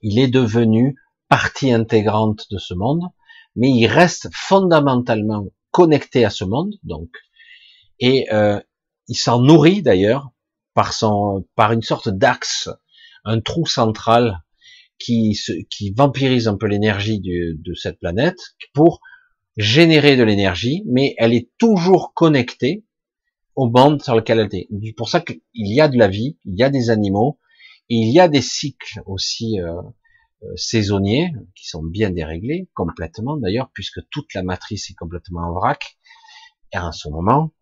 il 0.00 0.18
est 0.18 0.28
devenu 0.28 0.96
partie 1.28 1.72
intégrante 1.72 2.46
de 2.50 2.58
ce 2.58 2.74
monde, 2.74 3.02
mais 3.56 3.70
il 3.70 3.86
reste 3.86 4.28
fondamentalement 4.32 5.46
connecté 5.70 6.24
à 6.24 6.30
ce 6.30 6.44
monde, 6.44 6.74
donc, 6.82 7.10
et 7.98 8.32
euh, 8.32 8.60
il 9.08 9.16
s'en 9.16 9.40
nourrit 9.40 9.82
d'ailleurs 9.82 10.30
par 10.72 10.92
son, 10.92 11.46
par 11.54 11.72
une 11.72 11.82
sorte 11.82 12.08
d'axe, 12.08 12.68
un 13.24 13.40
trou 13.40 13.66
central 13.66 14.42
qui, 14.98 15.38
qui 15.70 15.92
vampirise 15.92 16.48
un 16.48 16.56
peu 16.56 16.66
l'énergie 16.66 17.20
de 17.20 17.74
cette 17.74 17.98
planète 17.98 18.38
pour 18.72 19.00
générer 19.56 20.16
de 20.16 20.22
l'énergie, 20.22 20.82
mais 20.86 21.14
elle 21.18 21.32
est 21.32 21.50
toujours 21.58 22.12
connectée 22.14 22.84
au 23.56 23.70
monde 23.70 24.02
sur 24.02 24.14
lequel 24.14 24.40
elle 24.40 24.54
est. 24.54 24.68
C'est 24.82 24.92
pour 24.96 25.08
ça 25.08 25.20
qu'il 25.20 25.40
y 25.54 25.80
a 25.80 25.88
de 25.88 25.96
la 25.96 26.08
vie, 26.08 26.38
il 26.44 26.56
y 26.58 26.62
a 26.62 26.70
des 26.70 26.90
animaux, 26.90 27.38
il 27.88 28.12
y 28.12 28.20
a 28.20 28.28
des 28.28 28.42
cycles 28.42 29.02
aussi 29.06 29.60
euh, 29.60 29.80
euh, 30.42 30.56
saisonniers 30.56 31.32
qui 31.54 31.68
sont 31.68 31.82
bien 31.82 32.10
déréglés 32.10 32.68
complètement 32.74 33.36
d'ailleurs 33.36 33.70
puisque 33.72 34.00
toute 34.10 34.32
la 34.34 34.42
matrice 34.42 34.90
est 34.90 34.94
complètement 34.94 35.42
en 35.42 35.52
vrac 35.52 35.96
en 36.72 36.90
ce 36.90 37.08
moment. 37.08 37.52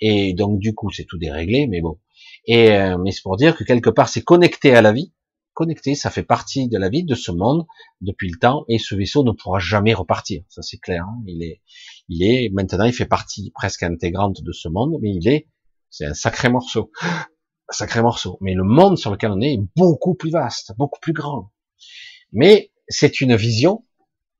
Et 0.00 0.32
donc 0.32 0.58
du 0.58 0.74
coup 0.74 0.90
c'est 0.90 1.04
tout 1.04 1.18
déréglé 1.18 1.66
mais 1.66 1.82
bon. 1.82 1.98
Et 2.46 2.72
euh, 2.72 2.96
mais 2.98 3.10
c'est 3.10 3.22
pour 3.22 3.36
dire 3.36 3.56
que 3.56 3.64
quelque 3.64 3.90
part 3.90 4.08
c'est 4.08 4.22
connecté 4.22 4.74
à 4.74 4.80
la 4.80 4.92
vie 4.92 5.12
connecté 5.54 5.94
ça 5.94 6.10
fait 6.10 6.22
partie 6.22 6.68
de 6.68 6.78
la 6.78 6.88
vie 6.88 7.04
de 7.04 7.14
ce 7.14 7.32
monde 7.32 7.66
depuis 8.00 8.30
le 8.30 8.38
temps 8.38 8.64
et 8.68 8.78
ce 8.78 8.94
vaisseau 8.94 9.24
ne 9.24 9.32
pourra 9.32 9.58
jamais 9.58 9.94
repartir 9.94 10.42
ça 10.48 10.62
c'est 10.62 10.78
clair 10.78 11.04
hein. 11.08 11.22
il 11.26 11.42
est 11.42 11.62
il 12.08 12.22
est 12.22 12.50
maintenant 12.52 12.84
il 12.84 12.92
fait 12.92 13.06
partie 13.06 13.50
presque 13.54 13.82
intégrante 13.82 14.42
de 14.42 14.52
ce 14.52 14.68
monde 14.68 14.98
mais 15.00 15.14
il 15.14 15.28
est 15.28 15.48
c'est 15.90 16.06
un 16.06 16.14
sacré 16.14 16.48
morceau 16.48 16.90
un 17.02 17.72
sacré 17.72 18.02
morceau 18.02 18.36
mais 18.40 18.54
le 18.54 18.64
monde 18.64 18.98
sur 18.98 19.10
lequel 19.10 19.30
on 19.30 19.40
est 19.40 19.54
est 19.54 19.62
beaucoup 19.76 20.14
plus 20.14 20.30
vaste 20.30 20.72
beaucoup 20.76 21.00
plus 21.00 21.12
grand 21.12 21.50
mais 22.32 22.72
c'est 22.88 23.20
une 23.20 23.36
vision 23.36 23.84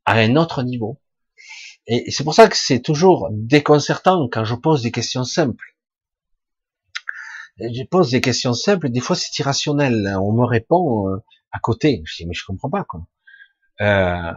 à 0.04 0.18
un 0.18 0.36
autre 0.36 0.62
niveau. 0.62 1.00
Et 1.86 2.10
c'est 2.10 2.24
pour 2.24 2.34
ça 2.34 2.48
que 2.48 2.56
c'est 2.56 2.80
toujours 2.80 3.28
déconcertant 3.30 4.28
quand 4.30 4.44
je 4.44 4.54
pose 4.54 4.82
des 4.82 4.90
questions 4.90 5.24
simples. 5.24 5.73
Je 7.58 7.84
pose 7.84 8.10
des 8.10 8.20
questions 8.20 8.54
simples, 8.54 8.90
des 8.90 9.00
fois 9.00 9.16
c'est 9.16 9.38
irrationnel. 9.38 10.16
On 10.20 10.32
me 10.32 10.44
répond 10.44 11.08
euh, 11.08 11.16
à 11.52 11.58
côté. 11.58 12.02
Je 12.04 12.16
dis 12.16 12.26
mais 12.26 12.34
je 12.34 12.44
comprends 12.46 12.70
pas 12.70 12.84
quoi. 12.84 13.06
Euh, 13.80 14.32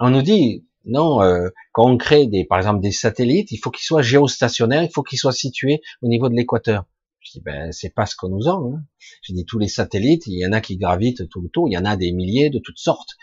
on 0.00 0.10
nous 0.10 0.22
dit 0.22 0.66
non, 0.84 1.22
euh, 1.22 1.48
quand 1.72 1.88
on 1.90 1.96
crée 1.96 2.26
des, 2.26 2.44
par 2.44 2.58
exemple 2.58 2.80
des 2.80 2.92
satellites, 2.92 3.52
il 3.52 3.56
faut 3.58 3.70
qu'ils 3.70 3.84
soient 3.84 4.02
géostationnaires, 4.02 4.82
il 4.82 4.90
faut 4.92 5.02
qu'ils 5.02 5.18
soient 5.18 5.32
situés 5.32 5.80
au 6.02 6.08
niveau 6.08 6.28
de 6.28 6.34
l'équateur. 6.34 6.84
Je 7.20 7.32
dis, 7.32 7.40
ben, 7.40 7.72
c'est 7.72 7.94
pas 7.94 8.04
ce 8.04 8.16
qu'on 8.16 8.28
nous 8.28 8.48
a. 8.48 8.52
Hein. 8.52 8.84
J'ai 9.22 9.32
dit, 9.32 9.46
tous 9.46 9.58
les 9.58 9.68
satellites, 9.68 10.26
il 10.26 10.38
y 10.38 10.46
en 10.46 10.52
a 10.52 10.60
qui 10.60 10.76
gravitent 10.76 11.26
tout 11.30 11.40
le 11.40 11.48
tour, 11.48 11.68
il 11.68 11.72
y 11.72 11.78
en 11.78 11.86
a 11.86 11.96
des 11.96 12.12
milliers 12.12 12.50
de 12.50 12.58
toutes 12.58 12.78
sortes, 12.78 13.16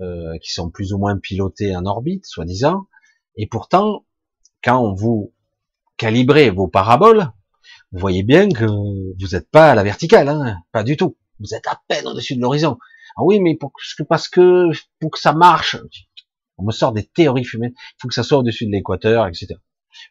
euh, 0.00 0.38
qui 0.42 0.50
sont 0.52 0.70
plus 0.70 0.94
ou 0.94 0.98
moins 0.98 1.18
pilotés 1.18 1.76
en 1.76 1.84
orbite, 1.84 2.24
soi-disant. 2.24 2.86
Et 3.36 3.46
pourtant, 3.46 4.06
quand 4.64 4.94
vous 4.94 5.34
calibrez 5.98 6.48
vos 6.48 6.66
paraboles, 6.66 7.30
vous 7.92 7.98
voyez 7.98 8.22
bien 8.22 8.48
que 8.48 8.64
vous 8.64 9.14
n'êtes 9.32 9.50
pas 9.50 9.72
à 9.72 9.74
la 9.74 9.82
verticale, 9.82 10.28
hein, 10.28 10.56
pas 10.72 10.82
du 10.82 10.96
tout. 10.96 11.16
Vous 11.40 11.54
êtes 11.54 11.66
à 11.66 11.80
peine 11.88 12.06
au-dessus 12.06 12.36
de 12.36 12.40
l'horizon. 12.40 12.78
Ah 13.16 13.22
oui, 13.24 13.40
mais 13.40 13.56
pour, 13.56 13.72
parce 14.08 14.28
que 14.28 14.68
pour 14.98 15.10
que 15.10 15.18
ça 15.18 15.32
marche, 15.32 15.76
on 16.56 16.64
me 16.64 16.72
sort 16.72 16.92
des 16.92 17.04
théories 17.04 17.44
fumées. 17.44 17.74
Il 17.76 17.96
faut 18.00 18.08
que 18.08 18.14
ça 18.14 18.22
soit 18.22 18.38
au-dessus 18.38 18.66
de 18.66 18.70
l'équateur, 18.70 19.26
etc. 19.26 19.48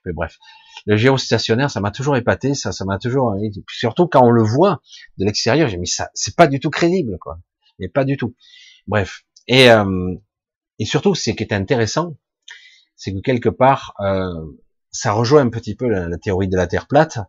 Mais 0.05 0.13
bref, 0.13 0.37
le 0.85 0.95
géostationnaire, 0.95 1.71
ça 1.71 1.79
m'a 1.79 1.91
toujours 1.91 2.15
épaté, 2.15 2.53
ça, 2.53 2.71
ça 2.71 2.85
m'a 2.85 2.99
toujours, 2.99 3.35
surtout 3.69 4.07
quand 4.07 4.23
on 4.23 4.29
le 4.29 4.43
voit 4.43 4.81
de 5.17 5.25
l'extérieur, 5.25 5.67
j'ai 5.67 5.77
mis 5.77 5.87
ça, 5.87 6.09
c'est 6.13 6.35
pas 6.35 6.47
du 6.47 6.59
tout 6.59 6.69
crédible, 6.69 7.17
quoi. 7.19 7.39
Mais 7.79 7.87
pas 7.87 8.03
du 8.03 8.17
tout. 8.17 8.35
Bref. 8.87 9.23
Et, 9.47 9.71
euh, 9.71 10.15
et 10.77 10.85
surtout, 10.85 11.15
ce 11.15 11.31
qui 11.31 11.43
est 11.43 11.53
intéressant, 11.53 12.17
c'est 12.95 13.13
que 13.13 13.19
quelque 13.21 13.49
part, 13.49 13.95
euh, 13.99 14.33
ça 14.91 15.13
rejoint 15.13 15.41
un 15.41 15.49
petit 15.49 15.75
peu 15.75 15.87
la, 15.87 16.17
théorie 16.17 16.47
de 16.47 16.57
la 16.57 16.67
Terre 16.67 16.87
plate, 16.87 17.19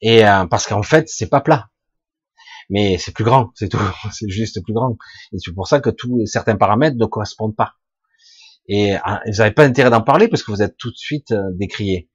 et 0.00 0.26
euh, 0.26 0.46
parce 0.46 0.66
qu'en 0.66 0.82
fait, 0.82 1.08
c'est 1.08 1.28
pas 1.28 1.40
plat, 1.40 1.68
mais 2.70 2.98
c'est 2.98 3.12
plus 3.12 3.24
grand, 3.24 3.50
c'est 3.54 3.68
tout, 3.68 3.78
c'est 4.12 4.28
juste 4.28 4.62
plus 4.62 4.74
grand. 4.74 4.96
Et 5.32 5.38
c'est 5.38 5.52
pour 5.52 5.66
ça 5.66 5.80
que 5.80 5.90
tous 5.90 6.26
certains 6.26 6.56
paramètres 6.56 6.96
ne 6.96 7.06
correspondent 7.06 7.56
pas. 7.56 7.74
Et 8.68 8.94
ah, 9.02 9.22
vous 9.26 9.38
n'avez 9.38 9.52
pas 9.52 9.64
intérêt 9.64 9.90
d'en 9.90 10.02
parler 10.02 10.28
parce 10.28 10.42
que 10.42 10.50
vous 10.50 10.62
êtes 10.62 10.76
tout 10.76 10.90
de 10.90 10.96
suite 10.96 11.32
euh, 11.32 11.50
décrié. 11.52 12.10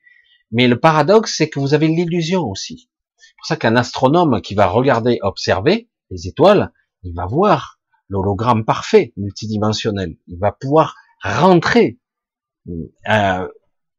Mais 0.52 0.68
le 0.68 0.80
paradoxe, 0.80 1.36
c'est 1.36 1.50
que 1.50 1.60
vous 1.60 1.74
avez 1.74 1.88
l'illusion 1.88 2.44
aussi. 2.44 2.90
C'est 3.18 3.36
pour 3.38 3.48
ça 3.48 3.56
qu'un 3.56 3.76
astronome 3.76 4.40
qui 4.42 4.54
va 4.54 4.68
regarder, 4.68 5.18
observer 5.24 5.90
les 6.12 6.28
étoiles, 6.28 6.72
il 7.02 7.16
va 7.16 7.26
voir 7.26 7.80
l'hologramme 8.08 8.64
parfait, 8.64 9.14
multidimensionnel. 9.18 10.16
Il 10.28 10.38
va 10.38 10.52
pouvoir 10.52 10.96
rentrer. 11.24 12.00
Euh, 13.10 13.48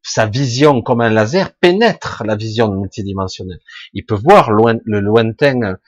sa 0.05 0.27
vision 0.27 0.83
comme 0.83 1.01
un 1.01 1.09
laser 1.09 1.55
pénètre 1.57 2.23
la 2.25 2.37
vision 2.37 2.71
multidimensionnelle. 2.71 3.61
Il 3.95 4.05
peut 4.05 4.15
voir 4.15 4.51
loin, 4.51 4.77
le 4.85 5.01
lointain, 5.01 5.79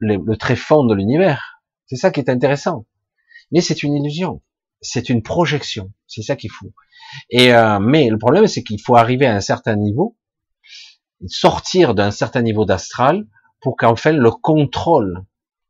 le, 0.00 0.36
très 0.36 0.56
fond 0.56 0.84
de 0.84 0.94
l'univers. 0.94 1.62
C'est 1.86 1.96
ça 1.96 2.10
qui 2.10 2.20
est 2.20 2.28
intéressant. 2.28 2.84
Mais 3.52 3.60
c'est 3.60 3.84
une 3.84 3.94
illusion, 3.94 4.42
c'est 4.80 5.08
une 5.08 5.22
projection. 5.22 5.92
C'est 6.08 6.22
ça 6.22 6.34
qu'il 6.34 6.50
faut. 6.50 6.72
Et 7.30 7.54
euh, 7.54 7.78
mais 7.78 8.08
le 8.08 8.18
problème, 8.18 8.48
c'est 8.48 8.64
qu'il 8.64 8.80
faut 8.80 8.96
arriver 8.96 9.26
à 9.26 9.34
un 9.34 9.40
certain 9.40 9.76
niveau, 9.76 10.16
sortir 11.26 11.94
d'un 11.94 12.10
certain 12.10 12.42
niveau 12.42 12.64
d'astral 12.64 13.26
pour 13.60 13.76
qu'enfin 13.76 14.12
le 14.12 14.30
contrôle 14.32 15.24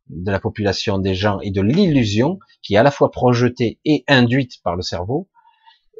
de 0.08 0.30
la 0.30 0.40
population 0.40 0.98
des 0.98 1.14
gens 1.14 1.40
et 1.40 1.50
de 1.50 1.60
l'illusion 1.60 2.38
qui 2.62 2.74
est 2.74 2.78
à 2.78 2.82
la 2.82 2.90
fois 2.90 3.10
projetée 3.10 3.80
et 3.84 4.04
induite 4.08 4.62
par 4.62 4.76
le 4.76 4.82
cerveau 4.82 5.28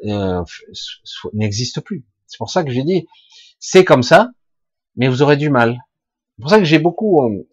euh, 0.05 0.43
n'existe 1.33 1.81
plus. 1.81 2.05
C'est 2.27 2.37
pour 2.37 2.49
ça 2.49 2.63
que 2.63 2.71
j'ai 2.71 2.83
dit, 2.83 3.07
c'est 3.59 3.85
comme 3.85 4.03
ça, 4.03 4.31
mais 4.95 5.07
vous 5.07 5.21
aurez 5.21 5.37
du 5.37 5.49
mal. 5.49 5.77
C'est 6.35 6.41
pour 6.41 6.49
ça 6.49 6.59
que 6.59 6.65
j'ai 6.65 6.79
beaucoup, 6.79 7.23
euh, 7.23 7.47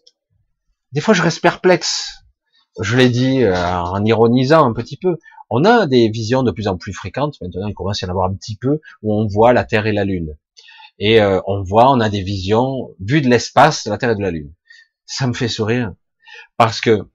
des 0.93 1.01
fois 1.01 1.15
je 1.15 1.23
reste 1.23 1.41
perplexe. 1.41 2.25
Je 2.81 2.97
l'ai 2.97 3.09
dit 3.09 3.43
euh, 3.43 3.55
en 3.55 4.05
ironisant 4.05 4.65
un 4.69 4.73
petit 4.73 4.97
peu. 4.97 5.17
On 5.51 5.65
a 5.65 5.87
des 5.87 6.09
visions 6.09 6.43
de 6.43 6.53
plus 6.53 6.69
en 6.69 6.77
plus 6.77 6.93
fréquentes. 6.93 7.37
Maintenant, 7.41 7.67
il 7.67 7.75
commence 7.75 8.03
à 8.03 8.07
y 8.07 8.09
en 8.09 8.13
avoir 8.13 8.31
un 8.31 8.35
petit 8.35 8.57
peu 8.57 8.81
où 9.03 9.13
on 9.13 9.27
voit 9.27 9.53
la 9.53 9.65
Terre 9.65 9.87
et 9.87 9.93
la 9.93 10.05
Lune. 10.05 10.37
Et 11.01 11.21
on 11.23 11.63
voit, 11.63 11.91
on 11.91 11.99
a 11.99 12.11
des 12.11 12.23
visions 12.23 12.91
vues 13.01 13.23
de 13.23 13.29
l'espace 13.29 13.85
de 13.85 13.91
la 13.91 13.97
Terre 13.97 14.11
et 14.11 14.17
de 14.17 14.21
la 14.21 14.31
Lune. 14.31 14.53
Ça 15.07 15.27
me 15.27 15.33
fait 15.33 15.49
sourire 15.49 15.95
parce 16.57 16.81
que 16.81 17.09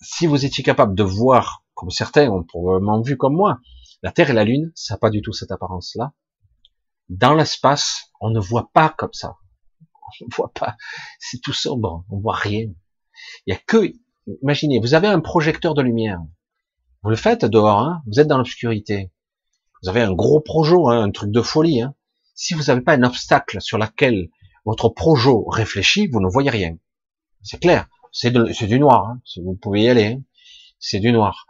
si 0.00 0.26
vous 0.26 0.44
étiez 0.44 0.64
capable 0.64 0.94
de 0.94 1.02
voir, 1.02 1.64
comme 1.74 1.90
certains 1.90 2.30
ont 2.30 2.42
probablement 2.42 3.00
vu 3.02 3.16
comme 3.16 3.34
moi, 3.34 3.58
la 4.02 4.12
Terre 4.12 4.30
et 4.30 4.34
la 4.34 4.44
Lune, 4.44 4.72
ça 4.74 4.94
n'a 4.94 4.98
pas 4.98 5.10
du 5.10 5.20
tout 5.22 5.32
cette 5.32 5.50
apparence-là. 5.50 6.12
Dans 7.08 7.34
l'espace, 7.34 8.10
on 8.20 8.30
ne 8.30 8.40
voit 8.40 8.70
pas 8.72 8.94
comme 8.96 9.12
ça. 9.12 9.36
On 9.82 10.24
ne 10.26 10.34
voit 10.34 10.52
pas. 10.52 10.76
C'est 11.18 11.40
tout 11.40 11.52
sombre. 11.52 12.04
On 12.08 12.18
voit 12.18 12.36
rien. 12.36 12.68
Il 13.46 13.52
y 13.52 13.52
a 13.52 13.58
que, 13.58 13.92
imaginez, 14.42 14.78
vous 14.80 14.94
avez 14.94 15.08
un 15.08 15.20
projecteur 15.20 15.74
de 15.74 15.82
lumière. 15.82 16.20
Vous 17.02 17.10
le 17.10 17.16
faites 17.16 17.44
dehors, 17.44 17.80
hein, 17.80 18.02
vous 18.06 18.20
êtes 18.20 18.28
dans 18.28 18.38
l'obscurité. 18.38 19.12
Vous 19.82 19.88
avez 19.88 20.02
un 20.02 20.12
gros 20.12 20.40
projo, 20.40 20.88
hein, 20.88 21.02
un 21.02 21.10
truc 21.10 21.30
de 21.30 21.42
folie. 21.42 21.82
Hein. 21.82 21.94
Si 22.34 22.54
vous 22.54 22.64
n'avez 22.64 22.80
pas 22.80 22.94
un 22.94 23.02
obstacle 23.02 23.60
sur 23.60 23.78
lequel 23.78 24.28
votre 24.64 24.88
projo 24.88 25.44
réfléchit, 25.48 26.08
vous 26.08 26.20
ne 26.20 26.28
voyez 26.28 26.50
rien. 26.50 26.76
C'est 27.42 27.60
clair. 27.60 27.88
C'est 28.12 28.30
du 28.30 28.80
noir. 28.80 29.08
Hein. 29.08 29.20
Vous 29.42 29.54
pouvez 29.54 29.82
y 29.82 29.88
aller. 29.88 30.06
Hein. 30.06 30.22
C'est 30.78 31.00
du 31.00 31.12
noir 31.12 31.46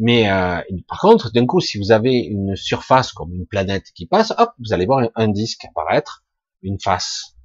mais 0.00 0.30
euh, 0.30 0.60
par 0.86 1.00
contre, 1.00 1.32
d'un 1.32 1.46
coup, 1.46 1.60
si 1.60 1.78
vous 1.78 1.90
avez 1.90 2.18
une 2.18 2.54
surface 2.54 3.12
comme 3.12 3.32
une 3.32 3.46
planète 3.46 3.92
qui 3.94 4.06
passe, 4.06 4.32
hop, 4.36 4.52
vous 4.58 4.72
allez 4.74 4.84
voir 4.84 5.08
un, 5.14 5.28
disque 5.28 5.64
apparaître, 5.64 6.22
une 6.62 6.78
face, 6.78 7.36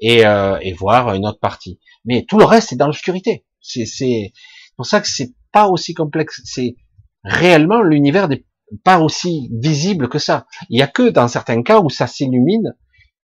et, 0.00 0.26
euh, 0.26 0.58
et 0.60 0.72
voir 0.72 1.14
une 1.14 1.26
autre 1.26 1.38
partie. 1.38 1.78
Mais 2.04 2.24
tout 2.24 2.38
le 2.38 2.44
reste 2.44 2.72
est 2.72 2.76
dans 2.76 2.86
l'obscurité. 2.86 3.46
C'est 3.60 4.32
pour 4.76 4.86
ça 4.86 5.00
que 5.00 5.08
c'est 5.08 5.34
pas 5.52 5.68
aussi 5.68 5.94
complexe. 5.94 6.40
C'est 6.44 6.76
réellement 7.22 7.80
l'univers 7.80 8.28
n'est 8.28 8.44
pas 8.82 9.00
aussi 9.00 9.48
visible 9.52 10.08
que 10.08 10.18
ça. 10.18 10.46
Il 10.68 10.78
y 10.78 10.82
a 10.82 10.88
que 10.88 11.10
dans 11.10 11.28
certains 11.28 11.62
cas 11.62 11.80
où 11.80 11.90
ça 11.90 12.08
s'illumine, 12.08 12.74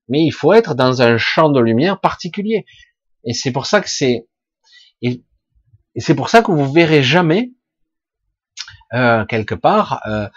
mais 0.09 0.23
il 0.23 0.31
faut 0.31 0.53
être 0.53 0.75
dans 0.75 1.01
un 1.01 1.17
champ 1.17 1.49
de 1.49 1.59
lumière 1.59 1.99
particulier. 1.99 2.65
Et 3.23 3.33
c'est 3.33 3.51
pour 3.51 3.65
ça 3.65 3.81
que 3.81 3.89
c'est 3.89 4.27
et, 5.01 5.23
et 5.95 5.99
c'est 5.99 6.15
pour 6.15 6.29
ça 6.29 6.43
que 6.43 6.51
vous 6.51 6.71
verrez 6.71 7.01
jamais 7.01 7.51
euh, 8.93 9.25
quelque 9.25 9.55
part 9.55 10.01
euh, 10.07 10.27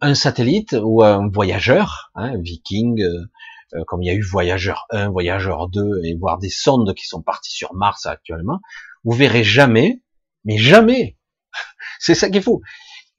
un 0.00 0.14
satellite 0.14 0.76
ou 0.82 1.02
un 1.02 1.28
voyageur, 1.28 2.10
hein, 2.14 2.36
viking, 2.38 3.00
euh, 3.00 3.84
comme 3.86 4.02
il 4.02 4.06
y 4.06 4.10
a 4.10 4.14
eu 4.14 4.22
voyageur 4.22 4.86
1, 4.90 5.10
voyageur 5.10 5.68
2, 5.68 6.02
et 6.04 6.14
voir 6.14 6.38
des 6.38 6.50
sondes 6.50 6.92
qui 6.94 7.06
sont 7.06 7.22
parties 7.22 7.52
sur 7.52 7.72
Mars 7.74 8.04
actuellement, 8.04 8.60
vous 9.04 9.12
verrez 9.12 9.44
jamais, 9.44 10.02
mais 10.44 10.58
jamais, 10.58 11.16
c'est 11.98 12.14
ça 12.14 12.28
qu'il 12.28 12.42
faut, 12.42 12.60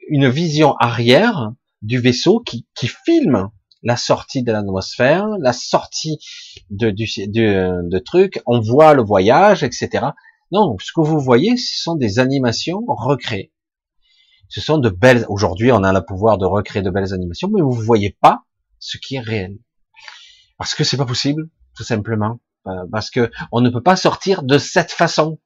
une 0.10 0.30
vision 0.30 0.76
arrière 0.78 1.52
du 1.82 2.00
vaisseau 2.00 2.40
qui, 2.40 2.68
filme 3.06 3.50
la 3.82 3.98
sortie 3.98 4.44
de 4.44 4.52
l'atmosphère, 4.52 5.28
la 5.40 5.54
sortie 5.54 6.20
de, 6.70 6.92
de, 6.92 7.90
de 7.90 8.00
trucs, 8.00 8.40
on 8.46 8.60
voit 8.60 8.94
le 8.94 9.02
voyage, 9.02 9.64
etc. 9.64 10.10
Non, 10.52 10.76
ce 10.80 10.92
que 10.94 11.02
vous 11.02 11.20
voyez, 11.20 11.58
ce 11.58 11.82
sont 11.82 11.96
des 11.96 12.20
animations 12.20 12.84
recréées. 12.88 13.52
Ce 14.52 14.60
sont 14.60 14.80
de 14.80 14.90
belles, 14.90 15.26
aujourd'hui, 15.30 15.72
on 15.72 15.82
a 15.82 15.94
le 15.94 16.03
pouvoir 16.03 16.38
de 16.38 16.45
recréer 16.45 16.82
de 16.82 16.90
belles 16.90 17.14
animations, 17.14 17.49
mais 17.53 17.61
vous 17.61 17.72
voyez 17.72 18.18
pas 18.19 18.44
ce 18.80 18.98
qui 18.98 19.15
est 19.15 19.22
réel. 19.22 19.57
Parce 20.57 20.76
que 20.76 20.84
c'est 20.84 20.98
pas 20.98 21.06
possible, 21.06 21.48
tout 21.73 21.86
simplement. 21.86 22.41
Euh, 22.68 22.72
parce 22.91 23.10
que 23.10 23.32
on 23.53 23.61
ne 23.61 23.69
peut 23.69 23.82
pas 23.82 23.95
sortir 23.95 24.44
de 24.44 24.57
cette 24.57 24.91
façon, 24.91 25.40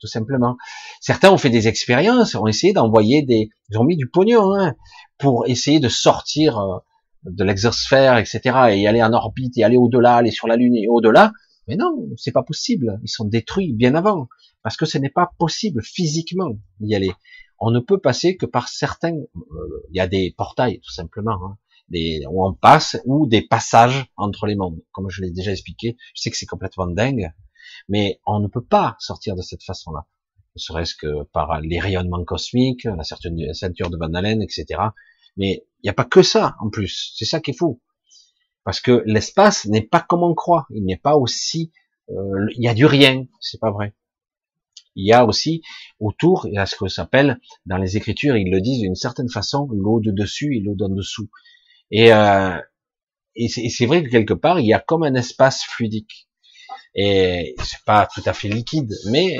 tout 0.00 0.06
simplement. 0.06 0.56
Certains 1.00 1.32
ont 1.32 1.38
fait 1.38 1.50
des 1.50 1.66
expériences, 1.66 2.36
ont 2.36 2.46
essayé 2.46 2.72
d'envoyer 2.72 3.22
des, 3.22 3.50
ils 3.68 3.78
ont 3.78 3.84
mis 3.84 3.96
du 3.96 4.08
pognon 4.08 4.54
hein, 4.54 4.76
pour 5.18 5.48
essayer 5.48 5.80
de 5.80 5.88
sortir 5.88 6.56
euh, 6.60 6.78
de 7.24 7.42
l'exosphère, 7.42 8.16
etc., 8.16 8.40
et 8.70 8.86
aller 8.86 9.02
en 9.02 9.12
orbite, 9.12 9.58
et 9.58 9.64
aller 9.64 9.76
au-delà, 9.76 10.14
aller 10.14 10.30
sur 10.30 10.46
la 10.46 10.54
Lune 10.54 10.76
et 10.76 10.86
au-delà. 10.88 11.32
Mais 11.66 11.74
non, 11.74 11.96
c'est 12.16 12.30
pas 12.30 12.44
possible. 12.44 13.00
Ils 13.02 13.10
sont 13.10 13.24
détruits 13.24 13.72
bien 13.72 13.96
avant, 13.96 14.28
parce 14.62 14.76
que 14.76 14.86
ce 14.86 14.98
n'est 14.98 15.10
pas 15.10 15.32
possible 15.36 15.82
physiquement 15.82 16.52
d'y 16.78 16.94
aller 16.94 17.10
on 17.58 17.70
ne 17.70 17.80
peut 17.80 17.98
passer 17.98 18.36
que 18.36 18.46
par 18.46 18.68
certains, 18.68 19.16
euh, 19.16 19.86
il 19.90 19.96
y 19.96 20.00
a 20.00 20.06
des 20.06 20.34
portails 20.36 20.80
tout 20.80 20.92
simplement, 20.92 21.38
hein, 21.44 21.58
des, 21.88 22.24
où 22.30 22.44
on 22.46 22.52
passe, 22.52 22.96
ou 23.04 23.26
des 23.26 23.42
passages 23.42 24.06
entre 24.16 24.46
les 24.46 24.56
mondes, 24.56 24.82
comme 24.92 25.08
je 25.10 25.22
l'ai 25.22 25.30
déjà 25.30 25.52
expliqué. 25.52 25.96
Je 26.14 26.22
sais 26.22 26.30
que 26.30 26.36
c'est 26.36 26.46
complètement 26.46 26.86
dingue, 26.86 27.32
mais 27.88 28.20
on 28.26 28.40
ne 28.40 28.48
peut 28.48 28.64
pas 28.64 28.96
sortir 28.98 29.34
de 29.36 29.42
cette 29.42 29.62
façon-là, 29.62 30.06
ne 30.54 30.60
serait-ce 30.60 30.94
que 30.94 31.24
par 31.32 31.60
les 31.60 31.80
rayonnements 31.80 32.24
cosmiques, 32.24 32.84
la 32.84 33.04
ceinture 33.04 33.90
de 33.90 33.96
Van 33.96 34.14
Allen, 34.14 34.42
etc. 34.42 34.80
Mais 35.36 35.64
il 35.82 35.84
n'y 35.84 35.90
a 35.90 35.94
pas 35.94 36.04
que 36.04 36.22
ça 36.22 36.56
en 36.60 36.70
plus, 36.70 37.14
c'est 37.16 37.26
ça 37.26 37.40
qui 37.40 37.52
est 37.52 37.58
fou, 37.58 37.80
parce 38.64 38.80
que 38.80 39.02
l'espace 39.06 39.66
n'est 39.66 39.86
pas 39.86 40.00
comme 40.00 40.22
on 40.22 40.34
croit, 40.34 40.66
il 40.70 40.84
n'est 40.84 40.96
pas 40.96 41.16
aussi, 41.16 41.72
euh, 42.10 42.46
il 42.56 42.62
y 42.62 42.68
a 42.68 42.74
du 42.74 42.86
rien, 42.86 43.26
c'est 43.40 43.60
pas 43.60 43.70
vrai 43.70 43.94
il 44.96 45.06
y 45.06 45.12
a 45.12 45.24
aussi 45.24 45.62
autour, 46.00 46.46
il 46.48 46.54
y 46.54 46.58
a 46.58 46.66
ce 46.66 46.74
que 46.74 46.88
s'appelle, 46.88 47.38
dans 47.66 47.76
les 47.76 47.96
écritures, 47.96 48.36
ils 48.36 48.50
le 48.50 48.60
disent 48.60 48.80
d'une 48.80 48.94
certaine 48.94 49.28
façon, 49.28 49.68
l'eau 49.70 50.00
de 50.00 50.10
dessus 50.10 50.56
et 50.56 50.60
l'eau 50.60 50.74
d'en 50.74 50.88
dessous. 50.88 51.30
Et, 51.90 52.12
euh, 52.12 52.58
et 53.36 53.48
c'est 53.48 53.86
vrai 53.86 54.02
que 54.02 54.08
quelque 54.08 54.34
part, 54.34 54.58
il 54.58 54.66
y 54.66 54.72
a 54.72 54.80
comme 54.80 55.02
un 55.02 55.14
espace 55.14 55.62
fluidique. 55.62 56.26
Et 56.94 57.54
c'est 57.62 57.84
pas 57.84 58.08
tout 58.12 58.22
à 58.24 58.32
fait 58.32 58.48
liquide, 58.48 58.92
mais 59.10 59.36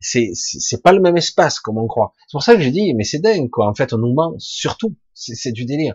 c'est 0.00 0.30
c'est 0.34 0.82
pas 0.82 0.92
le 0.92 1.00
même 1.00 1.16
espace 1.16 1.60
comme 1.60 1.78
on 1.78 1.86
croit. 1.86 2.12
C'est 2.26 2.32
pour 2.32 2.42
ça 2.42 2.56
que 2.56 2.60
j'ai 2.60 2.72
dit, 2.72 2.92
mais 2.94 3.04
c'est 3.04 3.20
dingue 3.20 3.48
quoi. 3.50 3.68
En 3.68 3.74
fait, 3.74 3.92
on 3.92 3.98
nous 3.98 4.12
ment 4.12 4.34
surtout. 4.38 4.96
C'est 5.14 5.52
du 5.52 5.64
délire. 5.64 5.94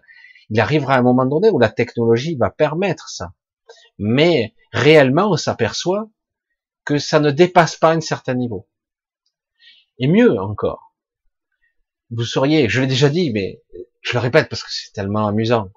Il 0.49 0.59
arrivera 0.59 0.95
un 0.95 1.01
moment 1.01 1.25
donné 1.25 1.49
où 1.49 1.59
la 1.59 1.69
technologie 1.69 2.35
va 2.35 2.49
permettre 2.49 3.09
ça, 3.09 3.33
mais 3.99 4.53
réellement, 4.71 5.31
on 5.31 5.37
s'aperçoit 5.37 6.09
que 6.85 6.97
ça 6.97 7.19
ne 7.19 7.31
dépasse 7.31 7.75
pas 7.75 7.93
un 7.93 8.01
certain 8.01 8.33
niveau. 8.33 8.67
Et 9.99 10.07
mieux 10.07 10.39
encore, 10.39 10.95
vous 12.09 12.25
seriez, 12.25 12.67
je 12.69 12.81
l'ai 12.81 12.87
déjà 12.87 13.09
dit, 13.09 13.31
mais 13.31 13.61
je 14.01 14.13
le 14.13 14.19
répète 14.19 14.49
parce 14.49 14.63
que 14.63 14.71
c'est 14.71 14.91
tellement 14.93 15.27
amusant. 15.27 15.69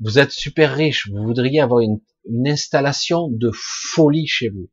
Vous 0.00 0.18
êtes 0.18 0.30
super 0.30 0.74
riche, 0.74 1.08
vous 1.10 1.22
voudriez 1.22 1.60
avoir 1.60 1.80
une, 1.80 2.00
installation 2.44 3.28
de 3.28 3.52
folie 3.54 4.26
chez 4.26 4.48
vous. 4.48 4.68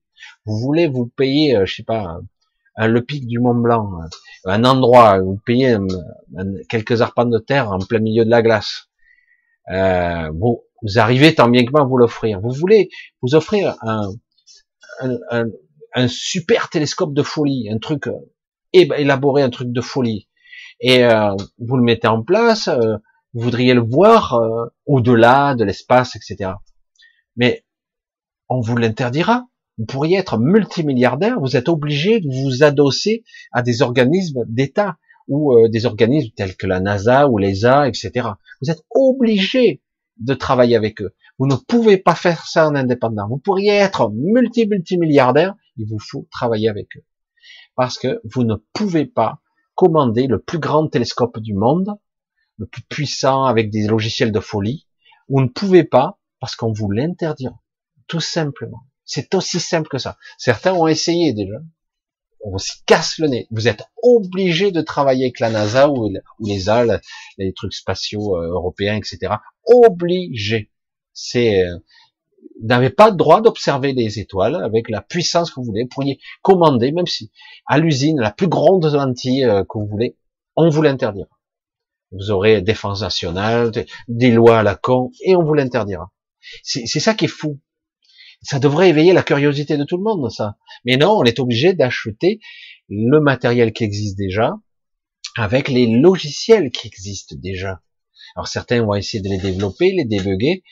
Vous 0.46 0.58
voulez 0.58 0.88
vous 0.88 1.06
payer, 1.06 1.56
euh, 1.56 1.66
je 1.68 1.76
sais 1.76 1.84
pas, 1.84 2.20
le 2.78 3.00
pic 3.02 3.28
du 3.28 3.40
Mont 3.40 3.54
Blanc, 3.54 3.92
un 4.46 4.64
endroit, 4.64 5.20
vous 5.20 5.40
payez 5.46 5.78
quelques 6.68 7.04
arpents 7.04 7.26
de 7.26 7.38
terre 7.38 7.70
en 7.70 7.78
plein 7.78 8.00
milieu 8.00 8.26
de 8.26 8.32
la 8.32 8.42
glace. 8.42 8.90
Euh, 9.70 10.32
vous, 10.34 10.64
vous 10.82 10.98
arrivez 10.98 11.36
tant 11.36 11.48
bien 11.48 11.64
que 11.64 11.72
mal 11.72 11.84
à 11.84 11.86
vous 11.86 11.98
l'offrir. 11.98 12.40
Vous 12.42 12.52
voulez 12.52 12.90
vous 13.22 13.36
offrir 13.36 13.76
un, 13.82 14.10
un, 15.02 16.08
super 16.08 16.70
télescope 16.70 17.14
de 17.14 17.24
folie, 17.24 17.70
un 17.72 17.78
truc 17.78 18.08
euh, 18.08 18.14
élaboré, 18.74 19.42
un 19.42 19.50
truc 19.50 19.72
de 19.72 19.82
folie. 19.82 20.28
Et 20.80 21.04
euh, 21.04 21.36
vous 21.60 21.78
le 21.78 21.84
mettez 21.84 22.08
en 22.08 22.24
place, 22.24 22.68
euh, 22.68 22.98
vous 23.34 23.42
voudriez 23.42 23.74
le 23.74 23.82
voir 23.82 24.40
au-delà 24.86 25.56
de 25.56 25.64
l'espace, 25.64 26.16
etc. 26.16 26.52
Mais 27.36 27.66
on 28.50 28.60
vous 28.60 28.78
l'interdira. 28.78 29.48
Vous 29.78 29.86
pourriez 29.86 30.18
être 30.18 30.38
multimilliardaire, 30.38 31.40
vous 31.40 31.58
êtes 31.58 31.68
obligé 31.68 32.20
de 32.20 32.28
vous 32.28 32.64
adosser 32.64 33.24
à 33.52 33.64
des 33.64 33.82
organismes 33.82 34.44
d'État. 34.48 34.98
ou 35.30 35.54
euh, 35.54 35.70
des 35.70 35.86
organismes 35.86 36.32
tels 36.36 36.58
que 36.58 36.68
la 36.68 36.82
NASA 36.82 37.30
ou 37.30 37.38
l'ESA, 37.38 37.88
etc. 37.88 38.28
Vous 38.62 38.70
êtes 38.70 38.84
obligé 38.92 39.82
de 40.18 40.34
travailler 40.34 40.76
avec 40.76 41.02
eux. 41.02 41.16
Vous 41.40 41.48
ne 41.48 41.56
pouvez 41.56 41.98
pas 41.98 42.16
faire 42.16 42.46
ça 42.46 42.68
en 42.68 42.76
indépendant. 42.76 43.28
Vous 43.28 43.38
pourriez 43.38 43.74
être 43.74 44.12
multi-multimilliardaire, 44.12 45.56
il 45.78 45.88
vous 45.88 46.00
faut 46.00 46.28
travailler 46.32 46.70
avec 46.70 46.88
eux. 46.96 47.06
Parce 47.76 47.98
que 47.98 48.22
vous 48.24 48.44
ne 48.44 48.56
pouvez 48.74 49.06
pas 49.06 49.40
commander 49.76 50.28
le 50.28 50.40
plus 50.40 50.60
grand 50.60 50.88
télescope 50.88 51.40
du 51.40 51.54
monde, 51.54 51.96
le 52.58 52.68
plus 52.68 52.84
puissant 52.84 53.46
avec 53.46 53.72
des 53.72 53.88
logiciels 53.88 54.32
de 54.32 54.40
folie. 54.40 54.88
Vous 55.28 55.42
ne 55.42 55.48
pouvez 55.48 55.84
pas 55.84 56.20
parce 56.40 56.56
qu'on 56.56 56.72
vous 56.72 56.92
l'interdira. 56.92 57.60
Tout 58.08 58.20
simplement. 58.20 58.84
C'est 59.06 59.34
aussi 59.34 59.60
simple 59.60 59.90
que 59.90 59.98
ça. 59.98 60.18
Certains 60.38 60.74
ont 60.74 60.88
essayé 60.88 61.34
déjà. 61.34 61.56
On 62.46 62.58
s'y 62.58 62.84
casse 62.86 63.18
le 63.20 63.28
nez. 63.28 63.48
Vous 63.52 63.68
êtes 63.68 63.84
obligé 64.02 64.72
de 64.72 64.82
travailler 64.82 65.26
avec 65.26 65.40
la 65.40 65.50
NASA 65.50 65.90
ou, 65.90 66.12
les 66.42 66.70
AL, 66.70 67.02
les 67.38 67.54
trucs 67.54 67.74
spatiaux 67.74 68.38
euh, 68.38 68.50
européens, 68.50 68.98
etc. 68.98 69.36
Obligé. 69.66 70.70
C'est, 71.14 71.64
euh, 71.64 71.78
n'avez 72.62 72.90
pas 72.90 73.10
le 73.10 73.16
droit 73.16 73.42
d'observer 73.42 73.94
les 73.94 74.20
étoiles 74.20 74.56
avec 74.56 74.90
la 74.90 75.02
puissance 75.02 75.52
que 75.52 75.60
vous 75.60 75.66
voulez. 75.66 75.84
Vous 75.84 75.90
pourriez 75.90 76.20
commander, 76.42 76.92
même 76.92 77.08
si 77.08 77.32
à 77.66 77.78
l'usine, 77.78 78.20
la 78.20 78.32
plus 78.32 78.48
grande 78.48 78.86
lentille 78.86 79.46
euh, 79.46 79.64
que 79.64 79.78
vous 79.78 79.88
voulez, 79.88 80.18
on 80.56 80.70
vous 80.70 80.82
l'interdira. 80.82 81.30
Vous 82.12 82.30
aurez 82.30 82.62
défense 82.62 83.02
nationale, 83.02 83.72
des 84.08 84.32
lois 84.32 84.60
à 84.60 84.64
la 84.64 84.76
con, 84.76 85.12
et 85.22 85.36
on 85.36 85.44
vous 85.44 85.56
l'interdira. 85.56 86.12
C'est 86.62 87.00
ça 87.00 87.16
qui 87.16 87.26
est 87.26 87.30
fou. 87.30 87.60
Ça 88.44 88.60
devrait 88.60 88.90
éveiller 88.90 89.14
la 89.14 89.24
curiosité 89.24 89.78
de 89.78 89.84
tout 89.86 89.98
le 89.98 90.04
monde, 90.04 90.30
ça. 90.30 90.58
Mais 90.86 90.98
non, 90.98 91.18
on 91.18 91.24
est 91.24 91.40
obligé 91.40 91.74
d'acheter 91.74 92.40
le 92.90 93.20
matériel 93.20 93.72
qui 93.72 93.84
existe 93.84 94.18
déjà 94.18 94.54
avec 95.36 95.70
les 95.70 95.88
logiciels 95.88 96.70
qui 96.70 96.88
existent 96.88 97.36
déjà. 97.40 97.82
Alors 98.36 98.48
certains 98.48 98.84
vont 98.84 98.96
essayer 98.96 99.22
de 99.22 99.30
les 99.30 99.38
développer, 99.38 99.92
les 99.92 100.06
débugger. 100.06 100.64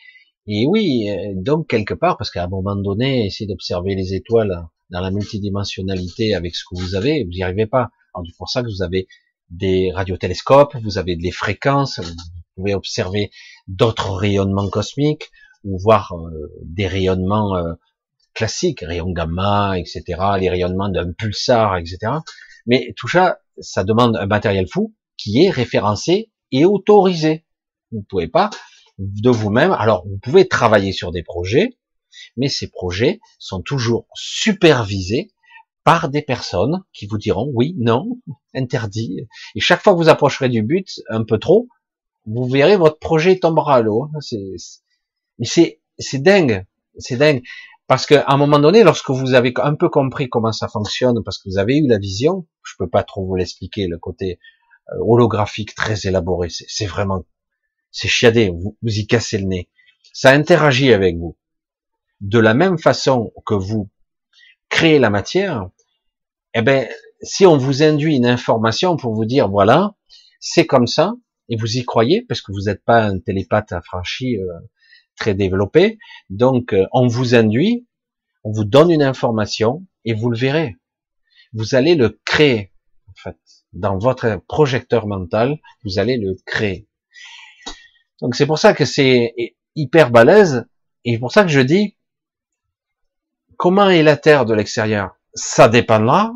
Et 0.47 0.65
oui, 0.67 1.09
euh, 1.09 1.33
donc 1.35 1.67
quelque 1.67 1.93
part, 1.93 2.17
parce 2.17 2.31
qu'à 2.31 2.43
un 2.43 2.47
moment 2.47 2.75
donné, 2.75 3.25
essayer 3.25 3.47
d'observer 3.47 3.95
les 3.95 4.13
étoiles 4.13 4.65
dans 4.89 5.01
la 5.01 5.11
multidimensionnalité 5.11 6.33
avec 6.33 6.55
ce 6.55 6.63
que 6.69 6.79
vous 6.79 6.95
avez, 6.95 7.23
vous 7.23 7.29
n'y 7.29 7.43
arrivez 7.43 7.67
pas. 7.67 7.89
C'est 8.25 8.37
pour 8.37 8.49
ça 8.49 8.61
que 8.61 8.67
vous 8.67 8.81
avez 8.81 9.07
des 9.49 9.91
radiotélescopes, 9.93 10.75
vous 10.83 10.97
avez 10.97 11.15
des 11.15 11.31
fréquences, 11.31 11.99
vous 11.99 12.15
pouvez 12.55 12.73
observer 12.73 13.31
d'autres 13.67 14.11
rayonnements 14.11 14.69
cosmiques, 14.69 15.29
ou 15.63 15.77
voir 15.77 16.13
euh, 16.13 16.51
des 16.63 16.87
rayonnements 16.87 17.55
euh, 17.55 17.73
classiques, 18.33 18.81
rayons 18.81 19.11
gamma, 19.11 19.77
etc., 19.77 20.03
les 20.39 20.49
rayonnements 20.49 20.89
d'un 20.89 21.11
pulsar, 21.13 21.77
etc. 21.77 22.13
Mais 22.65 22.93
tout 22.97 23.07
ça, 23.07 23.39
ça 23.59 23.83
demande 23.83 24.17
un 24.17 24.25
matériel 24.25 24.67
fou 24.67 24.95
qui 25.17 25.43
est 25.43 25.49
référencé 25.49 26.31
et 26.51 26.65
autorisé. 26.65 27.45
Vous 27.91 27.99
ne 27.99 28.03
pouvez 28.03 28.27
pas 28.27 28.49
de 28.97 29.29
vous-même. 29.29 29.71
Alors, 29.71 30.05
vous 30.07 30.17
pouvez 30.17 30.47
travailler 30.47 30.91
sur 30.91 31.11
des 31.11 31.23
projets, 31.23 31.77
mais 32.37 32.49
ces 32.49 32.69
projets 32.69 33.19
sont 33.39 33.61
toujours 33.61 34.07
supervisés 34.13 35.31
par 35.83 36.09
des 36.09 36.21
personnes 36.21 36.83
qui 36.93 37.07
vous 37.07 37.17
diront 37.17 37.51
oui, 37.53 37.75
non, 37.79 38.19
interdit. 38.53 39.27
Et 39.55 39.59
chaque 39.59 39.81
fois 39.81 39.93
que 39.93 39.97
vous 39.97 40.09
approcherez 40.09 40.49
du 40.49 40.61
but 40.63 41.01
un 41.09 41.23
peu 41.23 41.39
trop, 41.39 41.67
vous 42.25 42.47
verrez 42.47 42.77
votre 42.77 42.99
projet 42.99 43.39
tombera 43.39 43.75
à 43.77 43.81
l'eau. 43.81 44.09
C'est, 44.19 44.55
mais 45.39 45.45
c'est, 45.45 45.81
c'est 45.97 46.21
dingue, 46.21 46.65
c'est 46.97 47.17
dingue. 47.17 47.41
Parce 47.87 48.05
qu'à 48.05 48.23
un 48.27 48.37
moment 48.37 48.59
donné, 48.59 48.83
lorsque 48.83 49.09
vous 49.09 49.33
avez 49.33 49.53
un 49.57 49.75
peu 49.75 49.89
compris 49.89 50.29
comment 50.29 50.53
ça 50.53 50.69
fonctionne, 50.69 51.23
parce 51.25 51.37
que 51.37 51.49
vous 51.49 51.57
avez 51.57 51.77
eu 51.77 51.87
la 51.87 51.97
vision, 51.97 52.47
je 52.63 52.73
peux 52.79 52.89
pas 52.89 53.03
trop 53.03 53.25
vous 53.25 53.35
l'expliquer, 53.35 53.87
le 53.87 53.97
côté 53.97 54.39
euh, 54.89 54.97
holographique 55.01 55.75
très 55.75 56.07
élaboré, 56.07 56.47
c'est 56.49 56.85
vraiment, 56.85 57.25
c'est 57.91 58.07
chiadé, 58.07 58.49
vous, 58.49 58.75
y 58.83 59.07
cassez 59.07 59.37
le 59.37 59.45
nez. 59.45 59.69
Ça 60.13 60.31
interagit 60.31 60.93
avec 60.93 61.17
vous. 61.17 61.37
De 62.19 62.39
la 62.39 62.53
même 62.53 62.77
façon 62.77 63.31
que 63.45 63.53
vous 63.53 63.89
créez 64.69 64.99
la 64.99 65.09
matière, 65.09 65.69
eh 66.53 66.61
ben, 66.61 66.87
si 67.21 67.45
on 67.45 67.57
vous 67.57 67.83
induit 67.83 68.15
une 68.15 68.25
information 68.25 68.97
pour 68.97 69.13
vous 69.13 69.25
dire, 69.25 69.49
voilà, 69.49 69.95
c'est 70.39 70.65
comme 70.65 70.87
ça, 70.87 71.13
et 71.49 71.55
vous 71.55 71.77
y 71.77 71.83
croyez, 71.83 72.21
parce 72.21 72.41
que 72.41 72.51
vous 72.51 72.63
n'êtes 72.65 72.83
pas 72.83 73.03
un 73.03 73.19
télépathe 73.19 73.71
affranchi, 73.71 74.37
euh, 74.37 74.45
très 75.17 75.33
développé. 75.35 75.99
Donc, 76.29 76.73
euh, 76.73 76.85
on 76.93 77.07
vous 77.07 77.35
induit, 77.35 77.85
on 78.43 78.51
vous 78.51 78.63
donne 78.63 78.91
une 78.91 79.03
information 79.03 79.85
et 80.05 80.13
vous 80.13 80.29
le 80.29 80.37
verrez. 80.37 80.77
Vous 81.53 81.75
allez 81.75 81.95
le 81.95 82.19
créer, 82.25 82.71
en 83.07 83.13
fait, 83.15 83.37
dans 83.73 83.97
votre 83.97 84.41
projecteur 84.47 85.05
mental, 85.05 85.59
vous 85.83 85.99
allez 85.99 86.17
le 86.17 86.35
créer. 86.45 86.87
Donc, 88.21 88.35
c'est 88.35 88.45
pour 88.45 88.59
ça 88.59 88.73
que 88.73 88.85
c'est 88.85 89.33
hyper 89.75 90.11
balèze 90.11 90.65
et 91.05 91.17
pour 91.17 91.31
ça 91.31 91.43
que 91.43 91.49
je 91.49 91.59
dis, 91.59 91.97
comment 93.57 93.89
est 93.89 94.03
la 94.03 94.17
Terre 94.17 94.45
de 94.45 94.53
l'extérieur? 94.53 95.15
Ça 95.33 95.67
dépendra 95.67 96.33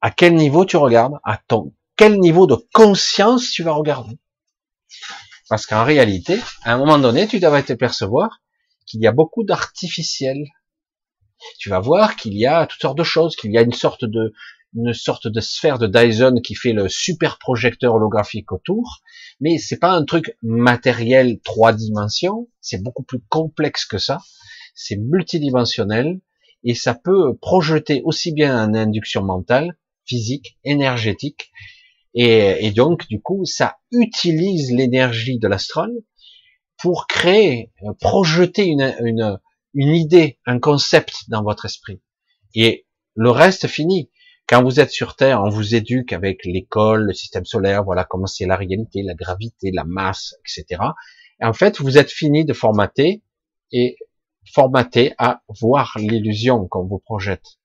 à 0.00 0.10
quel 0.10 0.34
niveau 0.34 0.64
tu 0.64 0.76
regardes, 0.76 1.18
à 1.24 1.38
ton 1.48 1.72
quel 1.98 2.20
niveau 2.20 2.46
de 2.46 2.56
conscience 2.72 3.50
tu 3.50 3.64
vas 3.64 3.72
regarder. 3.72 4.16
Parce 5.50 5.66
qu'en 5.66 5.84
réalité, 5.84 6.40
à 6.62 6.72
un 6.72 6.78
moment 6.78 6.98
donné, 6.98 7.26
tu 7.26 7.40
devrais 7.40 7.64
te 7.64 7.72
percevoir 7.72 8.40
qu'il 8.86 9.00
y 9.00 9.06
a 9.08 9.12
beaucoup 9.12 9.42
d'artificiel. 9.42 10.36
Tu 11.58 11.68
vas 11.68 11.80
voir 11.80 12.14
qu'il 12.14 12.34
y 12.34 12.46
a 12.46 12.66
toutes 12.66 12.80
sortes 12.80 12.98
de 12.98 13.04
choses, 13.04 13.34
qu'il 13.34 13.52
y 13.52 13.58
a 13.58 13.62
une 13.62 13.72
sorte 13.72 14.04
de, 14.04 14.32
une 14.74 14.92
sorte 14.92 15.28
de 15.28 15.40
sphère 15.40 15.78
de 15.78 15.86
Dyson 15.86 16.40
qui 16.42 16.54
fait 16.54 16.72
le 16.72 16.88
super 16.88 17.38
projecteur 17.38 17.94
holographique 17.94 18.52
autour, 18.52 19.00
mais 19.40 19.58
c'est 19.58 19.78
pas 19.78 19.92
un 19.92 20.04
truc 20.04 20.36
matériel 20.42 21.40
trois 21.40 21.72
dimensions, 21.72 22.48
c'est 22.60 22.82
beaucoup 22.82 23.02
plus 23.02 23.20
complexe 23.28 23.86
que 23.86 23.98
ça, 23.98 24.18
c'est 24.74 24.96
multidimensionnel, 24.96 26.20
et 26.64 26.74
ça 26.74 26.94
peut 26.94 27.36
projeter 27.36 28.02
aussi 28.04 28.32
bien 28.32 28.62
en 28.62 28.74
induction 28.74 29.22
mentale, 29.22 29.76
physique, 30.04 30.58
énergétique, 30.64 31.50
et, 32.14 32.72
donc, 32.72 33.06
du 33.06 33.20
coup, 33.20 33.44
ça 33.44 33.76
utilise 33.92 34.72
l'énergie 34.72 35.38
de 35.38 35.46
l'astral 35.46 35.90
pour 36.76 37.06
créer, 37.06 37.72
euh, 37.84 37.92
projeter 38.00 38.64
une, 38.64 38.94
une, 39.04 39.38
une 39.74 39.94
idée, 39.94 40.38
un 40.46 40.58
concept 40.58 41.28
dans 41.28 41.42
votre 41.42 41.66
esprit. 41.66 42.00
Et 42.54 42.86
le 43.14 43.30
reste 43.30 43.66
finit. 43.66 44.10
Quand 44.48 44.62
vous 44.62 44.80
êtes 44.80 44.90
sur 44.90 45.14
Terre, 45.14 45.42
on 45.42 45.50
vous 45.50 45.74
éduque 45.74 46.12
avec 46.12 46.44
l'école, 46.44 47.04
le 47.04 47.12
système 47.12 47.44
solaire, 47.44 47.84
voilà 47.84 48.04
comment 48.04 48.26
c'est 48.26 48.46
la 48.46 48.56
réalité, 48.56 49.02
la 49.02 49.14
gravité, 49.14 49.70
la 49.72 49.84
masse, 49.84 50.34
etc. 50.40 50.82
Et 51.40 51.44
en 51.44 51.52
fait, 51.52 51.80
vous 51.80 51.98
êtes 51.98 52.10
fini 52.10 52.44
de 52.44 52.54
formater 52.54 53.22
et 53.72 53.96
formaté 54.52 55.14
à 55.18 55.42
voir 55.60 55.92
l'illusion 55.98 56.66
qu'on 56.66 56.86
vous 56.86 56.98
projette. 56.98 57.58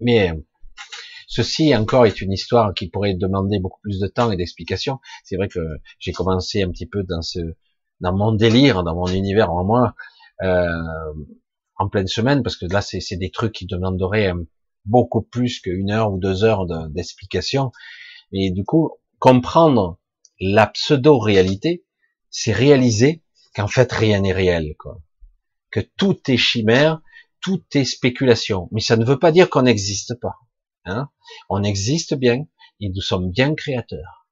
Mais 0.00 0.32
Ceci 1.26 1.74
encore 1.74 2.06
est 2.06 2.20
une 2.20 2.30
histoire 2.30 2.74
qui 2.74 2.88
pourrait 2.88 3.14
demander 3.14 3.58
beaucoup 3.58 3.80
plus 3.80 3.98
de 3.98 4.06
temps 4.06 4.30
et 4.30 4.36
d'explications. 4.36 5.00
C'est 5.24 5.34
vrai 5.34 5.48
que 5.48 5.58
j'ai 5.98 6.12
commencé 6.12 6.62
un 6.62 6.70
petit 6.70 6.86
peu 6.86 7.02
dans 7.02 7.22
ce, 7.22 7.40
dans 8.00 8.14
mon 8.14 8.30
délire, 8.30 8.84
dans 8.84 8.94
mon 8.94 9.08
univers 9.08 9.50
en 9.50 9.64
moi, 9.64 9.96
euh, 10.42 10.68
en 11.74 11.88
pleine 11.88 12.06
semaine, 12.06 12.44
parce 12.44 12.56
que 12.56 12.66
là 12.66 12.80
c'est 12.82 13.16
des 13.16 13.32
trucs 13.32 13.52
qui 13.52 13.66
demanderaient 13.66 14.32
beaucoup 14.84 15.22
plus 15.22 15.60
qu'une 15.60 15.90
heure 15.90 16.12
ou 16.12 16.18
deux 16.18 16.44
heures 16.44 16.66
d'explication. 16.90 17.72
Et 18.32 18.50
du 18.50 18.64
coup, 18.64 18.92
comprendre 19.18 19.98
la 20.40 20.66
pseudo-réalité, 20.66 21.84
c'est 22.30 22.52
réaliser 22.52 23.22
qu'en 23.54 23.68
fait 23.68 23.90
rien 23.92 24.20
n'est 24.20 24.32
réel, 24.32 24.74
quoi. 24.78 25.00
Que 25.70 25.80
tout 25.80 26.18
est 26.28 26.36
chimère, 26.36 27.00
tout 27.40 27.62
est 27.74 27.84
spéculation. 27.84 28.68
Mais 28.72 28.80
ça 28.80 28.96
ne 28.96 29.04
veut 29.04 29.18
pas 29.18 29.32
dire 29.32 29.50
qu'on 29.50 29.62
n'existe 29.62 30.14
pas. 30.20 30.36
Hein 30.84 31.08
on 31.48 31.62
existe 31.62 32.14
bien 32.14 32.46
et 32.80 32.90
nous 32.90 33.00
sommes 33.00 33.30
bien 33.30 33.54
créateurs. 33.54 34.26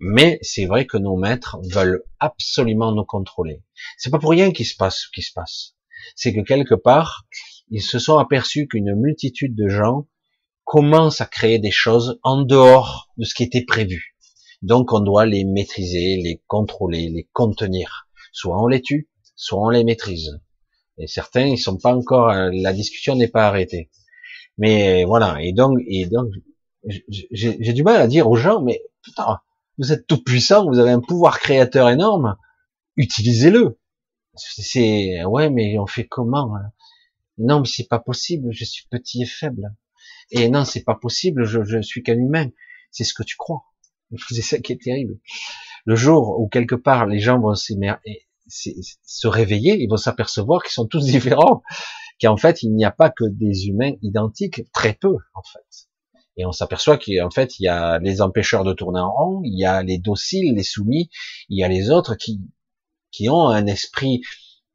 Mais 0.00 0.38
c'est 0.42 0.66
vrai 0.66 0.86
que 0.86 0.96
nos 0.96 1.16
maîtres 1.16 1.58
veulent 1.62 2.02
absolument 2.18 2.92
nous 2.92 3.04
contrôler. 3.04 3.62
C'est 3.98 4.10
pas 4.10 4.18
pour 4.18 4.30
rien 4.30 4.50
qu'il 4.52 4.66
se 4.66 4.76
passe 4.76 5.02
ce 5.02 5.08
qui 5.14 5.22
se 5.22 5.32
passe. 5.32 5.76
C'est 6.16 6.34
que 6.34 6.40
quelque 6.40 6.74
part, 6.74 7.26
ils 7.72 7.80
se 7.82 7.98
sont 7.98 8.18
aperçus 8.18 8.68
qu'une 8.68 8.94
multitude 8.94 9.56
de 9.56 9.68
gens 9.68 10.06
commencent 10.64 11.22
à 11.22 11.26
créer 11.26 11.58
des 11.58 11.70
choses 11.70 12.20
en 12.22 12.42
dehors 12.42 13.10
de 13.16 13.24
ce 13.24 13.34
qui 13.34 13.44
était 13.44 13.64
prévu. 13.64 14.14
Donc 14.60 14.92
on 14.92 15.00
doit 15.00 15.24
les 15.24 15.44
maîtriser, 15.44 16.20
les 16.22 16.42
contrôler, 16.46 17.08
les 17.08 17.28
contenir. 17.32 18.08
Soit 18.30 18.62
on 18.62 18.66
les 18.66 18.82
tue, 18.82 19.08
soit 19.36 19.58
on 19.58 19.70
les 19.70 19.84
maîtrise. 19.84 20.38
Et 20.98 21.06
certains, 21.06 21.46
ils 21.46 21.58
sont 21.58 21.78
pas 21.78 21.96
encore, 21.96 22.28
euh, 22.28 22.50
la 22.52 22.74
discussion 22.74 23.16
n'est 23.16 23.28
pas 23.28 23.46
arrêtée. 23.46 23.90
Mais 24.58 25.04
voilà, 25.04 25.42
et 25.42 25.54
donc, 25.54 25.78
et 25.86 26.04
donc, 26.04 26.28
j'ai 27.08 27.72
du 27.72 27.82
mal 27.82 28.02
à 28.02 28.06
dire 28.06 28.28
aux 28.28 28.36
gens, 28.36 28.60
mais 28.60 28.82
putain, 29.02 29.38
vous 29.78 29.92
êtes 29.92 30.06
tout 30.06 30.22
puissant, 30.22 30.66
vous 30.66 30.78
avez 30.78 30.90
un 30.90 31.00
pouvoir 31.00 31.40
créateur 31.40 31.88
énorme, 31.88 32.36
utilisez-le. 32.96 33.78
C'est 34.34 35.24
ouais, 35.24 35.48
mais 35.48 35.78
on 35.78 35.86
fait 35.86 36.06
comment 36.06 36.54
hein? 36.54 36.70
Non, 37.38 37.60
mais 37.60 37.66
c'est 37.66 37.88
pas 37.88 37.98
possible. 37.98 38.48
Je 38.52 38.64
suis 38.64 38.86
petit 38.90 39.22
et 39.22 39.26
faible. 39.26 39.74
Et 40.30 40.48
non, 40.48 40.64
c'est 40.64 40.84
pas 40.84 40.94
possible. 40.94 41.44
Je, 41.44 41.64
je 41.64 41.80
suis 41.80 42.02
qu'un 42.02 42.16
humain. 42.16 42.48
c'est 42.90 43.04
ce 43.04 43.14
que 43.14 43.22
tu 43.22 43.36
crois. 43.36 43.64
C'est 44.30 44.42
ça 44.42 44.58
qui 44.58 44.72
est 44.72 44.82
terrible. 44.82 45.18
Le 45.84 45.96
jour 45.96 46.38
où 46.38 46.48
quelque 46.48 46.74
part 46.74 47.06
les 47.06 47.18
gens 47.18 47.40
vont 47.40 47.54
se 47.54 49.26
réveiller, 49.26 49.76
ils 49.80 49.88
vont 49.88 49.96
s'apercevoir 49.96 50.62
qu'ils 50.62 50.72
sont 50.72 50.86
tous 50.86 51.04
différents, 51.06 51.62
qu'en 52.20 52.36
fait 52.36 52.62
il 52.62 52.74
n'y 52.74 52.84
a 52.84 52.90
pas 52.90 53.10
que 53.10 53.24
des 53.24 53.66
humains 53.66 53.92
identiques, 54.02 54.70
très 54.72 54.94
peu 54.94 55.14
en 55.34 55.42
fait. 55.42 55.88
Et 56.36 56.46
on 56.46 56.52
s'aperçoit 56.52 56.98
qu'en 56.98 57.30
fait 57.30 57.58
il 57.58 57.64
y 57.64 57.68
a 57.68 57.98
les 57.98 58.22
empêcheurs 58.22 58.64
de 58.64 58.72
tourner 58.72 59.00
en 59.00 59.10
rond, 59.10 59.40
il 59.44 59.58
y 59.58 59.64
a 59.64 59.82
les 59.82 59.98
dociles, 59.98 60.54
les 60.54 60.62
soumis, 60.62 61.10
il 61.48 61.58
y 61.58 61.64
a 61.64 61.68
les 61.68 61.90
autres 61.90 62.14
qui 62.14 62.40
qui 63.10 63.28
ont 63.28 63.48
un 63.48 63.66
esprit 63.66 64.22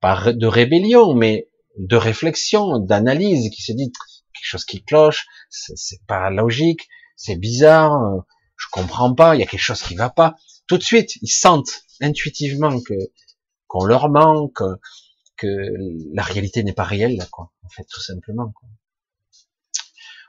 de 0.04 0.46
rébellion, 0.46 1.16
mais 1.16 1.50
de 1.78 1.96
réflexion, 1.96 2.80
d'analyse, 2.80 3.50
qui 3.50 3.62
se 3.62 3.72
dit 3.72 3.92
quelque 3.92 4.46
chose 4.46 4.66
qui 4.66 4.84
cloche, 4.84 5.26
c'est 5.50 6.06
pas 6.08 6.30
logique, 6.30 6.88
c'est 7.16 7.36
bizarre, 7.36 8.26
je 8.56 8.66
comprends 8.72 9.14
pas, 9.14 9.36
il 9.36 9.40
y 9.40 9.44
a 9.44 9.46
quelque 9.46 9.60
chose 9.60 9.82
qui 9.82 9.96
va 9.96 10.10
pas. 10.10 10.36
Tout 10.68 10.78
de 10.78 10.84
suite, 10.84 11.16
ils 11.22 11.30
sentent 11.30 11.84
intuitivement 12.02 12.80
que 12.82 12.94
qu'on 13.68 13.84
leur 13.84 14.10
manque, 14.10 14.62
que 15.38 15.48
la 16.14 16.24
réalité 16.24 16.64
n'est 16.64 16.74
pas 16.74 16.84
réelle, 16.84 17.26
quoi. 17.32 17.52
En 17.64 17.70
fait, 17.70 17.86
tout 17.90 18.02
simplement. 18.02 18.52
Quoi. 18.56 18.70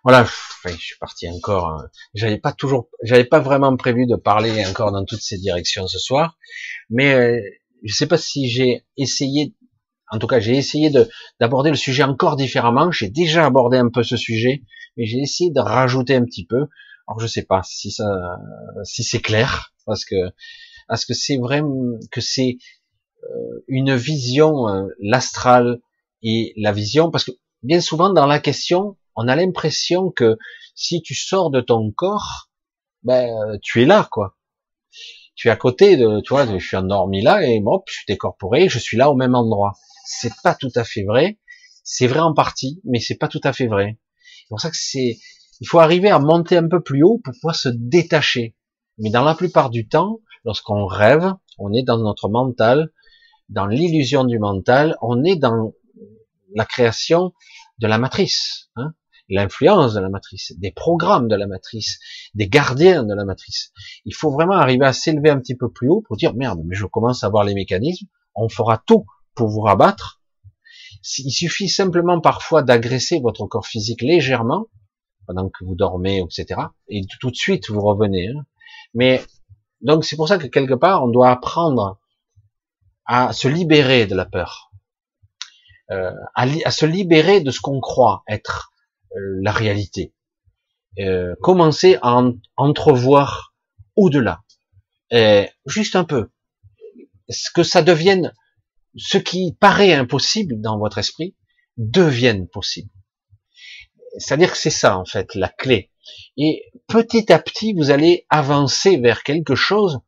Voilà, 0.04 0.26
je 0.64 0.76
suis 0.76 0.98
parti 0.98 1.28
encore. 1.28 1.68
Hein. 1.68 1.90
J'avais 2.14 2.38
pas 2.38 2.52
toujours, 2.52 2.88
j'avais 3.02 3.24
pas 3.24 3.40
vraiment 3.40 3.76
prévu 3.76 4.06
de 4.06 4.16
parler 4.16 4.64
encore 4.66 4.92
dans 4.92 5.04
toutes 5.04 5.22
ces 5.22 5.38
directions 5.38 5.86
ce 5.88 5.98
soir, 5.98 6.36
mais 6.90 7.14
euh, 7.14 7.40
je 7.82 7.94
sais 7.94 8.06
pas 8.06 8.18
si 8.18 8.48
j'ai 8.48 8.84
essayé, 8.96 9.54
en 10.10 10.18
tout 10.18 10.26
cas, 10.26 10.40
j'ai 10.40 10.56
essayé 10.56 10.90
de 10.90 11.08
d'aborder 11.40 11.70
le 11.70 11.76
sujet 11.76 12.02
encore 12.02 12.36
différemment. 12.36 12.90
J'ai 12.90 13.08
déjà 13.08 13.46
abordé 13.46 13.78
un 13.78 13.88
peu 13.88 14.02
ce 14.02 14.16
sujet, 14.16 14.62
mais 14.96 15.04
j'ai 15.06 15.18
essayé 15.18 15.50
de 15.50 15.60
rajouter 15.60 16.14
un 16.14 16.24
petit 16.24 16.46
peu. 16.46 16.66
Alors 17.06 17.20
je 17.20 17.26
sais 17.26 17.44
pas 17.44 17.62
si 17.64 17.90
ça, 17.90 18.06
si 18.84 19.02
c'est 19.02 19.20
clair, 19.20 19.72
parce 19.86 20.04
que 20.04 20.16
parce 20.88 21.04
que 21.04 21.14
c'est 21.14 21.36
vrai 21.36 21.62
que 22.10 22.20
c'est 22.20 22.58
euh, 23.24 23.64
une 23.68 23.94
vision, 23.94 24.68
euh, 24.68 24.86
l'astral 25.00 25.80
et 26.22 26.52
la 26.56 26.72
vision, 26.72 27.10
parce 27.10 27.24
que 27.24 27.32
bien 27.62 27.80
souvent 27.80 28.10
dans 28.10 28.26
la 28.26 28.38
question, 28.38 28.96
on 29.16 29.28
a 29.28 29.36
l'impression 29.36 30.10
que 30.10 30.38
si 30.74 31.02
tu 31.02 31.14
sors 31.14 31.50
de 31.50 31.60
ton 31.60 31.90
corps, 31.90 32.48
ben 33.02 33.58
tu 33.62 33.82
es 33.82 33.84
là, 33.84 34.08
quoi. 34.10 34.36
Tu 35.34 35.48
es 35.48 35.50
à 35.50 35.56
côté 35.56 35.96
de, 35.96 36.20
tu 36.20 36.32
vois, 36.32 36.46
je 36.46 36.64
suis 36.64 36.76
endormi 36.76 37.22
là 37.22 37.42
et 37.44 37.62
hop, 37.64 37.84
je 37.88 37.94
suis 37.94 38.04
décorporé, 38.08 38.68
je 38.68 38.78
suis 38.78 38.96
là 38.96 39.10
au 39.10 39.14
même 39.14 39.34
endroit. 39.34 39.74
C'est 40.10 40.32
pas 40.42 40.54
tout 40.54 40.72
à 40.74 40.84
fait 40.84 41.04
vrai. 41.04 41.38
C'est 41.84 42.06
vrai 42.06 42.20
en 42.20 42.32
partie, 42.32 42.80
mais 42.84 42.98
c'est 42.98 43.16
pas 43.16 43.28
tout 43.28 43.42
à 43.44 43.52
fait 43.52 43.66
vrai. 43.66 43.98
C'est 44.38 44.48
pour 44.48 44.60
ça 44.60 44.70
que 44.70 44.76
c'est, 44.78 45.18
il 45.60 45.68
faut 45.68 45.80
arriver 45.80 46.08
à 46.08 46.18
monter 46.18 46.56
un 46.56 46.66
peu 46.66 46.82
plus 46.82 47.02
haut 47.02 47.20
pour 47.22 47.34
pouvoir 47.34 47.54
se 47.54 47.68
détacher. 47.68 48.56
Mais 48.96 49.10
dans 49.10 49.22
la 49.22 49.34
plupart 49.34 49.68
du 49.68 49.86
temps, 49.86 50.20
lorsqu'on 50.46 50.86
rêve, 50.86 51.34
on 51.58 51.74
est 51.74 51.82
dans 51.82 51.98
notre 51.98 52.30
mental, 52.30 52.90
dans 53.50 53.66
l'illusion 53.66 54.24
du 54.24 54.38
mental, 54.38 54.96
on 55.02 55.24
est 55.24 55.36
dans 55.36 55.74
la 56.54 56.64
création 56.64 57.34
de 57.78 57.86
la 57.86 57.98
matrice, 57.98 58.70
hein, 58.76 58.94
l'influence 59.28 59.92
de 59.92 60.00
la 60.00 60.08
matrice, 60.08 60.54
des 60.56 60.72
programmes 60.72 61.28
de 61.28 61.36
la 61.36 61.46
matrice, 61.46 62.00
des 62.34 62.48
gardiens 62.48 63.04
de 63.04 63.14
la 63.14 63.26
matrice. 63.26 63.72
Il 64.06 64.14
faut 64.14 64.30
vraiment 64.30 64.54
arriver 64.54 64.86
à 64.86 64.94
s'élever 64.94 65.28
un 65.28 65.38
petit 65.38 65.54
peu 65.54 65.70
plus 65.70 65.90
haut 65.90 66.00
pour 66.00 66.16
dire 66.16 66.34
merde, 66.34 66.62
mais 66.64 66.74
je 66.74 66.86
commence 66.86 67.24
à 67.24 67.28
voir 67.28 67.44
les 67.44 67.54
mécanismes, 67.54 68.06
on 68.34 68.48
fera 68.48 68.82
tout 68.86 69.04
pour 69.38 69.48
vous 69.48 69.60
rabattre. 69.60 70.20
Il 71.18 71.30
suffit 71.30 71.68
simplement 71.68 72.20
parfois 72.20 72.62
d'agresser 72.62 73.20
votre 73.20 73.46
corps 73.46 73.66
physique 73.66 74.02
légèrement 74.02 74.66
pendant 75.26 75.48
que 75.48 75.64
vous 75.64 75.76
dormez, 75.76 76.20
etc. 76.20 76.60
Et 76.88 77.02
tout 77.20 77.30
de 77.30 77.36
suite, 77.36 77.70
vous 77.70 77.80
revenez. 77.80 78.28
Hein. 78.28 78.44
Mais 78.94 79.22
donc 79.80 80.04
c'est 80.04 80.16
pour 80.16 80.28
ça 80.28 80.38
que 80.38 80.48
quelque 80.48 80.74
part, 80.74 81.04
on 81.04 81.08
doit 81.08 81.30
apprendre 81.30 82.00
à 83.06 83.32
se 83.32 83.46
libérer 83.46 84.06
de 84.06 84.16
la 84.16 84.26
peur, 84.26 84.70
euh, 85.90 86.12
à, 86.34 86.70
se 86.70 86.84
libérer 86.84 87.40
de 87.40 87.50
ce 87.50 87.60
qu'on 87.60 87.80
croit 87.80 88.22
être 88.28 88.72
euh, 89.16 89.38
la 89.40 89.52
réalité. 89.52 90.12
Euh, 90.98 91.36
commencer 91.40 91.96
à 92.02 92.20
entrevoir 92.56 93.54
au-delà, 93.96 94.42
juste 95.64 95.94
un 95.96 96.04
peu, 96.04 96.30
ce 97.28 97.50
que 97.50 97.62
ça 97.62 97.82
devienne, 97.82 98.32
ce 98.98 99.18
qui 99.18 99.56
paraît 99.58 99.94
impossible 99.94 100.60
dans 100.60 100.78
votre 100.78 100.98
esprit 100.98 101.34
devienne 101.76 102.48
possible. 102.48 102.90
C'est-à-dire 104.18 104.52
que 104.52 104.58
c'est 104.58 104.70
ça, 104.70 104.98
en 104.98 105.04
fait, 105.04 105.34
la 105.34 105.48
clé. 105.48 105.90
Et 106.36 106.64
petit 106.86 107.32
à 107.32 107.38
petit, 107.38 107.74
vous 107.74 107.90
allez 107.90 108.26
avancer 108.30 108.96
vers 108.96 109.22
quelque 109.22 109.54
chose 109.54 110.00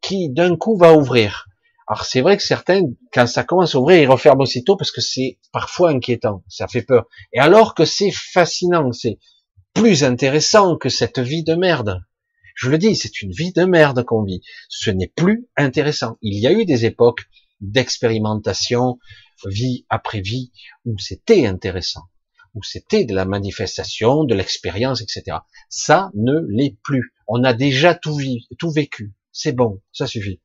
qui, 0.00 0.30
d'un 0.30 0.56
coup, 0.56 0.76
va 0.76 0.94
ouvrir. 0.94 1.46
Alors, 1.86 2.04
c'est 2.04 2.20
vrai 2.20 2.36
que 2.36 2.42
certains, 2.42 2.82
quand 3.12 3.26
ça 3.26 3.44
commence 3.44 3.74
à 3.74 3.80
ouvrir, 3.80 4.00
ils 4.00 4.08
referment 4.08 4.42
aussitôt 4.42 4.76
parce 4.76 4.92
que 4.92 5.00
c'est 5.00 5.38
parfois 5.52 5.90
inquiétant, 5.90 6.44
ça 6.48 6.68
fait 6.68 6.82
peur. 6.82 7.06
Et 7.32 7.40
alors 7.40 7.74
que 7.74 7.84
c'est 7.84 8.12
fascinant, 8.12 8.92
c'est 8.92 9.18
plus 9.74 10.04
intéressant 10.04 10.76
que 10.76 10.88
cette 10.88 11.18
vie 11.18 11.42
de 11.42 11.54
merde. 11.54 12.00
Je 12.54 12.70
le 12.70 12.78
dis, 12.78 12.94
c'est 12.94 13.22
une 13.22 13.32
vie 13.32 13.52
de 13.52 13.64
merde 13.64 14.04
qu'on 14.04 14.22
vit. 14.22 14.40
Ce 14.68 14.90
n'est 14.90 15.12
plus 15.14 15.48
intéressant. 15.56 16.16
Il 16.22 16.38
y 16.38 16.46
a 16.46 16.52
eu 16.52 16.64
des 16.64 16.84
époques 16.84 17.22
d'expérimentation, 17.60 18.98
vie 19.46 19.86
après 19.88 20.20
vie, 20.20 20.52
où 20.84 20.98
c'était 20.98 21.46
intéressant 21.46 22.02
où 22.54 22.62
c'était 22.62 23.04
de 23.04 23.14
la 23.14 23.24
manifestation, 23.24 24.24
de 24.24 24.34
l'expérience, 24.34 25.00
etc. 25.00 25.38
Ça 25.68 26.10
ne 26.14 26.40
l'est 26.48 26.76
plus. 26.82 27.14
On 27.26 27.44
a 27.44 27.52
déjà 27.52 27.94
tout, 27.94 28.18
vécu. 28.74 29.12
C'est 29.32 29.52
bon, 29.52 29.80
ça 29.92 30.06
suffit. 30.06 30.40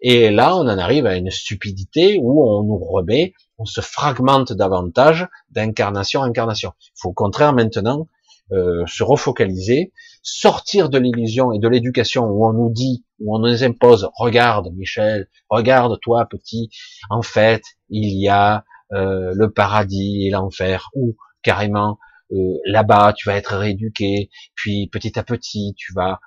Et 0.00 0.30
là, 0.30 0.56
on 0.56 0.62
en 0.62 0.78
arrive 0.78 1.06
à 1.06 1.16
une 1.16 1.30
stupidité 1.30 2.18
où 2.20 2.44
on 2.44 2.62
nous 2.62 2.78
remet, 2.78 3.34
on 3.58 3.64
se 3.64 3.80
fragmente 3.80 4.52
davantage 4.52 5.28
d'incarnation 5.50 6.20
en 6.20 6.24
incarnation. 6.24 6.72
Il 6.80 7.00
faut 7.00 7.10
au 7.10 7.14
contraire 7.14 7.52
maintenant 7.52 8.08
euh, 8.52 8.84
se 8.86 9.04
refocaliser, 9.04 9.92
sortir 10.22 10.88
de 10.88 10.98
l'illusion 10.98 11.52
et 11.52 11.58
de 11.58 11.68
l'éducation 11.68 12.24
où 12.24 12.46
on 12.46 12.52
nous 12.52 12.70
dit, 12.70 13.04
où 13.20 13.34
on 13.34 13.38
nous 13.38 13.64
impose, 13.64 14.08
regarde 14.16 14.68
Michel, 14.74 15.28
regarde 15.48 15.98
toi 16.00 16.26
petit, 16.26 16.70
en 17.08 17.22
fait, 17.22 17.62
il 17.88 18.20
y 18.20 18.28
a 18.28 18.64
euh, 18.92 19.32
le 19.34 19.50
paradis 19.50 20.26
et 20.26 20.30
l'enfer, 20.30 20.88
ou 20.94 21.16
carrément 21.42 21.98
euh, 22.32 22.58
là-bas, 22.66 23.12
tu 23.16 23.28
vas 23.28 23.36
être 23.36 23.56
rééduqué, 23.56 24.30
puis 24.54 24.88
petit 24.88 25.18
à 25.18 25.22
petit, 25.22 25.74
tu 25.76 25.92
vas 25.94 26.20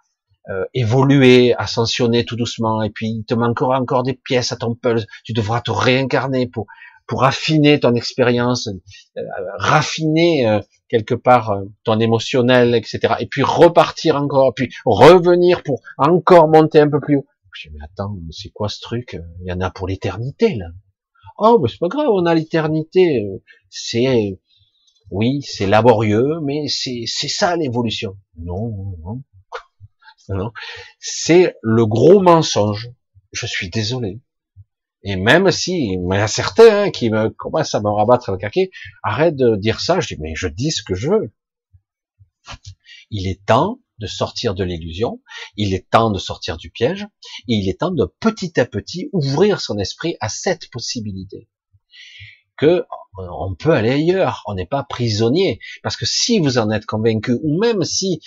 euh, 0.50 0.66
évoluer, 0.74 1.54
ascensionner 1.56 2.26
tout 2.26 2.36
doucement, 2.36 2.82
et 2.84 2.90
puis 2.90 3.08
il 3.08 3.26
te 3.26 3.34
manquera 3.34 3.80
encore 3.80 4.04
des 4.04 4.14
pièces 4.14 4.52
à 4.52 4.58
ton 4.58 4.76
puzzle, 4.76 5.08
tu 5.24 5.34
devras 5.34 5.62
te 5.62 5.72
réincarner 5.72 6.48
pour 6.48 6.66
pour 7.08 7.24
affiner 7.24 7.80
ton 7.80 7.96
expérience, 7.96 8.68
euh, 9.18 9.22
raffiner 9.58 10.60
quelque 10.90 11.16
part 11.16 11.56
ton 11.84 12.00
émotionnel, 12.00 12.76
etc. 12.76 13.16
Et 13.20 13.28
puis 13.28 13.44
repartir 13.44 14.16
encore, 14.16 14.54
puis 14.54 14.70
revenir 14.86 15.64
pour 15.64 15.82
encore 15.98 16.48
monter 16.48 16.80
un 16.80 16.90
peu 16.90 17.00
plus 17.00 17.18
haut. 17.18 17.26
Je 17.54 17.70
dis, 17.70 17.76
mais 17.76 17.84
attends, 17.84 18.18
c'est 18.32 18.50
quoi 18.50 18.68
ce 18.70 18.80
truc 18.80 19.20
Il 19.42 19.48
y 19.48 19.52
en 19.52 19.62
a 19.62 19.70
pour 19.70 19.88
l'éternité, 19.88 20.56
là. 20.56 20.68
Oh, 21.38 21.60
mais 21.62 21.70
c'est 21.70 21.80
pas 21.80 21.88
grave, 21.88 22.10
on 22.12 22.26
a 22.26 22.34
l'éternité. 22.36 23.28
C'est 23.70 24.40
oui, 25.14 25.44
c'est 25.44 25.68
laborieux, 25.68 26.40
mais 26.42 26.68
c'est 26.68 27.06
ça 27.06 27.56
l'évolution. 27.56 28.18
Non, 28.38 28.96
non, 29.04 30.36
non. 30.36 30.52
C'est 31.00 31.56
le 31.62 31.86
gros 31.86 32.20
mensonge. 32.20 32.90
Je 33.32 33.46
suis 33.46 33.70
désolé. 33.70 34.20
Et 35.04 35.16
même 35.16 35.52
si, 35.52 35.94
il 35.94 36.00
y 36.00 36.30
certains 36.30 36.84
hein, 36.84 36.92
qui 36.92 37.10
me 37.10 37.30
commencent 37.30 37.76
à 37.76 37.82
me 37.82 37.90
rabattre 37.90 38.32
le 38.32 38.38
caquet, 38.38 38.72
arrête 39.04 39.36
de 39.36 39.56
dire 39.58 39.82
ça. 39.82 40.00
Je 40.00 40.16
dis, 40.16 40.22
mais 40.22 40.34
je 40.36 40.48
dis 40.48 40.72
ce 40.72 40.84
que 40.84 40.96
je 40.96 41.10
veux. 41.10 41.34
Il 43.10 43.28
est 43.28 43.46
temps 43.46 43.80
de 44.00 44.08
sortir 44.08 44.56
de 44.56 44.64
l'illusion, 44.64 45.22
il 45.56 45.74
est 45.74 45.90
temps 45.90 46.10
de 46.10 46.20
sortir 46.20 46.58
du 46.58 46.72
piège, 46.72 47.08
et 47.48 47.54
il 47.56 47.70
est 47.70 47.80
temps 47.80 47.92
de 47.92 48.06
petit 48.20 48.60
à 48.60 48.66
petit 48.66 49.10
ouvrir 49.14 49.62
son 49.62 49.78
esprit 49.78 50.16
à 50.20 50.30
cette 50.30 50.70
possibilité 50.72 51.48
que 52.58 52.86
on 53.18 53.56
peut 53.56 53.74
aller 53.74 53.92
ailleurs, 53.92 54.44
on 54.48 54.56
n'est 54.56 54.66
pas 54.66 54.84
prisonnier. 54.84 55.60
Parce 55.84 55.98
que 55.98 56.06
si 56.06 56.40
vous 56.40 56.58
en 56.58 56.72
êtes 56.72 56.86
convaincu, 56.86 57.38
ou 57.44 57.60
même 57.60 57.84
si 57.84 58.22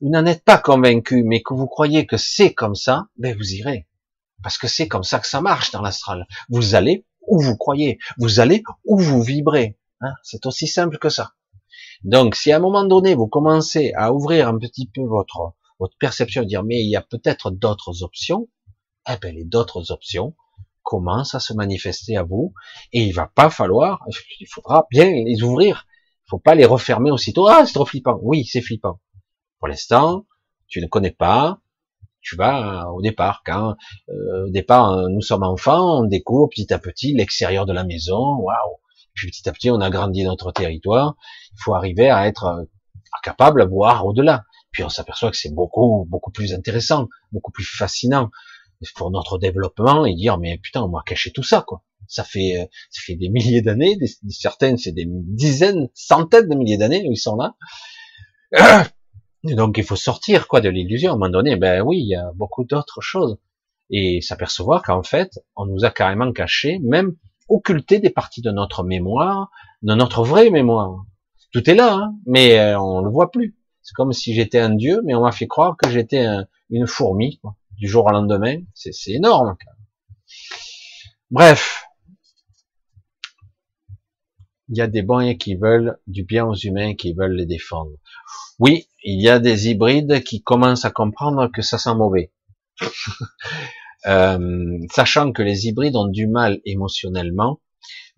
vous 0.00 0.10
n'en 0.10 0.26
êtes 0.26 0.44
pas 0.44 0.58
convaincu, 0.58 1.24
mais 1.24 1.42
que 1.42 1.54
vous 1.54 1.66
croyez 1.66 2.06
que 2.06 2.16
c'est 2.16 2.54
comme 2.54 2.74
ça, 2.74 3.08
ben 3.16 3.36
vous 3.36 3.54
irez. 3.54 3.88
Parce 4.42 4.58
que 4.58 4.68
c'est 4.68 4.88
comme 4.88 5.04
ça 5.04 5.18
que 5.18 5.26
ça 5.26 5.40
marche 5.40 5.70
dans 5.70 5.82
l'astral. 5.82 6.26
Vous 6.48 6.74
allez 6.74 7.06
où 7.26 7.40
vous 7.42 7.56
croyez, 7.56 7.98
vous 8.18 8.40
allez 8.40 8.62
où 8.84 8.98
vous 8.98 9.22
vibrez. 9.22 9.78
Hein 10.00 10.12
c'est 10.22 10.46
aussi 10.46 10.66
simple 10.66 10.98
que 10.98 11.08
ça. 11.08 11.32
Donc, 12.04 12.36
si 12.36 12.52
à 12.52 12.56
un 12.56 12.60
moment 12.60 12.84
donné 12.84 13.14
vous 13.14 13.26
commencez 13.26 13.92
à 13.96 14.12
ouvrir 14.12 14.48
un 14.48 14.58
petit 14.58 14.88
peu 14.88 15.02
votre 15.02 15.54
votre 15.78 15.96
perception, 15.98 16.42
dire 16.42 16.64
mais 16.64 16.80
il 16.80 16.90
y 16.90 16.96
a 16.96 17.02
peut-être 17.02 17.50
d'autres 17.50 18.02
options, 18.02 18.48
eh 19.08 19.16
ben 19.20 19.34
les 19.34 19.44
d'autres 19.44 19.92
options, 19.92 20.34
commence 20.82 21.34
à 21.34 21.40
se 21.40 21.52
manifester 21.52 22.16
à 22.16 22.22
vous, 22.22 22.54
et 22.92 23.02
il 23.02 23.12
va 23.12 23.26
pas 23.26 23.50
falloir, 23.50 24.02
il 24.40 24.46
faudra 24.46 24.86
bien 24.90 25.10
les 25.10 25.42
ouvrir. 25.42 25.86
Il 26.26 26.30
faut 26.30 26.38
pas 26.38 26.54
les 26.54 26.64
refermer 26.64 27.10
aussitôt. 27.10 27.46
Ah, 27.46 27.64
c'est 27.66 27.72
trop 27.72 27.86
flippant. 27.86 28.18
Oui, 28.22 28.44
c'est 28.44 28.60
flippant. 28.60 29.00
Pour 29.58 29.68
l'instant, 29.68 30.26
tu 30.66 30.80
ne 30.80 30.86
connais 30.86 31.10
pas, 31.10 31.60
tu 32.20 32.36
vas 32.36 32.90
au 32.92 33.00
départ. 33.00 33.42
Quand 33.44 33.76
euh, 34.08 34.46
au 34.46 34.50
départ 34.50 35.08
nous 35.08 35.20
sommes 35.20 35.42
enfants, 35.42 36.00
on 36.00 36.04
découvre 36.04 36.48
petit 36.48 36.72
à 36.72 36.78
petit 36.78 37.14
l'extérieur 37.14 37.66
de 37.66 37.72
la 37.72 37.84
maison. 37.84 38.36
Waouh 38.38 38.76
Puis 39.14 39.30
petit 39.30 39.48
à 39.48 39.52
petit, 39.52 39.70
on 39.70 39.80
a 39.80 39.90
grandi 39.90 40.24
notre 40.24 40.52
territoire. 40.52 41.16
Il 41.52 41.62
faut 41.62 41.74
arriver 41.74 42.10
à 42.10 42.26
être 42.26 42.44
euh, 42.44 42.64
capable 43.22 43.64
de 43.64 43.70
voir 43.70 44.06
au-delà. 44.06 44.44
Puis 44.70 44.84
on 44.84 44.88
s'aperçoit 44.88 45.30
que 45.30 45.36
c'est 45.36 45.54
beaucoup 45.54 46.06
beaucoup 46.08 46.30
plus 46.30 46.52
intéressant, 46.52 47.08
beaucoup 47.32 47.52
plus 47.52 47.64
fascinant 47.64 48.30
pour 48.94 49.10
notre 49.10 49.38
développement 49.38 50.06
et 50.06 50.14
dire 50.14 50.38
mais 50.38 50.58
putain 50.58 50.82
on 50.82 50.88
m'a 50.88 51.02
caché 51.04 51.32
tout 51.32 51.42
ça 51.42 51.62
quoi. 51.66 51.82
Ça 52.06 52.24
fait 52.24 52.58
euh, 52.58 52.64
ça 52.90 53.02
fait 53.04 53.16
des 53.16 53.28
milliers 53.28 53.62
d'années, 53.62 53.96
des, 53.96 54.08
certaines 54.30 54.78
c'est 54.78 54.92
des 54.92 55.06
dizaines, 55.06 55.88
centaines 55.94 56.48
de 56.48 56.54
milliers 56.54 56.78
d'années 56.78 57.06
où 57.08 57.12
ils 57.12 57.16
sont 57.16 57.36
là. 57.36 57.54
Donc 59.44 59.78
il 59.78 59.84
faut 59.84 59.96
sortir 59.96 60.48
quoi 60.48 60.60
de 60.60 60.68
l'illusion. 60.68 61.12
À 61.12 61.14
un 61.14 61.18
moment 61.18 61.30
donné, 61.30 61.56
ben 61.56 61.82
oui, 61.82 61.98
il 62.00 62.08
y 62.08 62.14
a 62.14 62.32
beaucoup 62.34 62.64
d'autres 62.64 63.00
choses 63.00 63.38
et 63.90 64.20
s'apercevoir 64.20 64.82
qu'en 64.82 65.02
fait, 65.02 65.40
on 65.56 65.66
nous 65.66 65.84
a 65.84 65.90
carrément 65.90 66.32
caché, 66.32 66.78
même 66.80 67.16
occulté 67.48 68.00
des 68.00 68.10
parties 68.10 68.42
de 68.42 68.50
notre 68.50 68.84
mémoire, 68.84 69.50
de 69.82 69.94
notre 69.94 70.22
vraie 70.22 70.50
mémoire. 70.50 71.04
Tout 71.52 71.68
est 71.70 71.74
là, 71.74 71.94
hein, 71.94 72.14
mais 72.26 72.58
euh, 72.58 72.78
on 72.78 73.00
le 73.00 73.10
voit 73.10 73.30
plus. 73.30 73.56
C'est 73.82 73.94
comme 73.94 74.12
si 74.12 74.34
j'étais 74.34 74.58
un 74.58 74.74
dieu, 74.74 75.00
mais 75.04 75.14
on 75.14 75.22
m'a 75.22 75.32
fait 75.32 75.46
croire 75.46 75.76
que 75.76 75.88
j'étais 75.88 76.26
une 76.68 76.86
fourmi 76.86 77.38
quoi, 77.38 77.56
du 77.78 77.88
jour 77.88 78.04
au 78.04 78.10
lendemain. 78.10 78.58
C'est 78.74 78.92
énorme. 79.06 79.56
Bref, 81.30 81.86
il 84.68 84.76
y 84.76 84.82
a 84.82 84.86
des 84.86 85.02
bons 85.02 85.34
qui 85.36 85.54
veulent 85.54 85.98
du 86.06 86.24
bien 86.24 86.44
aux 86.44 86.54
humains, 86.54 86.94
qui 86.94 87.14
veulent 87.14 87.36
les 87.36 87.46
défendre. 87.46 87.92
Oui, 88.58 88.87
il 89.02 89.22
y 89.22 89.28
a 89.28 89.38
des 89.38 89.68
hybrides 89.68 90.22
qui 90.22 90.42
commencent 90.42 90.84
à 90.84 90.90
comprendre 90.90 91.50
que 91.52 91.62
ça 91.62 91.78
sent 91.78 91.94
mauvais. 91.94 92.32
euh, 94.06 94.78
sachant 94.92 95.32
que 95.32 95.42
les 95.42 95.66
hybrides 95.66 95.96
ont 95.96 96.08
du 96.08 96.26
mal 96.26 96.60
émotionnellement, 96.64 97.60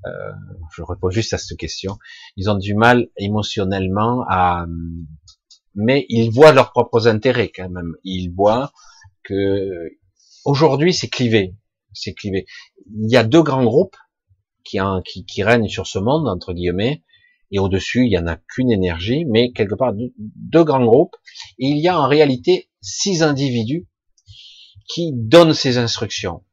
euh, 0.07 0.33
je 0.75 0.83
réponds 0.83 1.11
juste 1.11 1.33
à 1.33 1.39
cette 1.39 1.59
question, 1.59 1.99
ils 2.37 2.49
ont 2.51 2.59
du 2.59 2.75
mal 2.75 3.09
émotionnellement 3.17 4.25
à... 4.29 4.67
Mais 5.75 6.07
ils 6.09 6.31
voient 6.31 6.53
leurs 6.53 6.73
propres 6.73 7.07
intérêts 7.07 7.53
quand 7.55 7.71
même. 7.71 7.95
Ils 8.03 8.31
voient 8.31 8.73
que 9.23 9.91
aujourd'hui 10.45 10.93
c'est 10.93 11.09
clivé. 11.09 11.55
C'est 11.93 12.13
clivé. 12.13 12.47
Il 12.93 13.11
y 13.11 13.17
a 13.17 13.25
deux 13.25 13.43
grands 13.43 13.65
groupes 13.65 13.97
qui, 14.65 15.43
règnent 15.43 15.69
sur 15.69 15.87
ce 15.87 15.99
monde, 15.99 16.29
entre 16.29 16.53
guillemets, 16.53 17.03
et 17.51 17.59
au-dessus, 17.59 18.07
il 18.07 18.13
y 18.13 18.19
en 18.19 18.27
a 18.27 18.37
qu'une 18.37 18.71
énergie, 18.71 19.25
mais 19.27 19.53
quelque 19.53 19.75
part 19.75 19.93
deux, 19.95 20.65
grands 20.65 20.85
groupes, 20.85 21.17
et 21.59 21.67
il 21.67 21.79
y 21.79 21.89
a 21.89 21.99
en 21.99 22.09
réalité 22.09 22.71
six 22.81 23.23
individus 23.23 23.87
qui 24.89 25.13
donnent 25.15 25.55
ces 25.55 25.79
instructions, 25.79 26.45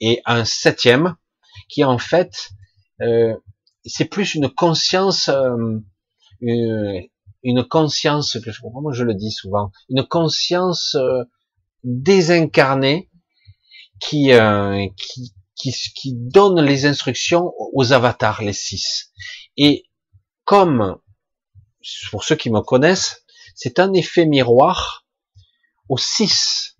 et 0.00 0.20
un 0.26 0.44
septième 0.44 1.16
qui 1.68 1.84
en 1.84 1.98
fait, 1.98 2.50
euh, 3.00 3.34
c'est 3.84 4.04
plus 4.04 4.34
une 4.34 4.48
conscience, 4.48 5.28
euh, 5.28 5.80
une, 6.42 7.64
conscience, 7.68 8.38
que 8.44 8.50
je, 8.50 8.60
moi 8.62 8.92
je 8.92 9.04
le 9.04 9.14
dis 9.14 9.30
souvent, 9.30 9.70
une 9.88 10.04
conscience 10.04 10.96
euh, 10.96 11.24
désincarnée 11.84 13.08
qui, 14.00 14.32
euh, 14.32 14.86
qui, 14.96 15.32
qui, 15.54 15.72
qui 15.94 16.14
donne 16.14 16.60
les 16.60 16.86
instructions 16.86 17.52
aux 17.72 17.92
avatars, 17.92 18.42
les 18.42 18.52
six. 18.52 19.12
Et 19.56 19.84
comme, 20.50 20.98
pour 22.10 22.24
ceux 22.24 22.34
qui 22.34 22.50
me 22.50 22.60
connaissent, 22.60 23.24
c'est 23.54 23.78
un 23.78 23.92
effet 23.92 24.26
miroir 24.26 25.06
aux 25.88 25.96
six 25.96 26.76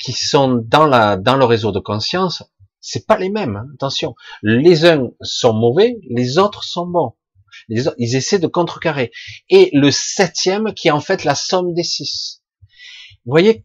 qui 0.00 0.12
sont 0.12 0.64
dans 0.66 0.84
la, 0.84 1.16
dans 1.16 1.36
le 1.36 1.44
réseau 1.44 1.70
de 1.70 1.78
conscience. 1.78 2.42
C'est 2.80 3.06
pas 3.06 3.16
les 3.16 3.30
mêmes, 3.30 3.54
hein, 3.54 3.68
attention. 3.74 4.16
Les 4.42 4.84
uns 4.84 5.10
sont 5.20 5.52
mauvais, 5.52 6.00
les 6.10 6.38
autres 6.38 6.64
sont 6.64 6.88
bons. 6.88 7.14
Ils 7.68 8.16
essaient 8.16 8.40
de 8.40 8.48
contrecarrer. 8.48 9.12
Et 9.48 9.70
le 9.74 9.92
septième 9.92 10.74
qui 10.74 10.88
est 10.88 10.90
en 10.90 11.00
fait 11.00 11.22
la 11.22 11.36
somme 11.36 11.74
des 11.74 11.84
six. 11.84 12.42
Vous 13.24 13.30
voyez, 13.30 13.64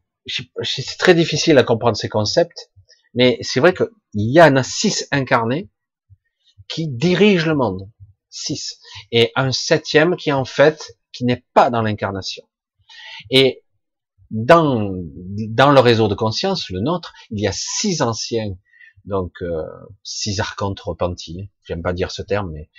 c'est 0.62 0.98
très 1.00 1.16
difficile 1.16 1.58
à 1.58 1.64
comprendre 1.64 1.98
ces 1.98 2.08
concepts, 2.08 2.70
mais 3.16 3.40
c'est 3.42 3.62
vrai 3.62 3.74
qu'il 3.74 3.90
y 4.14 4.40
en 4.40 4.56
a 4.58 4.62
six 4.62 5.08
incarnés 5.10 5.72
qui 6.68 6.88
dirigent 6.88 7.48
le 7.48 7.56
monde. 7.56 7.90
6. 8.34 8.80
Et 9.12 9.32
un 9.36 9.52
septième 9.52 10.16
qui 10.16 10.32
en 10.32 10.44
fait, 10.44 10.98
qui 11.12 11.24
n'est 11.24 11.46
pas 11.54 11.70
dans 11.70 11.82
l'incarnation. 11.82 12.44
Et 13.30 13.64
dans, 14.32 14.92
dans 15.50 15.72
le 15.72 15.80
réseau 15.80 16.08
de 16.08 16.16
conscience, 16.16 16.70
le 16.70 16.80
nôtre, 16.80 17.14
il 17.30 17.40
y 17.40 17.48
a 17.48 17.52
six 17.54 18.02
anciens, 18.02 18.58
donc 19.06 19.34
euh, 19.44 19.64
six 20.02 20.40
archontes 20.40 20.80
repentis, 20.80 21.50
j'aime 21.64 21.84
pas 21.84 21.94
dire 21.94 22.10
ce 22.10 22.24
terme, 22.24 22.52
mais 22.52 22.70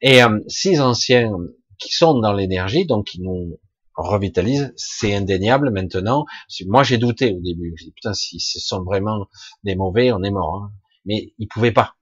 et 0.00 0.22
euh, 0.22 0.40
six 0.48 0.80
anciens 0.80 1.32
qui 1.78 1.92
sont 1.92 2.18
dans 2.18 2.32
l'énergie, 2.32 2.86
donc 2.86 3.06
qui 3.06 3.20
nous 3.20 3.60
revitalisent, 3.94 4.72
c'est 4.76 5.14
indéniable 5.14 5.70
maintenant. 5.70 6.26
Moi 6.66 6.82
j'ai 6.82 6.98
douté 6.98 7.32
au 7.32 7.40
début, 7.40 7.74
j'ai 7.76 7.86
dit 7.86 7.92
putain 7.92 8.14
si 8.14 8.40
ce 8.40 8.58
sont 8.58 8.82
vraiment 8.82 9.28
des 9.62 9.76
mauvais, 9.76 10.10
on 10.10 10.22
est 10.24 10.30
mort. 10.30 10.56
Hein. 10.56 10.72
Mais 11.04 11.32
ils 11.38 11.46
pouvaient 11.46 11.72
pas. 11.72 11.94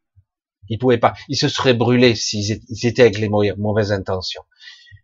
Ils 0.68 0.78
pouvaient 0.78 0.98
pas. 0.98 1.14
Ils 1.28 1.36
se 1.36 1.48
seraient 1.48 1.74
brûlés 1.74 2.14
s'ils 2.14 2.60
étaient 2.86 3.02
avec 3.02 3.18
les 3.18 3.28
mauvaises 3.28 3.92
intentions. 3.92 4.42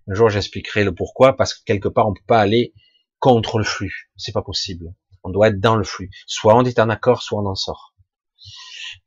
Un 0.08 0.14
jour, 0.14 0.28
j'expliquerai 0.28 0.84
le 0.84 0.94
pourquoi, 0.94 1.36
parce 1.36 1.54
que 1.54 1.64
quelque 1.64 1.88
part, 1.88 2.08
on 2.08 2.14
peut 2.14 2.20
pas 2.26 2.40
aller 2.40 2.74
contre 3.18 3.58
le 3.58 3.64
flux. 3.64 4.10
C'est 4.16 4.32
pas 4.32 4.42
possible. 4.42 4.94
On 5.22 5.30
doit 5.30 5.48
être 5.48 5.60
dans 5.60 5.76
le 5.76 5.84
flux. 5.84 6.10
Soit 6.26 6.54
on 6.56 6.64
est 6.64 6.78
en 6.78 6.90
accord, 6.90 7.22
soit 7.22 7.40
on 7.40 7.46
en 7.46 7.54
sort. 7.54 7.94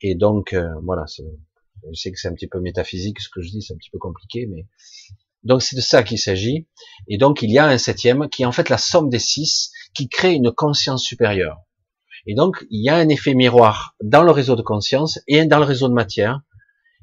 Et 0.02 0.16
donc, 0.16 0.54
euh, 0.54 0.68
voilà. 0.84 1.06
Je 1.08 1.94
sais 1.94 2.12
que 2.12 2.20
c'est 2.20 2.28
un 2.28 2.34
petit 2.34 2.48
peu 2.48 2.60
métaphysique 2.60 3.20
ce 3.22 3.30
que 3.30 3.42
je 3.42 3.50
dis, 3.50 3.62
c'est 3.62 3.74
un 3.74 3.78
petit 3.78 3.90
peu 3.90 4.00
compliqué, 4.00 4.48
mais 4.48 4.66
donc 5.44 5.62
c'est 5.62 5.76
de 5.76 5.82
ça 5.82 6.04
qu'il 6.04 6.20
s'agit. 6.20 6.68
Et 7.08 7.18
donc 7.18 7.42
il 7.42 7.52
y 7.52 7.60
a 7.60 7.66
un 7.66 7.78
septième 7.78 8.28
qui 8.30 8.44
est 8.44 8.46
en 8.46 8.52
fait 8.52 8.70
la 8.70 8.78
somme 8.78 9.10
des 9.10 9.20
six, 9.20 9.72
qui 9.94 10.10
crée 10.10 10.34
une 10.34 10.52
conscience 10.52 11.04
supérieure. 11.04 11.60
Et 12.26 12.36
donc 12.36 12.66
il 12.70 12.84
y 12.84 12.90
a 12.90 12.96
un 12.96 13.08
effet 13.10 13.34
miroir 13.34 13.96
dans 14.02 14.24
le 14.24 14.32
réseau 14.32 14.56
de 14.56 14.62
conscience 14.62 15.20
et 15.28 15.46
dans 15.46 15.60
le 15.60 15.66
réseau 15.66 15.88
de 15.88 15.94
matière 15.94 16.42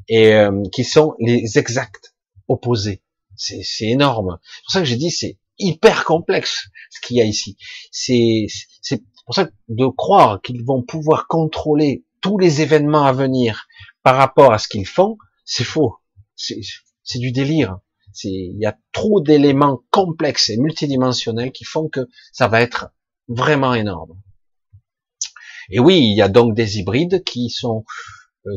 et 0.08 0.34
euh, 0.34 0.62
qui 0.72 0.84
sont 0.84 1.14
les 1.18 1.58
exacts 1.58 2.14
opposés. 2.48 3.02
C'est, 3.36 3.64
énorme. 3.80 4.38
C'est 4.42 4.62
pour 4.62 4.72
ça 4.72 4.78
que 4.80 4.84
j'ai 4.84 4.96
dit 4.96 5.10
c'est 5.10 5.38
hyper 5.58 6.04
complexe 6.04 6.68
ce 6.90 7.00
qu'il 7.00 7.16
y 7.16 7.20
a 7.20 7.24
ici. 7.24 7.56
C'est, 7.90 8.46
pour 9.26 9.34
ça 9.34 9.46
que 9.46 9.52
de 9.68 9.86
croire 9.86 10.40
qu'ils 10.42 10.64
vont 10.64 10.82
pouvoir 10.82 11.26
contrôler 11.26 12.04
tous 12.20 12.38
les 12.38 12.60
événements 12.60 13.04
à 13.04 13.12
venir 13.12 13.66
par 14.02 14.16
rapport 14.16 14.52
à 14.52 14.58
ce 14.58 14.68
qu'ils 14.68 14.86
font, 14.86 15.16
c'est 15.44 15.64
faux. 15.64 15.96
C'est, 16.36 17.18
du 17.18 17.32
délire. 17.32 17.78
Il 18.22 18.58
y 18.58 18.66
a 18.66 18.76
trop 18.92 19.20
d'éléments 19.20 19.82
complexes 19.90 20.50
et 20.50 20.56
multidimensionnels 20.56 21.52
qui 21.52 21.64
font 21.64 21.88
que 21.88 22.08
ça 22.32 22.48
va 22.48 22.60
être 22.60 22.90
vraiment 23.28 23.74
énorme. 23.74 24.20
Et 25.70 25.80
oui, 25.80 25.98
il 25.98 26.16
y 26.16 26.22
a 26.22 26.28
donc 26.28 26.54
des 26.54 26.78
hybrides 26.78 27.24
qui 27.24 27.50
sont 27.50 27.84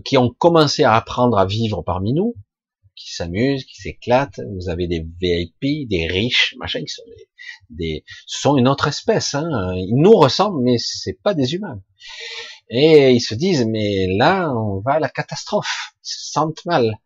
qui 0.05 0.17
ont 0.17 0.29
commencé 0.29 0.83
à 0.83 0.95
apprendre 0.95 1.37
à 1.37 1.45
vivre 1.45 1.81
parmi 1.81 2.13
nous, 2.13 2.35
qui 2.97 3.13
s'amusent, 3.13 3.63
qui 3.65 3.75
s'éclatent. 3.75 4.41
Vous 4.55 4.69
avez 4.69 4.87
des 4.87 5.05
VIP, 5.21 5.87
des 5.87 6.07
riches, 6.07 6.55
machin, 6.57 6.81
qui 6.81 6.89
sont 6.89 7.03
des, 7.69 8.03
sont 8.25 8.57
une 8.57 8.67
autre 8.67 8.87
espèce. 8.87 9.35
Hein. 9.35 9.73
Ils 9.75 9.95
nous 9.95 10.15
ressemblent, 10.15 10.61
mais 10.63 10.77
c'est 10.77 11.17
pas 11.21 11.33
des 11.33 11.53
humains. 11.53 11.81
Et 12.69 13.11
ils 13.11 13.21
se 13.21 13.35
disent, 13.35 13.65
mais 13.65 14.07
là, 14.17 14.51
on 14.53 14.81
va 14.81 14.93
à 14.93 14.99
la 14.99 15.09
catastrophe. 15.09 15.93
Ils 16.03 16.09
se 16.09 16.31
sentent 16.31 16.65
mal. 16.65 16.99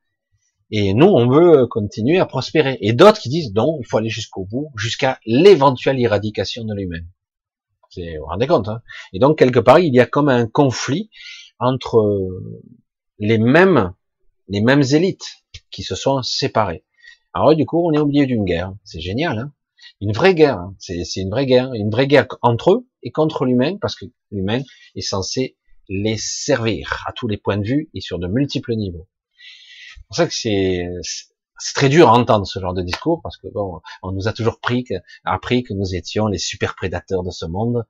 Et 0.71 0.93
nous, 0.93 1.07
on 1.07 1.27
veut 1.27 1.67
continuer 1.67 2.19
à 2.19 2.25
prospérer. 2.25 2.77
Et 2.81 2.93
d'autres 2.93 3.19
qui 3.19 3.29
disent, 3.29 3.53
non, 3.53 3.77
il 3.81 3.85
faut 3.85 3.97
aller 3.97 4.09
jusqu'au 4.09 4.45
bout, 4.45 4.71
jusqu'à 4.77 5.19
l'éventuelle 5.25 5.99
éradication 5.99 6.63
de 6.63 6.73
l'humain. 6.73 7.03
Vous 7.97 8.03
vous 8.03 8.25
rendez 8.25 8.47
compte 8.47 8.69
hein 8.69 8.81
Et 9.11 9.19
donc, 9.19 9.37
quelque 9.37 9.59
part, 9.59 9.79
il 9.79 9.93
y 9.93 9.99
a 9.99 10.05
comme 10.05 10.29
un 10.29 10.47
conflit 10.47 11.09
entre 11.61 11.99
euh, 11.99 12.61
les 13.19 13.38
mêmes, 13.38 13.93
les 14.49 14.61
mêmes 14.61 14.83
élites 14.91 15.43
qui 15.71 15.83
se 15.83 15.95
sont 15.95 16.21
séparées. 16.21 16.83
Alors 17.33 17.55
du 17.55 17.65
coup, 17.65 17.88
on 17.88 17.93
est 17.93 17.99
au 17.99 18.05
milieu 18.05 18.25
d'une 18.25 18.43
guerre. 18.43 18.73
C'est 18.83 18.99
génial, 18.99 19.39
hein 19.39 19.53
une 20.01 20.13
vraie 20.13 20.35
guerre. 20.35 20.57
Hein. 20.57 20.75
c'est 20.79 21.03
une 21.17 21.29
vraie 21.29 21.45
guerre, 21.45 21.73
une 21.73 21.89
vraie 21.89 22.07
guerre 22.07 22.27
entre 22.41 22.71
eux 22.73 22.88
et 23.03 23.11
contre 23.11 23.45
l'humain, 23.45 23.77
parce 23.79 23.95
que 23.95 24.05
l'humain 24.31 24.61
est 24.95 25.01
censé 25.01 25.57
les 25.89 26.17
servir 26.17 27.03
à 27.07 27.13
tous 27.13 27.27
les 27.27 27.38
points 27.38 27.57
de 27.57 27.65
vue 27.65 27.89
et 27.93 28.01
sur 28.01 28.19
de 28.19 28.27
multiples 28.27 28.75
niveaux. 28.75 29.07
C'est 29.95 30.07
pour 30.07 30.15
ça 30.15 30.27
que 30.27 30.33
c'est 30.33 30.88
c'est 31.63 31.75
très 31.75 31.89
dur 31.89 32.09
à 32.09 32.13
entendre 32.13 32.47
ce 32.47 32.59
genre 32.59 32.73
de 32.73 32.81
discours 32.81 33.21
parce 33.21 33.38
que 33.38 33.47
bon, 33.47 33.81
on 34.01 34.11
nous 34.11 34.27
a 34.27 34.33
toujours 34.33 34.59
pris 34.59 34.83
que, 34.83 34.95
appris 35.23 35.61
que 35.63 35.73
nous 35.73 35.93
étions 35.93 36.25
les 36.25 36.39
super 36.39 36.75
prédateurs 36.75 37.23
de 37.23 37.29
ce 37.29 37.45
monde. 37.45 37.85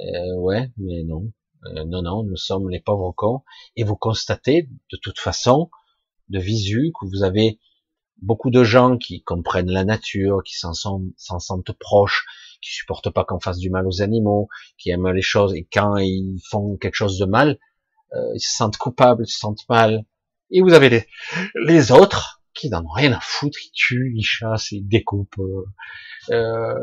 Euh, 0.00 0.34
ouais, 0.36 0.70
mais 0.78 1.02
non. 1.04 1.30
Euh, 1.66 1.84
non, 1.84 2.02
non, 2.02 2.22
nous 2.22 2.36
sommes 2.36 2.68
les 2.70 2.80
pauvres 2.80 3.12
cons. 3.12 3.42
Et 3.76 3.84
vous 3.84 3.96
constatez, 3.96 4.68
de 4.92 4.98
toute 5.02 5.18
façon, 5.18 5.70
de 6.28 6.38
visu, 6.38 6.92
que 6.98 7.06
vous 7.06 7.22
avez 7.22 7.58
beaucoup 8.22 8.50
de 8.50 8.64
gens 8.64 8.96
qui 8.96 9.22
comprennent 9.22 9.70
la 9.70 9.84
nature, 9.84 10.42
qui 10.44 10.56
s'en 10.56 10.72
sentent 10.74 11.72
proches, 11.78 12.24
qui 12.62 12.70
supportent 12.72 13.10
pas 13.10 13.24
qu'on 13.24 13.40
fasse 13.40 13.58
du 13.58 13.70
mal 13.70 13.86
aux 13.86 14.02
animaux, 14.02 14.48
qui 14.78 14.90
aiment 14.90 15.10
les 15.10 15.22
choses, 15.22 15.54
et 15.54 15.68
quand 15.70 15.96
ils 15.96 16.38
font 16.48 16.76
quelque 16.76 16.94
chose 16.94 17.18
de 17.18 17.26
mal, 17.26 17.58
euh, 18.14 18.32
ils 18.34 18.40
se 18.40 18.56
sentent 18.56 18.78
coupables, 18.78 19.24
ils 19.26 19.30
se 19.30 19.38
sentent 19.38 19.68
mal. 19.68 20.04
Et 20.50 20.60
vous 20.62 20.72
avez 20.72 20.88
les, 20.88 21.06
les 21.66 21.92
autres 21.92 22.42
qui 22.54 22.70
n'en 22.70 22.84
ont 22.84 22.92
rien 22.92 23.12
à 23.12 23.20
foutre, 23.20 23.58
ils 23.64 23.72
tuent, 23.72 24.14
ils 24.16 24.24
chassent, 24.24 24.70
ils 24.70 24.86
découpent, 24.86 25.38
euh, 25.38 25.64
euh 26.30 26.74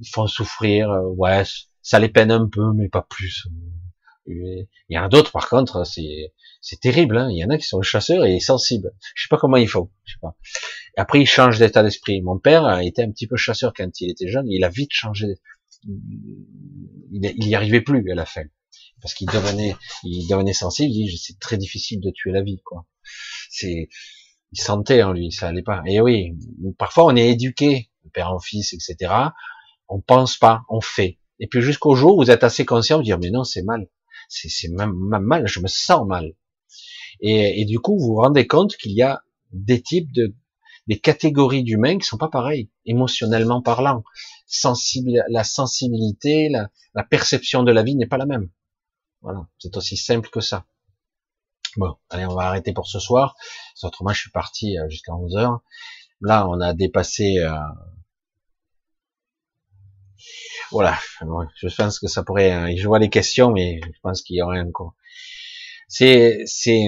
ils 0.00 0.08
font 0.08 0.26
souffrir, 0.26 0.90
euh, 0.90 1.08
ouais, 1.16 1.44
ça 1.82 1.98
les 1.98 2.08
peine 2.08 2.30
un 2.30 2.48
peu, 2.48 2.72
mais 2.72 2.88
pas 2.88 3.06
plus. 3.08 3.46
Il 4.28 4.66
y 4.90 4.98
en 4.98 5.04
a 5.04 5.08
d'autres, 5.08 5.32
par 5.32 5.48
contre, 5.48 5.84
c'est 5.84 6.32
c'est 6.60 6.80
terrible. 6.80 7.16
Hein. 7.16 7.28
Il 7.30 7.38
y 7.38 7.44
en 7.44 7.50
a 7.50 7.58
qui 7.58 7.66
sont 7.66 7.80
chasseurs 7.82 8.24
et 8.26 8.40
sensibles. 8.40 8.92
Je 9.14 9.22
sais 9.22 9.28
pas 9.28 9.38
comment 9.38 9.56
ils 9.56 9.68
font. 9.68 9.90
Je 10.04 10.14
sais 10.14 10.18
pas. 10.20 10.36
après, 10.96 11.20
ils 11.20 11.26
changent 11.26 11.58
d'état 11.58 11.82
d'esprit. 11.82 12.20
Mon 12.22 12.38
père 12.38 12.64
a 12.64 12.84
été 12.84 13.02
un 13.02 13.10
petit 13.10 13.26
peu 13.26 13.36
chasseur 13.36 13.72
quand 13.74 14.00
il 14.00 14.10
était 14.10 14.28
jeune. 14.28 14.46
Il 14.48 14.64
a 14.64 14.68
vite 14.68 14.92
changé. 14.92 15.26
Il, 15.84 17.32
il 17.36 17.48
y 17.48 17.54
arrivait 17.54 17.80
plus 17.80 18.10
à 18.10 18.14
la 18.14 18.26
fin 18.26 18.42
parce 19.00 19.14
qu'il 19.14 19.28
devenait, 19.28 19.76
il 20.04 20.26
devenait 20.28 20.52
sensible. 20.52 20.92
Il 20.92 21.08
dit 21.08 21.18
c'est 21.18 21.38
très 21.38 21.56
difficile 21.56 22.00
de 22.00 22.10
tuer 22.10 22.32
la 22.32 22.42
vie, 22.42 22.60
quoi. 22.64 22.86
C'est, 23.50 23.88
il 24.52 24.60
sentait 24.60 25.02
en 25.02 25.12
lui, 25.12 25.32
ça 25.32 25.48
allait 25.48 25.62
pas. 25.62 25.82
Et 25.86 26.00
oui, 26.00 26.36
parfois 26.78 27.06
on 27.06 27.16
est 27.16 27.30
éduqué, 27.30 27.90
père 28.12 28.32
en 28.32 28.40
fils, 28.40 28.72
etc. 28.72 29.12
On 29.88 30.00
pense 30.00 30.36
pas, 30.36 30.62
on 30.68 30.80
fait. 30.80 31.18
Et 31.40 31.46
puis 31.46 31.60
jusqu'au 31.62 31.94
jour 31.94 32.16
où 32.16 32.22
vous 32.22 32.30
êtes 32.30 32.44
assez 32.44 32.64
conscient 32.64 32.98
de 32.98 33.04
dire 33.04 33.18
mais 33.18 33.30
non 33.30 33.44
c'est 33.44 33.62
mal, 33.62 33.88
c'est 34.28 34.68
même, 34.68 34.92
mal, 34.92 35.46
je 35.46 35.60
me 35.60 35.68
sens 35.68 36.06
mal. 36.06 36.34
Et, 37.20 37.60
et 37.60 37.64
du 37.64 37.80
coup 37.80 37.98
vous 37.98 38.08
vous 38.08 38.16
rendez 38.16 38.46
compte 38.46 38.76
qu'il 38.76 38.92
y 38.92 39.02
a 39.02 39.22
des 39.52 39.82
types 39.82 40.12
de 40.12 40.34
des 40.86 40.98
catégories 40.98 41.64
d'humains 41.64 41.98
qui 41.98 42.06
sont 42.06 42.16
pas 42.16 42.30
pareils, 42.30 42.70
émotionnellement 42.86 43.60
parlant. 43.60 44.02
Sensible, 44.46 45.22
la 45.28 45.44
sensibilité, 45.44 46.48
la, 46.48 46.70
la 46.94 47.04
perception 47.04 47.62
de 47.62 47.70
la 47.70 47.82
vie 47.82 47.94
n'est 47.94 48.06
pas 48.06 48.16
la 48.16 48.24
même. 48.24 48.48
Voilà, 49.20 49.46
c'est 49.58 49.76
aussi 49.76 49.98
simple 49.98 50.30
que 50.30 50.40
ça. 50.40 50.64
Bon, 51.76 51.94
allez, 52.08 52.24
on 52.24 52.34
va 52.34 52.44
arrêter 52.44 52.72
pour 52.72 52.86
ce 52.88 52.98
soir. 52.98 53.36
Autrement, 53.82 54.12
je 54.14 54.20
suis 54.20 54.30
parti 54.30 54.78
euh, 54.78 54.88
jusqu'à 54.88 55.14
11 55.14 55.36
heures. 55.36 55.60
Là, 56.22 56.48
on 56.48 56.60
a 56.60 56.72
dépassé 56.72 57.38
euh, 57.38 57.52
voilà, 60.70 60.98
je 61.56 61.74
pense 61.74 61.98
que 61.98 62.08
ça 62.08 62.22
pourrait. 62.22 62.50
Hein, 62.50 62.74
je 62.76 62.86
vois 62.86 62.98
les 62.98 63.10
questions, 63.10 63.50
mais 63.52 63.80
je 63.82 63.98
pense 64.02 64.22
qu'il 64.22 64.36
y 64.36 64.42
aurait 64.42 64.60
encore. 64.60 64.94
C'est 65.88 66.42
c'est 66.44 66.86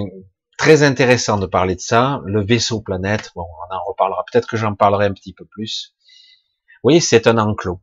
très 0.59 0.83
intéressant 0.83 1.39
de 1.39 1.47
parler 1.47 1.75
de 1.75 1.81
ça. 1.81 2.21
Le 2.27 2.45
vaisseau 2.45 2.81
planète. 2.81 3.31
Bon, 3.35 3.45
on 3.45 3.75
en 3.75 3.85
reparlera. 3.87 4.25
Peut-être 4.31 4.47
que 4.47 4.57
j'en 4.57 4.75
parlerai 4.75 5.07
un 5.07 5.13
petit 5.13 5.33
peu 5.33 5.47
plus. 5.47 5.95
Oui, 6.83 7.01
c'est 7.01 7.27
un 7.27 7.39
enclos. 7.39 7.81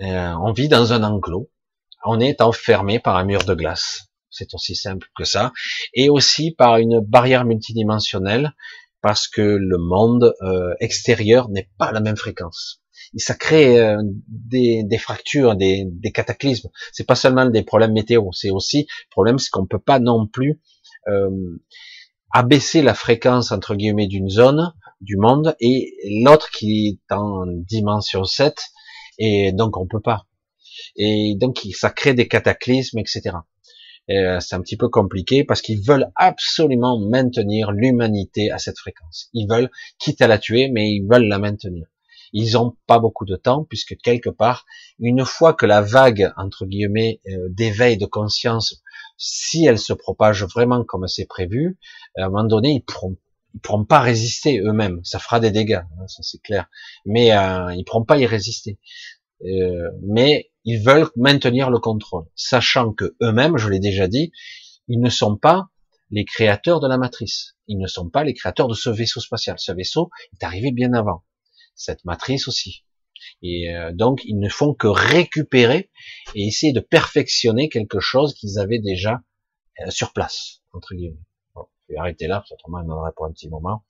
Euh, 0.00 0.34
on 0.40 0.52
vit 0.52 0.68
dans 0.68 0.92
un 0.92 1.02
enclos. 1.02 1.50
On 2.04 2.20
est 2.20 2.40
enfermé 2.40 2.98
par 2.98 3.16
un 3.16 3.24
mur 3.24 3.44
de 3.44 3.54
glace. 3.54 4.08
C'est 4.30 4.54
aussi 4.54 4.74
simple 4.74 5.08
que 5.16 5.24
ça. 5.24 5.52
Et 5.94 6.08
aussi 6.08 6.52
par 6.52 6.78
une 6.78 7.00
barrière 7.00 7.44
multidimensionnelle, 7.44 8.54
parce 9.00 9.28
que 9.28 9.42
le 9.42 9.78
monde 9.78 10.34
euh, 10.42 10.74
extérieur 10.80 11.48
n'est 11.50 11.68
pas 11.78 11.86
à 11.86 11.92
la 11.92 12.00
même 12.00 12.16
fréquence 12.16 12.81
ça 13.16 13.34
crée 13.34 13.78
euh, 13.78 14.02
des, 14.28 14.82
des, 14.84 14.98
fractures, 14.98 15.56
des, 15.56 15.84
des 15.86 16.12
cataclysmes. 16.12 16.68
C'est 16.92 17.06
pas 17.06 17.14
seulement 17.14 17.46
des 17.46 17.62
problèmes 17.62 17.92
météo, 17.92 18.30
c'est 18.32 18.50
aussi 18.50 18.86
le 18.88 19.10
problème, 19.10 19.38
c'est 19.38 19.50
qu'on 19.50 19.66
peut 19.66 19.78
pas 19.78 19.98
non 19.98 20.26
plus 20.26 20.60
euh, 21.08 21.60
abaisser 22.32 22.82
la 22.82 22.94
fréquence 22.94 23.52
entre 23.52 23.74
guillemets 23.74 24.06
d'une 24.06 24.30
zone 24.30 24.72
du 25.00 25.16
monde 25.16 25.56
et 25.60 25.94
l'autre 26.24 26.50
qui 26.50 26.98
est 27.10 27.12
en 27.12 27.44
dimension 27.46 28.24
7 28.24 28.56
et 29.18 29.52
donc 29.52 29.76
on 29.76 29.86
peut 29.86 30.00
pas. 30.00 30.26
Et 30.96 31.34
donc 31.36 31.60
ça 31.72 31.90
crée 31.90 32.14
des 32.14 32.28
cataclysmes, 32.28 32.98
etc. 32.98 33.36
Euh, 34.10 34.40
c'est 34.40 34.54
un 34.54 34.60
petit 34.60 34.76
peu 34.76 34.88
compliqué 34.88 35.44
parce 35.44 35.62
qu'ils 35.62 35.82
veulent 35.82 36.10
absolument 36.16 36.98
maintenir 36.98 37.70
l'humanité 37.70 38.50
à 38.50 38.58
cette 38.58 38.78
fréquence. 38.78 39.28
Ils 39.32 39.46
veulent, 39.48 39.70
quitte 39.98 40.20
à 40.22 40.26
la 40.26 40.38
tuer, 40.38 40.68
mais 40.68 40.90
ils 40.90 41.06
veulent 41.08 41.28
la 41.28 41.38
maintenir. 41.38 41.86
Ils 42.32 42.56
ont 42.56 42.76
pas 42.86 42.98
beaucoup 42.98 43.24
de 43.24 43.36
temps 43.36 43.64
puisque 43.64 43.96
quelque 44.02 44.30
part, 44.30 44.64
une 44.98 45.24
fois 45.24 45.54
que 45.54 45.66
la 45.66 45.82
vague 45.82 46.32
entre 46.36 46.66
guillemets 46.66 47.20
euh, 47.28 47.48
d'éveil 47.50 47.98
de 47.98 48.06
conscience, 48.06 48.82
si 49.18 49.66
elle 49.66 49.78
se 49.78 49.92
propage 49.92 50.44
vraiment 50.44 50.84
comme 50.84 51.06
c'est 51.06 51.26
prévu, 51.26 51.78
à 52.16 52.24
un 52.24 52.28
moment 52.28 52.44
donné, 52.44 52.70
ils 52.70 52.84
pourront 52.84 53.16
pourront 53.62 53.84
pas 53.84 54.00
résister 54.00 54.60
eux-mêmes. 54.60 55.00
Ça 55.04 55.18
fera 55.18 55.38
des 55.38 55.50
dégâts, 55.50 55.82
hein, 55.98 56.06
ça 56.06 56.22
c'est 56.22 56.40
clair. 56.40 56.70
Mais 57.04 57.32
euh, 57.36 57.74
ils 57.74 57.84
pourront 57.84 58.04
pas 58.04 58.18
y 58.18 58.24
résister. 58.24 58.78
Euh, 59.44 59.90
mais 60.02 60.50
ils 60.64 60.82
veulent 60.82 61.10
maintenir 61.16 61.68
le 61.68 61.78
contrôle, 61.78 62.24
sachant 62.34 62.92
que 62.92 63.14
eux-mêmes, 63.20 63.58
je 63.58 63.68
l'ai 63.68 63.80
déjà 63.80 64.06
dit, 64.08 64.32
ils 64.88 65.00
ne 65.00 65.10
sont 65.10 65.36
pas 65.36 65.68
les 66.10 66.24
créateurs 66.24 66.80
de 66.80 66.88
la 66.88 66.96
matrice. 66.96 67.56
Ils 67.66 67.78
ne 67.78 67.86
sont 67.86 68.08
pas 68.08 68.24
les 68.24 68.34
créateurs 68.34 68.68
de 68.68 68.74
ce 68.74 68.90
vaisseau 68.90 69.20
spatial. 69.20 69.56
Ce 69.58 69.72
vaisseau 69.72 70.10
est 70.32 70.44
arrivé 70.44 70.70
bien 70.70 70.92
avant 70.92 71.24
cette 71.74 72.04
matrice 72.04 72.48
aussi. 72.48 72.84
Et 73.42 73.74
euh, 73.74 73.92
donc, 73.92 74.22
ils 74.24 74.38
ne 74.38 74.48
font 74.48 74.74
que 74.74 74.86
récupérer 74.86 75.90
et 76.34 76.46
essayer 76.46 76.72
de 76.72 76.80
perfectionner 76.80 77.68
quelque 77.68 78.00
chose 78.00 78.34
qu'ils 78.34 78.58
avaient 78.58 78.78
déjà 78.78 79.22
euh, 79.80 79.90
sur 79.90 80.12
place, 80.12 80.62
entre 80.72 80.94
guillemets. 80.94 81.18
Je 81.56 81.94
vais 81.94 81.98
arrêter 81.98 82.26
là, 82.26 82.36
parce 82.36 82.50
que 82.50 82.54
autrement, 82.54 82.78
on 82.84 82.90
en 82.90 83.00
aurait 83.00 83.12
pour 83.14 83.26
un 83.26 83.32
petit 83.32 83.48
moment. 83.48 83.84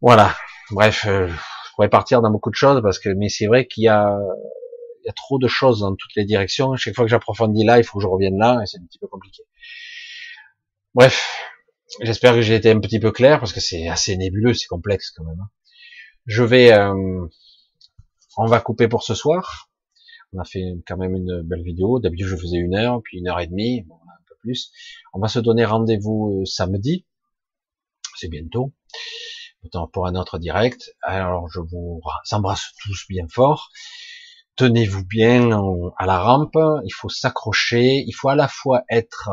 Voilà. 0.00 0.36
Bref, 0.70 1.04
euh, 1.06 1.28
je 1.28 1.70
pourrais 1.74 1.88
partir 1.88 2.22
dans 2.22 2.30
beaucoup 2.30 2.50
de 2.50 2.54
choses, 2.54 2.80
parce 2.82 2.98
que, 2.98 3.08
mais 3.08 3.28
c'est 3.28 3.46
vrai 3.46 3.66
qu'il 3.66 3.84
y 3.84 3.88
a, 3.88 4.18
il 5.02 5.06
y 5.06 5.10
a 5.10 5.12
trop 5.12 5.38
de 5.38 5.48
choses 5.48 5.80
dans 5.80 5.94
toutes 5.94 6.14
les 6.16 6.24
directions. 6.24 6.76
Chaque 6.76 6.94
fois 6.94 7.04
que 7.04 7.10
j'approfondis 7.10 7.64
là, 7.64 7.78
il 7.78 7.84
faut 7.84 7.98
que 7.98 8.02
je 8.02 8.08
revienne 8.08 8.38
là, 8.38 8.60
et 8.62 8.66
c'est 8.66 8.78
un 8.78 8.84
petit 8.84 8.98
peu 8.98 9.08
compliqué. 9.08 9.42
Bref, 10.94 11.38
j'espère 12.02 12.34
que 12.34 12.42
j'ai 12.42 12.54
été 12.54 12.70
un 12.70 12.80
petit 12.80 13.00
peu 13.00 13.10
clair, 13.10 13.40
parce 13.40 13.52
que 13.52 13.60
c'est 13.60 13.88
assez 13.88 14.16
nébuleux, 14.16 14.54
c'est 14.54 14.66
complexe 14.66 15.10
quand 15.10 15.24
même. 15.24 15.40
Hein. 15.40 15.50
Je 16.26 16.42
vais, 16.42 16.72
euh, 16.72 17.26
on 18.36 18.46
va 18.46 18.60
couper 18.60 18.88
pour 18.88 19.02
ce 19.02 19.14
soir. 19.14 19.70
On 20.32 20.38
a 20.38 20.44
fait 20.44 20.62
quand 20.86 20.96
même 20.96 21.16
une 21.16 21.42
belle 21.42 21.62
vidéo. 21.62 21.98
D'habitude, 21.98 22.28
je 22.28 22.36
faisais 22.36 22.58
une 22.58 22.74
heure, 22.74 23.00
puis 23.02 23.18
une 23.18 23.28
heure 23.28 23.40
et 23.40 23.46
demie, 23.46 23.82
bon, 23.82 23.96
un 23.96 24.22
peu 24.28 24.34
plus. 24.40 24.70
On 25.12 25.18
va 25.18 25.28
se 25.28 25.38
donner 25.38 25.64
rendez-vous 25.64 26.40
euh, 26.42 26.44
samedi. 26.44 27.06
C'est 28.16 28.28
bientôt. 28.28 28.72
Pour 29.92 30.06
un 30.06 30.14
autre 30.14 30.38
direct. 30.38 30.94
Alors, 31.02 31.48
je 31.50 31.60
vous 31.60 32.00
embrasse 32.30 32.72
tous 32.82 33.06
bien 33.08 33.26
fort. 33.28 33.70
Tenez-vous 34.56 35.04
bien 35.04 35.50
à 35.98 36.06
la 36.06 36.18
rampe. 36.18 36.56
Il 36.84 36.92
faut 36.92 37.10
s'accrocher. 37.10 38.04
Il 38.06 38.12
faut 38.12 38.28
à 38.30 38.34
la 38.34 38.48
fois 38.48 38.84
être 38.88 39.30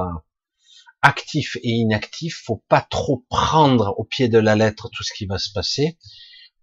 actif 1.02 1.56
et 1.64 1.70
inactif. 1.70 2.42
Faut 2.46 2.62
pas 2.68 2.82
trop 2.82 3.26
prendre 3.30 3.94
au 3.98 4.04
pied 4.04 4.28
de 4.28 4.38
la 4.38 4.56
lettre 4.56 4.90
tout 4.92 5.04
ce 5.04 5.14
qui 5.14 5.26
va 5.28 5.38
se 5.38 5.52
passer 5.54 5.98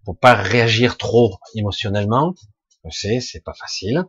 faut 0.04 0.14
pas 0.14 0.34
réagir 0.34 0.96
trop 0.96 1.38
émotionnellement. 1.54 2.34
Je 2.84 2.90
sais, 2.90 3.20
c'est 3.20 3.42
pas 3.42 3.54
facile. 3.54 4.04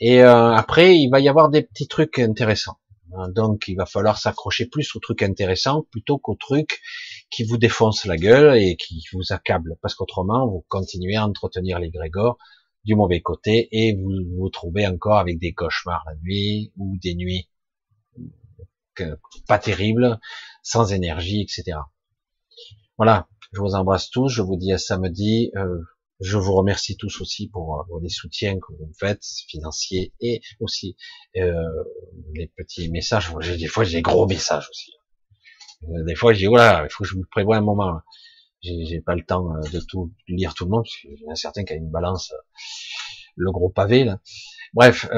Et 0.00 0.22
euh, 0.22 0.52
après, 0.52 0.98
il 0.98 1.10
va 1.10 1.20
y 1.20 1.28
avoir 1.28 1.50
des 1.50 1.62
petits 1.62 1.88
trucs 1.88 2.18
intéressants. 2.18 2.78
Hein, 3.14 3.28
donc, 3.28 3.68
il 3.68 3.74
va 3.76 3.86
falloir 3.86 4.18
s'accrocher 4.18 4.66
plus 4.66 4.96
aux 4.96 5.00
trucs 5.00 5.22
intéressants 5.22 5.86
plutôt 5.90 6.18
qu'aux 6.18 6.36
trucs 6.36 6.80
qui 7.30 7.44
vous 7.44 7.58
défoncent 7.58 8.06
la 8.06 8.16
gueule 8.16 8.56
et 8.56 8.76
qui 8.76 9.04
vous 9.12 9.32
accablent. 9.32 9.76
Parce 9.82 9.94
qu'autrement, 9.94 10.46
vous 10.48 10.64
continuez 10.68 11.16
à 11.16 11.26
entretenir 11.26 11.78
les 11.78 11.90
grégores 11.90 12.38
du 12.84 12.94
mauvais 12.94 13.20
côté 13.20 13.68
et 13.70 13.94
vous 13.94 14.10
vous 14.36 14.48
trouvez 14.48 14.86
encore 14.86 15.18
avec 15.18 15.38
des 15.38 15.52
cauchemars 15.52 16.02
la 16.06 16.16
nuit 16.16 16.72
ou 16.76 16.96
des 17.00 17.14
nuits 17.14 17.48
pas 19.46 19.58
terribles, 19.58 20.20
sans 20.62 20.92
énergie, 20.92 21.42
etc. 21.42 21.78
Voilà. 22.96 23.28
Je 23.52 23.60
vous 23.60 23.74
embrasse 23.74 24.10
tous. 24.10 24.28
Je 24.28 24.42
vous 24.42 24.56
dis 24.56 24.72
à 24.72 24.78
samedi. 24.78 25.50
Euh, 25.56 25.78
je 26.20 26.38
vous 26.38 26.54
remercie 26.54 26.96
tous 26.96 27.20
aussi 27.20 27.48
pour, 27.48 27.80
euh, 27.80 28.00
les 28.00 28.08
soutiens 28.08 28.54
que 28.54 28.72
vous 28.78 28.86
me 28.86 28.92
faites, 28.98 29.24
financiers 29.48 30.14
et 30.20 30.40
aussi 30.60 30.96
euh, 31.36 31.52
les 32.34 32.46
petits 32.46 32.90
messages. 32.90 33.32
Des 33.58 33.66
fois, 33.66 33.84
j'ai 33.84 33.98
des 33.98 34.02
gros 34.02 34.26
messages 34.26 34.68
aussi. 34.70 34.92
Des 36.06 36.14
fois, 36.14 36.32
je 36.32 36.38
dis 36.38 36.46
voilà, 36.46 36.84
il 36.84 36.92
faut 36.92 37.02
que 37.02 37.10
je 37.10 37.16
me 37.16 37.24
prévoie 37.24 37.56
un 37.56 37.60
moment. 37.60 38.00
J'ai 38.62 39.00
pas 39.00 39.16
le 39.16 39.24
temps 39.24 39.48
de 39.72 39.80
tout 39.80 40.12
lire 40.28 40.54
tout 40.54 40.64
le 40.64 40.70
monde, 40.70 40.84
parce 40.84 40.96
qu'il 40.98 41.20
y 41.20 41.28
en 41.28 41.32
a 41.32 41.34
certains 41.34 41.64
qui 41.64 41.72
a 41.72 41.76
une 41.76 41.90
balance, 41.90 42.32
le 43.34 43.50
gros 43.50 43.68
pavé 43.68 44.04
là. 44.04 44.20
Bref, 44.74 45.08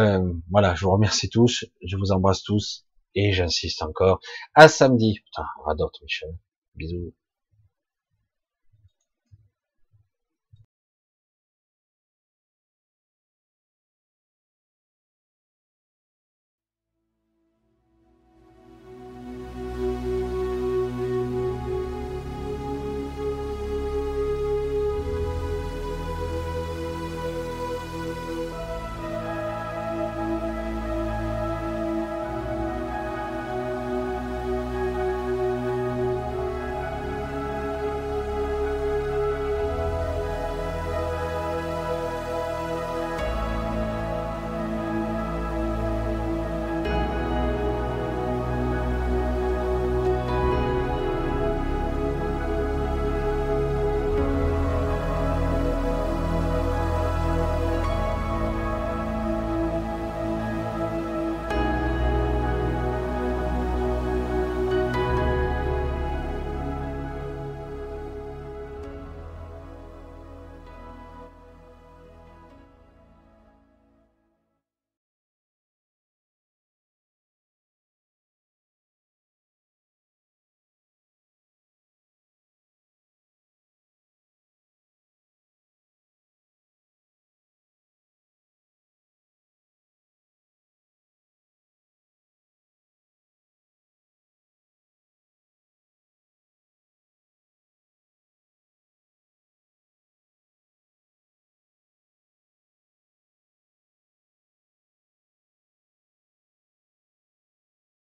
voilà, 0.51 0.75
je 0.75 0.87
vous 0.87 0.93
remercie 0.93 1.29
tous, 1.29 1.67
je 1.83 1.97
vous 1.99 2.13
embrasse 2.13 2.43
tous 2.43 2.87
et 3.15 3.33
j'insiste 3.33 3.83
encore 3.83 4.21
à 4.55 4.69
samedi. 4.69 5.21
Putain, 5.23 5.47
on 5.61 5.67
va 5.69 5.75
d'autres, 5.75 6.01
Michel. 6.03 6.31
Bisous. 6.77 7.13